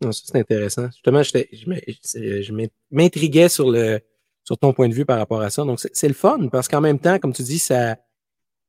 Non, 0.00 0.12
ça, 0.12 0.22
c'est 0.26 0.38
intéressant. 0.38 0.86
Justement, 0.86 1.22
je 1.22 2.66
m'intriguais 2.90 3.48
sur 3.48 3.70
le 3.70 4.00
sur 4.44 4.58
ton 4.58 4.72
point 4.72 4.88
de 4.88 4.94
vue 4.94 5.04
par 5.04 5.18
rapport 5.18 5.40
à 5.40 5.50
ça. 5.50 5.64
Donc, 5.64 5.78
c'est 5.80 6.08
le 6.08 6.14
fun 6.14 6.48
parce 6.48 6.68
qu'en 6.68 6.80
même 6.80 6.98
temps, 6.98 7.18
comme 7.18 7.32
tu 7.32 7.42
dis, 7.42 7.58
ça, 7.58 7.96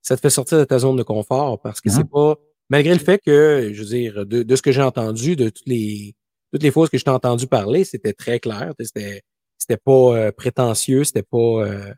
ça 0.01 0.15
te 0.15 0.21
fait 0.21 0.29
sortir 0.29 0.59
de 0.59 0.65
ta 0.65 0.79
zone 0.79 0.95
de 0.95 1.03
confort 1.03 1.59
parce 1.61 1.81
que 1.81 1.89
c'est 1.89 2.07
pas, 2.07 2.35
malgré 2.69 2.93
le 2.93 2.99
fait 2.99 3.19
que, 3.19 3.71
je 3.73 3.81
veux 3.81 3.87
dire, 3.87 4.25
de, 4.25 4.43
de 4.43 4.55
ce 4.55 4.61
que 4.61 4.71
j'ai 4.71 4.81
entendu, 4.81 5.35
de 5.35 5.49
toutes 5.49 5.67
les, 5.67 6.15
toutes 6.51 6.63
les 6.63 6.71
fois 6.71 6.87
que 6.87 6.97
je 6.97 7.03
t'ai 7.03 7.09
entendu 7.09 7.47
parler, 7.47 7.83
c'était 7.83 8.13
très 8.13 8.39
clair. 8.39 8.73
C'était, 8.79 9.23
c'était 9.63 9.77
pas 9.77 10.17
euh, 10.17 10.31
prétentieux, 10.33 11.05
c'était 11.05 11.23
pas, 11.23 11.37
euh, 11.37 11.93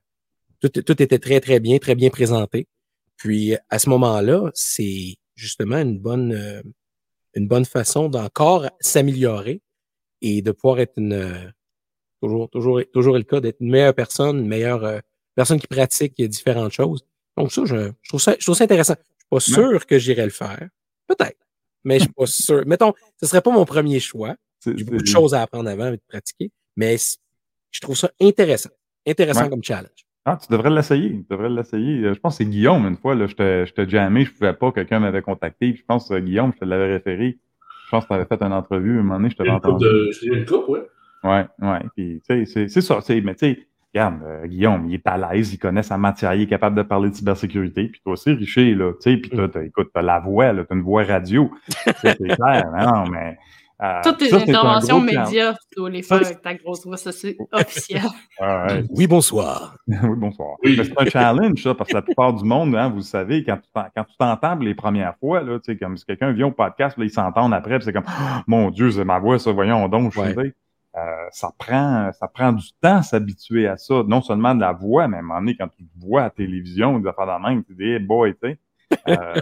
tout, 0.60 0.70
tout 0.70 1.02
était 1.02 1.18
très, 1.18 1.40
très 1.40 1.60
bien, 1.60 1.80
très 1.80 1.96
bien 1.96 2.12
présenté. 2.12 2.68
Puis, 3.18 3.58
à 3.72 3.80
ce 3.80 3.90
moment-là, 3.90 4.52
c'est 4.54 5.16
justement 5.34 5.78
une 5.78 5.98
bonne, 5.98 6.32
euh, 6.32 6.62
une 7.34 7.48
bonne 7.48 7.66
façon 7.66 8.08
d'encore 8.08 8.70
s'améliorer 8.80 9.62
et 10.22 10.44
de 10.44 10.52
pouvoir 10.52 10.80
être 10.80 10.94
une, 10.98 11.52
toujours, 12.22 12.52
toujours, 12.52 12.82
toujours 12.94 13.18
le 13.18 13.24
cas 13.24 13.40
d'être 13.40 13.58
une 13.62 13.72
meilleure 13.72 13.96
personne, 13.96 14.42
une 14.42 14.48
meilleure 14.48 14.84
euh, 14.84 15.00
personne 15.34 15.60
qui 15.60 15.66
pratique 15.66 16.22
différentes 16.22 16.72
choses. 16.72 17.04
Donc 17.36 17.52
ça, 17.52 17.66
je, 17.66 17.92
je 18.04 18.10
trouve 18.10 18.22
ça, 18.22 18.36
je 18.38 18.46
trouve 18.46 18.56
ça 18.56 18.66
intéressant. 18.66 18.96
Je 19.00 19.16
suis 19.16 19.28
pas 19.30 19.40
sûr 19.40 19.88
que 19.88 19.98
j'irais 19.98 20.26
le 20.26 20.30
faire. 20.30 20.70
Peut-être. 21.08 21.40
Mais 21.84 21.98
je 21.98 22.04
suis 22.04 22.14
pas 22.14 22.28
sûr. 22.28 22.64
Mettons, 22.68 22.94
ce 23.20 23.26
serait 23.26 23.42
pas 23.42 23.52
mon 23.52 23.66
premier 23.66 24.00
choix. 24.00 24.36
J'ai 24.64 24.84
beaucoup 24.84 25.02
de 25.02 25.08
choses 25.08 25.34
à 25.34 25.42
apprendre 25.42 25.68
avant 25.68 25.88
et 25.88 25.98
de 25.98 26.02
pratiquer. 26.08 26.52
Mais 26.76 26.98
je 27.76 27.82
trouve 27.82 27.96
ça 27.98 28.10
intéressant. 28.22 28.70
Intéressant 29.08 29.44
Ouais. 29.44 29.50
comme 29.50 29.64
challenge. 29.64 29.90
Ah, 30.26 30.38
tu 30.42 30.52
devrais 30.52 30.70
l'essayer. 30.72 31.12
Tu 31.12 31.26
devrais 31.30 31.50
l'essayer. 31.50 32.04
Euh, 32.06 32.14
Je 32.16 32.20
pense 32.20 32.38
que 32.38 32.44
c'est 32.44 32.50
Guillaume, 32.50 32.88
une 32.88 32.98
fois, 32.98 33.14
là, 33.16 33.28
je 33.28 33.36
te, 33.36 33.66
je 33.68 33.74
te 33.74 33.88
jammé, 33.88 34.26
je 34.26 34.32
pouvais 34.32 34.54
pas, 34.54 34.72
quelqu'un 34.72 35.00
m'avait 35.00 35.22
contacté. 35.22 35.72
Puis 35.72 35.82
je 35.82 35.86
pense 35.86 36.10
que 36.10 36.18
Guillaume, 36.20 36.52
je 36.56 36.60
te 36.60 36.66
l'avais 36.66 36.94
référé. 36.94 37.38
Je 37.86 37.92
pense 37.92 38.04
que 38.06 38.08
tu 38.10 38.14
avais 38.16 38.26
fait 38.26 38.42
une 38.42 38.54
entrevue, 38.54 38.98
à 38.98 39.00
un 39.02 39.04
moment 39.04 39.18
donné, 39.18 39.30
je 39.30 39.44
Une 39.44 39.52
coupe 39.60 39.66
entendu. 39.66 39.86
de. 39.86 40.12
Une 40.36 40.46
coupe, 40.46 40.70
ouais. 40.70 40.88
Ouais, 41.24 41.46
ouais. 41.62 41.80
Puis, 41.96 42.22
tu 42.28 42.46
sais, 42.46 42.68
c'est- 42.68 42.82
ça. 42.82 43.00
Mais 43.24 43.36
tu 43.36 43.40
sais, 43.54 43.68
regarde, 43.94 44.16
euh, 44.24 44.48
Guillaume, 44.48 44.88
il 44.90 44.96
est 44.96 45.06
à 45.08 45.18
l'aise, 45.18 45.54
il 45.54 45.60
connaît 45.60 45.84
sa 45.84 45.98
matière, 45.98 46.34
il 46.34 46.42
est 46.44 46.48
capable 46.48 46.76
de 46.76 46.82
parler 46.82 47.10
de 47.12 47.16
cybersécurité. 47.16 47.88
Puis 47.90 48.02
toi 48.04 48.14
aussi, 48.14 48.32
Richer, 48.32 48.74
là, 48.74 48.94
tu 48.94 49.12
sais, 49.12 49.18
puis 49.18 49.30
toi, 49.30 49.48
t'as- 49.48 49.64
écoute, 49.64 49.90
t'as 49.94 50.02
la 50.02 50.20
voix, 50.20 50.52
là, 50.54 50.66
t'as 50.68 50.74
une 50.76 50.82
voix 50.82 51.04
radio. 51.04 51.52
C'est 52.02 52.18
clair, 52.18 52.72
non, 52.80 53.06
mais... 53.12 53.38
euh, 53.82 54.02
Toutes 54.04 54.18
tes 54.18 54.30
ça, 54.30 54.38
interventions 54.38 55.02
médias, 55.02 55.54
tu 55.54 55.76
dois 55.78 55.90
les 55.90 56.02
faire 56.02 56.18
avec 56.26 56.42
ta 56.42 56.54
grosse 56.54 56.86
voix, 56.86 56.98
ça 56.98 57.12
c'est 57.12 57.38
officiel. 57.52 58.02
Ah. 58.40 58.68
Oui, 58.90 59.08
bonsoir. 59.08 59.76
oui, 59.88 59.98
bonsoir. 60.18 60.58
Oui. 60.64 60.76
Mais 60.78 60.84
c'est 60.84 61.00
un 61.00 61.06
challenge, 61.06 61.64
ça, 61.64 61.74
parce 61.74 61.90
que 61.90 61.96
la 61.96 62.02
plupart 62.02 62.34
du 62.34 62.44
monde, 62.44 62.76
hein, 62.76 62.90
vous 62.90 62.98
le 62.98 63.02
savez, 63.02 63.44
quand 63.46 63.58
tu 63.58 64.18
t'entends 64.18 64.56
les 64.56 64.76
premières 64.76 65.16
fois, 65.20 65.42
là, 65.42 65.58
tu 65.60 65.72
sais, 65.72 65.78
comme 65.78 65.96
si 65.98 66.06
quelqu'un 66.06 66.32
vient 66.34 66.48
au 66.48 66.52
podcast, 66.52 66.98
là, 66.98 67.06
ils 67.06 67.10
s'entendent 67.10 67.54
après, 67.54 67.78
puis 67.78 67.86
c'est 67.86 67.94
comme 67.94 68.04
Ah, 68.08 68.44
Mon 68.48 68.72
Dieu, 68.72 68.92
c'est 68.92 69.06
ma 69.06 69.20
voix, 69.20 69.40
ça, 69.40 69.52
voyons 69.52 69.88
donc, 69.88 70.12
je 70.14 70.20
Ouais. 70.20 70.34
sais. 70.34 70.54
Euh, 70.98 71.02
ça 71.32 71.50
prend 71.58 72.10
ça 72.14 72.28
prend 72.30 72.54
du 72.54 72.68
temps 72.82 73.02
s'habituer 73.02 73.68
à 73.68 73.76
ça. 73.76 74.04
Non 74.08 74.22
seulement 74.22 74.56
de 74.56 74.62
la 74.62 74.72
voix, 74.72 75.10
mais 75.10 75.18
à 75.18 75.20
un 75.20 75.24
moment 75.24 75.40
donné, 75.42 75.58
quand 75.58 75.68
tu 75.68 75.84
te 75.84 75.90
vois 76.06 76.22
à 76.22 76.24
la 76.26 76.30
télévision, 76.30 77.00
des 77.00 77.10
affaires 77.10 77.26
de 77.28 77.46
même, 77.50 77.64
tu 77.66 77.74
dis 77.76 77.84
hey 77.84 78.00
boy, 78.00 78.34
tu 78.42 78.50
sais. 78.50 78.60
Euh, 79.10 79.36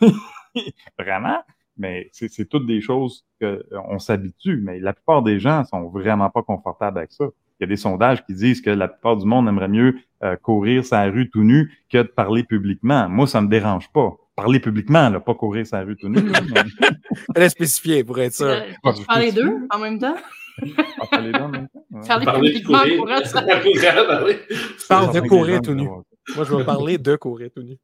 vraiment. 0.98 1.38
Mais 1.76 2.08
c'est 2.12 2.28
c'est 2.28 2.44
toutes 2.46 2.66
des 2.66 2.80
choses 2.80 3.24
qu'on 3.40 3.98
s'habitue. 3.98 4.60
Mais 4.62 4.78
la 4.80 4.92
plupart 4.92 5.22
des 5.22 5.38
gens 5.40 5.64
sont 5.64 5.88
vraiment 5.88 6.30
pas 6.30 6.42
confortables 6.42 6.98
avec 6.98 7.12
ça. 7.12 7.24
Il 7.60 7.62
y 7.62 7.64
a 7.64 7.66
des 7.68 7.76
sondages 7.76 8.24
qui 8.26 8.34
disent 8.34 8.60
que 8.60 8.70
la 8.70 8.88
plupart 8.88 9.16
du 9.16 9.26
monde 9.26 9.48
aimerait 9.48 9.68
mieux 9.68 9.96
euh, 10.22 10.36
courir 10.36 10.84
sa 10.84 11.04
rue 11.04 11.30
tout 11.30 11.44
nu 11.44 11.72
que 11.90 11.98
de 11.98 12.02
parler 12.02 12.42
publiquement. 12.42 13.08
Moi, 13.08 13.26
ça 13.26 13.40
me 13.40 13.48
dérange 13.48 13.90
pas. 13.92 14.12
Parler 14.36 14.58
publiquement, 14.58 15.08
là, 15.10 15.20
pas 15.20 15.34
courir 15.34 15.64
sa 15.64 15.82
rue 15.82 15.96
tout 15.96 16.08
nu. 16.08 16.18
Fallait 17.34 17.48
spécifier 17.48 18.02
pour 18.02 18.18
être 18.18 18.34
sûr. 18.34 18.46
Euh, 18.46 18.92
Tu 18.96 19.04
parles 19.04 19.20
les 19.20 19.32
deux 19.32 19.56
en 19.70 19.78
même 19.78 19.98
temps? 20.00 20.16
Parler 21.10 21.30
là 21.30 21.44
en 21.44 21.48
même 21.48 21.68
temps? 21.68 21.84
Ouais. 21.92 22.06
Parler 22.06 22.24
Parler 22.24 22.48
de 22.48 22.58
publiquement 22.58 22.78
courir. 22.80 23.22
elle. 24.26 24.38
Parle 24.88 25.14
de 25.14 25.20
courir 25.28 25.60
tout 25.62 25.74
nu. 25.74 25.84
Moi, 25.84 26.44
je 26.44 26.54
vais 26.54 26.64
parler 26.64 26.98
de 26.98 27.16
courir 27.16 27.50
tout 27.54 27.62
nu. 27.62 27.76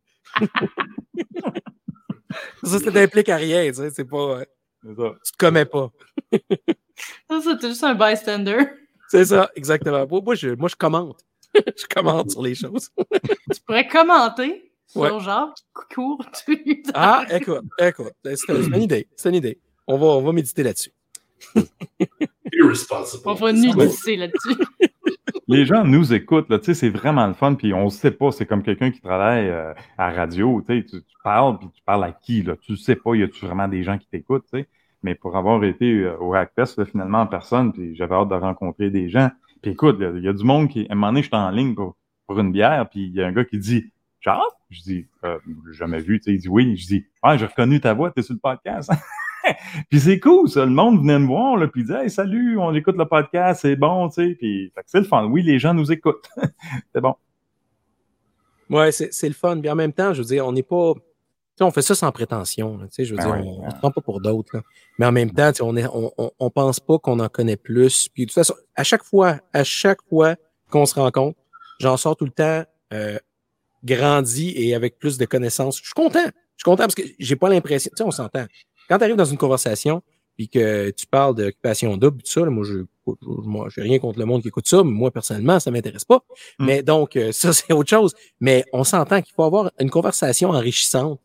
ça, 2.64 2.78
ça 2.78 2.93
t'implique 2.93 3.28
à 3.28 3.37
rien, 3.37 3.66
tu 3.68 3.74
sais, 3.74 3.91
c'est 3.91 4.05
pas... 4.05 4.41
euh, 4.41 4.45
C'est 4.83 4.95
ça. 4.97 5.12
Tu 5.24 5.33
te 5.33 5.37
commets 5.39 5.64
pas. 5.64 5.91
Ça, 7.28 7.41
c'était 7.43 7.68
juste 7.68 7.85
un 7.85 7.95
bystander. 7.95 8.59
C'est 9.09 9.24
ça, 9.24 9.51
exactement. 9.57 10.07
Moi, 10.07 10.20
moi, 10.24 10.35
je, 10.35 10.51
moi, 10.51 10.68
je 10.68 10.76
commente. 10.76 11.20
je 11.55 11.87
commente 11.93 12.31
sur 12.31 12.43
les 12.43 12.55
choses. 12.55 12.91
Tu 13.53 13.61
pourrais 13.66 13.89
commenter 13.89 14.70
sur 14.87 15.01
Ouais. 15.03 15.20
genre 15.20 15.53
qui 15.55 15.95
court 15.95 16.24
tout 16.45 16.57
nu. 16.66 16.83
Ah, 16.95 17.24
écoute, 17.31 17.62
écoute, 17.78 18.12
c'est 18.24 18.37
c'est 18.37 18.53
une 18.55 18.83
idée, 18.83 19.09
c'est 19.16 19.28
une 19.28 19.35
idée. 19.37 19.59
On 19.87 19.99
va, 19.99 20.07
on 20.07 20.22
va 20.22 20.33
méditer 20.33 20.62
là-dessus. 20.62 20.93
Irresponsible. 22.53 23.22
On 23.26 23.35
va 23.35 23.53
nudiser 23.53 24.16
là-dessus. 24.16 24.57
Les 25.51 25.67
gens 25.67 25.85
nous 25.85 26.13
écoutent, 26.13 26.49
là, 26.49 26.59
tu 26.59 26.67
sais, 26.67 26.75
c'est 26.75 26.89
vraiment 26.91 27.27
le 27.27 27.35
fun, 27.35 27.55
puis 27.55 27.75
on 27.75 27.87
ne 27.87 27.91
sait 27.91 28.11
pas, 28.11 28.31
c'est 28.31 28.47
comme 28.47 28.63
quelqu'un 28.63 28.91
qui 28.91 29.01
travaille 29.01 29.49
euh, 29.49 29.75
à 29.99 30.11
radio, 30.11 30.63
tu 30.67 30.79
sais, 30.79 30.85
tu, 30.85 31.03
tu 31.03 31.17
parles, 31.25 31.59
puis 31.59 31.69
tu 31.75 31.83
parles 31.83 32.05
à 32.05 32.13
qui, 32.13 32.43
là, 32.43 32.57
tu 32.57 32.77
sais 32.77 32.97
pas, 32.97 33.15
y 33.15 33.23
a-tu 33.23 33.45
vraiment 33.47 33.67
des 33.67 33.83
gens 33.83 33.99
qui 33.99 34.07
t'écoutent, 34.07 34.47
tu 34.53 34.61
sais, 34.61 34.69
mais 35.03 35.15
pour 35.15 35.37
avoir 35.37 35.65
été 35.65 35.91
euh, 35.93 36.17
au 36.19 36.35
Hackfest, 36.35 36.85
finalement, 36.85 37.23
en 37.23 37.27
personne, 37.27 37.73
puis 37.73 37.97
j'avais 37.97 38.15
hâte 38.15 38.29
de 38.29 38.35
rencontrer 38.35 38.91
des 38.91 39.09
gens, 39.09 39.31
puis 39.63 39.73
écoute, 39.73 39.97
il 40.01 40.23
y, 40.23 40.29
a 40.29 40.33
du 40.33 40.45
monde 40.45 40.69
qui, 40.69 40.87
à 40.89 40.93
un 40.93 40.95
moment 40.95 41.09
donné, 41.09 41.23
j'étais 41.23 41.37
en 41.37 41.51
ligne 41.51 41.75
pour, 41.75 41.97
pour 42.27 42.39
une 42.39 42.53
bière, 42.53 42.89
puis 42.89 43.07
il 43.07 43.15
y 43.15 43.23
a 43.23 43.27
un 43.27 43.33
gars 43.33 43.45
qui 43.45 43.59
dit, 43.59 43.93
Charles? 44.21 44.43
Je 44.71 44.83
dis, 44.83 45.07
euh, 45.25 45.39
jamais 45.73 46.01
vu, 46.01 46.21
tu 46.21 46.25
sais, 46.25 46.33
il 46.33 46.39
dit 46.39 46.49
oui, 46.49 46.77
je 46.77 46.87
dis, 46.87 47.07
ah, 47.23 47.37
j'ai 47.37 47.47
reconnu 47.47 47.81
ta 47.81 47.93
voix, 47.93 48.11
t'es 48.11 48.23
sur 48.23 48.35
le 48.35 48.41
podcast. 48.41 48.91
puis 49.91 50.01
c'est 50.01 50.20
cool, 50.20 50.49
ça. 50.49 50.64
Le 50.64 50.70
monde 50.70 51.01
venait 51.01 51.18
me 51.18 51.26
voir, 51.26 51.57
là, 51.57 51.68
puis 51.68 51.82
il 51.82 51.86
dit, 51.86 51.93
hey, 51.93 52.11
salut, 52.11 52.59
on 52.59 52.74
écoute 52.74 52.97
le 52.97 53.07
podcast, 53.07 53.62
c'est 53.62 53.76
bon, 53.76 54.09
tu 54.09 54.14
sais. 54.14 54.34
Puis, 54.34 54.72
c'est 54.86 54.99
le 54.99 55.05
fun. 55.05 55.26
Oui, 55.26 55.43
les 55.43 55.59
gens 55.59 55.74
nous 55.74 55.91
écoutent. 55.93 56.28
c'est 56.95 57.01
bon. 57.01 57.14
Ouais, 58.70 58.93
c'est 58.93 59.12
c'est 59.12 59.28
le 59.28 59.34
fun. 59.34 59.61
Puis 59.61 59.68
en 59.68 59.74
même 59.74 59.93
temps, 59.93 60.14
je 60.14 60.22
veux 60.22 60.28
dire, 60.28 60.47
on 60.47 60.53
n'est 60.53 60.62
pas. 60.62 60.95
tu 60.95 61.01
sais, 61.57 61.64
on 61.64 61.70
fait 61.72 61.82
ça 61.82 61.95
sans 61.97 62.12
prétention. 62.12 62.78
là, 62.78 62.84
tu 62.86 62.95
sais, 62.95 63.05
je 63.05 63.11
veux 63.11 63.16
Ben 63.16 63.24
dire, 63.24 63.32
ouais, 63.34 63.41
on 63.45 63.61
ouais. 63.61 63.66
ne 63.66 63.70
se 63.72 63.76
prend 63.76 63.91
pas 63.91 64.01
pour 64.01 64.20
d'autres. 64.20 64.57
là. 64.57 64.62
Mais 64.99 65.07
en 65.07 65.12
même 65.12 65.32
temps, 65.32 65.51
tu 65.51 65.59
sais, 65.59 65.62
on 65.62 65.74
on, 65.76 66.12
on, 66.16 66.30
on 66.38 66.51
pense 66.51 66.78
pas 66.78 66.99
qu'on 66.99 67.18
en 67.18 67.28
connaît 67.28 67.57
plus. 67.57 68.09
Puis 68.09 68.24
de 68.24 68.28
toute 68.30 68.34
façon, 68.34 68.55
à 68.76 68.84
chaque 68.84 69.03
fois, 69.03 69.38
à 69.53 69.64
chaque 69.64 70.03
fois 70.09 70.36
qu'on 70.70 70.86
se 70.86 70.95
rencontre, 70.95 71.36
j'en 71.80 71.97
sors 71.97 72.16
tout 72.16 72.24
le 72.26 72.30
temps 72.30 72.62
euh, 72.93 73.18
grandi 73.82 74.53
et 74.57 74.74
avec 74.74 74.99
plus 74.99 75.18
de 75.18 75.24
connaissances. 75.24 75.78
Je 75.78 75.84
suis 75.84 75.95
content. 75.95 76.24
Je 76.24 76.62
suis 76.62 76.64
content 76.64 76.84
parce 76.84 76.95
que 76.95 77.03
j'ai 77.18 77.36
pas 77.36 77.49
l'impression. 77.49 77.91
Tu 77.91 77.97
sais, 77.97 78.05
on 78.07 78.11
s'entend. 78.12 78.45
Quand 78.91 78.99
tu 78.99 79.05
arrives 79.05 79.16
dans 79.16 79.24
une 79.24 79.38
conversation 79.38 80.03
puis 80.36 80.49
que 80.49 80.91
tu 80.91 81.07
parles 81.07 81.36
d'occupation 81.36 81.97
double, 81.97 82.22
tout 82.22 82.30
ça, 82.30 82.41
là, 82.41 82.51
moi, 82.51 82.64
je 82.64 82.84
moi, 83.22 83.68
j'ai 83.74 83.82
rien 83.82 83.99
contre 83.99 84.18
le 84.18 84.24
monde 84.24 84.43
qui 84.43 84.49
écoute 84.49 84.66
ça, 84.66 84.82
mais 84.82 84.91
moi, 84.91 85.11
personnellement, 85.11 85.61
ça 85.61 85.70
m'intéresse 85.70 86.05
pas. 86.05 86.24
Mm. 86.59 86.64
Mais 86.64 86.82
donc, 86.82 87.16
euh, 87.16 87.32
ça, 87.32 87.53
c'est 87.53 87.72
autre 87.72 87.88
chose. 87.88 88.14
Mais 88.41 88.64
on 88.72 88.84
s'entend 88.84 89.22
qu'il 89.22 89.34
faut 89.34 89.45
avoir 89.45 89.70
une 89.78 89.91
conversation 89.91 90.51
enrichissante. 90.51 91.20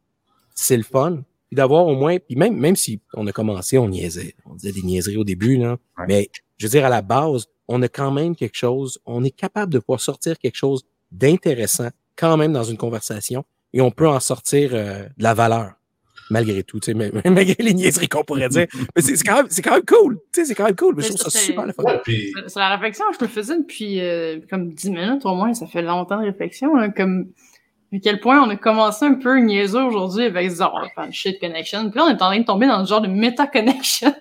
C'est 0.54 0.78
le 0.78 0.84
fun. 0.84 1.24
Puis 1.48 1.56
d'avoir 1.56 1.86
au 1.88 1.96
moins, 1.96 2.18
puis 2.18 2.36
même, 2.36 2.56
même 2.56 2.76
si 2.76 3.02
on 3.14 3.28
a 3.28 3.32
commencé, 3.32 3.78
on 3.78 3.90
niaisait. 3.90 4.36
On 4.46 4.56
disait 4.56 4.72
des 4.72 4.82
niaiseries 4.82 5.18
au 5.18 5.24
début, 5.24 5.58
là. 5.58 5.78
Ouais. 5.98 6.06
Mais 6.08 6.30
je 6.58 6.66
veux 6.66 6.72
dire, 6.72 6.86
à 6.86 6.90
la 6.90 7.02
base, 7.02 7.48
on 7.68 7.82
a 7.82 7.88
quand 7.88 8.12
même 8.12 8.36
quelque 8.36 8.58
chose, 8.58 9.00
on 9.06 9.24
est 9.24 9.36
capable 9.36 9.74
de 9.74 9.80
pouvoir 9.80 10.00
sortir 10.00 10.38
quelque 10.38 10.56
chose 10.56 10.84
d'intéressant 11.12 11.90
quand 12.16 12.38
même 12.38 12.54
dans 12.54 12.64
une 12.64 12.78
conversation 12.78 13.44
et 13.74 13.82
on 13.82 13.92
peut 13.92 14.08
en 14.08 14.20
sortir 14.20 14.72
euh, 14.74 15.04
de 15.18 15.24
la 15.24 15.34
valeur. 15.34 15.74
Malgré 16.30 16.64
tout, 16.64 16.80
tu 16.80 16.92
sais, 16.92 16.94
mais- 16.94 17.12
malgré 17.30 17.56
les 17.60 17.74
niaiseries 17.74 18.08
qu'on 18.08 18.24
pourrait 18.24 18.50
dire. 18.50 18.66
Mais 18.96 19.02
c'est 19.02 19.16
c'est 19.16 19.24
quand, 19.24 19.36
même- 19.36 19.48
c'est 19.50 19.62
quand 19.62 19.74
même 19.76 19.86
cool. 19.86 20.18
Tu 20.34 20.42
sais, 20.42 20.46
c'est 20.46 20.56
quand 20.56 20.66
même 20.66 20.76
cool. 20.76 20.96
Mais 20.96 21.04
je 21.04 21.10
trouve 21.10 21.22
ça 21.22 21.30
c'est- 21.30 21.46
super 21.46 21.66
le 21.66 21.74
fun. 21.74 21.84
Ouais, 21.84 22.00
puis 22.04 22.34
C'est- 22.48 22.60
la 22.60 22.70
réflexion 22.70 23.06
que 23.12 23.18
je 23.20 23.24
me 23.24 23.30
faisais 23.30 23.58
depuis 23.58 24.00
euh, 24.02 24.40
comme 24.50 24.74
10 24.74 24.90
minutes 24.92 25.26
au 25.26 25.36
moins. 25.36 25.54
Ça 25.54 25.68
fait 25.68 25.82
longtemps 25.82 26.20
de 26.20 26.26
réflexion. 26.26 26.76
hein, 26.78 26.90
comme 26.90 27.28
à 27.94 27.98
quel 28.04 28.20
point 28.20 28.42
on 28.42 28.50
a 28.50 28.56
commencé 28.56 29.06
un 29.06 29.14
peu 29.14 29.38
niaiseux 29.38 29.84
aujourd'hui 29.84 30.26
avec 30.26 30.52
genre 30.54 30.82
de 30.98 31.12
shit 31.12 31.40
connection. 31.40 31.90
Puis 31.90 32.00
là, 32.00 32.06
on 32.06 32.10
est 32.10 32.14
en 32.14 32.18
train 32.30 32.40
de 32.40 32.44
tomber 32.46 32.68
dans 32.68 32.80
le 32.80 32.86
genre 32.86 33.02
de 33.02 33.08
meta-connection. 33.08 34.14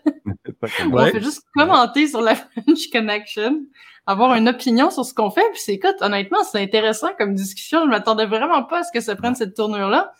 Ouais. 0.63 0.69
On 0.93 1.07
fait 1.07 1.21
juste 1.23 1.43
commenter 1.57 2.07
sur 2.07 2.21
la 2.21 2.35
French 2.37 2.91
Connection, 2.93 3.63
avoir 4.07 4.35
une 4.35 4.49
opinion 4.49 4.91
sur 4.91 5.05
ce 5.05 5.13
qu'on 5.15 5.31
fait. 5.31 5.45
Puis 5.53 5.61
c'est 5.65 5.75
écoute, 5.75 5.97
honnêtement, 6.01 6.43
c'est 6.45 6.61
intéressant 6.61 7.09
comme 7.19 7.35
discussion. 7.35 7.81
Je 7.85 7.89
m'attendais 7.91 8.27
vraiment 8.27 8.63
pas 8.63 8.81
à 8.81 8.83
ce 8.83 8.93
que 8.93 9.01
ça 9.01 9.17
prenne 9.17 9.35
cette 9.35 9.55
tournure-là. 9.55 10.13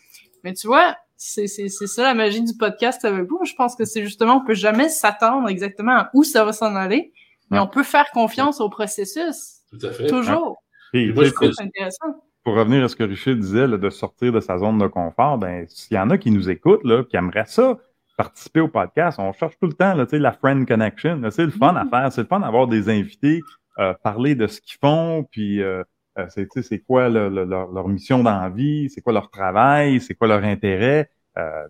Mais 0.43 0.53
tu 0.55 0.67
vois, 0.67 0.97
c'est, 1.17 1.47
c'est, 1.47 1.69
c'est 1.69 1.87
ça 1.87 2.03
la 2.03 2.15
magie 2.15 2.43
du 2.43 2.57
podcast 2.57 3.05
avec 3.05 3.29
vous. 3.29 3.41
Je 3.45 3.55
pense 3.55 3.77
que 3.77 3.85
c'est 3.85 4.03
justement, 4.03 4.37
on 4.43 4.45
peut 4.45 4.55
jamais 4.55 4.89
s'attendre 4.89 5.49
exactement 5.49 5.93
à 5.93 6.11
où 6.15 6.25
ça 6.25 6.45
va 6.45 6.53
s'en 6.53 6.75
aller, 6.77 7.13
mais 7.51 7.59
Ouais. 7.59 7.65
on 7.65 7.69
peut 7.69 7.83
faire 7.83 8.07
confiance 8.13 8.61
au 8.61 8.69
processus. 8.69 9.61
tout 9.71 9.87
à 9.87 9.93
fait. 9.93 10.07
Toujours. 10.07 10.63
Moi, 10.93 11.25
je 11.25 11.31
C'est 11.53 11.63
intéressant. 11.63 12.23
pour 12.45 12.55
revenir 12.55 12.85
à 12.85 12.89
ce 12.89 12.95
que 12.97 13.03
Richard 13.05 13.35
disait, 13.37 13.67
là, 13.67 13.77
de 13.77 13.91
sortir 13.91 14.33
de 14.33 14.39
sa 14.41 14.59
zone 14.59 14.79
de 14.79 14.87
confort, 14.87 15.39
ben, 15.39 15.67
s'il 15.69 15.97
y 15.97 16.01
en 16.01 16.11
a 16.11 16.19
qui 16.19 16.31
nous 16.31 16.49
écoutent, 16.51 16.85
là, 16.85 17.03
qui 17.05 17.17
aimeraient 17.17 17.47
ça, 17.47 17.79
participer 18.17 18.61
au 18.61 18.69
podcast, 18.69 19.19
on 19.19 19.33
cherche 19.33 19.59
tout 19.61 19.67
le 19.67 19.73
temps, 19.73 19.95
là, 19.95 20.07
tu 20.07 20.11
sais, 20.11 20.19
la 20.21 20.31
friend 20.33 20.67
connection. 20.69 21.17
là, 21.17 21.31
C'est 21.33 21.45
le 21.45 21.51
fun 21.51 21.75
à 21.75 21.85
faire. 21.87 22.13
C'est 22.13 22.21
le 22.21 22.27
fun 22.29 22.39
d'avoir 22.41 22.69
des 22.69 22.89
invités, 22.89 23.41
euh, 23.81 23.93
parler 24.05 24.37
de 24.37 24.47
ce 24.47 24.61
qu'ils 24.61 24.79
font, 24.81 25.25
puis 25.33 25.61
euh, 25.63 25.83
euh, 26.19 26.27
c'est, 26.29 26.49
c'est 26.63 26.79
quoi 26.81 27.09
le- 27.09 27.29
le- 27.29 27.45
leur, 27.45 27.71
leur 27.73 27.89
mission 27.89 28.23
dans 28.23 28.41
la 28.41 28.49
vie, 28.51 28.89
c'est 28.91 29.01
quoi 29.01 29.13
leur 29.13 29.31
travail, 29.31 30.01
c'est 30.01 30.15
quoi 30.15 30.29
leur 30.29 30.45
intérêt? 30.45 31.11
Euh, 31.37 31.67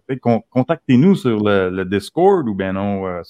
contactez-nous 0.50 1.14
sur 1.14 1.42
le, 1.42 1.70
le 1.70 1.84
Discord 1.86 2.46
ou 2.48 2.54
ben 2.54 2.72
non, 2.74 3.06
euh, 3.06 3.22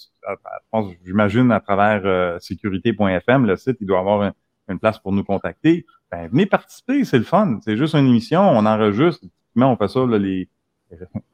j'imagine 1.04 1.52
à 1.52 1.60
travers 1.60 2.02
euh, 2.04 2.38
sécurité.fm, 2.40 3.46
le 3.46 3.56
site, 3.56 3.76
il 3.80 3.86
doit 3.86 4.00
avoir 4.00 4.22
un- 4.22 4.32
une 4.68 4.78
place 4.78 4.98
pour 4.98 5.12
nous 5.12 5.24
contacter. 5.24 5.86
Ben, 6.10 6.28
venez 6.28 6.46
participer, 6.46 7.04
c'est 7.04 7.18
le 7.18 7.24
fun. 7.24 7.58
C'est 7.64 7.76
juste 7.76 7.94
une 7.94 8.06
émission, 8.06 8.40
on 8.42 8.64
enregistre. 8.66 9.24
On 9.56 9.76
fait 9.76 9.88
ça, 9.88 10.04
là, 10.06 10.18
les 10.18 10.48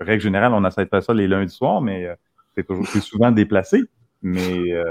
règles 0.01 0.23
générales, 0.23 0.53
on 0.53 0.65
essaie 0.67 0.85
de 0.85 0.91
faire 0.91 1.03
ça 1.03 1.15
les 1.15 1.27
lundis 1.29 1.55
soirs, 1.55 1.81
mais 1.81 2.07
euh, 2.07 2.15
c'est 2.55 2.67
toujours 2.67 2.87
c'est 2.87 3.01
souvent 3.01 3.31
déplacé. 3.31 3.83
Mais 4.23 4.73
euh, 4.73 4.85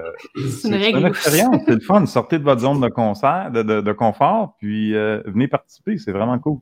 C'est 0.49 0.69
une 0.69 0.97
une 0.97 1.05
expérience, 1.05 1.61
c'est 1.65 1.75
le 1.75 1.79
fun. 1.81 2.05
Sortez 2.07 2.39
de 2.39 2.43
votre 2.43 2.61
zone 2.61 2.81
de 2.81 2.89
concert, 2.89 3.51
de, 3.51 3.61
de, 3.61 3.81
de 3.81 3.91
confort, 3.91 4.55
puis 4.57 4.95
euh, 4.95 5.21
venez 5.25 5.47
participer, 5.47 5.97
c'est 5.97 6.11
vraiment 6.11 6.39
cool. 6.39 6.59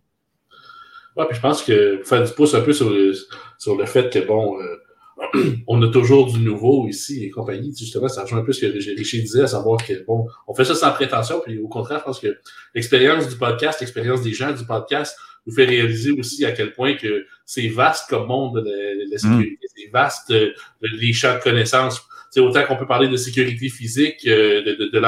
Ouais, 1.16 1.26
puis 1.28 1.36
je 1.36 1.42
pense 1.42 1.64
que 1.64 2.02
faire 2.04 2.24
du 2.24 2.32
pouce 2.34 2.54
un 2.54 2.62
peu 2.62 2.74
sur 2.74 2.90
le, 2.90 3.14
sur 3.58 3.78
le 3.78 3.86
fait 3.86 4.12
que, 4.12 4.20
bon, 4.28 4.60
euh, 4.60 5.54
on 5.68 5.82
a 5.82 5.88
toujours 5.88 6.32
du 6.32 6.40
nouveau 6.40 6.88
ici 6.88 7.24
et 7.24 7.30
compagnie. 7.30 7.74
Justement, 7.76 8.08
ça 8.08 8.24
rejoint 8.24 8.40
un 8.40 8.44
peu 8.44 8.52
ce 8.52 8.66
que 8.66 8.96
Richie 8.96 9.22
disait, 9.22 9.44
à 9.44 9.48
savoir 9.48 9.84
que, 9.84 10.06
bon, 10.06 10.28
on 10.48 10.54
fait 10.54 10.66
ça 10.66 10.76
sans 10.76 10.92
prétention, 10.92 11.42
puis 11.44 11.58
au 11.58 11.68
contraire, 11.68 12.00
je 12.00 12.04
pense 12.04 12.20
que 12.20 12.38
l'expérience 12.76 13.28
du 13.28 13.36
podcast, 13.36 13.80
l'expérience 13.80 14.22
des 14.22 14.34
gens 14.34 14.52
du 14.52 14.66
podcast 14.66 15.18
nous 15.48 15.54
fait 15.54 15.66
réaliser 15.66 16.12
aussi 16.12 16.46
à 16.46 16.52
quel 16.52 16.74
point 16.74 16.96
que 16.96 17.26
c'est 17.46 17.70
vaste 17.70 18.10
comme 18.10 18.28
monde 18.28 18.56
de 18.56 18.70
la, 18.70 19.06
de 19.06 19.12
la 19.12 19.18
sécurité, 19.18 19.66
c'est 19.74 19.90
vaste 19.90 20.32
euh, 20.32 20.52
les 20.82 21.14
champs 21.14 21.36
de 21.36 21.42
connaissances. 21.42 22.06
C'est 22.38 22.44
autant 22.44 22.64
qu'on 22.68 22.76
peut 22.76 22.86
parler 22.86 23.08
de 23.08 23.18
sécurité 23.18 23.68
physique, 23.68 24.20
euh, 24.28 24.62
de, 24.62 24.74
de, 24.76 24.90
de 24.92 25.00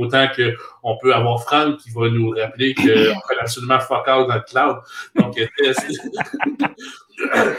autant 0.00 0.26
que 0.36 0.56
on 0.82 0.98
peut 1.00 1.14
avoir 1.14 1.40
Franck 1.44 1.76
qui 1.76 1.90
va 1.90 2.08
nous 2.10 2.30
rappeler 2.30 2.74
qu'on 2.74 2.82
fait 2.82 3.38
absolument 3.40 3.78
fuck 3.78 4.08
all 4.08 4.26
dans 4.26 4.34
le 4.34 4.40
cloud. 4.40 4.78
Donc, 5.14 5.38
euh, 5.38 5.46
c'est- 5.74 5.86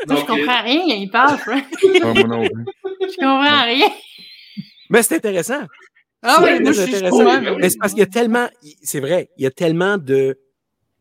je 0.00 0.06
Donc, 0.06 0.18
euh, 0.18 0.22
comprends 0.36 0.62
rien, 0.62 0.94
il 0.94 1.10
parle, 1.10 1.38
Frank. 1.38 1.64
Plus. 1.72 1.94
Je 1.94 3.16
comprends 3.16 3.64
rien. 3.64 3.88
Mais 4.90 5.02
c'est 5.02 5.16
intéressant. 5.16 5.66
Ah 6.22 6.36
C'est 6.38 6.44
oui, 6.60 6.72
suis 6.72 6.94
intéressant. 6.94 7.40
mais 7.58 7.68
c'est 7.68 7.78
parce 7.78 7.94
qu'il 7.94 8.00
y 8.00 8.04
a 8.04 8.06
tellement, 8.06 8.48
c'est 8.80 9.00
vrai, 9.00 9.28
il 9.38 9.42
y 9.42 9.46
a 9.46 9.50
tellement 9.50 9.98
de, 9.98 10.38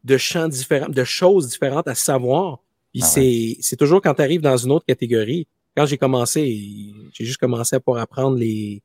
de 0.04 0.18
champs 0.18 0.48
différents, 0.48 0.90
de 0.90 1.04
choses 1.04 1.48
différentes 1.50 1.88
à 1.88 1.94
savoir. 1.94 2.58
Puis 2.92 3.02
Ah 3.04 3.06
c'est, 3.06 3.58
c'est 3.62 3.76
toujours 3.78 4.02
quand 4.02 4.16
tu 4.16 4.24
arrives 4.24 4.42
dans 4.42 4.58
une 4.58 4.72
autre 4.72 4.86
catégorie. 4.88 5.48
Quand 5.76 5.86
j'ai 5.86 5.98
commencé, 5.98 6.94
j'ai 7.14 7.26
juste 7.26 7.38
commencé 7.38 7.76
à 7.76 7.80
pouvoir 7.80 8.02
apprendre 8.02 8.38
les, 8.38 8.82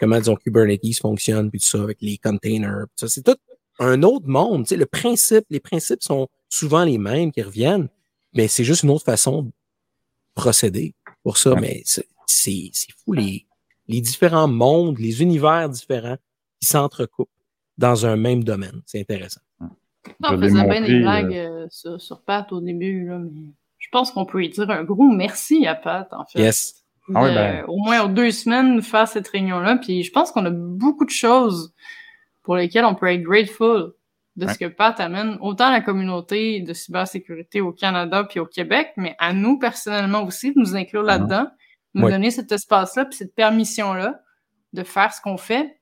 comment 0.00 0.18
disons 0.18 0.36
Kubernetes 0.36 0.98
fonctionne, 1.00 1.50
puis 1.50 1.60
tout 1.60 1.66
ça, 1.66 1.82
avec 1.82 1.98
les 2.00 2.18
containers. 2.18 2.86
ça, 2.96 3.08
c'est 3.08 3.22
tout 3.22 3.36
un 3.78 4.02
autre 4.02 4.26
monde. 4.28 4.64
Tu 4.64 4.70
sais, 4.70 4.76
le 4.76 4.86
principe, 4.86 5.44
les 5.50 5.60
principes 5.60 6.02
sont 6.02 6.28
souvent 6.48 6.84
les 6.84 6.98
mêmes 6.98 7.32
qui 7.32 7.42
reviennent, 7.42 7.88
mais 8.34 8.48
c'est 8.48 8.64
juste 8.64 8.82
une 8.82 8.90
autre 8.90 9.04
façon 9.04 9.44
de 9.44 9.50
procéder 10.34 10.94
pour 11.22 11.36
ça. 11.36 11.52
Ouais. 11.54 11.60
Mais 11.60 11.82
c'est, 11.84 12.06
c'est, 12.26 12.70
c'est 12.72 12.92
fou 13.04 13.12
les, 13.12 13.46
les 13.88 14.00
différents 14.00 14.48
mondes, 14.48 14.98
les 14.98 15.22
univers 15.22 15.68
différents 15.68 16.18
qui 16.60 16.68
s'entrecoupent 16.68 17.30
dans 17.76 18.06
un 18.06 18.16
même 18.16 18.44
domaine. 18.44 18.82
C'est 18.86 19.00
intéressant. 19.00 19.40
On 20.22 20.38
faisait 20.38 20.64
bien 20.64 20.80
des 20.80 20.94
euh, 20.94 21.00
blagues 21.00 21.36
euh, 21.36 21.66
sur, 21.70 22.00
sur 22.00 22.22
Pat 22.22 22.50
au 22.52 22.60
début, 22.60 23.06
là, 23.06 23.18
mais 23.18 23.52
je 23.80 23.88
pense 23.90 24.12
qu'on 24.12 24.24
peut 24.24 24.38
lui 24.38 24.48
dire 24.50 24.70
un 24.70 24.84
gros 24.84 25.10
merci 25.10 25.66
à 25.66 25.74
Pat, 25.74 26.06
en 26.12 26.24
fait. 26.26 26.38
Yes. 26.40 26.84
Ah 27.12 27.22
ouais, 27.22 27.30
de- 27.30 27.34
ben. 27.34 27.64
au 27.66 27.78
moins 27.78 28.06
deux 28.06 28.30
semaines 28.30 28.80
faire 28.82 29.08
cette 29.08 29.26
réunion-là. 29.26 29.78
Puis 29.78 30.04
je 30.04 30.12
pense 30.12 30.30
qu'on 30.30 30.44
a 30.46 30.50
beaucoup 30.50 31.04
de 31.04 31.10
choses 31.10 31.74
pour 32.44 32.54
lesquelles 32.54 32.84
on 32.84 32.94
peut 32.94 33.08
être 33.08 33.22
grateful 33.22 33.92
de 34.36 34.46
ce 34.46 34.56
que 34.58 34.66
Pat 34.66 34.98
amène, 35.00 35.36
autant 35.40 35.66
à 35.66 35.70
la 35.72 35.80
communauté 35.80 36.60
de 36.60 36.72
cybersécurité 36.72 37.60
au 37.60 37.72
Canada 37.72 38.24
puis 38.24 38.38
au 38.38 38.46
Québec, 38.46 38.92
mais 38.96 39.16
à 39.18 39.32
nous 39.32 39.58
personnellement 39.58 40.22
aussi, 40.24 40.54
de 40.54 40.58
nous 40.60 40.76
inclure 40.76 41.02
là-dedans, 41.02 41.48
nous 41.94 42.02
donner 42.12 42.30
cet 42.30 42.52
espace-là 42.52 43.06
puis 43.06 43.16
cette 43.16 43.34
permission-là 43.34 44.20
de 44.72 44.84
faire 44.84 45.12
ce 45.12 45.20
qu'on 45.20 45.36
fait. 45.36 45.79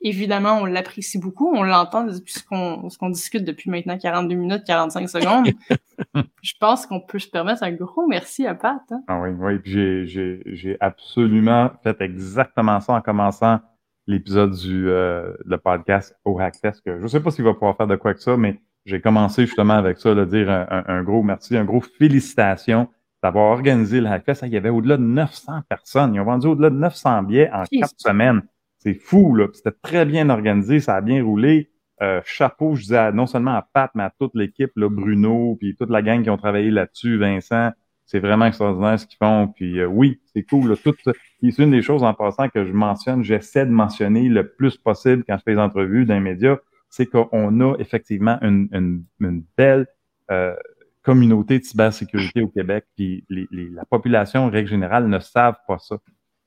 Évidemment, 0.00 0.58
on 0.60 0.64
l'apprécie 0.64 1.18
beaucoup, 1.18 1.52
on 1.54 1.62
l'entend 1.64 2.04
depuis 2.04 2.32
ce 2.34 2.44
qu'on 2.44 2.88
ce 2.88 2.96
qu'on 2.98 3.10
discute 3.10 3.44
depuis 3.44 3.68
maintenant 3.70 3.98
42 3.98 4.34
minutes, 4.36 4.62
45 4.64 5.08
secondes. 5.08 5.48
Je 6.42 6.52
pense 6.60 6.86
qu'on 6.86 7.00
peut 7.00 7.18
se 7.18 7.28
permettre 7.28 7.62
un 7.64 7.72
gros 7.72 8.06
merci 8.06 8.46
à 8.46 8.54
Pat. 8.54 8.80
hein. 8.90 9.02
Ah 9.08 9.20
oui, 9.20 9.30
oui. 9.30 9.58
Puis 9.58 9.72
j'ai, 9.72 10.06
j'ai, 10.06 10.42
j'ai 10.46 10.76
absolument 10.80 11.70
fait 11.82 12.00
exactement 12.00 12.78
ça 12.80 12.92
en 12.94 13.00
commençant 13.00 13.58
l'épisode 14.06 14.52
du 14.52 14.88
euh, 14.88 15.32
le 15.44 15.58
podcast 15.58 16.16
au 16.24 16.38
Hackfest. 16.38 16.80
Que 16.84 17.00
je 17.00 17.06
sais 17.08 17.20
pas 17.20 17.30
s'il 17.32 17.44
va 17.44 17.52
pouvoir 17.54 17.76
faire 17.76 17.88
de 17.88 17.96
quoi 17.96 18.14
que 18.14 18.20
ça, 18.20 18.36
mais 18.36 18.60
j'ai 18.86 19.00
commencé 19.00 19.46
justement 19.46 19.74
avec 19.74 19.98
ça, 19.98 20.14
là, 20.14 20.24
dire 20.24 20.48
un, 20.48 20.66
un- 20.70 20.84
un 20.86 21.02
gros 21.02 21.22
merci, 21.24 21.56
un 21.56 21.64
gros 21.64 21.80
félicitations 21.80 22.88
d'avoir 23.22 23.50
organisé 23.50 24.00
le 24.00 24.06
Hackfest. 24.06 24.46
Il 24.46 24.52
y 24.52 24.56
avait 24.56 24.68
au-delà 24.68 24.96
de 24.96 25.02
900 25.02 25.62
personnes. 25.68 26.14
Ils 26.14 26.20
ont 26.20 26.24
vendu 26.24 26.46
au-delà 26.46 26.70
de 26.70 26.76
900 26.76 27.22
billets 27.24 27.50
en 27.52 27.64
quatre 27.80 27.94
semaines. 27.98 28.42
C'est 28.78 28.94
fou, 28.94 29.34
là. 29.34 29.48
C'était 29.52 29.72
très 29.82 30.04
bien 30.06 30.30
organisé, 30.30 30.80
ça 30.80 30.96
a 30.96 31.00
bien 31.00 31.22
roulé. 31.24 31.70
Euh, 32.00 32.20
chapeau, 32.24 32.76
je 32.76 32.82
disais 32.82 33.12
non 33.12 33.26
seulement 33.26 33.54
à 33.54 33.62
Pat, 33.62 33.90
mais 33.94 34.04
à 34.04 34.12
toute 34.18 34.34
l'équipe, 34.34 34.70
là, 34.76 34.88
Bruno, 34.88 35.56
puis 35.58 35.74
toute 35.76 35.90
la 35.90 36.00
gang 36.02 36.22
qui 36.22 36.30
ont 36.30 36.36
travaillé 36.36 36.70
là-dessus, 36.70 37.18
Vincent. 37.18 37.70
C'est 38.06 38.20
vraiment 38.20 38.46
extraordinaire 38.46 38.98
ce 38.98 39.06
qu'ils 39.06 39.18
font. 39.18 39.48
Puis 39.48 39.80
euh, 39.80 39.86
oui, 39.86 40.20
c'est 40.32 40.42
cool. 40.44 40.70
Là, 40.70 40.76
tout, 40.82 40.94
c'est 41.04 41.58
une 41.58 41.70
des 41.72 41.82
choses 41.82 42.02
en 42.04 42.14
passant 42.14 42.48
que 42.48 42.64
je 42.64 42.72
mentionne, 42.72 43.22
j'essaie 43.24 43.66
de 43.66 43.70
mentionner 43.70 44.28
le 44.28 44.48
plus 44.48 44.76
possible 44.76 45.24
quand 45.28 45.36
je 45.36 45.42
fais 45.42 45.52
des 45.54 45.60
entrevues 45.60 46.06
dans 46.06 46.14
les 46.14 46.20
médias, 46.20 46.56
c'est 46.88 47.06
qu'on 47.06 47.60
a 47.60 47.74
effectivement 47.78 48.38
une, 48.42 48.68
une, 48.72 49.04
une 49.20 49.44
belle 49.56 49.86
euh, 50.30 50.54
communauté 51.02 51.58
de 51.58 51.64
cybersécurité 51.64 52.42
au 52.42 52.48
Québec. 52.48 52.84
Puis 52.96 53.24
les, 53.28 53.46
les- 53.50 53.68
la 53.70 53.84
population, 53.84 54.44
en 54.44 54.50
règle 54.50 54.68
générale, 54.70 55.08
ne 55.08 55.18
savent 55.18 55.58
pas 55.66 55.78
ça. 55.78 55.98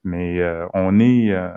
Mais 0.04 0.40
euh, 0.40 0.66
on 0.74 0.98
est 0.98 1.30
euh, 1.32 1.50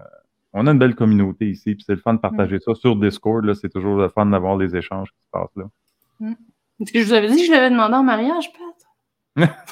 on 0.58 0.66
a 0.68 0.72
une 0.72 0.80
belle 0.80 0.96
communauté 0.96 1.50
ici, 1.50 1.76
puis 1.76 1.84
c'est 1.86 1.96
le 1.96 2.00
fun 2.00 2.14
de 2.14 2.20
partager 2.20 2.60
ça 2.60 2.74
sur 2.76 2.96
Discord. 2.96 3.44
Là, 3.44 3.54
c'est 3.54 3.70
toujours 3.70 3.98
le 3.98 4.08
fun 4.08 4.26
d'avoir 4.26 4.56
les 4.56 4.74
échanges 4.76 5.10
qui 5.10 5.18
se 5.18 5.30
passent 5.30 5.56
là. 5.58 5.66
Est-ce 6.80 6.94
que 6.94 7.02
je 7.02 7.06
vous 7.06 7.14
avais 7.14 7.30
dit 7.30 7.38
que 7.38 7.46
je 7.46 7.52
l'avais 7.52 7.70
demandé 7.70 7.94
en 7.96 8.04
mariage, 8.04 8.50
Pat? 8.54 9.50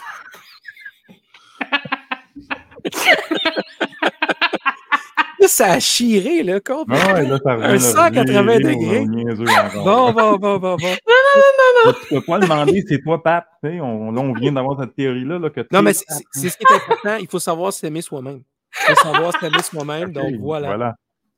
Ça 5.48 5.74
a 5.74 5.80
chiré, 5.80 6.42
là, 6.42 6.60
con. 6.60 6.86
Ah 6.90 7.14
ouais, 7.14 7.28
là, 7.28 7.38
ça 7.44 7.56
revient, 7.56 7.66
Un 7.66 7.74
là, 7.74 7.80
180 7.80 8.42
virer 8.58 8.60
degrés. 8.60 9.06
Bon, 9.84 10.12
bon, 10.12 10.38
bon, 10.38 10.58
bon, 10.58 10.78
bon. 10.78 10.78
Là, 11.86 11.94
Tu 12.02 12.16
peux 12.16 12.22
pas 12.22 12.40
demander, 12.40 12.82
c'est 12.88 13.02
toi, 13.02 13.22
sais, 13.62 13.80
on, 13.82 14.12
là, 14.12 14.22
on 14.22 14.32
vient 14.34 14.54
d'avoir 14.54 14.80
cette 14.80 14.96
théorie-là. 14.96 15.40
Là, 15.40 15.50
que 15.50 15.68
Non, 15.72 15.82
mais 15.82 15.94
c'est 15.94 16.06
c'est 16.32 16.50
ce 16.50 16.58
qui 16.58 16.64
est 16.64 16.76
important. 16.76 17.18
Il 17.20 17.28
faut 17.28 17.40
savoir 17.40 17.74
s'aimer 17.74 18.02
soi-même. 18.02 18.42
Faut 18.74 18.96
savoir 18.96 19.40
s'aimer 19.40 19.62
soi-même. 19.62 20.12
Donc, 20.12 20.34
Ok, 20.34 20.40
voilà. 20.40 20.96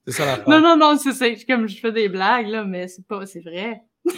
C'est 0.07 0.13
ça 0.13 0.25
la 0.25 0.43
Non, 0.47 0.61
non, 0.61 0.77
non, 0.77 0.97
c'est 0.97 1.13
c'est 1.13 1.36
comme 1.45 1.67
je 1.67 1.79
fais 1.79 1.91
des 1.91 2.09
blagues, 2.09 2.47
là, 2.47 2.63
mais 2.63 2.88
c'est 2.88 3.05
pas, 3.07 3.25
c'est 3.25 3.41
vrai. 3.41 3.81
non, 4.05 4.13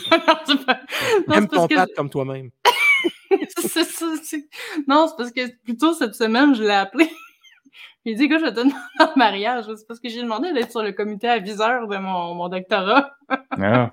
c'est 0.45 0.65
pas- 0.65 0.81
non, 1.27 1.33
c'est 1.33 1.37
Aime 1.37 1.47
parce 1.47 1.67
ton 1.67 1.67
que 1.67 1.95
comme 1.95 2.09
toi-même. 2.09 2.49
c'est 3.59 3.83
ça, 3.85 4.05
c'est- 4.21 4.49
Non, 4.87 5.07
c'est 5.07 5.15
parce 5.17 5.31
que 5.31 5.55
plutôt 5.63 5.93
cette 5.93 6.15
semaine, 6.15 6.53
je 6.55 6.63
l'ai 6.63 6.69
appelé. 6.71 7.09
Il 8.05 8.15
dit, 8.15 8.23
écoute, 8.25 8.39
je 8.41 8.45
te 8.49 8.55
demander 8.55 8.73
en 8.99 9.11
mariage. 9.17 9.65
C'est 9.75 9.87
parce 9.87 9.99
que 9.99 10.07
j'ai 10.09 10.21
demandé 10.21 10.53
d'être 10.53 10.71
sur 10.71 10.81
le 10.83 10.91
comité 10.93 11.27
aviseur 11.27 11.87
de 11.87 11.97
mon, 11.97 12.35
mon 12.35 12.47
doctorat. 12.47 13.11
Ah, 13.29 13.91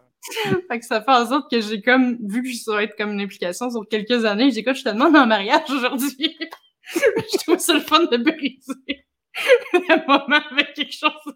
Fait 0.71 0.79
que 0.79 0.85
ça 0.87 1.01
fait 1.03 1.11
en 1.11 1.27
sorte 1.27 1.51
que 1.51 1.61
j'ai 1.61 1.81
comme, 1.83 2.17
vu 2.29 2.43
que 2.43 2.53
ça 2.55 2.75
va 2.75 2.83
être 2.85 2.97
comme 2.97 3.13
une 3.13 3.21
implication 3.21 3.71
sur 3.71 3.83
quelques 3.89 4.25
années, 4.25 4.45
j'ai 4.47 4.51
dit, 4.53 4.59
écoute, 4.61 4.77
je 4.77 4.85
te 4.85 4.89
demande 4.91 5.17
en 5.17 5.27
mariage 5.27 5.69
aujourd'hui. 5.69 6.37
je 6.93 7.39
trouve 7.45 7.59
ça 7.59 7.73
le 7.75 7.81
fun 7.81 8.05
de 8.05 8.17
briser 8.19 9.04
le 9.73 10.07
moment 10.07 10.41
avec 10.51 10.75
quelque 10.75 10.93
chose. 10.93 11.35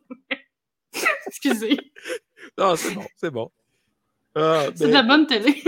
Excusez. 1.27 1.79
Non, 2.57 2.77
c'est 2.77 2.95
bon, 2.95 3.05
c'est 3.17 3.31
bon. 3.31 3.51
Ah, 4.35 4.67
C'est 4.75 4.85
mais 4.85 4.89
de 4.89 4.93
la 4.95 5.03
bonne 5.03 5.27
télé. 5.27 5.63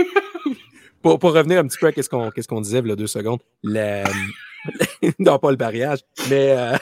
pour, 1.01 1.19
pour 1.19 1.33
revenir 1.33 1.59
un 1.59 1.67
petit 1.67 1.77
peu 1.77 1.87
à 1.87 1.91
qu'est-ce 1.91 2.09
qu'on 2.09 2.31
qu'est-ce 2.31 2.47
qu'on 2.47 2.61
disait, 2.61 2.81
là, 2.81 2.95
deux 2.95 3.07
secondes. 3.07 3.41
Le... 3.63 4.03
non, 5.19 5.39
pas 5.39 5.51
le 5.51 5.57
mariage, 5.57 5.99
mais 6.29 6.51
euh, 6.51 6.77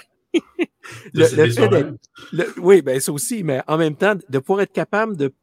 le, 1.14 1.26
fait. 1.26 1.86
Le- 2.32 2.54
oui, 2.60 2.82
ben 2.82 3.00
ça 3.00 3.12
aussi, 3.12 3.44
mais 3.44 3.62
en 3.68 3.78
même 3.78 3.96
temps, 3.96 4.16
de 4.28 4.40
pouvoir 4.40 4.62
être 4.62 4.74
capable 4.74 5.16
de 5.18 5.34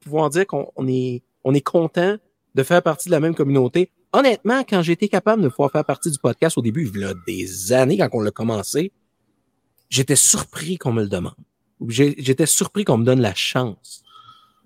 pouvoir 0.00 0.30
dire 0.30 0.46
qu'on 0.46 0.70
on 0.76 0.86
est, 0.88 1.22
on 1.44 1.54
est 1.54 1.60
content 1.60 2.16
de 2.54 2.62
faire 2.62 2.82
partie 2.82 3.08
de 3.08 3.12
la 3.12 3.20
même 3.20 3.34
communauté. 3.34 3.90
Honnêtement, 4.12 4.64
quand 4.68 4.82
j'ai 4.82 4.92
été 4.92 5.08
capable 5.08 5.42
de 5.42 5.48
pouvoir 5.48 5.70
faire 5.70 5.84
partie 5.84 6.10
du 6.10 6.18
podcast 6.18 6.58
au 6.58 6.62
début, 6.62 6.90
il 6.92 7.00
y 7.00 7.04
a 7.04 7.14
des 7.26 7.72
années, 7.72 7.98
quand 7.98 8.08
on 8.12 8.20
l'a 8.20 8.32
commencé, 8.32 8.92
j'étais 9.90 10.16
surpris 10.16 10.78
qu'on 10.78 10.92
me 10.92 11.02
le 11.02 11.08
demande. 11.08 11.34
J'étais 11.88 12.46
surpris 12.46 12.84
qu'on 12.84 12.98
me 12.98 13.04
donne 13.04 13.20
la 13.20 13.34
chance 13.34 14.02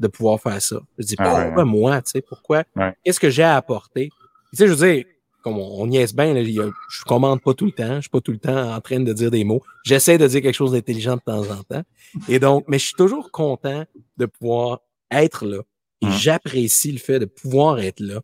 de 0.01 0.09
pouvoir 0.09 0.41
faire 0.41 0.61
ça. 0.61 0.81
Je 0.99 1.05
dis, 1.07 1.15
Ah 1.19 1.35
ouais, 1.35 1.45
pourquoi 1.47 1.65
moi, 1.65 2.03
tu 2.03 2.11
sais, 2.13 2.21
pourquoi? 2.23 2.65
Ouais. 2.77 2.95
Qu'est-ce 3.05 3.21
que 3.21 3.31
j'ai 3.31 3.43
à 3.45 3.57
apporter? 3.57 4.11
Tu 4.51 4.57
sais, 4.59 4.67
je 4.69 4.73
veux 4.73 4.87
dire, 4.93 5.05
comme 5.43 5.59
on, 5.59 5.81
on 5.83 5.87
niaise 5.87 6.15
bien, 6.15 6.33
là, 6.35 6.41
y 6.43 6.55
je 6.55 7.05
commande 7.05 7.41
pas 7.43 7.55
tout 7.55 7.67
le 7.67 7.73
temps, 7.73 7.97
je 7.97 8.01
suis 8.03 8.11
pas 8.11 8.21
tout 8.21 8.33
le 8.33 8.39
temps 8.39 8.73
en 8.75 8.81
train 8.81 8.99
de 9.01 9.13
dire 9.13 9.31
des 9.31 9.45
mots. 9.45 9.63
J'essaie 9.85 10.19
de 10.19 10.27
dire 10.27 10.43
quelque 10.43 10.55
chose 10.55 10.73
d'intelligent 10.73 11.17
de 11.17 11.21
temps 11.25 11.49
en 11.51 11.63
temps. 11.63 11.83
Et 12.29 12.39
donc, 12.39 12.65
mais 12.67 12.79
je 12.79 12.87
suis 12.87 12.95
toujours 12.97 13.31
content 13.31 13.85
de 14.17 14.27
pouvoir 14.27 14.81
être 15.11 15.45
là. 15.47 15.61
Et 16.03 16.07
Hum. 16.07 16.13
j'apprécie 16.13 16.91
le 16.93 16.99
fait 16.99 17.19
de 17.21 17.25
pouvoir 17.27 17.79
être 17.79 18.01
là 18.01 18.21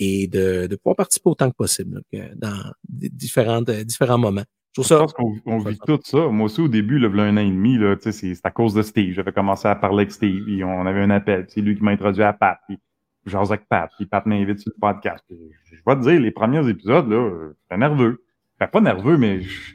et 0.00 0.26
de, 0.26 0.66
de 0.66 0.76
pouvoir 0.76 0.96
participer 0.96 1.30
autant 1.30 1.48
que 1.50 1.56
possible 1.56 2.02
là, 2.12 2.24
dans 2.34 2.60
différentes, 2.90 3.68
euh, 3.68 3.84
différents 3.84 4.18
moments. 4.18 4.44
Je 4.82 4.82
ça. 4.82 4.98
pense 4.98 5.12
qu'on 5.12 5.36
on 5.46 5.58
vit 5.58 5.78
tout 5.86 5.98
ça. 6.02 6.26
Moi 6.28 6.46
aussi, 6.46 6.60
au 6.60 6.68
début, 6.68 6.98
là, 6.98 7.08
un 7.22 7.36
an 7.36 7.40
et 7.40 7.50
demi, 7.50 7.78
c'est 8.00 8.34
à 8.44 8.50
cause 8.50 8.74
de 8.74 8.82
Steve. 8.82 9.12
J'avais 9.14 9.32
commencé 9.32 9.68
à 9.68 9.74
parler 9.76 10.02
avec 10.02 10.12
Steve, 10.12 10.44
puis 10.44 10.64
on 10.64 10.84
avait 10.86 11.00
un 11.02 11.10
appel. 11.10 11.46
C'est 11.48 11.60
lui 11.60 11.76
qui 11.76 11.82
m'a 11.82 11.92
introduit 11.92 12.22
à 12.24 12.32
Pat, 12.32 12.58
puis 12.68 12.78
j'ose 13.26 13.52
avec 13.52 13.68
Pat, 13.68 13.90
puis 13.96 14.06
Pat 14.06 14.26
m'invite 14.26 14.58
sur 14.58 14.72
le 14.74 14.80
podcast. 14.80 15.22
Puis 15.28 15.38
je 15.64 15.76
vais 15.86 15.94
te 15.96 16.00
dire, 16.00 16.20
les 16.20 16.30
premiers 16.32 16.68
épisodes, 16.68 17.08
là, 17.08 17.50
j'étais 17.62 17.78
nerveux. 17.78 18.24
Enfin, 18.60 18.68
pas 18.70 18.80
nerveux, 18.80 19.16
mais 19.16 19.40
je- 19.42 19.74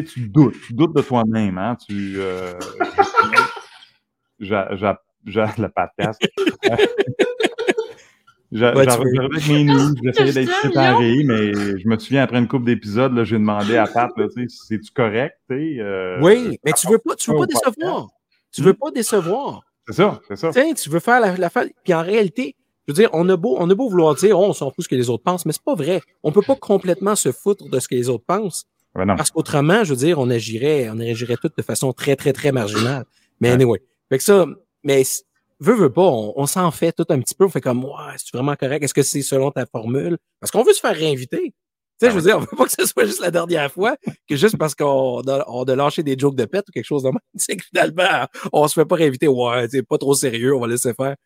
tu 0.00 0.28
doutes. 0.28 0.54
Tu 0.66 0.74
doutes 0.74 0.94
de 0.94 1.00
toi-même, 1.02 1.56
hein. 1.58 1.76
Tu... 1.88 2.16
Euh, 2.18 2.52
j'a- 4.40 4.68
j'a- 5.24 5.54
le 5.58 5.68
podcast. 5.68 6.20
Ouais, 8.52 8.72
veux. 8.86 9.24
avec 9.24 9.48
mes 9.48 9.64
news, 9.64 9.94
j'essayais 10.02 10.32
d'être 10.32 10.52
préparé, 10.60 11.22
mais 11.24 11.52
je 11.78 11.88
me 11.88 11.98
souviens, 11.98 12.22
après 12.22 12.38
une 12.38 12.48
couple 12.48 12.64
d'épisodes, 12.66 13.12
là, 13.12 13.24
j'ai 13.24 13.36
demandé 13.38 13.76
à 13.76 13.86
Pat, 13.86 14.10
là, 14.16 14.26
tu 14.34 14.48
sais, 14.48 14.56
c'est-tu 14.68 14.90
correct, 14.92 15.34
tu 15.50 15.56
sais? 15.56 15.80
euh, 15.80 16.20
Oui, 16.22 16.58
mais 16.64 16.72
tu 16.72 16.86
veux 16.88 16.98
pas, 16.98 17.14
tu 17.16 17.30
veux 17.32 17.38
pas 17.38 17.46
décevoir. 17.46 18.08
Tu 18.52 18.62
veux 18.62 18.74
pas 18.74 18.90
décevoir. 18.90 19.62
C'est 19.88 19.94
ça, 19.94 20.20
c'est 20.28 20.36
ça. 20.36 20.50
Tiens, 20.52 20.72
tu 20.74 20.88
veux 20.90 21.00
faire 21.00 21.20
la, 21.20 21.36
la 21.36 21.50
fa- 21.50 21.64
Puis 21.84 21.92
en 21.94 22.02
réalité, 22.02 22.54
je 22.88 22.92
veux 22.92 22.96
dire, 22.96 23.10
on 23.12 23.28
a 23.28 23.36
beau, 23.36 23.56
on 23.58 23.68
a 23.68 23.74
beau 23.74 23.88
vouloir 23.88 24.14
dire, 24.14 24.38
oh, 24.38 24.46
on 24.46 24.52
s'en 24.52 24.70
fout 24.70 24.84
ce 24.84 24.88
que 24.88 24.94
les 24.94 25.10
autres 25.10 25.22
pensent, 25.24 25.44
mais 25.46 25.52
c'est 25.52 25.62
pas 25.64 25.74
vrai. 25.74 26.00
On 26.22 26.32
peut 26.32 26.42
pas 26.42 26.56
complètement 26.56 27.14
se 27.16 27.32
foutre 27.32 27.68
de 27.68 27.78
ce 27.80 27.86
que 27.88 27.94
les 27.94 28.08
autres 28.08 28.24
pensent. 28.26 28.64
Ben 28.94 29.04
non. 29.04 29.16
Parce 29.16 29.30
qu'autrement, 29.30 29.84
je 29.84 29.90
veux 29.90 29.98
dire, 29.98 30.18
on 30.18 30.30
agirait, 30.30 30.88
on 30.90 30.98
agirait 31.00 31.36
tout 31.36 31.50
de 31.54 31.62
façon 31.62 31.92
très, 31.92 32.16
très, 32.16 32.32
très 32.32 32.50
marginale. 32.52 33.04
Mais 33.40 33.48
Ouais. 33.48 33.54
anyway. 33.54 33.82
Fait 34.08 34.18
que 34.18 34.24
ça, 34.24 34.46
mais 34.84 35.02
veut, 35.60 35.74
veut 35.74 35.92
pas, 35.92 36.02
on, 36.02 36.32
on 36.36 36.46
s'en 36.46 36.70
fait 36.70 36.92
tout 36.92 37.06
un 37.08 37.20
petit 37.20 37.34
peu. 37.34 37.44
On 37.44 37.48
fait 37.48 37.60
comme, 37.60 37.84
ouais, 37.84 37.90
c'est 38.16 38.32
vraiment 38.34 38.56
correct. 38.56 38.82
Est-ce 38.84 38.94
que 38.94 39.02
c'est 39.02 39.22
selon 39.22 39.50
ta 39.50 39.66
formule? 39.66 40.18
Parce 40.40 40.50
qu'on 40.50 40.62
veut 40.62 40.72
se 40.72 40.80
faire 40.80 40.94
réinviter. 40.96 41.38
Tu 41.98 42.06
sais, 42.06 42.06
Ah 42.08 42.10
je 42.10 42.14
veux 42.16 42.22
dire, 42.22 42.36
on 42.36 42.40
veut 42.40 42.46
pas 42.56 42.66
que 42.66 42.72
ce 42.72 42.84
soit 42.84 43.06
juste 43.06 43.20
la 43.20 43.30
dernière 43.30 43.72
fois, 43.72 43.96
que 44.28 44.36
juste 44.36 44.58
parce 44.58 44.74
qu'on 44.74 45.20
a, 45.22 45.44
on 45.48 45.64
a 45.64 45.74
lâché 45.76 46.02
des 46.02 46.14
jokes 46.18 46.36
de 46.36 46.44
pète 46.44 46.68
ou 46.68 46.72
quelque 46.72 46.84
chose 46.84 47.02
de 47.04 47.08
même. 47.08 47.18
C'est 47.36 47.56
que 47.56 47.64
finalement, 47.64 48.26
on 48.52 48.68
se 48.68 48.74
fait 48.74 48.84
pas 48.84 48.96
réinviter. 48.96 49.28
Ouais, 49.28 49.66
c'est 49.70 49.82
pas 49.82 49.96
trop 49.96 50.14
sérieux, 50.14 50.54
on 50.54 50.60
va 50.60 50.66
laisser 50.66 50.92
faire. 50.92 51.16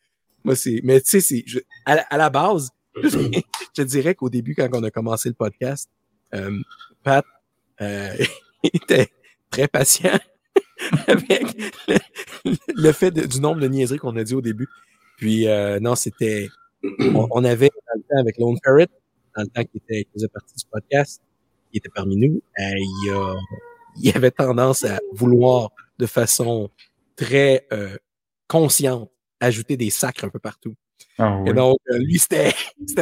Moi, 0.44 0.54
c'est, 0.54 0.80
mais 0.84 1.00
tu 1.00 1.20
sais, 1.20 1.42
je- 1.46 1.58
à, 1.84 1.96
la- 1.96 2.02
à 2.02 2.16
la 2.16 2.30
base, 2.30 2.70
je 3.02 3.40
te 3.74 3.82
dirais 3.82 4.14
qu'au 4.14 4.30
début, 4.30 4.54
quand 4.54 4.68
on 4.72 4.82
a 4.84 4.90
commencé 4.90 5.28
le 5.28 5.34
podcast, 5.34 5.88
euh, 6.34 6.56
Pat 7.02 7.24
euh, 7.80 8.14
était 8.62 9.08
très 9.50 9.66
patient 9.66 10.18
avec 11.06 11.42
le, 11.88 11.98
le 12.74 12.92
fait 12.92 13.10
de- 13.10 13.26
du 13.26 13.40
nombre 13.40 13.60
de 13.60 13.68
niaiseries 13.68 13.98
qu'on 13.98 14.16
a 14.16 14.24
dit 14.24 14.34
au 14.34 14.40
début. 14.40 14.68
Puis, 15.16 15.46
euh, 15.48 15.78
non, 15.80 15.94
c'était. 15.94 16.48
On, 17.00 17.28
on 17.30 17.44
avait 17.44 17.68
dans 17.68 17.94
le 17.96 18.02
temps 18.02 18.20
avec 18.20 18.38
Lone 18.38 18.56
Ferret, 18.64 18.88
dans 19.36 19.42
le 19.42 19.48
temps 19.48 19.62
qu'il 19.64 19.80
était, 19.88 20.06
faisait 20.14 20.28
partie 20.28 20.54
du 20.54 20.64
podcast, 20.70 21.20
il 21.72 21.78
était 21.78 21.90
parmi 21.94 22.16
nous. 22.16 22.40
euh, 22.58 22.62
il, 22.76 23.10
a- 23.12 23.34
il 24.02 24.16
avait 24.16 24.30
tendance 24.30 24.84
à 24.84 24.98
vouloir 25.12 25.70
de 25.98 26.06
façon 26.06 26.70
très 27.16 27.66
euh, 27.72 27.96
consciente 28.48 29.10
ajouter 29.40 29.76
des 29.76 29.90
sacres 29.90 30.24
un 30.24 30.28
peu 30.30 30.38
partout. 30.38 30.74
Ah 31.18 31.38
oui. 31.40 31.50
Et 31.50 31.52
donc, 31.52 31.78
lui, 31.90 32.18
c'était, 32.18 32.54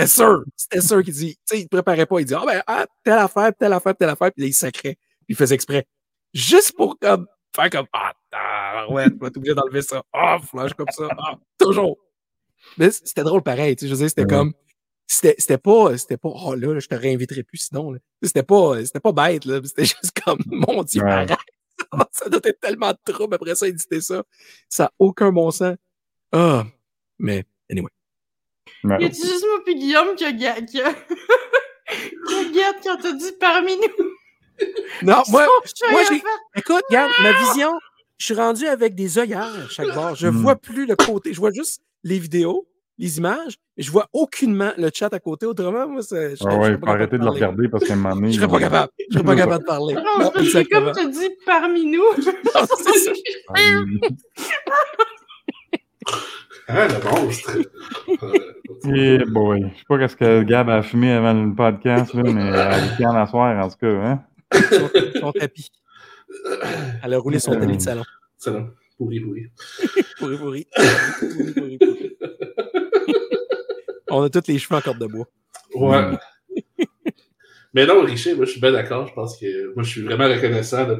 sûr. 0.07 0.43
C'était 0.57 0.81
sûr 0.81 1.03
qu'il 1.05 1.12
dit, 1.14 1.35
tu 1.37 1.57
sais, 1.57 1.61
il 1.62 1.68
préparait 1.68 2.07
pas. 2.07 2.18
Il 2.20 2.24
dit, 2.26 2.35
ah 2.35 2.45
ben, 2.47 2.62
ah, 2.66 2.87
telle 3.05 3.12
affaire, 3.18 3.53
telle 3.59 3.72
affaire, 3.72 3.97
telle 3.97 4.09
affaire. 4.09 4.33
Puis 4.33 4.43
là, 4.43 4.49
il 4.49 4.55
sacrait 4.55 4.97
il 5.29 5.37
faisait 5.37 5.55
exprès. 5.55 5.87
Juste 6.33 6.72
pour 6.76 6.99
comme, 6.99 7.26
faire 7.55 7.70
comme, 7.70 7.86
ah, 7.92 8.86
ouais, 8.90 9.11
tu 9.11 9.16
vas 9.18 9.26
obligé 9.28 9.55
d'enlever 9.55 9.82
ça. 9.82 10.03
Ah, 10.12 10.38
flash 10.42 10.72
comme 10.74 10.90
ça. 10.90 11.09
Ah, 11.18 11.34
toujours. 11.59 11.99
Mais 12.76 12.90
c'était 12.90 13.22
drôle 13.22 13.42
pareil, 13.42 13.76
tu 13.76 13.82
sais, 13.84 13.88
je 13.88 13.94
veux 13.94 13.99
dire, 14.01 14.09
c'était 14.09 14.22
Ouais. 14.22 14.28
comme, 14.28 14.53
c'était 15.07 15.34
c'était 15.38 15.59
pas, 15.59 15.96
c'était 15.96 16.16
pas, 16.16 16.28
oh 16.32 16.55
là, 16.55 16.74
là, 16.74 16.80
je 16.80 16.88
te 16.88 16.94
réinviterai 16.94 17.42
plus 17.42 17.59
sinon, 17.59 17.92
là. 17.92 17.99
C'était 18.22 18.42
pas, 18.42 18.84
c'était 18.84 19.01
pas 19.01 19.12
bête, 19.12 19.44
là. 19.44 19.61
C'était 19.64 19.84
juste 20.03 20.20
comme, 20.24 20.38
mon 20.46 20.82
Dieu, 20.82 21.03
Ouais. 21.03 21.11
arrête. 21.11 21.38
ça 22.12 22.28
doit 22.28 22.40
être 22.44 22.61
tellement 22.61 22.90
de 22.92 23.12
trouble 23.12 23.34
après 23.34 23.55
ça, 23.55 23.68
éditer 23.68 24.01
ça. 24.01 24.24
Ça 24.68 24.84
n'a 24.84 24.90
aucun 24.99 25.32
bon 25.32 25.51
sens. 25.51 25.76
Ah, 26.32 26.66
mais, 27.18 27.44
anyway. 27.70 27.90
Ouais. 28.84 29.01
Y 29.01 29.05
a-tu 29.07 29.22
juste 29.22 29.46
moi 29.49 29.61
puis 29.64 29.76
Guillaume 29.76 30.14
qui 30.16 30.24
a, 30.24 30.32
qui 30.32 30.46
a... 30.46 30.92
qui 32.28 32.34
a 32.34 32.44
Guette 32.53 32.82
quand 32.84 32.99
t'as 33.01 33.12
dit 33.12 33.32
parmi 33.40 33.76
nous? 33.76 34.05
Non, 35.03 35.23
moi, 35.29 35.47
Je 35.65 35.69
suis 35.75 35.91
moi, 35.93 36.01
j'ai-. 36.09 36.23
Écoute, 36.57 36.83
regarde, 36.91 37.11
ma 37.23 37.33
vision, 37.33 37.71
je 38.19 38.25
suis 38.25 38.35
rendu 38.35 38.67
avec 38.67 38.95
des 38.95 39.19
œillères 39.19 39.71
chaque 39.71 39.95
bord. 39.95 40.15
Je 40.17 40.27
Hmm. 40.29 40.37
vois 40.43 40.57
plus 40.57 40.87
le 40.87 40.97
côté. 40.97 41.33
Je 41.33 41.39
vois 41.39 41.53
juste 41.53 41.81
les 42.05 42.19
vidéos, 42.19 42.67
les 42.99 43.19
images, 43.19 43.55
mais 43.77 43.85
je 43.85 43.91
vois 43.93 44.09
aucunement 44.13 44.73
le 44.77 44.91
chat 44.93 45.13
à 45.15 45.21
côté. 45.21 45.47
Autrement, 45.47 45.87
moi, 45.87 46.03
c'est- 46.03 46.35
je 46.37 46.43
Ah 46.49 46.57
ouais, 46.57 46.77
faut 46.79 46.89
arrêter 46.89 47.17
de 47.19 47.23
le 47.25 47.31
regarder 47.31 47.69
parce 47.69 47.85
qu'à 47.85 47.93
un 47.93 47.97
moment 47.97 48.15
donné. 48.17 48.33
Je 48.33 48.39
serais 48.41 48.49
pas 48.49 48.59
capable. 48.59 48.93
Je 49.09 49.15
serais 49.19 49.25
pas 49.25 49.37
capable 49.37 49.63
de 49.63 49.67
parler. 49.69 49.95
Non, 49.95 50.31
parce 50.35 50.53
que 50.53 50.69
comme 50.69 50.93
t'as 50.93 51.07
dit 51.07 51.31
parmi 51.47 51.87
nous. 51.87 52.03
Non, 52.55 52.67
c'est 52.77 52.99
ça. 52.99 53.13
Hein, 56.71 56.87
le 56.89 57.11
monstre. 57.11 57.51
Eh 58.93 59.19
boy, 59.31 59.61
je 59.73 59.79
sais 59.79 59.85
pas 59.89 59.99
qu'est-ce 59.99 60.17
que 60.17 60.43
Gab 60.43 60.69
a 60.69 60.83
fumé 60.83 61.13
avant 61.13 61.33
le 61.33 61.55
podcast, 61.55 62.13
là, 62.15 62.23
mais 62.25 62.43
elle 62.47 63.03
est 63.03 63.07
en 63.07 63.27
soir, 63.27 63.65
en 63.65 63.69
tout 63.71 63.77
cas, 63.81 63.87
hein? 63.89 64.23
Son, 64.53 64.90
son 65.20 65.32
tapis. 65.32 65.70
Elle 67.03 67.14
a 67.14 67.18
roulé 67.18 67.38
son 67.38 67.53
tapis 67.59 67.76
de 67.76 67.82
salon. 67.82 68.05
C'est 68.36 68.53
là. 68.53 68.66
Pourri, 68.96 69.20
pourri. 69.20 69.46
Pourri, 70.18 70.36
pourri. 70.38 70.66
Pourri, 71.20 71.53
pourri, 71.55 71.78
pourri. 71.78 72.16
On 74.11 74.22
a 74.22 74.30
tous 74.30 74.42
les 74.49 74.59
cheveux 74.59 74.76
en 74.76 74.80
corde 74.80 74.99
de 74.99 75.07
bois. 75.07 75.26
Ouais. 75.74 76.16
Mais 77.74 77.84
non, 77.86 78.03
Richard, 78.03 78.36
moi, 78.36 78.46
je 78.46 78.53
suis 78.53 78.61
bien 78.61 78.72
d'accord. 78.72 79.07
Je 79.07 79.12
pense 79.12 79.36
que 79.38 79.74
moi, 79.74 79.82
je 79.84 79.90
suis 79.90 80.01
vraiment 80.03 80.26
reconnaissant 80.28 80.86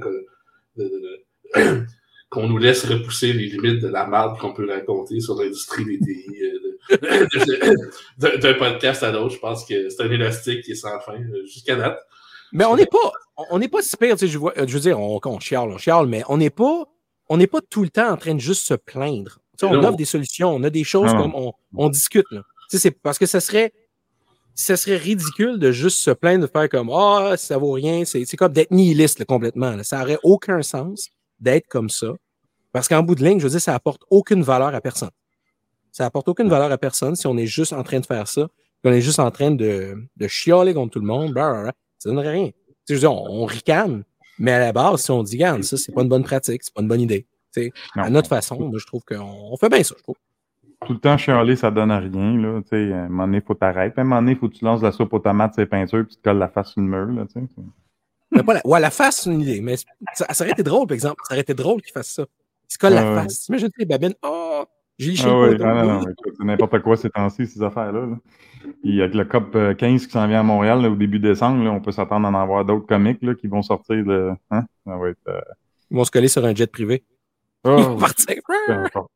qu'on 2.31 2.47
nous 2.47 2.59
laisse 2.59 2.85
repousser 2.85 3.33
les 3.33 3.47
limites 3.47 3.81
de 3.81 3.89
la 3.89 4.07
marde 4.07 4.39
qu'on 4.39 4.53
peut 4.53 4.69
raconter 4.69 5.19
sur 5.21 5.35
l'industrie 5.41 5.87
des 5.87 5.99
TI. 5.99 6.43
euh, 6.45 7.75
D'un 8.19 8.55
podcast 8.55 9.03
à 9.03 9.11
l'autre, 9.11 9.35
je 9.35 9.41
pense 9.41 9.65
que 9.67 9.89
c'est 9.89 10.03
un 10.03 10.11
élastique 10.11 10.63
qui 10.63 10.73
est 10.73 10.77
sans 10.77 11.01
fin 11.01 11.15
euh, 11.15 11.45
jusqu'à 11.47 11.75
date. 11.77 11.99
Mais 12.53 12.65
on 12.65 12.77
n'est 12.77 12.87
pas, 12.87 13.13
on 13.51 13.59
n'est 13.59 13.69
pas 13.69 13.83
si 13.83 13.97
pire, 13.97 14.15
tu 14.17 14.27
sais, 14.27 14.29
je, 14.29 14.39
vois- 14.39 14.55
je 14.57 14.73
veux 14.73 14.81
dire, 14.81 14.99
on, 14.99 15.21
on 15.25 15.41
chiale, 15.41 15.69
on 15.71 15.79
chiale, 15.79 16.07
mais 16.07 16.23
on 16.29 16.37
n'est 16.39 16.51
pas, 16.51 16.85
on 17.29 17.37
n'est 17.37 17.47
pas 17.47 17.61
tout 17.69 17.83
le 17.83 17.91
temps 17.91 18.11
en 18.11 18.17
train 18.17 18.35
de 18.35 18.41
juste 18.41 18.65
se 18.67 18.75
plaindre. 18.75 19.39
Tu 19.59 19.67
sais, 19.67 19.67
on 19.67 19.75
offre 19.85 19.97
des 19.97 20.05
solutions, 20.05 20.51
on 20.55 20.63
a 20.63 20.71
des 20.71 20.85
choses 20.85 21.11
comme 21.19 21.35
on, 21.35 21.53
on 21.77 21.89
discute. 21.89 22.27
Là. 22.31 22.43
Tu 22.71 22.77
sais, 22.77 22.79
c'est 22.79 22.91
parce 22.91 23.19
que 23.19 23.27
ça 23.27 23.41
serait, 23.41 23.73
ça 24.55 24.77
serait 24.77 24.97
ridicule 24.97 25.59
de 25.59 25.73
juste 25.73 25.99
se 25.99 26.11
plaindre, 26.11 26.47
de 26.47 26.51
faire 26.51 26.69
comme 26.69 26.91
ah 26.91 27.35
ça 27.37 27.59
vaut 27.59 27.73
rien, 27.73 28.05
c'est 28.05 28.25
c'est 28.25 28.37
comme 28.37 28.53
d'être 28.53 28.71
nihiliste 28.71 29.19
là, 29.19 29.25
complètement. 29.25 29.71
là. 29.73 29.85
Ça 29.85 30.03
aurait 30.03 30.19
aucun 30.23 30.63
sens 30.63 31.09
d'être 31.41 31.67
comme 31.69 31.91
ça, 31.91 32.09
parce 32.73 32.89
qu'en 32.89 33.03
bout 33.03 33.15
de 33.15 33.25
ligne, 33.25 33.39
je 33.39 33.45
veux 33.45 33.51
dire, 33.51 33.61
ça 33.61 33.75
apporte 33.75 34.03
aucune 34.11 34.43
valeur 34.43 34.75
à 34.75 34.81
personne. 34.81 35.11
Ça 35.93 36.07
apporte 36.07 36.29
aucune 36.29 36.49
valeur 36.49 36.71
à 36.73 36.79
personne 36.79 37.15
si 37.17 37.27
on 37.27 37.37
est 37.37 37.47
juste 37.47 37.73
en 37.73 37.83
train 37.83 38.01
de 38.01 38.07
faire 38.07 38.27
ça, 38.29 38.49
qu'on 38.85 38.93
est 38.93 39.01
juste 39.01 39.19
en 39.21 39.31
train 39.31 39.51
de, 39.51 39.97
de 40.17 40.29
chialer 40.29 40.73
contre 40.75 40.93
tout 40.93 41.01
le 41.01 41.07
monde. 41.07 41.33
Ça 41.99 42.09
donnerait 42.09 42.31
rien. 42.31 42.47
Tu 42.47 42.53
sais, 42.53 42.65
je 42.89 42.95
veux 42.95 43.01
dire, 43.01 43.13
on, 43.13 43.43
on 43.43 43.45
ricane, 43.45 44.05
mais 44.39 44.53
à 44.53 44.59
la 44.59 44.73
base, 44.73 45.03
si 45.03 45.11
on 45.11 45.23
dit, 45.23 45.37
garde, 45.37 45.63
ça, 45.63 45.77
c'est 45.77 45.93
pas 45.93 46.03
une 46.03 46.09
bonne 46.09 46.23
pratique, 46.23 46.63
c'est 46.63 46.73
pas 46.73 46.83
une 46.83 46.89
bonne 46.89 47.01
idée. 47.01 47.27
À 47.97 48.09
notre 48.11 48.29
façon, 48.29 48.59
moi, 48.61 48.79
je 48.79 48.87
trouve 48.87 49.03
qu'on 49.05 49.17
on 49.53 49.57
fait 49.57 49.69
bien 49.69 49.83
ça, 49.83 49.95
je 49.99 50.03
trouve. 50.03 50.17
Tout 50.87 50.93
le 50.93 51.01
temps 51.01 51.19
chialer, 51.19 51.57
ça 51.57 51.73
donne 51.73 51.91
à 51.91 51.99
rien, 51.99 52.37
là. 52.37 52.61
À 52.71 52.77
un 52.77 53.09
moment 53.09 53.27
donné, 53.27 53.41
faut 53.41 53.55
t'arrêter. 53.55 53.99
À 53.99 54.03
un 54.03 54.05
moment 54.05 54.23
donné, 54.23 54.37
faut 54.37 54.49
que 54.49 54.55
tu 54.55 54.65
lances 54.65 54.81
de 54.81 54.87
la 54.87 54.93
soupe 54.93 55.13
aux 55.13 55.19
tomates, 55.19 55.55
ces 55.55 55.67
peintures, 55.67 56.05
puis 56.07 56.15
tu 56.15 56.17
te 56.19 56.23
colles 56.23 56.39
la 56.39 56.49
face 56.49 56.71
sur 56.71 56.81
le 56.81 56.87
mur, 56.87 57.07
là, 57.07 57.27
tu 57.27 57.41
sais. 57.41 57.63
Mais 58.31 58.43
pas 58.43 58.55
la, 58.55 58.61
ouais, 58.65 58.79
la 58.79 58.91
face, 58.91 59.23
c'est 59.23 59.31
une 59.33 59.41
idée, 59.41 59.61
mais 59.61 59.77
ça, 60.15 60.27
ça 60.31 60.45
aurait 60.45 60.53
été 60.53 60.63
drôle, 60.63 60.87
par 60.87 60.95
exemple. 60.95 61.17
Ça 61.27 61.35
aurait 61.35 61.41
été 61.41 61.55
drôle 61.55 61.83
qu'il 61.83 61.93
fasse 61.93 62.11
ça. 62.11 62.27
Il 62.69 62.73
se 62.73 62.79
colle 62.79 62.93
la 62.93 63.23
face. 63.23 63.49
Imagine 63.49 63.71
les 63.77 63.87
babines. 63.87 64.15
Oh, 64.23 64.65
j'ai 64.99 65.11
liché 65.13 65.25
Ah 65.27 65.31
le 65.31 65.35
oui, 65.43 65.57
poteau. 65.57 65.65
non, 65.65 65.75
non, 65.75 65.85
non, 65.85 66.01
écoute, 66.03 66.35
c'est 66.39 66.45
n'importe 66.45 66.79
quoi 66.81 66.97
ces 66.97 67.11
temps-ci, 67.11 67.47
ces 67.47 67.63
affaires-là. 67.63 68.01
Là. 68.07 68.17
Puis 68.83 69.01
avec 69.01 69.15
le 69.15 69.25
COP 69.25 69.55
euh, 69.55 69.75
15 69.75 70.07
qui 70.07 70.13
s'en 70.13 70.27
vient 70.27 70.41
à 70.41 70.43
Montréal 70.43 70.83
là, 70.83 70.91
au 70.91 70.97
début 70.97 71.19
décembre, 71.21 71.63
là, 71.65 71.71
on 71.71 71.81
peut 71.81 71.93
s'attendre 71.93 72.27
à 72.27 72.31
en 72.31 72.35
avoir 72.35 72.65
d'autres 72.65 72.87
comiques 72.87 73.23
là, 73.23 73.35
qui 73.35 73.47
vont 73.47 73.63
sortir 73.63 74.05
de. 74.05 74.33
Hein? 74.51 74.65
Ça 74.87 74.97
va 74.97 75.09
être. 75.09 75.19
euh, 75.29 75.41
Ils 75.91 75.97
vont 75.97 76.05
se 76.05 76.11
coller 76.11 76.29
sur 76.29 76.45
un 76.45 76.55
jet 76.55 76.71
privé. 76.71 77.05
Ils 77.65 77.71
Oh, 77.71 77.77
vont 77.77 77.99
partir. 77.99 78.37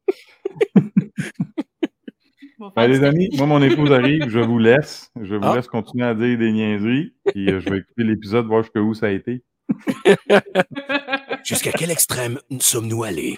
Ben, 2.76 2.86
les 2.86 3.02
amis, 3.02 3.28
moi, 3.36 3.46
mon 3.46 3.60
épouse 3.60 3.90
arrive, 3.90 4.28
je 4.28 4.38
vous 4.38 4.58
laisse. 4.58 5.10
Je 5.20 5.34
vous 5.34 5.44
Ah. 5.44 5.56
laisse 5.56 5.66
continuer 5.66 6.04
à 6.06 6.14
dire 6.14 6.38
des 6.38 6.52
niaiseries. 6.52 7.12
Puis 7.26 7.50
euh, 7.50 7.58
je 7.60 7.68
vais 7.68 7.78
écouter 7.78 8.04
l'épisode, 8.04 8.46
voir 8.46 8.62
jusqu'où 8.62 8.94
ça 8.94 9.06
a 9.06 9.10
été. 9.10 9.42
Jusqu'à 11.44 11.72
quel 11.72 11.90
extrême 11.90 12.38
sommes-nous 12.60 13.04
allés? 13.04 13.36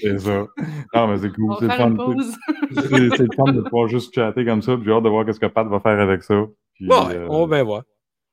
C'est 0.00 0.18
ça. 0.18 0.46
Non, 0.94 1.06
mais 1.08 1.18
c'est 1.18 1.30
cool. 1.32 1.54
C'est 1.60 1.66
le 1.66 1.72
fun. 1.72 3.52
de 3.52 3.60
pouvoir 3.62 3.88
juste 3.88 4.14
chatter 4.14 4.44
comme 4.44 4.62
ça. 4.62 4.76
Puis 4.76 4.84
j'ai 4.86 4.92
hâte 4.92 5.02
de 5.04 5.08
voir 5.08 5.24
ce 5.32 5.38
que 5.40 5.46
Pat 5.46 5.66
va 5.66 5.80
faire 5.80 5.98
avec 6.00 6.22
ça. 6.22 6.34
Puis, 6.74 6.86
Bon, 6.86 7.08
euh, 7.10 7.26
on 7.30 7.46
va 7.46 7.62
voir. 7.62 7.82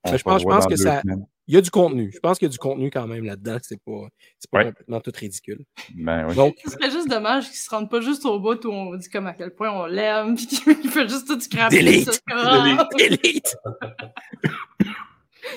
on 0.06 0.12
je 0.12 0.18
se 0.18 0.24
pense- 0.24 0.42
je 0.42 0.68
que 0.70 0.76
ça- 0.76 1.02
semaines. 1.02 1.26
Il 1.46 1.56
y 1.56 1.58
a 1.58 1.62
du 1.62 1.72
contenu. 1.72 2.10
Je 2.14 2.20
pense 2.20 2.40
qu'il 2.40 2.46
y 2.48 2.50
a 2.50 2.54
du 2.54 2.58
contenu 2.58 2.90
quand 2.90 3.06
même 3.06 3.26
là-dedans. 3.26 3.58
C'est 3.62 3.80
pas, 3.86 4.08
c'est 4.40 4.50
pas 4.50 4.60
Ouais. 4.60 4.66
complètement 4.68 5.02
tout 5.02 5.12
ridicule. 5.14 5.60
Ben 5.94 6.26
oui. 6.30 6.36
Donc, 6.36 6.56
Ce 6.64 6.72
serait 6.72 6.90
juste 6.90 7.10
dommage 7.10 7.48
qu'ils 7.48 7.58
se 7.58 7.70
rendent 7.70 7.90
pas 7.90 8.00
juste 8.00 8.26
au 8.26 8.40
bout 8.40 8.64
où 8.64 8.72
on 8.72 8.96
dit 8.96 9.10
comme 9.10 9.28
à 9.28 9.34
quel 9.34 9.54
point 9.54 9.70
on 9.70 9.86
l'aime, 9.86 10.36
pis 10.38 10.48
qu'il 10.48 10.90
fait 10.90 11.08
juste 11.10 11.28
tout 11.28 11.40
scraper. 11.42 11.80
Delete. 11.80 12.14
ça. 12.14 12.20
Ah! 12.32 12.88
élite! 12.98 13.58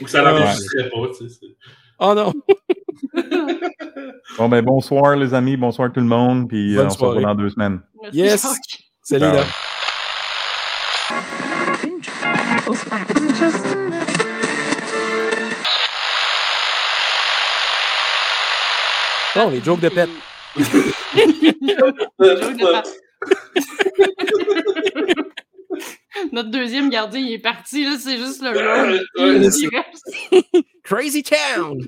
Ou 0.01 0.05
que 0.05 0.11
ça 0.11 0.25
Ouais. 0.25 0.31
l'enregistrait 0.41 0.91
pas, 0.91 1.09
tu 1.17 1.29
sais. 1.29 1.47
Oh 2.01 2.15
non! 2.15 2.33
Bon, 4.39 4.51
ben 4.51 4.63
bonsoir, 4.63 5.17
les 5.17 5.33
amis. 5.33 5.57
Bonsoir 5.57 5.91
tout 5.91 6.01
le 6.01 6.07
monde. 6.07 6.49
Puis 6.49 6.75
euh, 6.75 6.79
Bonne 6.79 6.87
on 6.87 6.91
se 6.91 6.99
revoit 6.99 7.21
soirée. 7.21 7.23
dans 7.23 7.35
deux 7.35 7.49
semaines. 7.49 7.81
Merci, 8.03 8.19
Yes. 8.19 8.47
Salut 9.03 9.25
là! 9.25 9.45
Bon, 19.35 19.51
les 19.51 19.61
jokes 19.63 19.81
de 19.81 19.89
pète. 19.91 20.09
Notre 26.33 26.51
deuxième 26.51 26.89
gardien, 26.89 27.21
il 27.21 27.33
est 27.35 27.39
parti, 27.39 27.85
là, 27.85 27.97
c'est 27.99 28.17
juste 28.17 28.43
le 28.43 28.49
rôle. 28.51 29.01
Crazy 30.83 31.23
Town! 31.23 31.79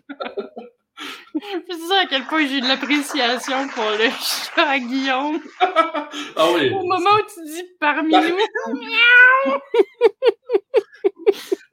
C'est 1.71 1.79
ça 1.89 2.01
à 2.03 2.07
quel 2.07 2.25
point 2.25 2.47
j'ai 2.47 2.61
de 2.61 2.67
l'appréciation 2.67 3.69
pour 3.69 3.85
le 3.85 4.09
chat 4.11 4.69
à 4.69 4.79
Guillaume. 4.79 5.41
Ah 5.61 6.49
oui. 6.55 6.71
Au 6.71 6.83
moment 6.83 7.11
où 7.15 7.23
tu 7.33 7.45
dis 7.45 7.65
parmi 7.79 8.13
nous, 8.13 8.21
miaou! 8.75 9.59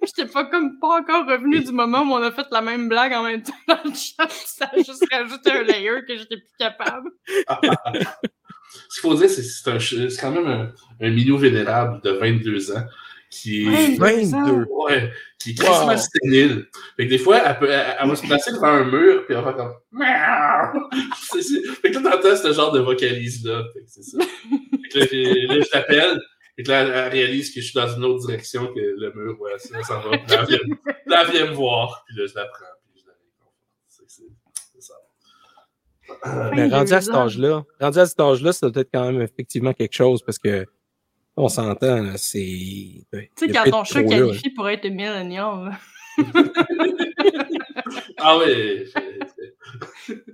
J'étais 0.03 0.25
pas 0.25 0.45
comme 0.45 0.79
pas 0.79 0.99
encore 0.99 1.25
revenu 1.25 1.61
du 1.61 1.71
moment 1.71 2.01
où 2.01 2.13
on 2.13 2.21
a 2.21 2.31
fait 2.31 2.45
la 2.51 2.61
même 2.61 2.87
blague 2.87 3.13
en 3.13 3.23
même 3.23 3.41
temps 3.41 3.53
dans 3.67 3.79
le 3.83 3.91
chat. 3.91 4.29
Ça 4.29 4.69
a 4.71 4.77
juste 4.77 5.05
rajouté 5.11 5.51
un 5.51 5.63
layer 5.63 6.03
que 6.07 6.15
j'étais 6.17 6.37
plus 6.37 6.57
capable. 6.59 7.09
Ce 8.89 8.99
qu'il 8.99 9.09
faut 9.09 9.15
dire, 9.15 9.29
c'est 9.29 9.41
que 9.41 9.79
c'est 9.79 10.21
quand 10.21 10.31
même 10.31 10.47
un, 10.47 10.71
un 11.01 11.09
minou 11.09 11.37
vénérable 11.37 12.01
de 12.01 12.11
22 12.11 12.75
ans 12.75 12.85
qui 13.31 13.65
est, 13.67 13.97
22. 13.97 14.65
ouais, 14.69 15.11
qui 15.39 15.51
est 15.51 15.61
Wow. 15.61 15.67
quasiment 15.67 15.97
stérile. 15.97 16.67
Fait 16.97 17.05
que 17.05 17.09
des 17.09 17.17
fois, 17.17 17.37
elle, 17.45 17.59
peut, 17.59 17.69
elle, 17.69 17.95
elle 17.99 18.07
va 18.09 18.15
se 18.15 18.25
placer 18.25 18.51
devant 18.51 18.67
un 18.67 18.83
mur, 18.85 19.25
puis 19.25 19.35
elle 19.35 19.43
va 19.43 19.53
faire 19.53 19.55
comme 19.57 19.73
Miaou! 19.91 20.89
C'est- 21.31 21.41
c'est- 21.41 21.61
Fait 21.81 21.91
que 21.91 21.99
là, 21.99 22.11
t'entends 22.11 22.35
ce 22.35 22.53
genre 22.53 22.71
de 22.71 22.79
vocalise-là. 22.79 23.63
Fait 23.73 23.79
que 23.81 23.85
c'est 23.87 24.03
ça. 24.03 24.17
Fait 24.19 24.89
que 24.89 24.99
là, 24.99 25.05
j'ai- 25.11 25.47
là, 25.47 25.55
je 25.61 25.69
l'appelle. 25.77 26.21
Fait 26.55 26.63
que 26.63 26.71
là, 26.71 26.81
elle, 27.05 27.11
réalise 27.11 27.53
que 27.53 27.59
je 27.59 27.65
suis 27.65 27.73
dans 27.79 27.87
une 27.93 28.05
autre 28.05 28.25
direction 28.25 28.67
que 28.67 28.79
le 28.79 29.11
mur. 29.13 29.39
Ouais, 29.41 29.51
ça, 29.57 29.81
ça 29.83 29.95
va. 29.99 30.17
Puis 30.17 30.27
là, 30.35 30.39
elle 30.41 30.47
vient, 30.47 30.59
là, 31.07 31.23
elle 31.25 31.31
vient 31.31 31.45
me 31.47 31.53
voir, 31.55 32.03
puis 32.07 32.15
là, 32.17 32.25
je 32.27 32.35
la 32.35 32.45
prends, 32.45 32.65
puis 32.93 33.01
je 33.03 33.07
la. 33.07 33.13
C'est 33.87 34.03
c'est- 34.07 34.23
c'est 34.73 34.81
ça. 34.81 34.93
Mais 36.53 36.63
rendu 36.69 36.93
à 36.93 36.99
22 36.99 37.01
cet 37.01 37.13
âge-là, 37.15 37.63
rendu 37.81 37.99
à 37.99 38.05
cet 38.05 38.19
âge-là, 38.19 38.53
ça 38.53 38.69
doit 38.69 38.81
être 38.81 38.89
quand 38.93 39.11
même 39.11 39.21
effectivement 39.21 39.73
quelque 39.73 39.93
chose 39.95 40.23
parce 40.23 40.37
que 40.37 40.65
on 41.37 41.47
s'entend, 41.49 42.01
là, 42.01 42.17
c'est. 42.17 42.39
Tu 42.39 43.05
sais, 43.35 43.47
quand 43.49 43.69
ton 43.69 43.83
chat 43.83 44.03
qualifie 44.03 44.49
pour 44.51 44.69
être 44.69 44.85
millénial, 44.87 45.65
là. 45.65 45.79
Ah 48.17 48.37
oui. 48.37 48.85
c'est- 50.07 50.23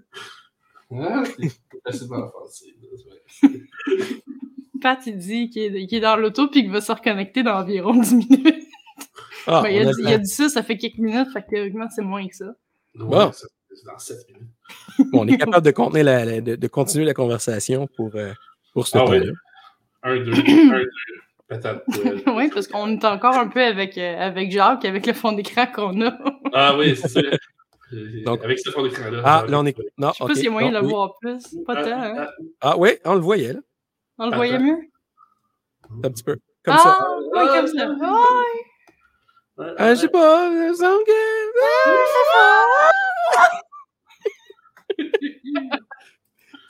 Ah, 0.94 1.24
facilement 1.86 2.18
offensif. 2.28 2.74
Pat, 4.82 5.00
il 5.08 5.18
dit 5.18 5.50
qu'il 5.50 5.76
est, 5.76 5.88
qu'il 5.88 5.98
est 6.00 6.02
dans 6.02 6.18
l'auto 6.18 6.48
puis 6.50 6.64
qu'il 6.64 6.72
va 6.72 6.82
se 6.82 6.92
reconnecter 6.92 7.44
dans 7.44 7.60
environ 7.62 7.94
10 8.00 8.16
minutes. 8.16 8.68
Ah, 9.48 9.62
Ben, 9.64 9.70
il, 9.70 9.86
a 9.88 9.90
a 9.90 9.94
dit, 9.94 10.02
le 10.02 10.08
il 10.10 10.14
a 10.14 10.18
temps. 10.18 10.24
dit 10.24 10.30
ça, 10.30 10.50
ça 10.50 10.64
fait 10.64 10.78
quelques 10.78 10.98
minutes, 10.98 11.30
fait 11.32 11.44
que 11.44 11.50
théoriquement, 11.50 11.88
c'est 11.96 12.02
moins 12.02 12.28
que 12.28 12.36
ça. 12.36 12.54
Ouais, 13.00 13.26
c'est 13.34 13.86
dans 13.86 13.98
7 13.98 14.18
minutes. 14.28 15.12
Bon, 15.12 15.22
on 15.22 15.28
est 15.28 15.38
capable 15.38 15.66
de, 15.66 15.72
contenir 15.72 16.04
la, 16.04 16.26
la- 16.26 16.42
de, 16.42 16.56
de 16.56 16.68
continuer 16.68 17.06
la 17.06 17.14
conversation 17.14 17.88
pour, 17.96 18.14
euh, 18.16 18.34
pour 18.74 18.86
ce 18.88 18.98
Ah 18.98 19.06
oui. 19.08 19.20
Temps-là. 20.04 20.14
1, 20.14 20.20
2, 20.24 20.32
1, 20.32 20.80
2, 20.80 20.90
patate. 21.48 21.84
euh, 22.06 22.18
oui, 22.36 22.50
parce 22.54 22.68
qu'on 22.68 22.88
est 22.90 23.06
encore 23.06 23.36
un 23.38 23.48
peu 23.48 23.62
avec, 23.62 23.98
euh, 23.98 24.18
avec 24.20 24.52
Jacques, 24.52 24.86
avec 24.86 25.06
le 25.06 25.14
fond 25.14 25.32
d'écran 25.34 25.66
qu'on 25.68 26.02
a. 26.02 26.18
Ah 26.54 26.76
oui, 26.78 26.96
c'est 26.98 27.08
ça. 27.08 27.20
Euh, 27.94 28.24
Donc- 28.26 28.44
Avec 28.44 28.60
ce 28.60 28.70
fond 28.72 28.84
d'écran-là. 28.84 29.22
Ah, 29.26 29.40
genre, 29.42 29.50
là, 29.50 29.60
on 29.60 29.66
est. 29.66 29.78
Non, 29.98 30.10
Je 30.10 30.14
sais 30.18 30.24
ok, 30.24 30.28
pas 30.30 30.36
s'il 30.36 30.44
y 30.46 30.48
a 30.48 30.52
moyen 30.52 30.70
de 30.70 30.76
le 30.78 30.82
oui. 30.84 30.90
voir 30.92 31.18
plus. 31.20 31.44
Pas 31.66 31.74
Ah, 31.78 31.84
tant, 31.84 32.02
hein? 32.02 32.16
ah, 32.20 32.32
Ah, 32.62 32.76
oui, 32.78 32.90
on 33.06 33.14
le 33.16 33.20
voyait, 33.22 33.54
là. 33.54 33.60
On 34.18 34.30
le 34.30 34.36
voyait 34.36 34.60
mieux? 34.60 34.78
Un 36.04 36.10
petit 36.10 36.24
peu. 36.24 36.36
Comme 36.64 36.76
ah, 36.78 36.78
ça. 36.78 37.08
oui, 37.20 37.48
comme 37.48 37.68
ça. 37.68 37.90
Ouais. 37.90 37.98
ah, 39.60 39.74
Ah, 39.78 39.94
je 39.96 40.00
sais 40.02 40.08
pas. 40.10 40.50
me 40.50 40.74
semble 40.74 41.04
que- 41.06 41.12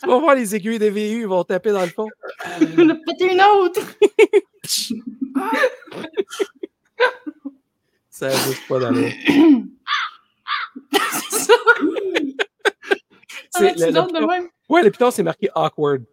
Tu 0.02 0.08
vas 0.10 0.18
voir 0.18 0.36
les 0.36 0.56
aiguilles 0.56 0.80
des 0.80 0.89
VU, 0.89 1.22
ils 1.22 1.28
vont 1.28 1.43
taper 1.43 1.72
dans 1.72 1.82
le 1.82 1.88
fond. 1.89 2.08
On 2.78 2.89
a 2.89 2.95
pété 2.95 3.32
une 3.32 3.41
autre! 3.41 3.82
Ça 8.10 8.30
bouge 8.30 8.68
pas 8.68 8.80
dans 8.80 8.91
le. 8.91 9.10
c'est 10.91 11.39
ça! 11.39 11.54
C'est- 13.54 13.74
Ah, 13.84 13.86
le- 13.88 13.91
de 14.22 14.26
même? 14.26 14.47
Ouais, 14.70 14.82
le 14.82 14.91
piton, 14.91 15.12
c'est 15.12 15.24
marqué 15.24 15.49
awkward. 15.54 16.04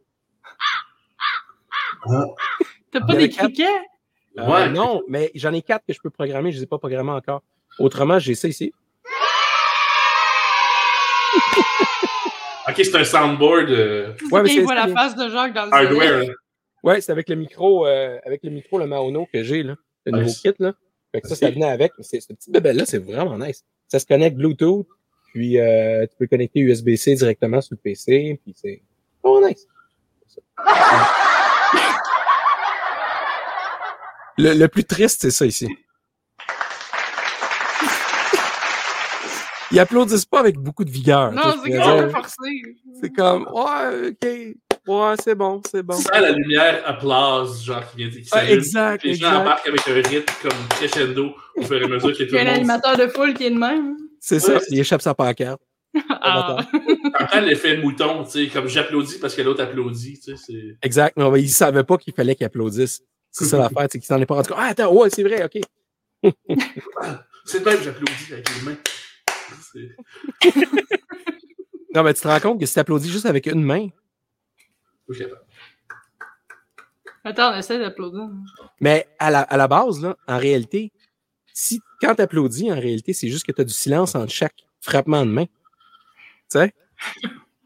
T'as 2.05 2.25
Il 2.93 2.99
y 2.99 3.01
pas 3.07 3.15
des 3.17 3.29
criquets? 3.31 3.65
Euh, 4.39 4.47
Ouais. 4.47 4.69
non, 4.71 5.03
mais 5.09 5.31
j'en 5.35 5.53
ai 5.53 5.63
quatre 5.63 5.85
que 5.87 5.93
je 5.93 6.01
peux 6.01 6.11
programmer, 6.11 6.51
je 6.53 6.57
ne 6.57 6.61
les 6.61 6.65
ai 6.65 6.67
pas 6.67 6.79
programmés 6.79 7.11
encore. 7.13 7.43
Autrement, 7.79 8.19
j'ai 8.19 8.35
ça 8.35 8.49
ici. 8.49 8.73
Ok, 12.69 12.75
c'est 12.77 12.95
un 12.97 13.05
soundboard 13.05 13.71
euh, 13.71 14.13
C'est 14.19 14.33
Ouais, 14.33 14.43
mais 14.43 14.49
c'est- 14.51 14.61
voit 14.61 14.75
la 14.75 14.89
face 14.89 15.17
de 15.17 15.29
Jacques 15.31 15.55
dans 15.55 15.67
le 15.67 15.73
hardware. 15.73 16.19
là. 16.19 16.33
Ouais, 16.85 17.01
c'est 17.01 17.11
avec 17.13 17.29
le 17.29 17.35
micro, 17.37 17.87
euh, 17.87 18.19
avec 18.25 18.43
le 18.45 18.51
micro, 18.51 18.79
le 18.79 18.87
Maono 18.87 19.27
que 19.33 19.43
j'ai, 19.43 19.63
là. 19.63 19.75
Le 20.07 20.13
nouveau 20.13 20.25
Nice. 20.27 20.41
kit, 20.41 20.53
là. 20.59 20.75
Fait 21.13 21.21
que 21.21 21.29
ça, 21.29 21.35
ça 21.35 21.51
venait 21.51 21.69
avec. 21.71 21.93
C'est, 22.01 22.21
ce 22.21 22.33
petit 22.33 22.51
bébé-là, 22.51 22.85
c'est 22.87 22.99
vraiment 22.99 23.37
nice. 23.39 23.65
Ça 23.89 23.99
se 23.99 24.07
connecte 24.07 24.37
Bluetooth, 24.37 24.87
puis 25.33 25.59
euh, 25.59 26.07
tu 26.07 26.17
peux 26.19 26.27
connecter 26.27 26.61
USB-C 26.61 27.15
directement 27.15 27.61
sur 27.61 27.75
le 27.75 27.79
PC, 27.83 28.39
puis 28.45 28.55
c'est 28.57 28.83
oh 29.23 29.41
nice. 29.47 29.67
Le, 34.41 34.55
le 34.55 34.69
plus 34.69 34.85
triste, 34.85 35.23
c'est 35.23 35.31
ça 35.33 35.47
ici. 35.47 35.67
Ils 39.71 39.79
applaudissent 39.81 40.25
pas 40.25 40.41
avec 40.41 40.57
beaucoup 40.59 40.85
de 40.85 40.91
vigueur. 40.91 41.31
Non, 41.33 41.43
c'est 41.65 41.71
comme 41.77 42.11
forcé. 42.11 42.63
C'est 43.01 43.11
comme, 43.15 43.47
ouais, 43.53 44.09
ok, 44.11 44.29
ouais, 44.89 45.15
c'est 45.23 45.35
bon, 45.35 45.61
c'est 45.71 45.83
bon. 45.83 45.97
Tu 45.97 46.03
sens 46.05 46.13
la 46.13 46.31
lumière 46.33 46.83
applause, 46.87 47.63
genre 47.65 47.83
qui 47.91 47.99
vient 47.99 48.11
qui 48.11 48.25
s'allume. 48.25 48.55
exact, 48.59 49.05
Les 49.05 49.15
gens 49.15 49.41
embarquent 49.41 49.69
avec 49.69 49.87
un 49.87 49.95
rythme 49.95 50.33
comme 50.43 50.69
crescendo 50.71 51.35
au 51.57 51.63
fur 51.63 51.81
et 51.81 51.85
à 51.85 51.89
mesure 51.89 52.13
que 52.17 52.23
tout 52.23 52.29
Il 52.31 52.35
y 52.35 52.39
a 52.39 52.45
le 52.45 52.49
un 52.49 52.53
monde. 52.53 52.59
animateur 52.61 52.97
de 52.97 53.07
foule 53.09 53.35
qui 53.35 53.45
est 53.45 53.51
de 53.51 53.59
même. 53.59 53.97
C'est 54.21 54.41
ça, 54.41 54.59
il 54.71 54.79
échappe 54.81 55.03
sa 55.03 55.15
pancarte. 55.15 55.61
Ah. 56.21 56.59
T'entends 57.19 57.41
l'effet 57.41 57.79
mouton, 57.79 58.23
tu 58.25 58.31
sais, 58.31 58.47
comme 58.49 58.69
j'applaudis 58.69 59.19
parce 59.19 59.35
que 59.35 59.41
l'autre 59.43 59.63
applaudit, 59.63 60.21
tu 60.21 60.37
sais. 60.37 60.77
Exact, 60.83 61.17
mais 61.17 61.41
il 61.41 61.49
savait 61.49 61.83
pas 61.85 61.97
qu'il 61.97 62.13
fallait 62.13 62.35
qu'il 62.35 62.45
applaudisse. 62.47 63.01
C'est 63.31 63.45
ça 63.47 63.57
l'affaire, 63.59 63.87
c'est 63.91 63.99
qu'il 63.99 64.07
s'en 64.07 64.21
est 64.21 64.27
pas 64.27 64.35
rendu 64.35 64.49
compte. 64.49 64.59
Ah, 64.61 64.67
attends, 64.69 64.93
ouais, 64.93 65.09
c'est 65.11 65.23
vrai, 65.23 65.45
ok. 65.45 65.63
C'est 67.45 67.61
de 67.61 67.65
même 67.65 67.79
que 67.79 67.85
j'applaudis 67.85 68.33
avec 68.33 68.49
les 68.57 68.63
mains. 68.63 68.77
Non, 71.95 72.03
mais 72.03 72.15
tu 72.15 72.21
te 72.21 72.29
rends 72.29 72.41
compte 72.41 72.61
que 72.61 72.67
si 72.67 72.75
tu 72.75 72.81
applaudis 72.81 73.11
juste 73.11 73.27
avec 73.27 73.47
une 73.47 73.63
main, 73.63 73.89
Je. 75.09 75.25
Attends, 77.25 77.53
on 77.53 77.57
essaie 77.59 77.79
d'applaudir. 77.79 78.29
mais 78.81 79.07
à 79.19 79.31
la, 79.31 79.41
à 79.41 79.57
la 79.57 79.69
base, 79.69 80.01
là, 80.03 80.17
en 80.27 80.39
réalité, 80.39 80.93
si 81.53 81.81
quand 82.01 82.15
tu 82.15 82.23
applaudis, 82.23 82.71
en 82.71 82.77
réalité, 82.79 83.13
c'est 83.13 83.29
juste 83.29 83.45
que 83.47 83.53
tu 83.53 83.61
as 83.61 83.65
du 83.65 83.73
silence 83.73 84.15
entre 84.15 84.33
chaque 84.33 84.55
frappement 84.81 85.25
de 85.27 85.31
main. 85.31 85.45
Tu 85.47 85.53
sais? 86.51 86.73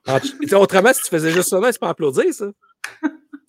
En- 0.07 0.19
tu 0.19 0.49
sais, 0.49 0.57
Autrement, 0.57 0.93
si 0.93 1.01
tu 1.03 1.09
faisais 1.11 1.31
juste 1.31 1.49
ça, 1.51 1.61
c'est 1.71 1.79
pas 1.79 1.91
applaudir, 1.91 2.25
ça. 2.35 2.47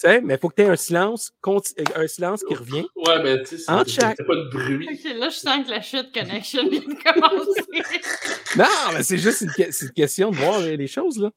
Tu 0.04 0.10
sais, 0.10 0.22
mais 0.22 0.34
il 0.34 0.40
faut 0.40 0.50
que 0.50 0.56
tu 0.56 0.62
aies 0.64 0.70
un 0.70 0.76
silence, 0.76 1.32
conti- 1.42 1.74
un 1.96 2.08
silence 2.08 2.44
qui 2.44 2.54
revient. 2.56 2.86
Ouais, 2.96 3.24
mais 3.24 3.42
tu 3.44 3.58
sais, 3.58 3.72
En 3.72 3.84
c'est 3.86 3.92
chaque- 3.92 4.18
pas 4.28 4.36
de 4.36 4.50
bruit. 4.50 4.86
Là, 5.16 5.30
je 5.30 5.36
sens 5.38 5.66
que 5.66 5.70
la 5.70 5.82
shit 5.82 6.14
connection 6.14 6.68
vient 6.68 6.82
de 6.82 7.04
commencer. 7.04 7.62
Non, 8.58 8.66
mais 8.94 9.04
c'est 9.04 9.18
juste 9.18 9.42
une, 9.42 9.52
que- 9.52 9.72
c'est 9.72 9.86
une 9.86 9.92
question 9.94 10.30
de 10.32 10.36
voir 10.36 10.60
les 10.60 10.88
choses, 10.88 11.20
là. 11.20 11.32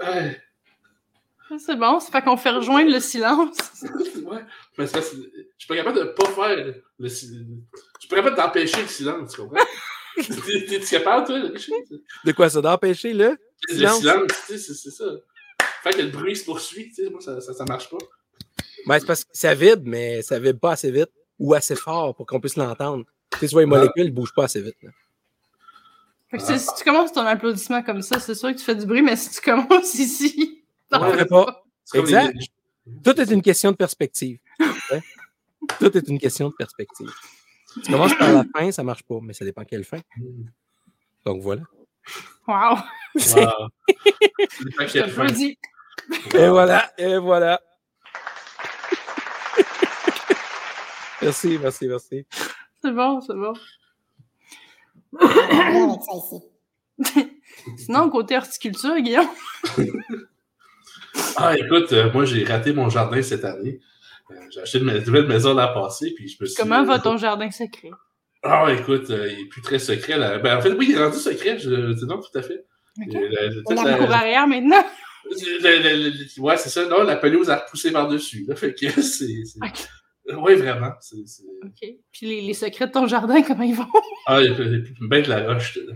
Ouais. 0.00 0.40
C'est 1.58 1.76
bon, 1.76 1.98
ça 1.98 2.10
fait 2.12 2.22
qu'on 2.22 2.36
fait 2.36 2.50
rejoindre 2.50 2.90
le 2.92 3.00
silence. 3.00 3.56
ouais. 3.82 4.44
Mais 4.76 4.86
je 4.86 5.00
suis 5.00 5.66
pas 5.68 5.76
capable 5.76 5.98
de 5.98 6.04
pas 6.04 6.26
faire 6.28 6.74
le 6.98 7.08
silence. 7.08 7.46
Je 7.94 8.00
suis 8.00 8.08
pas 8.08 8.16
capable 8.16 8.36
d'empêcher 8.36 8.82
le 8.82 8.86
silence, 8.88 9.32
tu 9.34 9.40
comprends? 9.40 9.64
T'es- 10.16 10.66
T'es-tu 10.66 10.86
capable, 10.90 11.26
toi? 11.26 11.40
De 12.24 12.32
quoi 12.32 12.48
ça? 12.50 12.60
D'empêcher 12.60 13.12
le. 13.12 13.36
Le 13.70 13.74
Silence? 13.74 13.98
silence, 13.98 14.26
tu 14.46 14.58
sais, 14.58 14.72
c'est 14.74 14.90
ça. 14.90 15.04
Fait 15.90 15.98
que 15.98 16.02
le 16.02 16.10
bruit 16.10 16.36
se 16.36 16.44
poursuit, 16.44 16.88
tu 16.88 17.04
sais, 17.04 17.10
moi, 17.10 17.20
ça, 17.20 17.40
ça, 17.40 17.52
ça 17.54 17.64
marche 17.64 17.88
pas. 17.90 17.98
Ben, 18.86 18.98
c'est 18.98 19.06
parce 19.06 19.24
que 19.24 19.30
ça 19.32 19.54
vibre, 19.54 19.82
mais 19.84 20.22
ça 20.22 20.38
vibre 20.38 20.58
pas 20.60 20.72
assez 20.72 20.90
vite 20.90 21.10
ou 21.38 21.54
assez 21.54 21.76
fort 21.76 22.14
pour 22.14 22.26
qu'on 22.26 22.40
puisse 22.40 22.56
l'entendre. 22.56 23.04
Tu 23.32 23.38
sais, 23.40 23.46
tu 23.48 23.52
vois, 23.52 23.62
les 23.62 23.66
molécules 23.66 24.06
ne 24.06 24.10
bougent 24.10 24.34
pas 24.34 24.44
assez 24.44 24.60
vite. 24.62 24.76
là. 24.82 24.90
Fait 26.30 26.36
que 26.38 26.42
c'est- 26.42 26.58
si 26.58 26.68
tu 26.76 26.84
commences 26.84 27.12
ton 27.12 27.22
applaudissement 27.24 27.82
comme 27.82 28.02
ça, 28.02 28.20
c'est 28.20 28.34
sûr 28.34 28.50
que 28.50 28.58
tu 28.58 28.64
fais 28.64 28.74
du 28.74 28.84
bruit, 28.86 29.00
mais 29.02 29.16
si 29.16 29.30
tu 29.30 29.40
commences 29.40 29.94
ici, 29.94 30.62
t'en 30.90 31.02
On 31.08 31.12
fais 31.12 31.24
pas. 31.24 31.64
Exact. 31.94 32.34
les- 32.34 33.00
Tout 33.02 33.18
est 33.20 33.30
une 33.30 33.42
question 33.42 33.70
de 33.72 33.76
perspective. 33.76 34.38
Ouais. 34.90 35.02
Tout 35.78 35.96
est 35.96 36.08
une 36.08 36.18
question 36.18 36.48
de 36.48 36.54
perspective. 36.54 37.10
Tu 37.84 37.92
commences 37.92 38.14
par 38.14 38.32
la 38.32 38.44
fin, 38.54 38.70
ça 38.72 38.82
marche 38.82 39.02
pas, 39.04 39.18
mais 39.22 39.32
ça 39.32 39.44
dépend 39.44 39.64
quelle 39.64 39.84
fin. 39.84 40.00
Donc 41.24 41.42
voilà. 41.42 41.62
Wow! 42.46 42.76
Wow. 42.76 42.80
C'est 43.18 44.76
pas 44.76 44.86
Je 44.86 44.92
quelle 44.92 45.10
fin. 45.10 45.26
Dis. 46.10 46.36
Et 46.36 46.48
voilà, 46.48 46.90
et 46.98 47.16
voilà. 47.18 47.60
merci, 51.22 51.58
merci, 51.60 51.88
merci. 51.88 52.26
C'est 52.82 52.92
bon, 52.92 53.20
c'est 53.20 53.34
bon. 53.34 53.52
Sinon, 57.76 58.08
côté 58.10 58.36
horticulture, 58.36 58.98
Guillaume, 59.00 59.28
Ah, 61.36 61.56
écoute, 61.56 61.92
euh, 61.92 62.12
moi, 62.12 62.24
j'ai 62.24 62.44
raté 62.44 62.72
mon 62.72 62.88
jardin 62.88 63.20
cette 63.22 63.44
année. 63.44 63.80
Euh, 64.30 64.34
j'ai 64.50 64.60
acheté 64.60 64.78
une 64.78 64.84
ma- 64.84 64.98
nouvelle 64.98 65.26
maison 65.26 65.54
l'an 65.54 65.72
passé, 65.74 66.12
puis 66.14 66.28
je 66.28 66.36
me 66.40 66.46
suis... 66.46 66.56
comment 66.56 66.84
va 66.84 66.98
ton 66.98 67.16
jardin 67.16 67.50
secret? 67.50 67.90
Ah, 68.42 68.66
écoute, 68.72 69.10
euh, 69.10 69.28
il 69.32 69.40
est 69.40 69.48
plus 69.48 69.62
très 69.62 69.78
secret, 69.78 70.16
là. 70.16 70.38
Ben, 70.38 70.58
en 70.58 70.60
fait, 70.60 70.72
oui, 70.72 70.86
il 70.90 70.96
est 70.96 71.02
rendu 71.04 71.18
secret, 71.18 71.58
je... 71.58 71.70
non, 72.04 72.20
tout 72.20 72.38
à 72.38 72.42
fait. 72.42 72.64
Ok. 73.00 73.14
Euh, 73.14 73.28
la- 73.30 73.48
toute 73.54 73.64
On 73.66 73.76
a 73.78 73.84
la- 73.90 73.98
Cour 73.98 74.10
arrière 74.12 74.46
maintenant? 74.46 74.84
Le- 75.24 75.82
le- 75.82 76.10
le- 76.10 76.40
ouais, 76.42 76.56
c'est 76.56 76.68
ça. 76.70 76.86
Non, 76.86 77.02
la 77.02 77.16
pelouse 77.16 77.50
a 77.50 77.56
repoussé 77.56 77.90
par-dessus, 77.92 78.44
là. 78.48 78.54
Fait 78.56 78.74
que 78.74 78.88
c'est... 79.02 79.44
c'est- 79.44 79.58
Oui, 80.36 80.54
vraiment. 80.56 80.90
OK. 81.64 81.88
Puis 82.12 82.26
les, 82.26 82.40
les 82.42 82.54
secrets 82.54 82.86
de 82.86 82.92
ton 82.92 83.06
jardin, 83.06 83.42
comment 83.42 83.62
ils 83.64 83.74
vont? 83.74 83.86
Ah, 84.30 84.42
il 84.42 84.50
y 84.50 84.54
a 84.54 85.06
bien 85.08 85.22
de 85.22 85.28
la 85.30 85.54
roche, 85.54 85.76
là. 85.78 85.94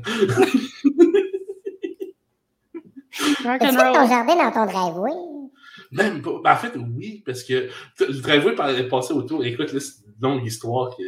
Rock 3.44 3.62
As-tu 3.62 3.76
ton 3.76 4.08
jardin 4.08 4.36
dans 4.36 4.50
ton 4.52 4.66
driveway? 4.66 5.10
Même 5.90 6.22
pas. 6.22 6.40
Ben, 6.42 6.52
en 6.52 6.56
fait, 6.56 6.72
oui, 6.96 7.22
parce 7.26 7.42
que 7.44 7.68
le 8.00 8.20
driveway 8.20 8.54
par- 8.54 8.70
est 8.70 8.88
passé 8.88 9.12
autour. 9.12 9.44
Écoute, 9.44 9.72
là, 9.72 9.80
c'est 9.80 10.04
une 10.06 10.14
longue 10.22 10.46
histoire 10.46 10.96
qui, 10.96 11.02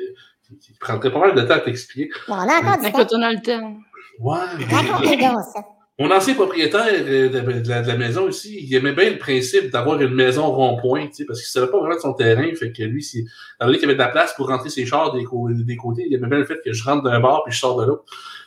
qui- 0.47 0.59
qui 0.59 0.73
prendrait 0.79 1.11
pas 1.11 1.19
mal 1.21 1.35
de 1.35 1.41
temps 1.43 1.55
à 1.55 1.61
t'expliquer. 1.61 2.11
Bon, 2.29 2.35
on 2.35 2.39
a 2.41 2.59
encore 2.59 2.77
du 2.77 2.83
temps. 2.83 2.89
Écoute, 2.99 3.09
on 3.13 3.23
a 3.23 3.33
le 3.33 3.41
temps. 3.41 3.77
Ouais. 4.21 4.39
Raconte-nous 4.71 5.53
ça. 5.53 5.65
Mon 5.97 6.11
ancien 6.11 6.35
propriétaire 6.35 6.89
euh, 6.91 7.29
de, 7.29 7.69
la, 7.69 7.97
maison 7.97 8.29
ici, 8.29 8.59
il 8.61 8.75
aimait 8.75 8.95
bien 8.95 9.11
le 9.11 9.19
principe 9.19 9.71
d'avoir 9.71 10.01
une 10.01 10.13
maison 10.13 10.51
rond-point, 10.51 11.07
parce 11.25 11.41
qu'il 11.41 11.49
savait 11.49 11.71
pas 11.71 11.79
vraiment 11.79 11.95
de 11.95 12.01
son 12.01 12.15
terrain. 12.15 12.53
Fait 12.57 12.73
que 12.73 12.83
lui, 12.83 13.01
si, 13.01 13.21
étant 13.21 13.67
donné 13.67 13.79
qu'il 13.79 13.87
y 13.87 13.91
avait 13.91 13.95
de 13.95 14.03
la 14.03 14.09
place 14.09 14.35
pour 14.35 14.49
rentrer 14.49 14.71
ses 14.71 14.87
chars 14.87 15.13
des, 15.13 15.25
côtés, 15.25 16.05
il 16.09 16.15
aimait 16.15 16.27
bien 16.27 16.39
le 16.39 16.47
fait 16.47 16.61
que 16.65 16.73
je 16.73 16.83
rentre 16.83 17.05
d'un 17.05 17.21
bar 17.21 17.45
puis 17.45 17.55
je 17.55 17.61
sors 17.61 17.81
de 17.81 17.87
l'autre. 17.87 18.05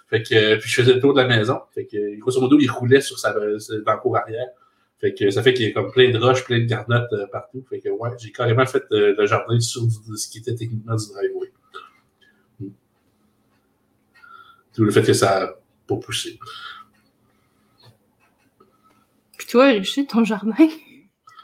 Fait 0.09 0.23
que, 0.23 0.35
euh, 0.35 0.57
puis 0.57 0.69
je 0.69 0.81
faisais 0.81 0.93
le 0.93 0.99
tour 0.99 1.13
de 1.13 1.21
la 1.21 1.27
maison. 1.27 1.59
Fait 1.73 1.85
que, 1.85 2.19
grosso 2.19 2.41
modo, 2.41 2.57
il 2.59 2.69
roulait 2.69 2.99
sur 2.99 3.17
sa, 3.17 3.33
dans 3.33 3.97
cour 3.97 4.17
arrière. 4.17 4.47
Fait 4.99 5.13
que 5.13 5.29
ça 5.29 5.41
fait 5.41 5.53
qu'il 5.53 5.67
y 5.67 5.69
a 5.69 5.71
comme 5.71 5.91
plein 5.91 6.11
de 6.11 6.17
roches, 6.17 6.43
plein 6.43 6.59
de 6.59 6.65
garnottes 6.65 7.13
euh, 7.13 7.27
partout. 7.27 7.63
Fait 7.69 7.79
que, 7.79 7.87
ouais, 7.87 8.09
j'ai 8.19 8.33
carrément 8.33 8.65
fait 8.65 8.83
le 8.91 9.25
jardin 9.25 9.57
sur 9.61 9.83
ce 9.83 10.27
qui 10.27 10.39
était 10.39 10.55
techniquement 10.55 10.95
du 10.95 11.05
driveway. 11.13 11.51
Tout 14.73 14.83
le 14.83 14.91
fait 14.91 15.03
que 15.03 15.13
ça 15.13 15.43
a 15.43 15.47
pas 15.87 15.95
poussé. 15.95 16.37
Puis 19.47 19.53
toi, 19.53 19.67
Richie, 19.67 20.05
ton 20.05 20.25
jardin? 20.25 20.67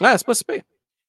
Ah, 0.01 0.17
c'est 0.17 0.27
pas 0.27 0.33
super. 0.33 0.61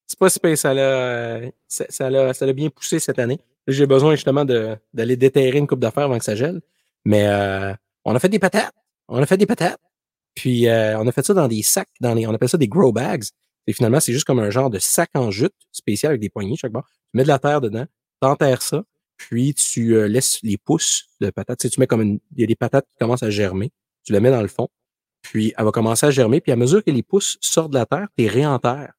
C'est 0.06 0.16
pas 0.16 0.28
super. 0.28 0.56
Ça 0.56 0.72
l'a, 0.72 0.80
euh, 0.80 1.50
ça, 1.66 2.08
l'a, 2.08 2.32
ça 2.32 2.46
l'a 2.46 2.52
bien 2.52 2.70
poussé 2.70 3.00
cette 3.00 3.18
année. 3.18 3.40
J'ai 3.66 3.84
besoin 3.84 4.14
justement 4.14 4.44
de, 4.44 4.76
d'aller 4.92 5.16
déterrer 5.16 5.58
une 5.58 5.66
coupe 5.66 5.80
d'affaires 5.80 6.04
avant 6.04 6.18
que 6.18 6.24
ça 6.24 6.36
gèle. 6.36 6.60
Mais 7.04 7.26
euh, 7.26 7.74
on 8.04 8.14
a 8.14 8.20
fait 8.20 8.28
des 8.28 8.38
patates. 8.38 8.72
On 9.08 9.20
a 9.20 9.26
fait 9.26 9.36
des 9.36 9.46
patates. 9.46 9.80
Puis 10.36 10.68
euh, 10.68 10.96
on 11.00 11.08
a 11.08 11.10
fait 11.10 11.26
ça 11.26 11.34
dans 11.34 11.48
des 11.48 11.62
sacs, 11.62 11.88
dans 12.00 12.14
les, 12.14 12.28
on 12.28 12.32
appelle 12.32 12.48
ça 12.48 12.58
des 12.58 12.68
grow 12.68 12.92
bags. 12.92 13.24
Et 13.66 13.72
finalement, 13.72 13.98
c'est 13.98 14.12
juste 14.12 14.24
comme 14.24 14.38
un 14.38 14.50
genre 14.50 14.70
de 14.70 14.78
sac 14.78 15.10
en 15.14 15.32
jute 15.32 15.54
spécial 15.72 16.10
avec 16.10 16.20
des 16.20 16.28
poignées 16.28 16.54
chaque 16.54 16.70
bord. 16.70 16.86
Tu 16.86 17.16
mets 17.16 17.24
de 17.24 17.28
la 17.28 17.40
terre 17.40 17.60
dedans, 17.60 17.86
t'enterres 18.20 18.62
ça, 18.62 18.84
puis 19.16 19.52
tu 19.54 19.96
euh, 19.96 20.06
laisses 20.06 20.38
les 20.44 20.58
pousses 20.58 21.06
de 21.20 21.30
patates. 21.30 21.58
Tu, 21.58 21.66
sais, 21.66 21.74
tu 21.74 21.80
mets 21.80 21.88
comme 21.88 22.02
une, 22.02 22.20
il 22.36 22.42
y 22.42 22.44
a 22.44 22.46
des 22.46 22.54
patates 22.54 22.86
qui 22.86 22.98
commencent 23.00 23.24
à 23.24 23.30
germer. 23.30 23.72
Tu 24.04 24.12
les 24.12 24.20
mets 24.20 24.30
dans 24.30 24.42
le 24.42 24.48
fond. 24.48 24.68
Puis 25.24 25.54
elle 25.56 25.64
va 25.64 25.72
commencer 25.72 26.06
à 26.06 26.10
germer. 26.10 26.40
Puis 26.40 26.52
à 26.52 26.56
mesure 26.56 26.84
que 26.84 26.90
les 26.90 27.02
pousses 27.02 27.38
sortent 27.40 27.72
de 27.72 27.78
la 27.78 27.86
terre, 27.86 28.08
tu 28.16 28.28
réenterres. 28.28 28.92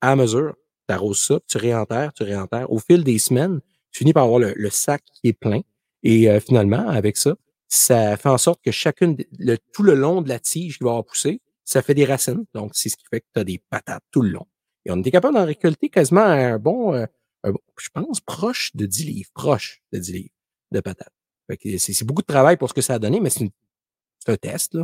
À 0.00 0.16
mesure, 0.16 0.54
tu 0.88 0.94
arroses 0.94 1.20
ça, 1.20 1.38
tu 1.46 1.58
réenterres, 1.58 2.12
tu 2.14 2.22
réenterres. 2.22 2.70
Au 2.72 2.78
fil 2.78 3.04
des 3.04 3.18
semaines, 3.18 3.60
tu 3.92 3.98
finis 3.98 4.12
par 4.12 4.24
avoir 4.24 4.40
le, 4.40 4.70
sac 4.70 5.02
qui 5.14 5.28
est 5.28 5.32
plein. 5.32 5.60
Et 6.02 6.30
euh, 6.30 6.40
finalement, 6.40 6.88
avec 6.88 7.16
ça, 7.16 7.36
ça 7.68 8.16
fait 8.16 8.28
en 8.28 8.38
sorte 8.38 8.62
que 8.62 8.70
chacune, 8.70 9.16
le, 9.38 9.56
tout 9.72 9.82
le 9.82 9.94
long 9.94 10.22
de 10.22 10.28
la 10.28 10.38
tige 10.38 10.78
qui 10.78 10.84
va 10.84 10.90
avoir 10.90 11.04
poussé, 11.04 11.40
ça 11.64 11.82
fait 11.82 11.94
des 11.94 12.04
racines. 12.04 12.46
Donc, 12.54 12.70
c'est 12.74 12.88
ce 12.88 12.96
qui 12.96 13.04
fait 13.10 13.20
que 13.20 13.26
tu 13.34 13.40
as 13.40 13.44
des 13.44 13.60
patates 13.70 14.04
tout 14.10 14.22
le 14.22 14.30
long. 14.30 14.46
Et 14.86 14.90
on 14.90 14.98
était 15.00 15.10
capable 15.10 15.34
d'en 15.34 15.44
récolter 15.44 15.90
quasiment 15.90 16.22
un 16.22 16.58
bon, 16.58 16.94
euh, 16.94 17.06
je 17.78 17.88
pense, 17.92 18.20
proche 18.20 18.74
de 18.74 18.86
10 18.86 19.04
livres, 19.04 19.30
proche 19.34 19.82
de 19.92 19.98
10 19.98 20.12
livres 20.12 20.34
de 20.72 20.80
patates. 20.80 21.12
C'est, 21.78 22.04
beaucoup 22.04 22.22
de 22.22 22.26
travail 22.26 22.56
pour 22.56 22.68
ce 22.68 22.74
que 22.74 22.80
ça 22.80 22.94
a 22.94 22.98
donné, 22.98 23.20
mais 23.20 23.30
c'est, 23.30 23.50
un 24.28 24.36
test. 24.36 24.76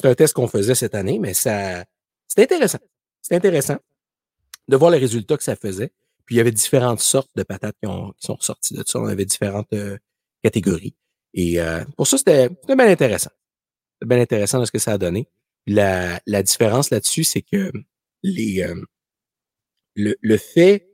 C'est 0.00 0.08
un 0.08 0.14
test 0.14 0.32
qu'on 0.32 0.48
faisait 0.48 0.74
cette 0.74 0.94
année, 0.94 1.18
mais 1.18 1.34
ça, 1.34 1.84
c'est 2.26 2.42
intéressant. 2.42 2.78
C'est 3.20 3.34
intéressant 3.34 3.76
de 4.66 4.76
voir 4.76 4.90
les 4.90 4.98
résultats 4.98 5.36
que 5.36 5.42
ça 5.42 5.56
faisait. 5.56 5.92
Puis 6.24 6.36
il 6.36 6.38
y 6.38 6.40
avait 6.40 6.52
différentes 6.52 7.00
sortes 7.00 7.30
de 7.36 7.42
patates 7.42 7.76
qui, 7.82 7.86
ont, 7.86 8.12
qui 8.12 8.26
sont 8.26 8.38
sorties 8.40 8.72
de 8.72 8.82
ça. 8.86 8.98
On 8.98 9.06
avait 9.06 9.26
différentes 9.26 9.72
euh, 9.74 9.98
catégories. 10.42 10.94
Et 11.34 11.60
euh, 11.60 11.84
pour 11.98 12.06
ça, 12.06 12.16
c'était 12.16 12.48
c'était 12.62 12.76
bien 12.76 12.88
intéressant. 12.88 13.30
C'était 13.94 14.08
bien 14.08 14.20
intéressant 14.22 14.60
de 14.60 14.64
ce 14.64 14.72
que 14.72 14.78
ça 14.78 14.92
a 14.92 14.98
donné. 14.98 15.28
La, 15.66 16.20
la 16.24 16.42
différence 16.42 16.88
là-dessus, 16.88 17.24
c'est 17.24 17.42
que 17.42 17.70
les 18.22 18.62
euh, 18.62 18.82
le, 19.96 20.16
le 20.20 20.36
fait 20.38 20.88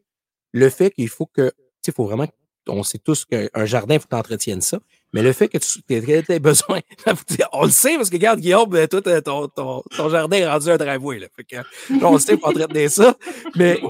le 0.51 0.69
fait 0.69 0.91
qu'il 0.91 1.09
faut 1.09 1.27
que 1.27 1.51
tu 1.51 1.57
sais, 1.83 1.93
il 1.93 1.93
faut 1.93 2.07
vraiment 2.07 2.27
on 2.67 2.83
sait 2.83 2.99
tous 2.99 3.25
qu'un 3.25 3.67
jardin, 3.67 3.95
il 3.95 4.01
faut 4.01 4.07
que 4.07 4.11
tu 4.11 4.17
entretiennes 4.17 4.63
ça. 4.63 4.81
Mais 5.13 5.23
le 5.23 5.33
fait 5.33 5.49
que 5.49 5.57
tu 5.59 5.81
aies 5.89 6.39
besoin, 6.41 6.81
on 7.53 7.65
le 7.65 7.71
sait 7.71 7.97
parce 7.97 8.11
que 8.11 8.17
regarde, 8.17 8.41
Guillaume, 8.41 8.69
ben, 8.69 8.87
toi, 8.89 9.01
ton, 9.23 9.49
ton, 9.49 9.83
ton 9.97 10.09
jardin 10.11 10.37
est 10.37 10.47
rendu 10.49 10.69
un 10.69 10.77
driveway. 10.77 11.21
Là. 11.21 11.29
Fait 11.35 11.45
que, 11.45 11.57
là, 11.57 11.63
on 12.03 12.15
le 12.15 12.19
sait, 12.19 12.37
faut 12.37 12.47
entretenir 12.47 12.91
ça. 12.91 13.17
Mais 13.55 13.81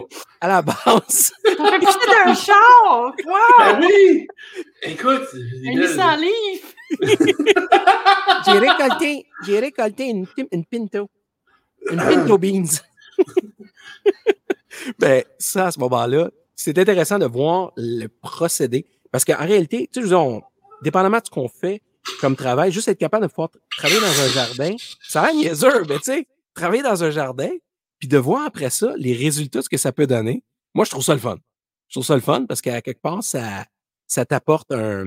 à 0.41 0.49
la 0.49 0.62
base, 0.62 0.77
pousser 1.45 2.07
d'un 2.25 2.35
char! 2.35 3.12
Wow! 3.27 3.59
Ben 3.59 3.81
oui! 3.81 4.27
Écoute, 4.83 5.23
les 5.35 5.71
Un 5.71 5.75
belles- 5.75 5.91
800 5.91 6.17
livres! 6.17 6.67
j'ai 8.47 8.59
récolté, 8.59 9.27
j'ai 9.45 9.59
récolté 9.59 10.05
une, 10.11 10.27
une 10.53 10.64
pinto. 10.64 11.09
Une 11.91 11.99
pinto 11.99 12.39
beans. 12.39 12.64
ben, 14.99 15.25
ça, 15.39 15.67
à 15.67 15.71
ce 15.71 15.79
moment-là, 15.81 16.31
c'est 16.55 16.79
intéressant 16.79 17.19
de 17.19 17.27
voir 17.27 17.73
le 17.77 18.07
procédé. 18.09 18.87
Parce 19.11 19.25
qu'en 19.25 19.39
réalité, 19.39 19.89
tu 19.93 20.01
sais, 20.01 20.01
je 20.01 20.01
veux 20.03 20.09
dire, 20.09 20.21
on- 20.21 20.43
dépendamment 20.83 21.18
de 21.18 21.24
ce 21.27 21.31
qu'on 21.31 21.49
fait 21.49 21.83
comme 22.20 22.37
travail, 22.37 22.70
juste 22.70 22.89
être 22.89 22.99
capable 22.99 23.27
de 23.27 23.31
pouvoir 23.31 23.49
tra- 23.49 23.59
travailler 23.79 24.01
dans 24.01 24.20
un 24.20 24.29
jardin, 24.29 24.77
ça 25.09 25.22
a 25.22 25.27
l'air 25.27 25.35
niaiseux, 25.35 25.85
mais 25.89 25.97
tu 25.97 26.05
sais, 26.05 26.29
travailler 26.55 26.83
dans 26.83 27.03
un 27.03 27.11
jardin, 27.11 27.51
puis 27.99 28.09
de 28.09 28.18
voir 28.18 28.47
après 28.47 28.70
ça 28.70 28.95
les 28.97 29.14
résultats, 29.14 29.62
ce 29.62 29.68
que 29.68 29.77
ça 29.77 29.91
peut 29.93 30.07
donner, 30.07 30.43
moi, 30.74 30.85
je 30.85 30.91
trouve 30.91 31.03
ça 31.03 31.14
le 31.14 31.20
fun. 31.20 31.37
Je 31.89 31.95
trouve 31.95 32.05
ça 32.05 32.14
le 32.14 32.20
fun 32.20 32.45
parce 32.47 32.61
qu'à 32.61 32.81
quelque 32.83 33.01
part, 33.01 33.22
ça, 33.22 33.64
ça 34.07 34.24
t'apporte 34.24 34.70
un, 34.72 35.07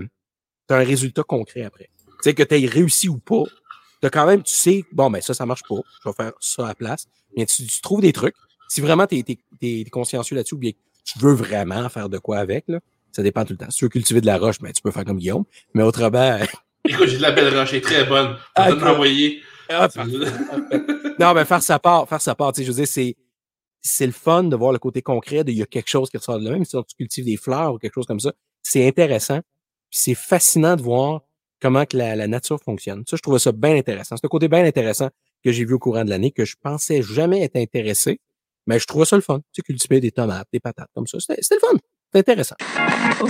un 0.70 0.78
résultat 0.84 1.24
concret 1.24 1.64
après. 1.64 1.90
Tu 2.06 2.14
sais, 2.24 2.34
que 2.34 2.44
tu 2.44 2.68
réussi 2.68 3.08
ou 3.08 3.18
pas, 3.18 3.44
t'as 4.02 4.10
quand 4.10 4.26
même, 4.26 4.44
tu 4.44 4.54
sais, 4.54 4.84
bon, 4.92 5.10
ben 5.10 5.22
ça, 5.22 5.34
ça 5.34 5.46
marche 5.46 5.64
pas, 5.70 5.80
je 6.04 6.10
vais 6.10 6.16
faire 6.16 6.34
ça 6.40 6.66
à 6.66 6.68
la 6.70 6.76
place. 6.76 7.06
Mais 7.38 7.46
tu, 7.46 7.66
tu 7.66 7.82
trouves 7.82 8.02
des 8.02 8.14
trucs. 8.14 8.36
Si 8.68 8.82
vraiment 8.82 9.08
tu 9.08 9.24
es, 9.62 9.86
consciencieux 9.86 10.36
là-dessus 10.36 10.56
ou 10.56 10.60
bien 10.60 10.72
tu 11.06 11.20
veux 11.20 11.34
vraiment 11.34 11.88
faire 11.90 12.10
de 12.10 12.18
quoi 12.18 12.40
avec, 12.40 12.66
là, 12.68 12.80
ça 13.12 13.24
dépend 13.24 13.44
tout 13.46 13.54
le 13.54 13.58
temps. 13.58 13.70
Si 13.70 13.80
tu 13.80 13.86
veux 13.86 13.90
cultiver 13.90 14.22
de 14.22 14.26
la 14.26 14.38
roche, 14.38 14.60
ben, 14.60 14.72
tu 14.72 14.82
peux 14.82 14.92
faire 14.92 15.06
comme 15.06 15.18
Guillaume. 15.18 15.44
Mais 15.74 15.84
autrement, 15.84 16.38
Écoute, 16.86 17.08
j'ai 17.08 17.18
de 17.18 17.22
la 17.22 17.32
belle 17.32 17.56
roche, 17.58 17.70
elle 17.72 17.78
est 17.80 17.82
très 17.82 18.06
bonne. 18.06 18.38
Ah, 18.56 18.70
Je 18.70 18.70
vais 18.70 18.72
te 18.72 18.76
écoute. 18.78 18.88
l'envoyer. 18.90 19.42
hop, 19.72 19.92
non, 21.20 21.34
mais 21.34 21.46
faire 21.46 21.62
sa 21.62 21.78
part, 21.80 22.08
faire 22.08 22.22
sa 22.22 22.36
part, 22.36 22.54
tu 22.54 22.62
sais, 22.62 22.66
je 22.66 22.72
veux 22.72 22.76
dire, 22.78 22.88
c'est, 22.88 23.16
c'est 23.82 24.06
le 24.06 24.12
fun 24.14 24.44
de 24.46 24.56
voir 24.56 24.72
le 24.72 24.80
côté 24.80 25.02
concret 25.02 25.44
de 25.44 25.52
il 25.52 25.58
y 25.58 25.62
a 25.62 25.66
quelque 25.66 25.90
chose 25.90 26.10
qui 26.10 26.18
ressort 26.18 26.40
de 26.40 26.46
là, 26.46 26.52
même 26.52 26.66
si 26.66 26.72
tu 26.88 26.96
cultives 26.98 27.26
des 27.26 27.38
fleurs 27.38 27.74
ou 27.74 27.78
quelque 27.78 27.94
chose 27.94 28.06
comme 28.06 28.20
ça. 28.20 28.32
C'est 28.64 28.88
intéressant. 28.88 29.40
Puis 29.90 30.00
c'est 30.02 30.16
fascinant 30.16 30.76
de 30.76 30.82
voir 30.82 31.22
comment 31.62 31.86
que 31.86 31.98
la, 31.98 32.16
la 32.16 32.28
nature 32.28 32.60
fonctionne. 32.64 33.04
Ça, 33.08 33.18
je 33.18 33.22
trouvais 33.22 33.40
ça 33.40 33.52
bien 33.52 33.76
intéressant. 33.76 34.16
C'est 34.18 34.26
un 34.26 34.30
côté 34.30 34.48
bien 34.48 34.64
intéressant 34.64 35.10
que 35.44 35.52
j'ai 35.52 35.66
vu 35.66 35.74
au 35.74 35.80
courant 35.80 36.04
de 36.06 36.10
l'année 36.10 36.32
que 36.32 36.46
je 36.46 36.56
pensais 36.62 37.02
jamais 37.02 37.42
être 37.44 37.56
intéressé, 37.56 38.20
mais 38.68 38.80
je 38.80 38.86
trouvais 38.86 39.06
ça 39.06 39.16
le 39.16 39.22
fun. 39.22 39.40
Tu 39.40 39.46
sais, 39.58 39.62
cultiver 39.64 40.00
des 40.00 40.12
tomates, 40.12 40.48
des 40.54 40.60
patates 40.60 40.90
comme 40.96 41.08
ça. 41.08 41.18
C'était 41.20 41.42
le 41.56 41.60
fun. 41.60 41.78
C'était 42.12 42.32
intéressant. 42.32 42.56
Moi, 43.20 43.30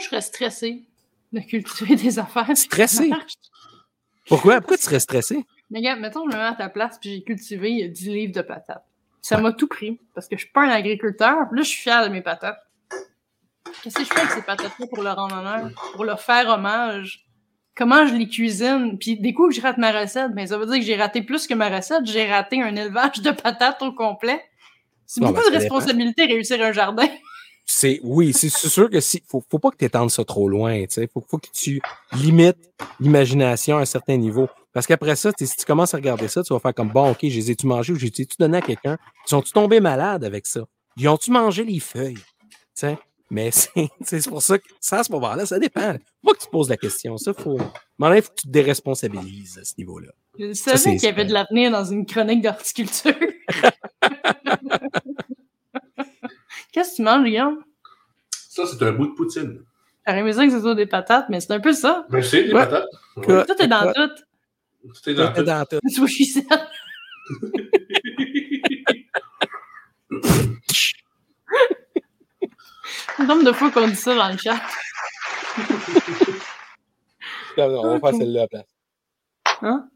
je 0.00 0.06
serais 0.06 0.20
stressée 0.22 0.84
de 1.32 1.40
cultiver 1.40 1.96
des 1.96 2.18
affaires. 2.18 2.48
Stressée? 2.56 3.10
Pourquoi? 4.26 4.60
Pourquoi 4.60 4.78
tu 4.78 4.84
serais 4.84 5.00
stressé? 5.00 5.44
Mais 5.70 5.80
regarde, 5.80 6.00
mettons, 6.00 6.22
je 6.30 6.34
me 6.34 6.40
mets 6.40 6.48
à 6.48 6.54
ta 6.54 6.70
place 6.70 6.98
puis 6.98 7.10
j'ai 7.10 7.22
cultivé 7.22 7.84
euh, 7.84 7.88
10 7.88 8.08
livres 8.08 8.32
de 8.32 8.40
patates. 8.40 8.84
Ça 9.20 9.36
m'a 9.38 9.52
tout 9.52 9.66
pris 9.66 10.00
parce 10.14 10.28
que 10.28 10.36
je 10.36 10.44
suis 10.44 10.52
pas 10.52 10.62
un 10.62 10.70
agriculteur. 10.70 11.36
Là, 11.52 11.62
je 11.62 11.68
suis 11.68 11.82
fier 11.82 12.02
de 12.04 12.08
mes 12.08 12.22
patates. 12.22 12.58
Qu'est-ce 13.82 13.96
que 13.96 14.04
je 14.04 14.08
fais 14.08 14.20
avec 14.20 14.30
ces 14.30 14.42
patates-là 14.42 14.86
pour 14.86 15.02
leur 15.02 15.16
rendre 15.16 15.36
honneur? 15.36 15.70
Pour 15.92 16.06
leur 16.06 16.22
faire 16.22 16.48
hommage? 16.48 17.26
Comment 17.76 18.06
je 18.06 18.14
les 18.14 18.28
cuisine? 18.28 18.98
Puis 18.98 19.20
des 19.20 19.34
coups 19.34 19.50
que 19.50 19.60
je 19.60 19.60
rate 19.60 19.76
ma 19.76 19.92
recette, 19.92 20.32
ben 20.32 20.46
ça 20.46 20.56
veut 20.56 20.64
dire 20.64 20.76
que 20.76 20.84
j'ai 20.84 20.96
raté 20.96 21.20
plus 21.20 21.46
que 21.46 21.52
ma 21.52 21.68
recette. 21.68 22.06
J'ai 22.06 22.30
raté 22.30 22.62
un 22.62 22.74
élevage 22.74 23.20
de 23.20 23.30
patates 23.30 23.82
au 23.82 23.92
complet. 23.92 24.42
C'est 25.08 25.22
beaucoup 25.22 25.32
ben, 25.32 25.40
de 25.40 25.58
dépend. 25.58 25.74
responsabilité 25.74 26.26
réussir 26.26 26.62
un 26.62 26.72
jardin. 26.72 27.08
C'est 27.70 28.00
oui, 28.02 28.32
c'est 28.32 28.48
sûr 28.48 28.88
que 28.88 28.98
si 28.98 29.22
faut, 29.28 29.44
faut 29.46 29.58
pas 29.58 29.70
que 29.70 29.76
tu 29.76 29.84
étendes 29.84 30.10
ça 30.10 30.24
trop 30.24 30.48
loin, 30.48 30.80
tu 30.84 30.86
sais, 30.88 31.06
faut, 31.12 31.22
faut 31.28 31.36
que 31.36 31.48
tu 31.52 31.82
limites 32.14 32.56
l'imagination 32.98 33.76
à 33.76 33.82
un 33.82 33.84
certain 33.84 34.16
niveau 34.16 34.48
parce 34.72 34.86
qu'après 34.86 35.16
ça, 35.16 35.34
tu 35.34 35.46
si 35.46 35.54
tu 35.54 35.66
commences 35.66 35.92
à 35.92 35.98
regarder 35.98 36.28
ça, 36.28 36.42
tu 36.42 36.54
vas 36.54 36.60
faire 36.60 36.72
comme 36.72 36.88
bon, 36.88 37.10
OK, 37.10 37.18
je 37.20 37.26
les 37.26 37.50
ai-tu 37.50 37.66
mangés 37.66 37.92
ou 37.92 37.98
j'ai 37.98 38.10
tu 38.10 38.24
donné 38.38 38.56
à 38.56 38.62
quelqu'un? 38.62 38.96
Sont-tu 39.26 39.52
tombés 39.52 39.80
malades 39.80 40.24
avec 40.24 40.46
ça? 40.46 40.62
Ils 40.96 41.08
ont-tu 41.10 41.30
mangé 41.30 41.62
les 41.62 41.78
feuilles? 41.78 42.14
Tu 42.14 42.56
sais, 42.72 42.96
mais 43.30 43.50
c'est 44.02 44.28
pour 44.30 44.40
ça 44.40 44.58
que 44.58 44.64
ça 44.80 45.00
à 45.00 45.04
ce 45.04 45.12
moment-là, 45.12 45.44
ça 45.44 45.58
dépend. 45.58 45.92
Faut 45.92 46.28
pas 46.28 46.32
que 46.32 46.38
tu 46.38 46.46
te 46.46 46.50
poses 46.50 46.70
la 46.70 46.78
question, 46.78 47.18
ça 47.18 47.34
faut 47.34 47.58
mais 47.98 48.16
il 48.16 48.22
faut 48.22 48.30
que 48.30 48.40
tu 48.40 48.46
te 48.46 48.52
déresponsabilises 48.52 49.58
à 49.58 49.64
ce 49.64 49.74
niveau-là. 49.76 50.12
Je 50.38 50.54
savais 50.54 50.96
qu'il 50.96 51.04
y 51.04 51.12
avait 51.12 51.26
de 51.26 51.34
l'avenir 51.34 51.70
dans 51.70 51.84
une 51.84 52.06
chronique 52.06 52.42
d'horticulture. 52.42 53.12
Qu'est-ce 56.72 56.90
que 56.92 56.96
tu 56.96 57.02
manges, 57.02 57.24
Guillaume? 57.24 57.62
Ça, 58.30 58.66
c'est 58.66 58.82
un 58.82 58.92
bout 58.92 59.08
de 59.08 59.12
poutine. 59.14 59.62
J'aurais 60.06 60.20
aimé 60.20 60.32
ça 60.32 60.44
que 60.46 60.52
ce 60.52 60.60
soit 60.60 60.74
des 60.74 60.86
patates, 60.86 61.26
mais 61.28 61.40
c'est 61.40 61.52
un 61.52 61.60
peu 61.60 61.72
ça. 61.72 62.06
Ben, 62.10 62.22
c'est 62.22 62.44
des 62.44 62.52
Ouais. 62.54 62.64
patates. 62.64 62.86
Ouais. 63.16 63.44
Tout 63.46 63.62
est 63.62 63.66
dans 63.68 63.92
tout. 63.92 64.08
Tout 64.94 65.10
est 65.10 65.14
dans 65.14 65.32
Tout 65.32 65.40
est 65.40 65.44
dans 65.44 65.64
tout. 65.66 66.06
She 66.06 66.24
said. 66.32 66.46
Le 73.18 73.26
nombre 73.26 73.44
de 73.44 73.52
fois 73.52 73.70
qu'on 73.70 73.88
dit 73.88 73.96
ça 73.96 74.14
dans 74.14 74.28
le 74.30 74.38
chat? 74.38 74.60
On 77.56 77.98
va 77.98 78.00
faire 78.00 78.18
celle-là 78.18 78.40
à 78.40 78.42
la 78.44 78.48
place. 78.48 78.66
Hein? 79.62 79.88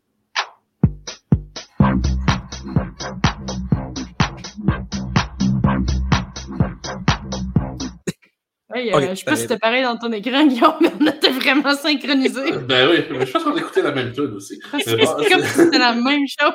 Hey, 8.74 8.92
euh, 8.92 8.96
Ok, 8.98 9.04
je 9.10 9.14
sais 9.16 9.24
pas 9.24 9.36
si 9.36 9.42
c'était 9.42 9.58
pareil 9.58 9.82
dans 9.82 9.96
ton 9.96 10.10
écran, 10.12 10.46
Guillaume, 10.46 10.74
mais 10.80 10.90
on 11.00 11.06
était 11.06 11.30
vraiment 11.30 11.74
synchronisés. 11.74 12.52
Ben 12.68 12.88
oui, 12.90 13.04
mais 13.10 13.26
je 13.26 13.32
pense 13.32 13.44
qu'on 13.44 13.56
écoutait 13.56 13.82
la 13.82 13.92
même 13.92 14.12
tune 14.12 14.32
aussi. 14.34 14.58
Bon, 14.72 14.78
c'est 14.84 15.30
comme 15.30 15.42
si 15.42 15.48
c'était 15.54 15.78
la 15.78 15.92
même 15.94 16.24
chose. 16.26 16.52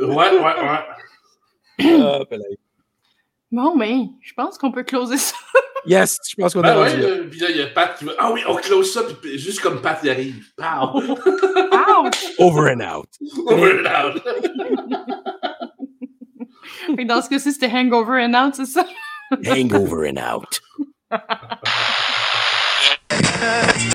Ouais, 0.00 0.30
ouais, 0.30 0.40
ouais. 0.40 2.00
Ah, 2.02 2.20
pelay. 2.28 2.58
Bon, 3.50 3.76
ben, 3.76 4.08
je 4.22 4.32
pense 4.34 4.58
qu'on 4.58 4.70
peut 4.72 4.82
closer 4.84 5.16
ça. 5.16 5.34
yes, 5.86 6.18
je 6.28 6.34
pense 6.36 6.52
qu'on 6.54 6.60
Ben 6.60 6.76
est 6.76 6.80
ouais, 6.80 7.04
euh, 7.04 7.28
puis 7.30 7.40
là, 7.40 7.46
il 7.50 7.56
y 7.56 7.62
a 7.62 7.66
Pat 7.68 7.96
qui 7.98 8.04
va. 8.04 8.12
Ah 8.18 8.30
oui, 8.32 8.42
on 8.46 8.56
close 8.56 8.92
ça, 8.92 9.02
puis- 9.20 9.38
juste 9.38 9.60
comme 9.60 9.80
Pat 9.80 9.98
y 10.04 10.10
arrive. 10.10 10.44
Pow! 10.56 11.00
Ouch! 11.00 12.16
Over 12.38 12.72
and 12.72 12.80
out. 12.80 13.08
Over 13.46 13.80
and 13.80 13.86
out. 14.06 14.22
Dans 17.06 17.22
ce 17.22 17.28
cas-ci, 17.28 17.52
c'était 17.52 17.70
Hangover 17.72 18.22
and 18.24 18.34
Out, 18.34 18.54
c'est 18.54 18.66
ça? 18.66 18.84
Hangover 19.46 20.10
and 20.10 20.16
out. 20.36 20.60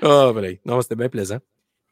Ah, 0.02 0.30
voilà. 0.32 0.48
Non, 0.64 0.80
c'était 0.82 0.96
bien 0.96 1.08
plaisant. 1.08 1.38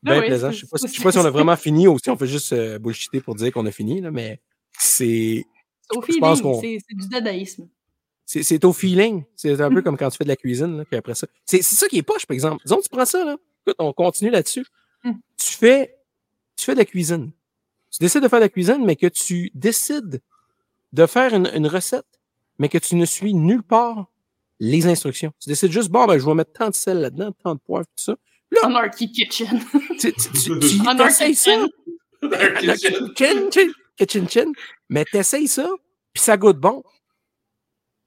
Bien 0.02 0.14
Ah 0.14 0.18
oui, 0.20 0.26
plaisant. 0.26 0.50
Je 0.50 0.60
sais 0.60 0.66
pas, 0.66 0.76
je 0.82 0.92
sais 0.92 1.02
pas 1.02 1.12
si 1.12 1.18
on 1.18 1.24
a 1.24 1.30
vraiment 1.30 1.56
fini 1.56 1.86
ou 1.86 1.98
si 1.98 2.10
on 2.10 2.16
fait 2.16 2.26
juste 2.26 2.52
euh, 2.52 2.78
bullshiter 2.78 3.20
pour 3.20 3.34
dire 3.34 3.52
qu'on 3.52 3.66
a 3.66 3.70
fini, 3.70 4.00
là, 4.00 4.10
mais 4.10 4.40
c'est, 4.78 5.44
C'est 5.90 5.96
au 5.96 6.02
feeling, 6.02 6.80
c'est 6.80 6.94
du 6.94 7.08
dadaïsme. 7.08 7.68
c'est, 8.26 8.64
au 8.64 8.72
feeling. 8.72 9.24
C'est 9.36 9.60
un 9.60 9.70
peu 9.70 9.82
comme 9.82 9.96
quand 9.96 10.10
tu 10.10 10.16
fais 10.16 10.24
de 10.24 10.28
la 10.28 10.36
cuisine, 10.36 10.78
là, 10.78 10.84
puis 10.84 10.96
après 10.96 11.14
ça. 11.14 11.26
C'est, 11.46 11.62
c'est 11.62 11.76
ça 11.76 11.88
qui 11.88 11.98
est 11.98 12.02
poche, 12.02 12.26
par 12.26 12.34
exemple. 12.34 12.62
Disons, 12.64 12.80
tu 12.80 12.88
prends 12.88 13.04
ça, 13.04 13.24
là. 13.24 13.36
Écoute, 13.64 13.76
on 13.78 13.92
continue 13.92 14.30
là-dessus. 14.30 14.66
Hmm. 15.04 15.14
tu 15.36 15.52
fais, 15.56 15.96
tu 16.56 16.64
fais 16.64 16.74
de 16.74 16.78
la 16.78 16.84
cuisine. 16.84 17.32
Tu 17.90 17.98
décides 18.00 18.22
de 18.22 18.28
faire 18.28 18.38
de 18.38 18.44
la 18.44 18.48
cuisine, 18.48 18.84
mais 18.84 18.96
que 18.96 19.06
tu 19.06 19.50
décides 19.54 20.20
de 20.92 21.06
faire 21.06 21.34
une, 21.34 21.50
une 21.54 21.66
recette, 21.66 22.06
mais 22.58 22.68
que 22.68 22.78
tu 22.78 22.96
ne 22.96 23.04
suis 23.04 23.34
nulle 23.34 23.62
part 23.62 24.06
les 24.64 24.86
instructions. 24.86 25.32
Tu 25.42 25.48
décides 25.48 25.72
juste, 25.72 25.90
bon, 25.90 26.06
ben, 26.06 26.16
je 26.18 26.24
vais 26.24 26.34
mettre 26.34 26.52
tant 26.52 26.68
de 26.68 26.74
sel 26.74 27.00
là-dedans, 27.00 27.32
tant 27.42 27.54
de 27.56 27.60
poivre, 27.60 27.84
tout 27.96 28.04
ça. 28.04 28.16
Anarchy 28.62 29.10
Kitchen. 29.10 29.60
Tu, 29.98 30.12
tu, 30.12 30.30
tu, 30.32 30.58
tu 30.60 30.80
Anarchy 30.88 31.18
t'essayes 31.18 31.34
ça. 31.34 31.66
Kitchen. 32.60 33.12
Kitchen, 33.14 33.50
chin, 33.52 33.72
kitchen, 33.96 34.28
chin. 34.28 34.52
Mais 34.88 35.04
t'essayes 35.04 35.48
ça, 35.48 35.68
puis 36.12 36.22
ça 36.22 36.36
goûte 36.36 36.58
bon. 36.58 36.84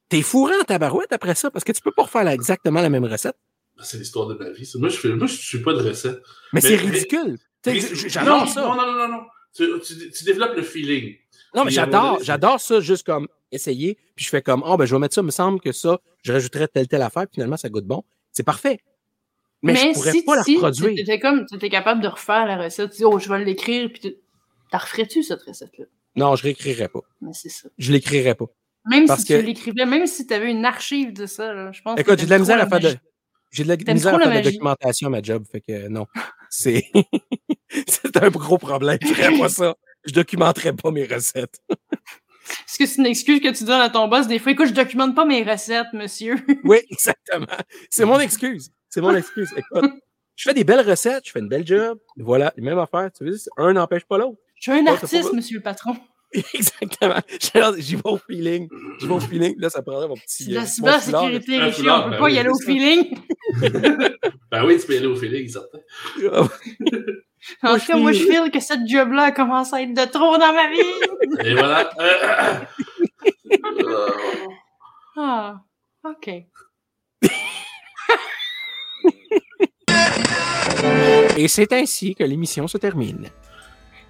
T'es 0.08 0.22
fourré 0.22 0.54
en 0.56 0.64
tabarouette 0.64 1.12
après 1.12 1.36
ça, 1.36 1.52
parce 1.52 1.66
que 1.66 1.72
tu 1.74 1.82
peux 1.82 1.92
pas 1.92 2.04
refaire 2.04 2.28
exactement 2.28 2.80
la 2.82 2.90
même 2.90 3.06
recette. 3.06 3.36
C'est 3.82 3.98
l'histoire 3.98 4.28
de 4.28 4.36
ma 4.36 4.52
vie. 4.52 4.66
ça. 4.66 4.80
Moi, 4.80 4.88
je 4.90 4.98
fais, 4.98 5.10
moi, 5.10 5.28
je 5.28 5.36
suis 5.36 5.62
pas 5.62 5.74
de 5.74 5.82
recette. 5.90 6.22
Mais, 6.54 6.62
Mais- 6.62 6.62
c'est 6.62 6.76
ridicule. 6.78 7.38
J'adore 8.08 8.42
non, 8.42 8.46
ça. 8.48 8.62
Non, 8.62 8.76
non, 8.76 8.86
non, 8.86 8.98
non, 9.00 9.08
non. 9.10 9.24
Tu, 9.54 9.68
tu- 9.86 10.12
tu 10.12 10.24
développes 10.24 10.56
le 10.56 10.62
feeling. 10.64 11.16
Non, 11.54 11.66
mais 11.66 11.72
j'adore, 11.72 12.20
j'adore 12.22 12.60
ça, 12.62 12.80
juste 12.80 13.06
comme 13.06 13.28
essayer, 13.56 13.98
puis 14.16 14.26
je 14.26 14.30
fais 14.30 14.42
comme, 14.42 14.64
oh, 14.66 14.78
ben, 14.78 14.86
je 14.86 14.94
vais 14.96 15.00
mettre 15.00 15.16
ça, 15.16 15.22
il 15.22 15.26
me 15.26 15.32
semble 15.32 15.60
que 15.60 15.72
ça, 15.72 16.00
je 16.24 16.32
rajouterais 16.32 16.68
telle, 16.68 16.88
telle 16.88 17.02
affaire, 17.02 17.24
puis 17.24 17.36
finalement, 17.36 17.58
ça 17.58 17.70
goûte 17.70 17.86
bon. 17.86 18.04
C'est 18.32 18.44
parfait. 18.44 18.80
Mais, 19.62 19.74
Mais, 19.74 19.80
je 19.80 19.94
pourrais 19.94 20.12
si, 20.12 20.22
pas 20.24 20.36
la 20.36 20.44
si 20.44 20.56
reproduire. 20.56 20.94
tu 20.96 21.02
étais 21.02 21.20
comme, 21.20 21.46
tu 21.48 21.56
étais 21.56 21.70
capable 21.70 22.02
de 22.02 22.08
refaire 22.08 22.46
la 22.46 22.58
recette, 22.58 22.92
tu 22.92 22.98
dis, 22.98 23.06
oh, 23.06 23.18
je 23.18 23.30
vais 23.30 23.44
l'écrire, 23.44 23.90
puis 23.92 24.00
tu 24.02 24.16
t'en 24.72 24.78
referais-tu 24.78 25.24
cette 25.24 25.42
recette-là? 25.42 25.86
Non, 26.16 26.36
je 26.36 26.44
réécrirais 26.44 26.88
pas. 26.90 27.02
Mais 27.22 27.32
c'est 27.34 27.50
ça. 27.50 27.68
Je 27.78 27.92
l'écrirais 27.92 28.36
pas. 28.36 28.46
Même 28.90 29.08
Parce 29.08 29.22
si 29.22 29.28
que- 29.28 29.40
tu 29.40 29.46
l'écrivais, 29.46 29.86
même 29.86 30.06
si 30.06 30.28
tu 30.28 30.34
avais 30.34 30.52
une 30.52 30.66
archive 30.66 31.14
de 31.14 31.26
ça, 31.26 31.54
là, 31.54 31.72
je 31.72 31.82
pense 31.82 31.96
que 31.96 32.02
Écoute, 32.02 32.20
j'ai 32.20 32.26
de 32.26 32.30
la 32.30 32.40
misère 32.40 32.62
à 32.62 32.68
faire 32.68 32.80
de, 32.80 32.96
j'ai 33.52 33.64
de 33.64 33.70
la 33.70 33.94
misère 33.94 34.14
à 34.14 34.20
faire 34.20 34.30
de 34.30 34.34
la 34.36 34.42
documentation 34.42 35.08
à 35.08 35.10
ma 35.10 35.22
job, 35.24 35.44
fait 35.52 35.62
que 35.62 35.72
euh, 35.72 35.90
non. 35.90 36.06
C'est, 36.50 36.86
c'est 37.88 38.16
un 38.22 38.30
gros 38.30 38.58
problème. 38.58 39.00
Je 39.02 39.08
ferais 39.08 39.38
pas 39.38 39.50
ça. 39.50 39.76
Je 40.06 40.14
documenterais 40.14 40.74
pas 40.74 40.92
mes 40.92 41.06
recettes. 41.06 41.60
Est-ce 42.68 42.78
que 42.78 42.86
c'est 42.86 43.00
une 43.02 43.08
excuse 43.08 43.40
que 43.42 43.50
tu 43.56 43.64
donnes 43.64 43.82
à 43.82 43.90
ton 43.90 44.08
boss? 44.08 44.28
Des 44.28 44.40
fois? 44.40 44.52
Écoute, 44.52 44.68
je 44.68 44.74
documente 44.74 45.16
pas 45.16 45.26
mes 45.26 45.44
recettes, 45.44 45.88
monsieur. 45.94 46.36
Oui, 46.64 46.78
exactement. 46.90 47.46
C'est 47.90 48.06
mon 48.06 48.20
excuse. 48.20 48.72
C'est 48.90 49.02
mon 49.02 49.16
excuse. 49.16 49.50
Écoute, 49.58 49.92
je 50.36 50.44
fais 50.50 50.54
des 50.54 50.64
belles 50.64 50.88
recettes, 50.88 51.24
je 51.26 51.32
fais 51.32 51.40
une 51.40 51.50
belle 51.50 51.66
job. 51.66 51.98
Voilà, 52.18 52.54
même 52.58 52.80
affaire. 52.80 53.10
Tu 53.18 53.24
veux, 53.26 53.36
un 53.58 53.74
n'empêche 53.74 54.06
pas 54.06 54.18
l'autre. 54.18 54.38
Je 54.60 54.72
suis 54.72 54.80
un 54.80 54.88
artiste, 54.88 55.30
pas- 55.30 55.36
monsieur 55.36 55.58
le 55.58 55.64
patron. 55.64 55.96
Exactement. 56.54 57.20
J'y 57.78 57.96
vais 57.96 58.02
au 58.04 58.18
feeling. 58.18 58.68
J'y 59.00 59.08
vais 59.08 59.14
au 59.14 59.20
feeling. 59.20 59.56
Là, 59.58 59.70
ça 59.70 59.82
prendrait 59.82 60.08
mon 60.08 60.16
petit. 60.18 60.52
Euh, 60.52 60.56
la 60.62 60.66
foulard. 60.66 61.02
cybersécurité, 61.02 61.58
Richie. 61.60 61.80
foulard, 61.82 62.02
On 62.02 62.04
peut 62.06 62.10
ben 62.12 62.20
pas 62.20 62.30
y 62.30 62.40
aller 62.40 62.50
au 62.50 62.60
feeling. 62.60 63.18
Ben 64.52 64.66
oui, 64.66 64.78
tu 64.80 64.86
peux 64.88 64.94
y 64.94 64.98
aller 64.98 65.08
au 65.08 65.16
feeling, 65.16 65.50
certain. 65.50 65.80
En 67.66 67.70
Moi, 67.72 67.80
tout 67.80 67.86
cas, 67.88 67.98
moi, 67.98 68.12
je 68.12 68.24
feel 68.24 68.52
que 68.52 68.60
cette 68.60 68.88
job-là 68.88 69.24
a 69.24 69.32
commencé 69.32 69.76
à 69.76 69.82
être 69.82 69.94
de 69.94 70.06
trop 70.06 70.38
dans 70.38 70.54
ma 70.54 70.70
vie. 70.70 71.48
Et 71.50 71.54
voilà. 71.54 71.90
Euh, 73.58 74.08
Ah, 75.18 75.62
OK. 76.04 76.30
Et 81.38 81.48
c'est 81.48 81.72
ainsi 81.74 82.16
que 82.16 82.24
l'émission 82.24 82.68
se 82.68 82.78
termine. 82.78 83.30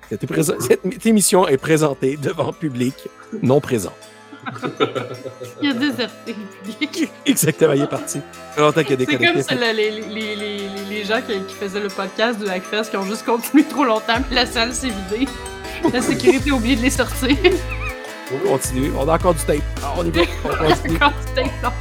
Cette, 0.10 0.26
cette 0.62 1.06
émission 1.06 1.48
est 1.48 1.58
présentée 1.58 2.18
devant 2.18 2.54
public 2.54 2.96
non 3.42 3.60
présent. 3.60 3.94
Il 5.62 5.70
a 5.70 5.74
déserté 5.74 6.36
le 6.36 6.72
public. 6.72 7.10
Exactement, 7.26 7.74
il 7.74 7.82
est 7.84 7.88
parti. 7.88 8.20
Ça 8.20 8.52
fait 8.56 8.62
longtemps 8.62 8.84
qu'il 8.84 8.96
a 8.96 8.98
C'est 9.00 9.06
comme 9.18 9.58
le- 9.60 9.74
les, 9.76 9.92
les, 9.92 10.02
les, 10.02 10.36
les, 10.36 10.70
les 10.90 11.04
gens 11.06 11.22
qui, 11.22 11.34
qui 11.48 11.54
faisaient 11.56 11.80
le 11.80 11.88
podcast 11.90 12.40
du 12.40 12.48
Hackfest 12.50 12.90
qui 12.92 12.98
ont 12.98 13.04
juste 13.06 13.26
continué 13.26 13.64
trop 13.64 13.84
longtemps, 13.86 14.22
puis 14.26 14.36
la 14.36 14.46
salle 14.46 14.74
s'est 14.74 14.90
vidée. 15.10 15.28
La 15.94 16.02
sécurité 16.02 16.52
a 16.52 16.54
oublié 16.54 16.76
de 16.76 16.82
les 16.82 16.90
sortir. 16.90 17.36
On 18.34 18.48
continue. 18.50 18.92
On 18.98 19.08
a 19.08 19.14
encore 19.16 19.34
du 19.36 19.44
tape. 19.44 19.58
Ah, 19.84 19.94
on 19.98 20.06
y 20.06 20.10
va. 20.12 20.22
On 20.44 20.48
continue. 20.68 20.98
C'était 21.28 21.44
long. 21.62 21.72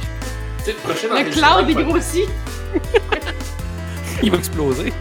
tu 0.59 0.63
sais, 0.65 0.71
le 0.71 0.77
prochain 0.77 1.23
Le 1.23 1.31
cloud 1.31 1.69
est 1.69 1.73
de 1.73 1.79
pod- 1.83 1.91
grossi. 1.93 2.21
Il 4.23 4.31
va 4.31 4.37
exploser. 4.37 4.93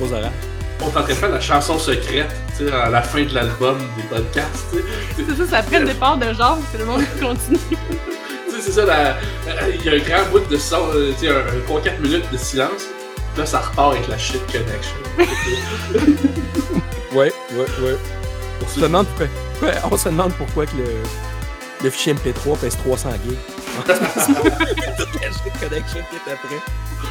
Orage. 0.00 0.24
On 0.80 0.90
tentait 0.90 1.14
faire 1.14 1.30
la 1.30 1.40
chanson 1.40 1.78
secrète, 1.78 2.28
tu 2.56 2.66
sais, 2.66 2.72
à 2.72 2.88
la 2.88 3.02
fin 3.02 3.22
de 3.24 3.34
l'album 3.34 3.78
des 3.96 4.02
podcasts. 4.04 4.66
C'est 5.16 5.36
ça, 5.36 5.46
ça 5.50 5.56
après 5.58 5.80
le 5.80 5.86
départ 5.86 6.16
de 6.16 6.32
genre, 6.32 6.58
c'est 6.70 6.78
le 6.78 6.84
monde 6.84 7.02
qui 7.02 7.24
continue. 7.24 7.58
Tu 8.48 8.54
sais, 8.54 8.60
c'est 8.62 8.72
ça, 8.72 8.84
la- 8.86 9.16
il 9.74 9.84
y 9.84 9.88
a 9.90 9.92
un 9.92 9.98
grand 9.98 10.30
bout 10.30 10.40
de 10.48 10.56
son, 10.56 10.76
euh, 10.94 11.12
tu 11.18 11.26
sais, 11.26 11.28
un, 11.28 11.38
un 11.40 11.78
3-4 11.80 12.00
minutes 12.00 12.24
de 12.32 12.36
silence. 12.38 12.86
Là, 13.36 13.44
ça 13.44 13.58
repart 13.60 13.92
avec 13.94 14.08
la 14.08 14.16
shit 14.18 14.40
connection. 14.46 14.96
Ouais, 17.14 17.32
ouais, 17.52 17.66
ouais. 17.82 17.96
On 18.62 18.68
se 18.68 18.80
demande 18.80 19.06
ouais, 19.62 19.72
on 19.90 19.96
se 19.96 20.08
demande 20.08 20.32
pourquoi 20.34 20.66
que 20.66 20.76
le, 20.76 20.84
le 21.84 21.90
fichier 21.90 22.12
MP3 22.14 22.56
pèse 22.58 22.76
300 22.76 23.10
gigs. 23.26 23.38
Connection 25.60 26.00
qui 26.10 26.16
est 26.16 26.32
après. 26.32 26.60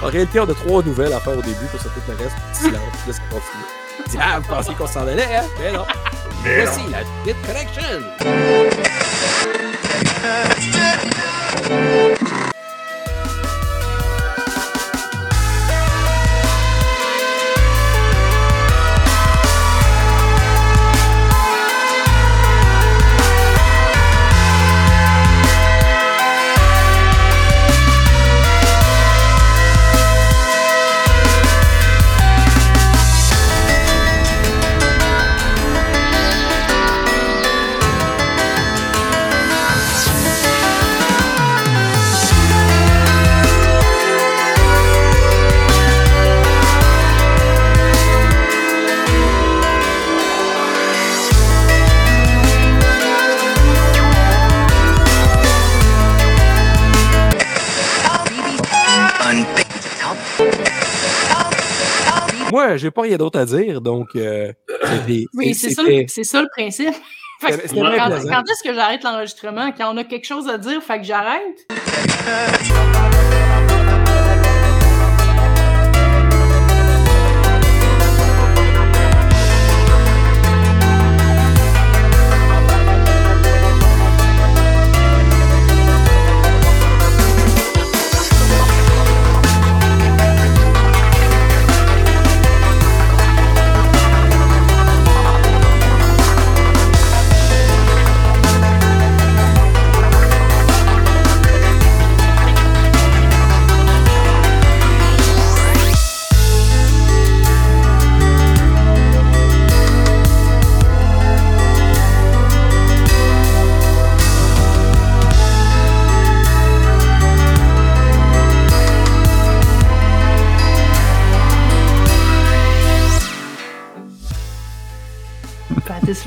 En 0.01 0.07
réalité, 0.09 0.39
on 0.39 0.49
a 0.49 0.53
trois 0.53 0.83
nouvelles 0.83 1.13
à 1.13 1.19
faire 1.19 1.37
au 1.37 1.41
début 1.41 1.65
pour 1.71 1.79
ça 1.81 1.89
tout 1.89 2.01
le 2.07 2.15
reste. 2.23 2.35
Silence, 2.53 2.79
là, 3.07 3.13
ça 3.13 3.21
continue. 3.29 3.65
On 4.05 4.09
dit, 4.09 4.17
Ah, 4.21 4.39
vous 4.39 4.47
pensiez 4.47 4.75
qu'on 4.75 4.87
s'en 4.87 5.07
allait, 5.07 5.23
hein? 5.35 5.43
Mais 5.59 5.71
non. 5.71 5.85
Voici 6.43 6.81
la 6.91 6.99
Bit 7.25 7.35
Connection. 7.45 8.01
Moi, 62.57 62.75
j'ai 62.77 62.89
pas 62.89 63.03
rien 63.03 63.17
d'autre 63.17 63.37
à 63.39 63.45
dire, 63.45 63.81
donc. 63.81 64.07
Euh, 64.15 64.51
Oui, 65.35 65.53
c'est 65.53 65.69
ça, 65.69 65.83
le- 65.83 66.05
c'est 66.07 66.23
ça 66.23 66.41
le 66.41 66.47
principe. 66.49 66.89
Fait 67.39 67.51
que 67.51 67.67
quand 67.75 68.09
quand 68.27 68.43
est-ce 68.51 68.63
que 68.67 68.73
j'arrête 68.73 69.03
l'enregistrement? 69.03 69.71
Quand 69.77 69.93
on 69.93 69.97
a 69.97 70.03
quelque 70.03 70.25
chose 70.25 70.49
à 70.49 70.57
dire, 70.57 70.81
fait 70.81 70.97
que 70.97 71.03
j'arrête? 71.05 71.67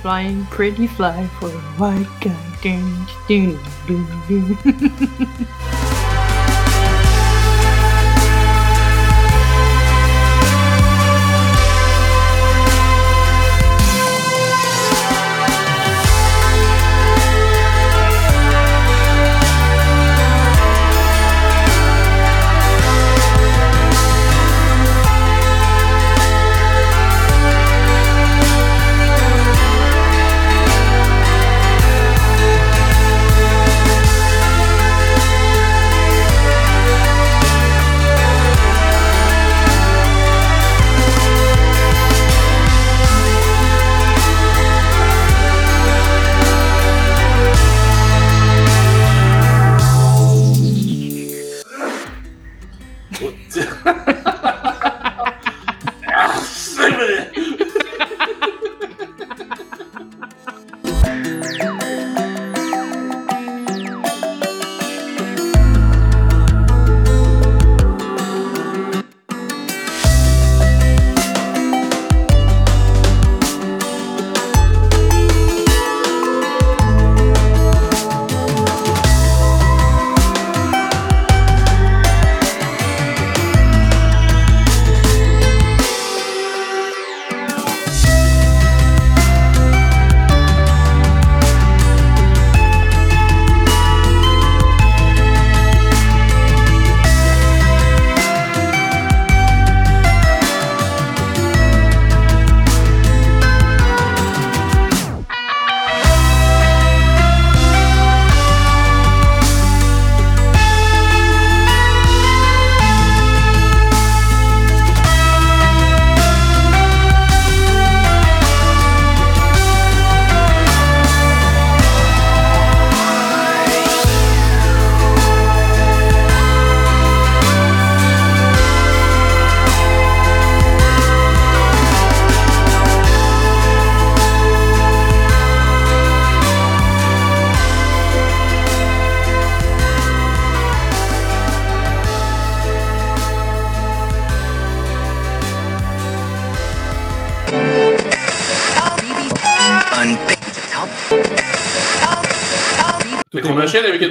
flying 0.00 0.46
pretty 0.46 0.86
fly 0.86 1.26
for 1.38 1.48
a 1.48 1.60
white 1.78 2.06
guy. 2.20 2.36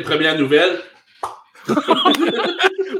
première 0.09 0.37
nouvelle. 0.37 0.79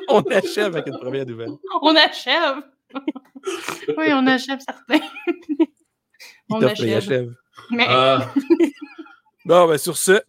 On 0.10 0.22
achève 0.22 0.76
avec 0.76 0.88
une 0.88 1.00
première 1.00 1.26
nouvelle. 1.26 1.50
On 1.82 1.96
achève. 1.96 2.58
oui, 3.98 4.08
on 4.12 4.26
achève 4.28 4.60
certains. 4.60 5.06
on 6.50 6.62
achève. 6.64 6.98
achève. 6.98 7.34
Mais 7.72 7.86
Ah, 7.88 8.32
Bon, 9.46 9.68
ben 9.68 9.78
sur 9.78 9.96
ce, 9.98 10.20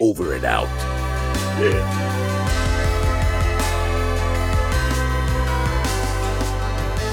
over 0.00 0.34
and 0.36 0.44
out. 0.44 0.68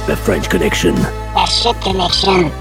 The 0.07 0.15
French 0.15 0.49
Connection. 0.49 0.95
La 1.35 1.73
connection. 1.83 2.51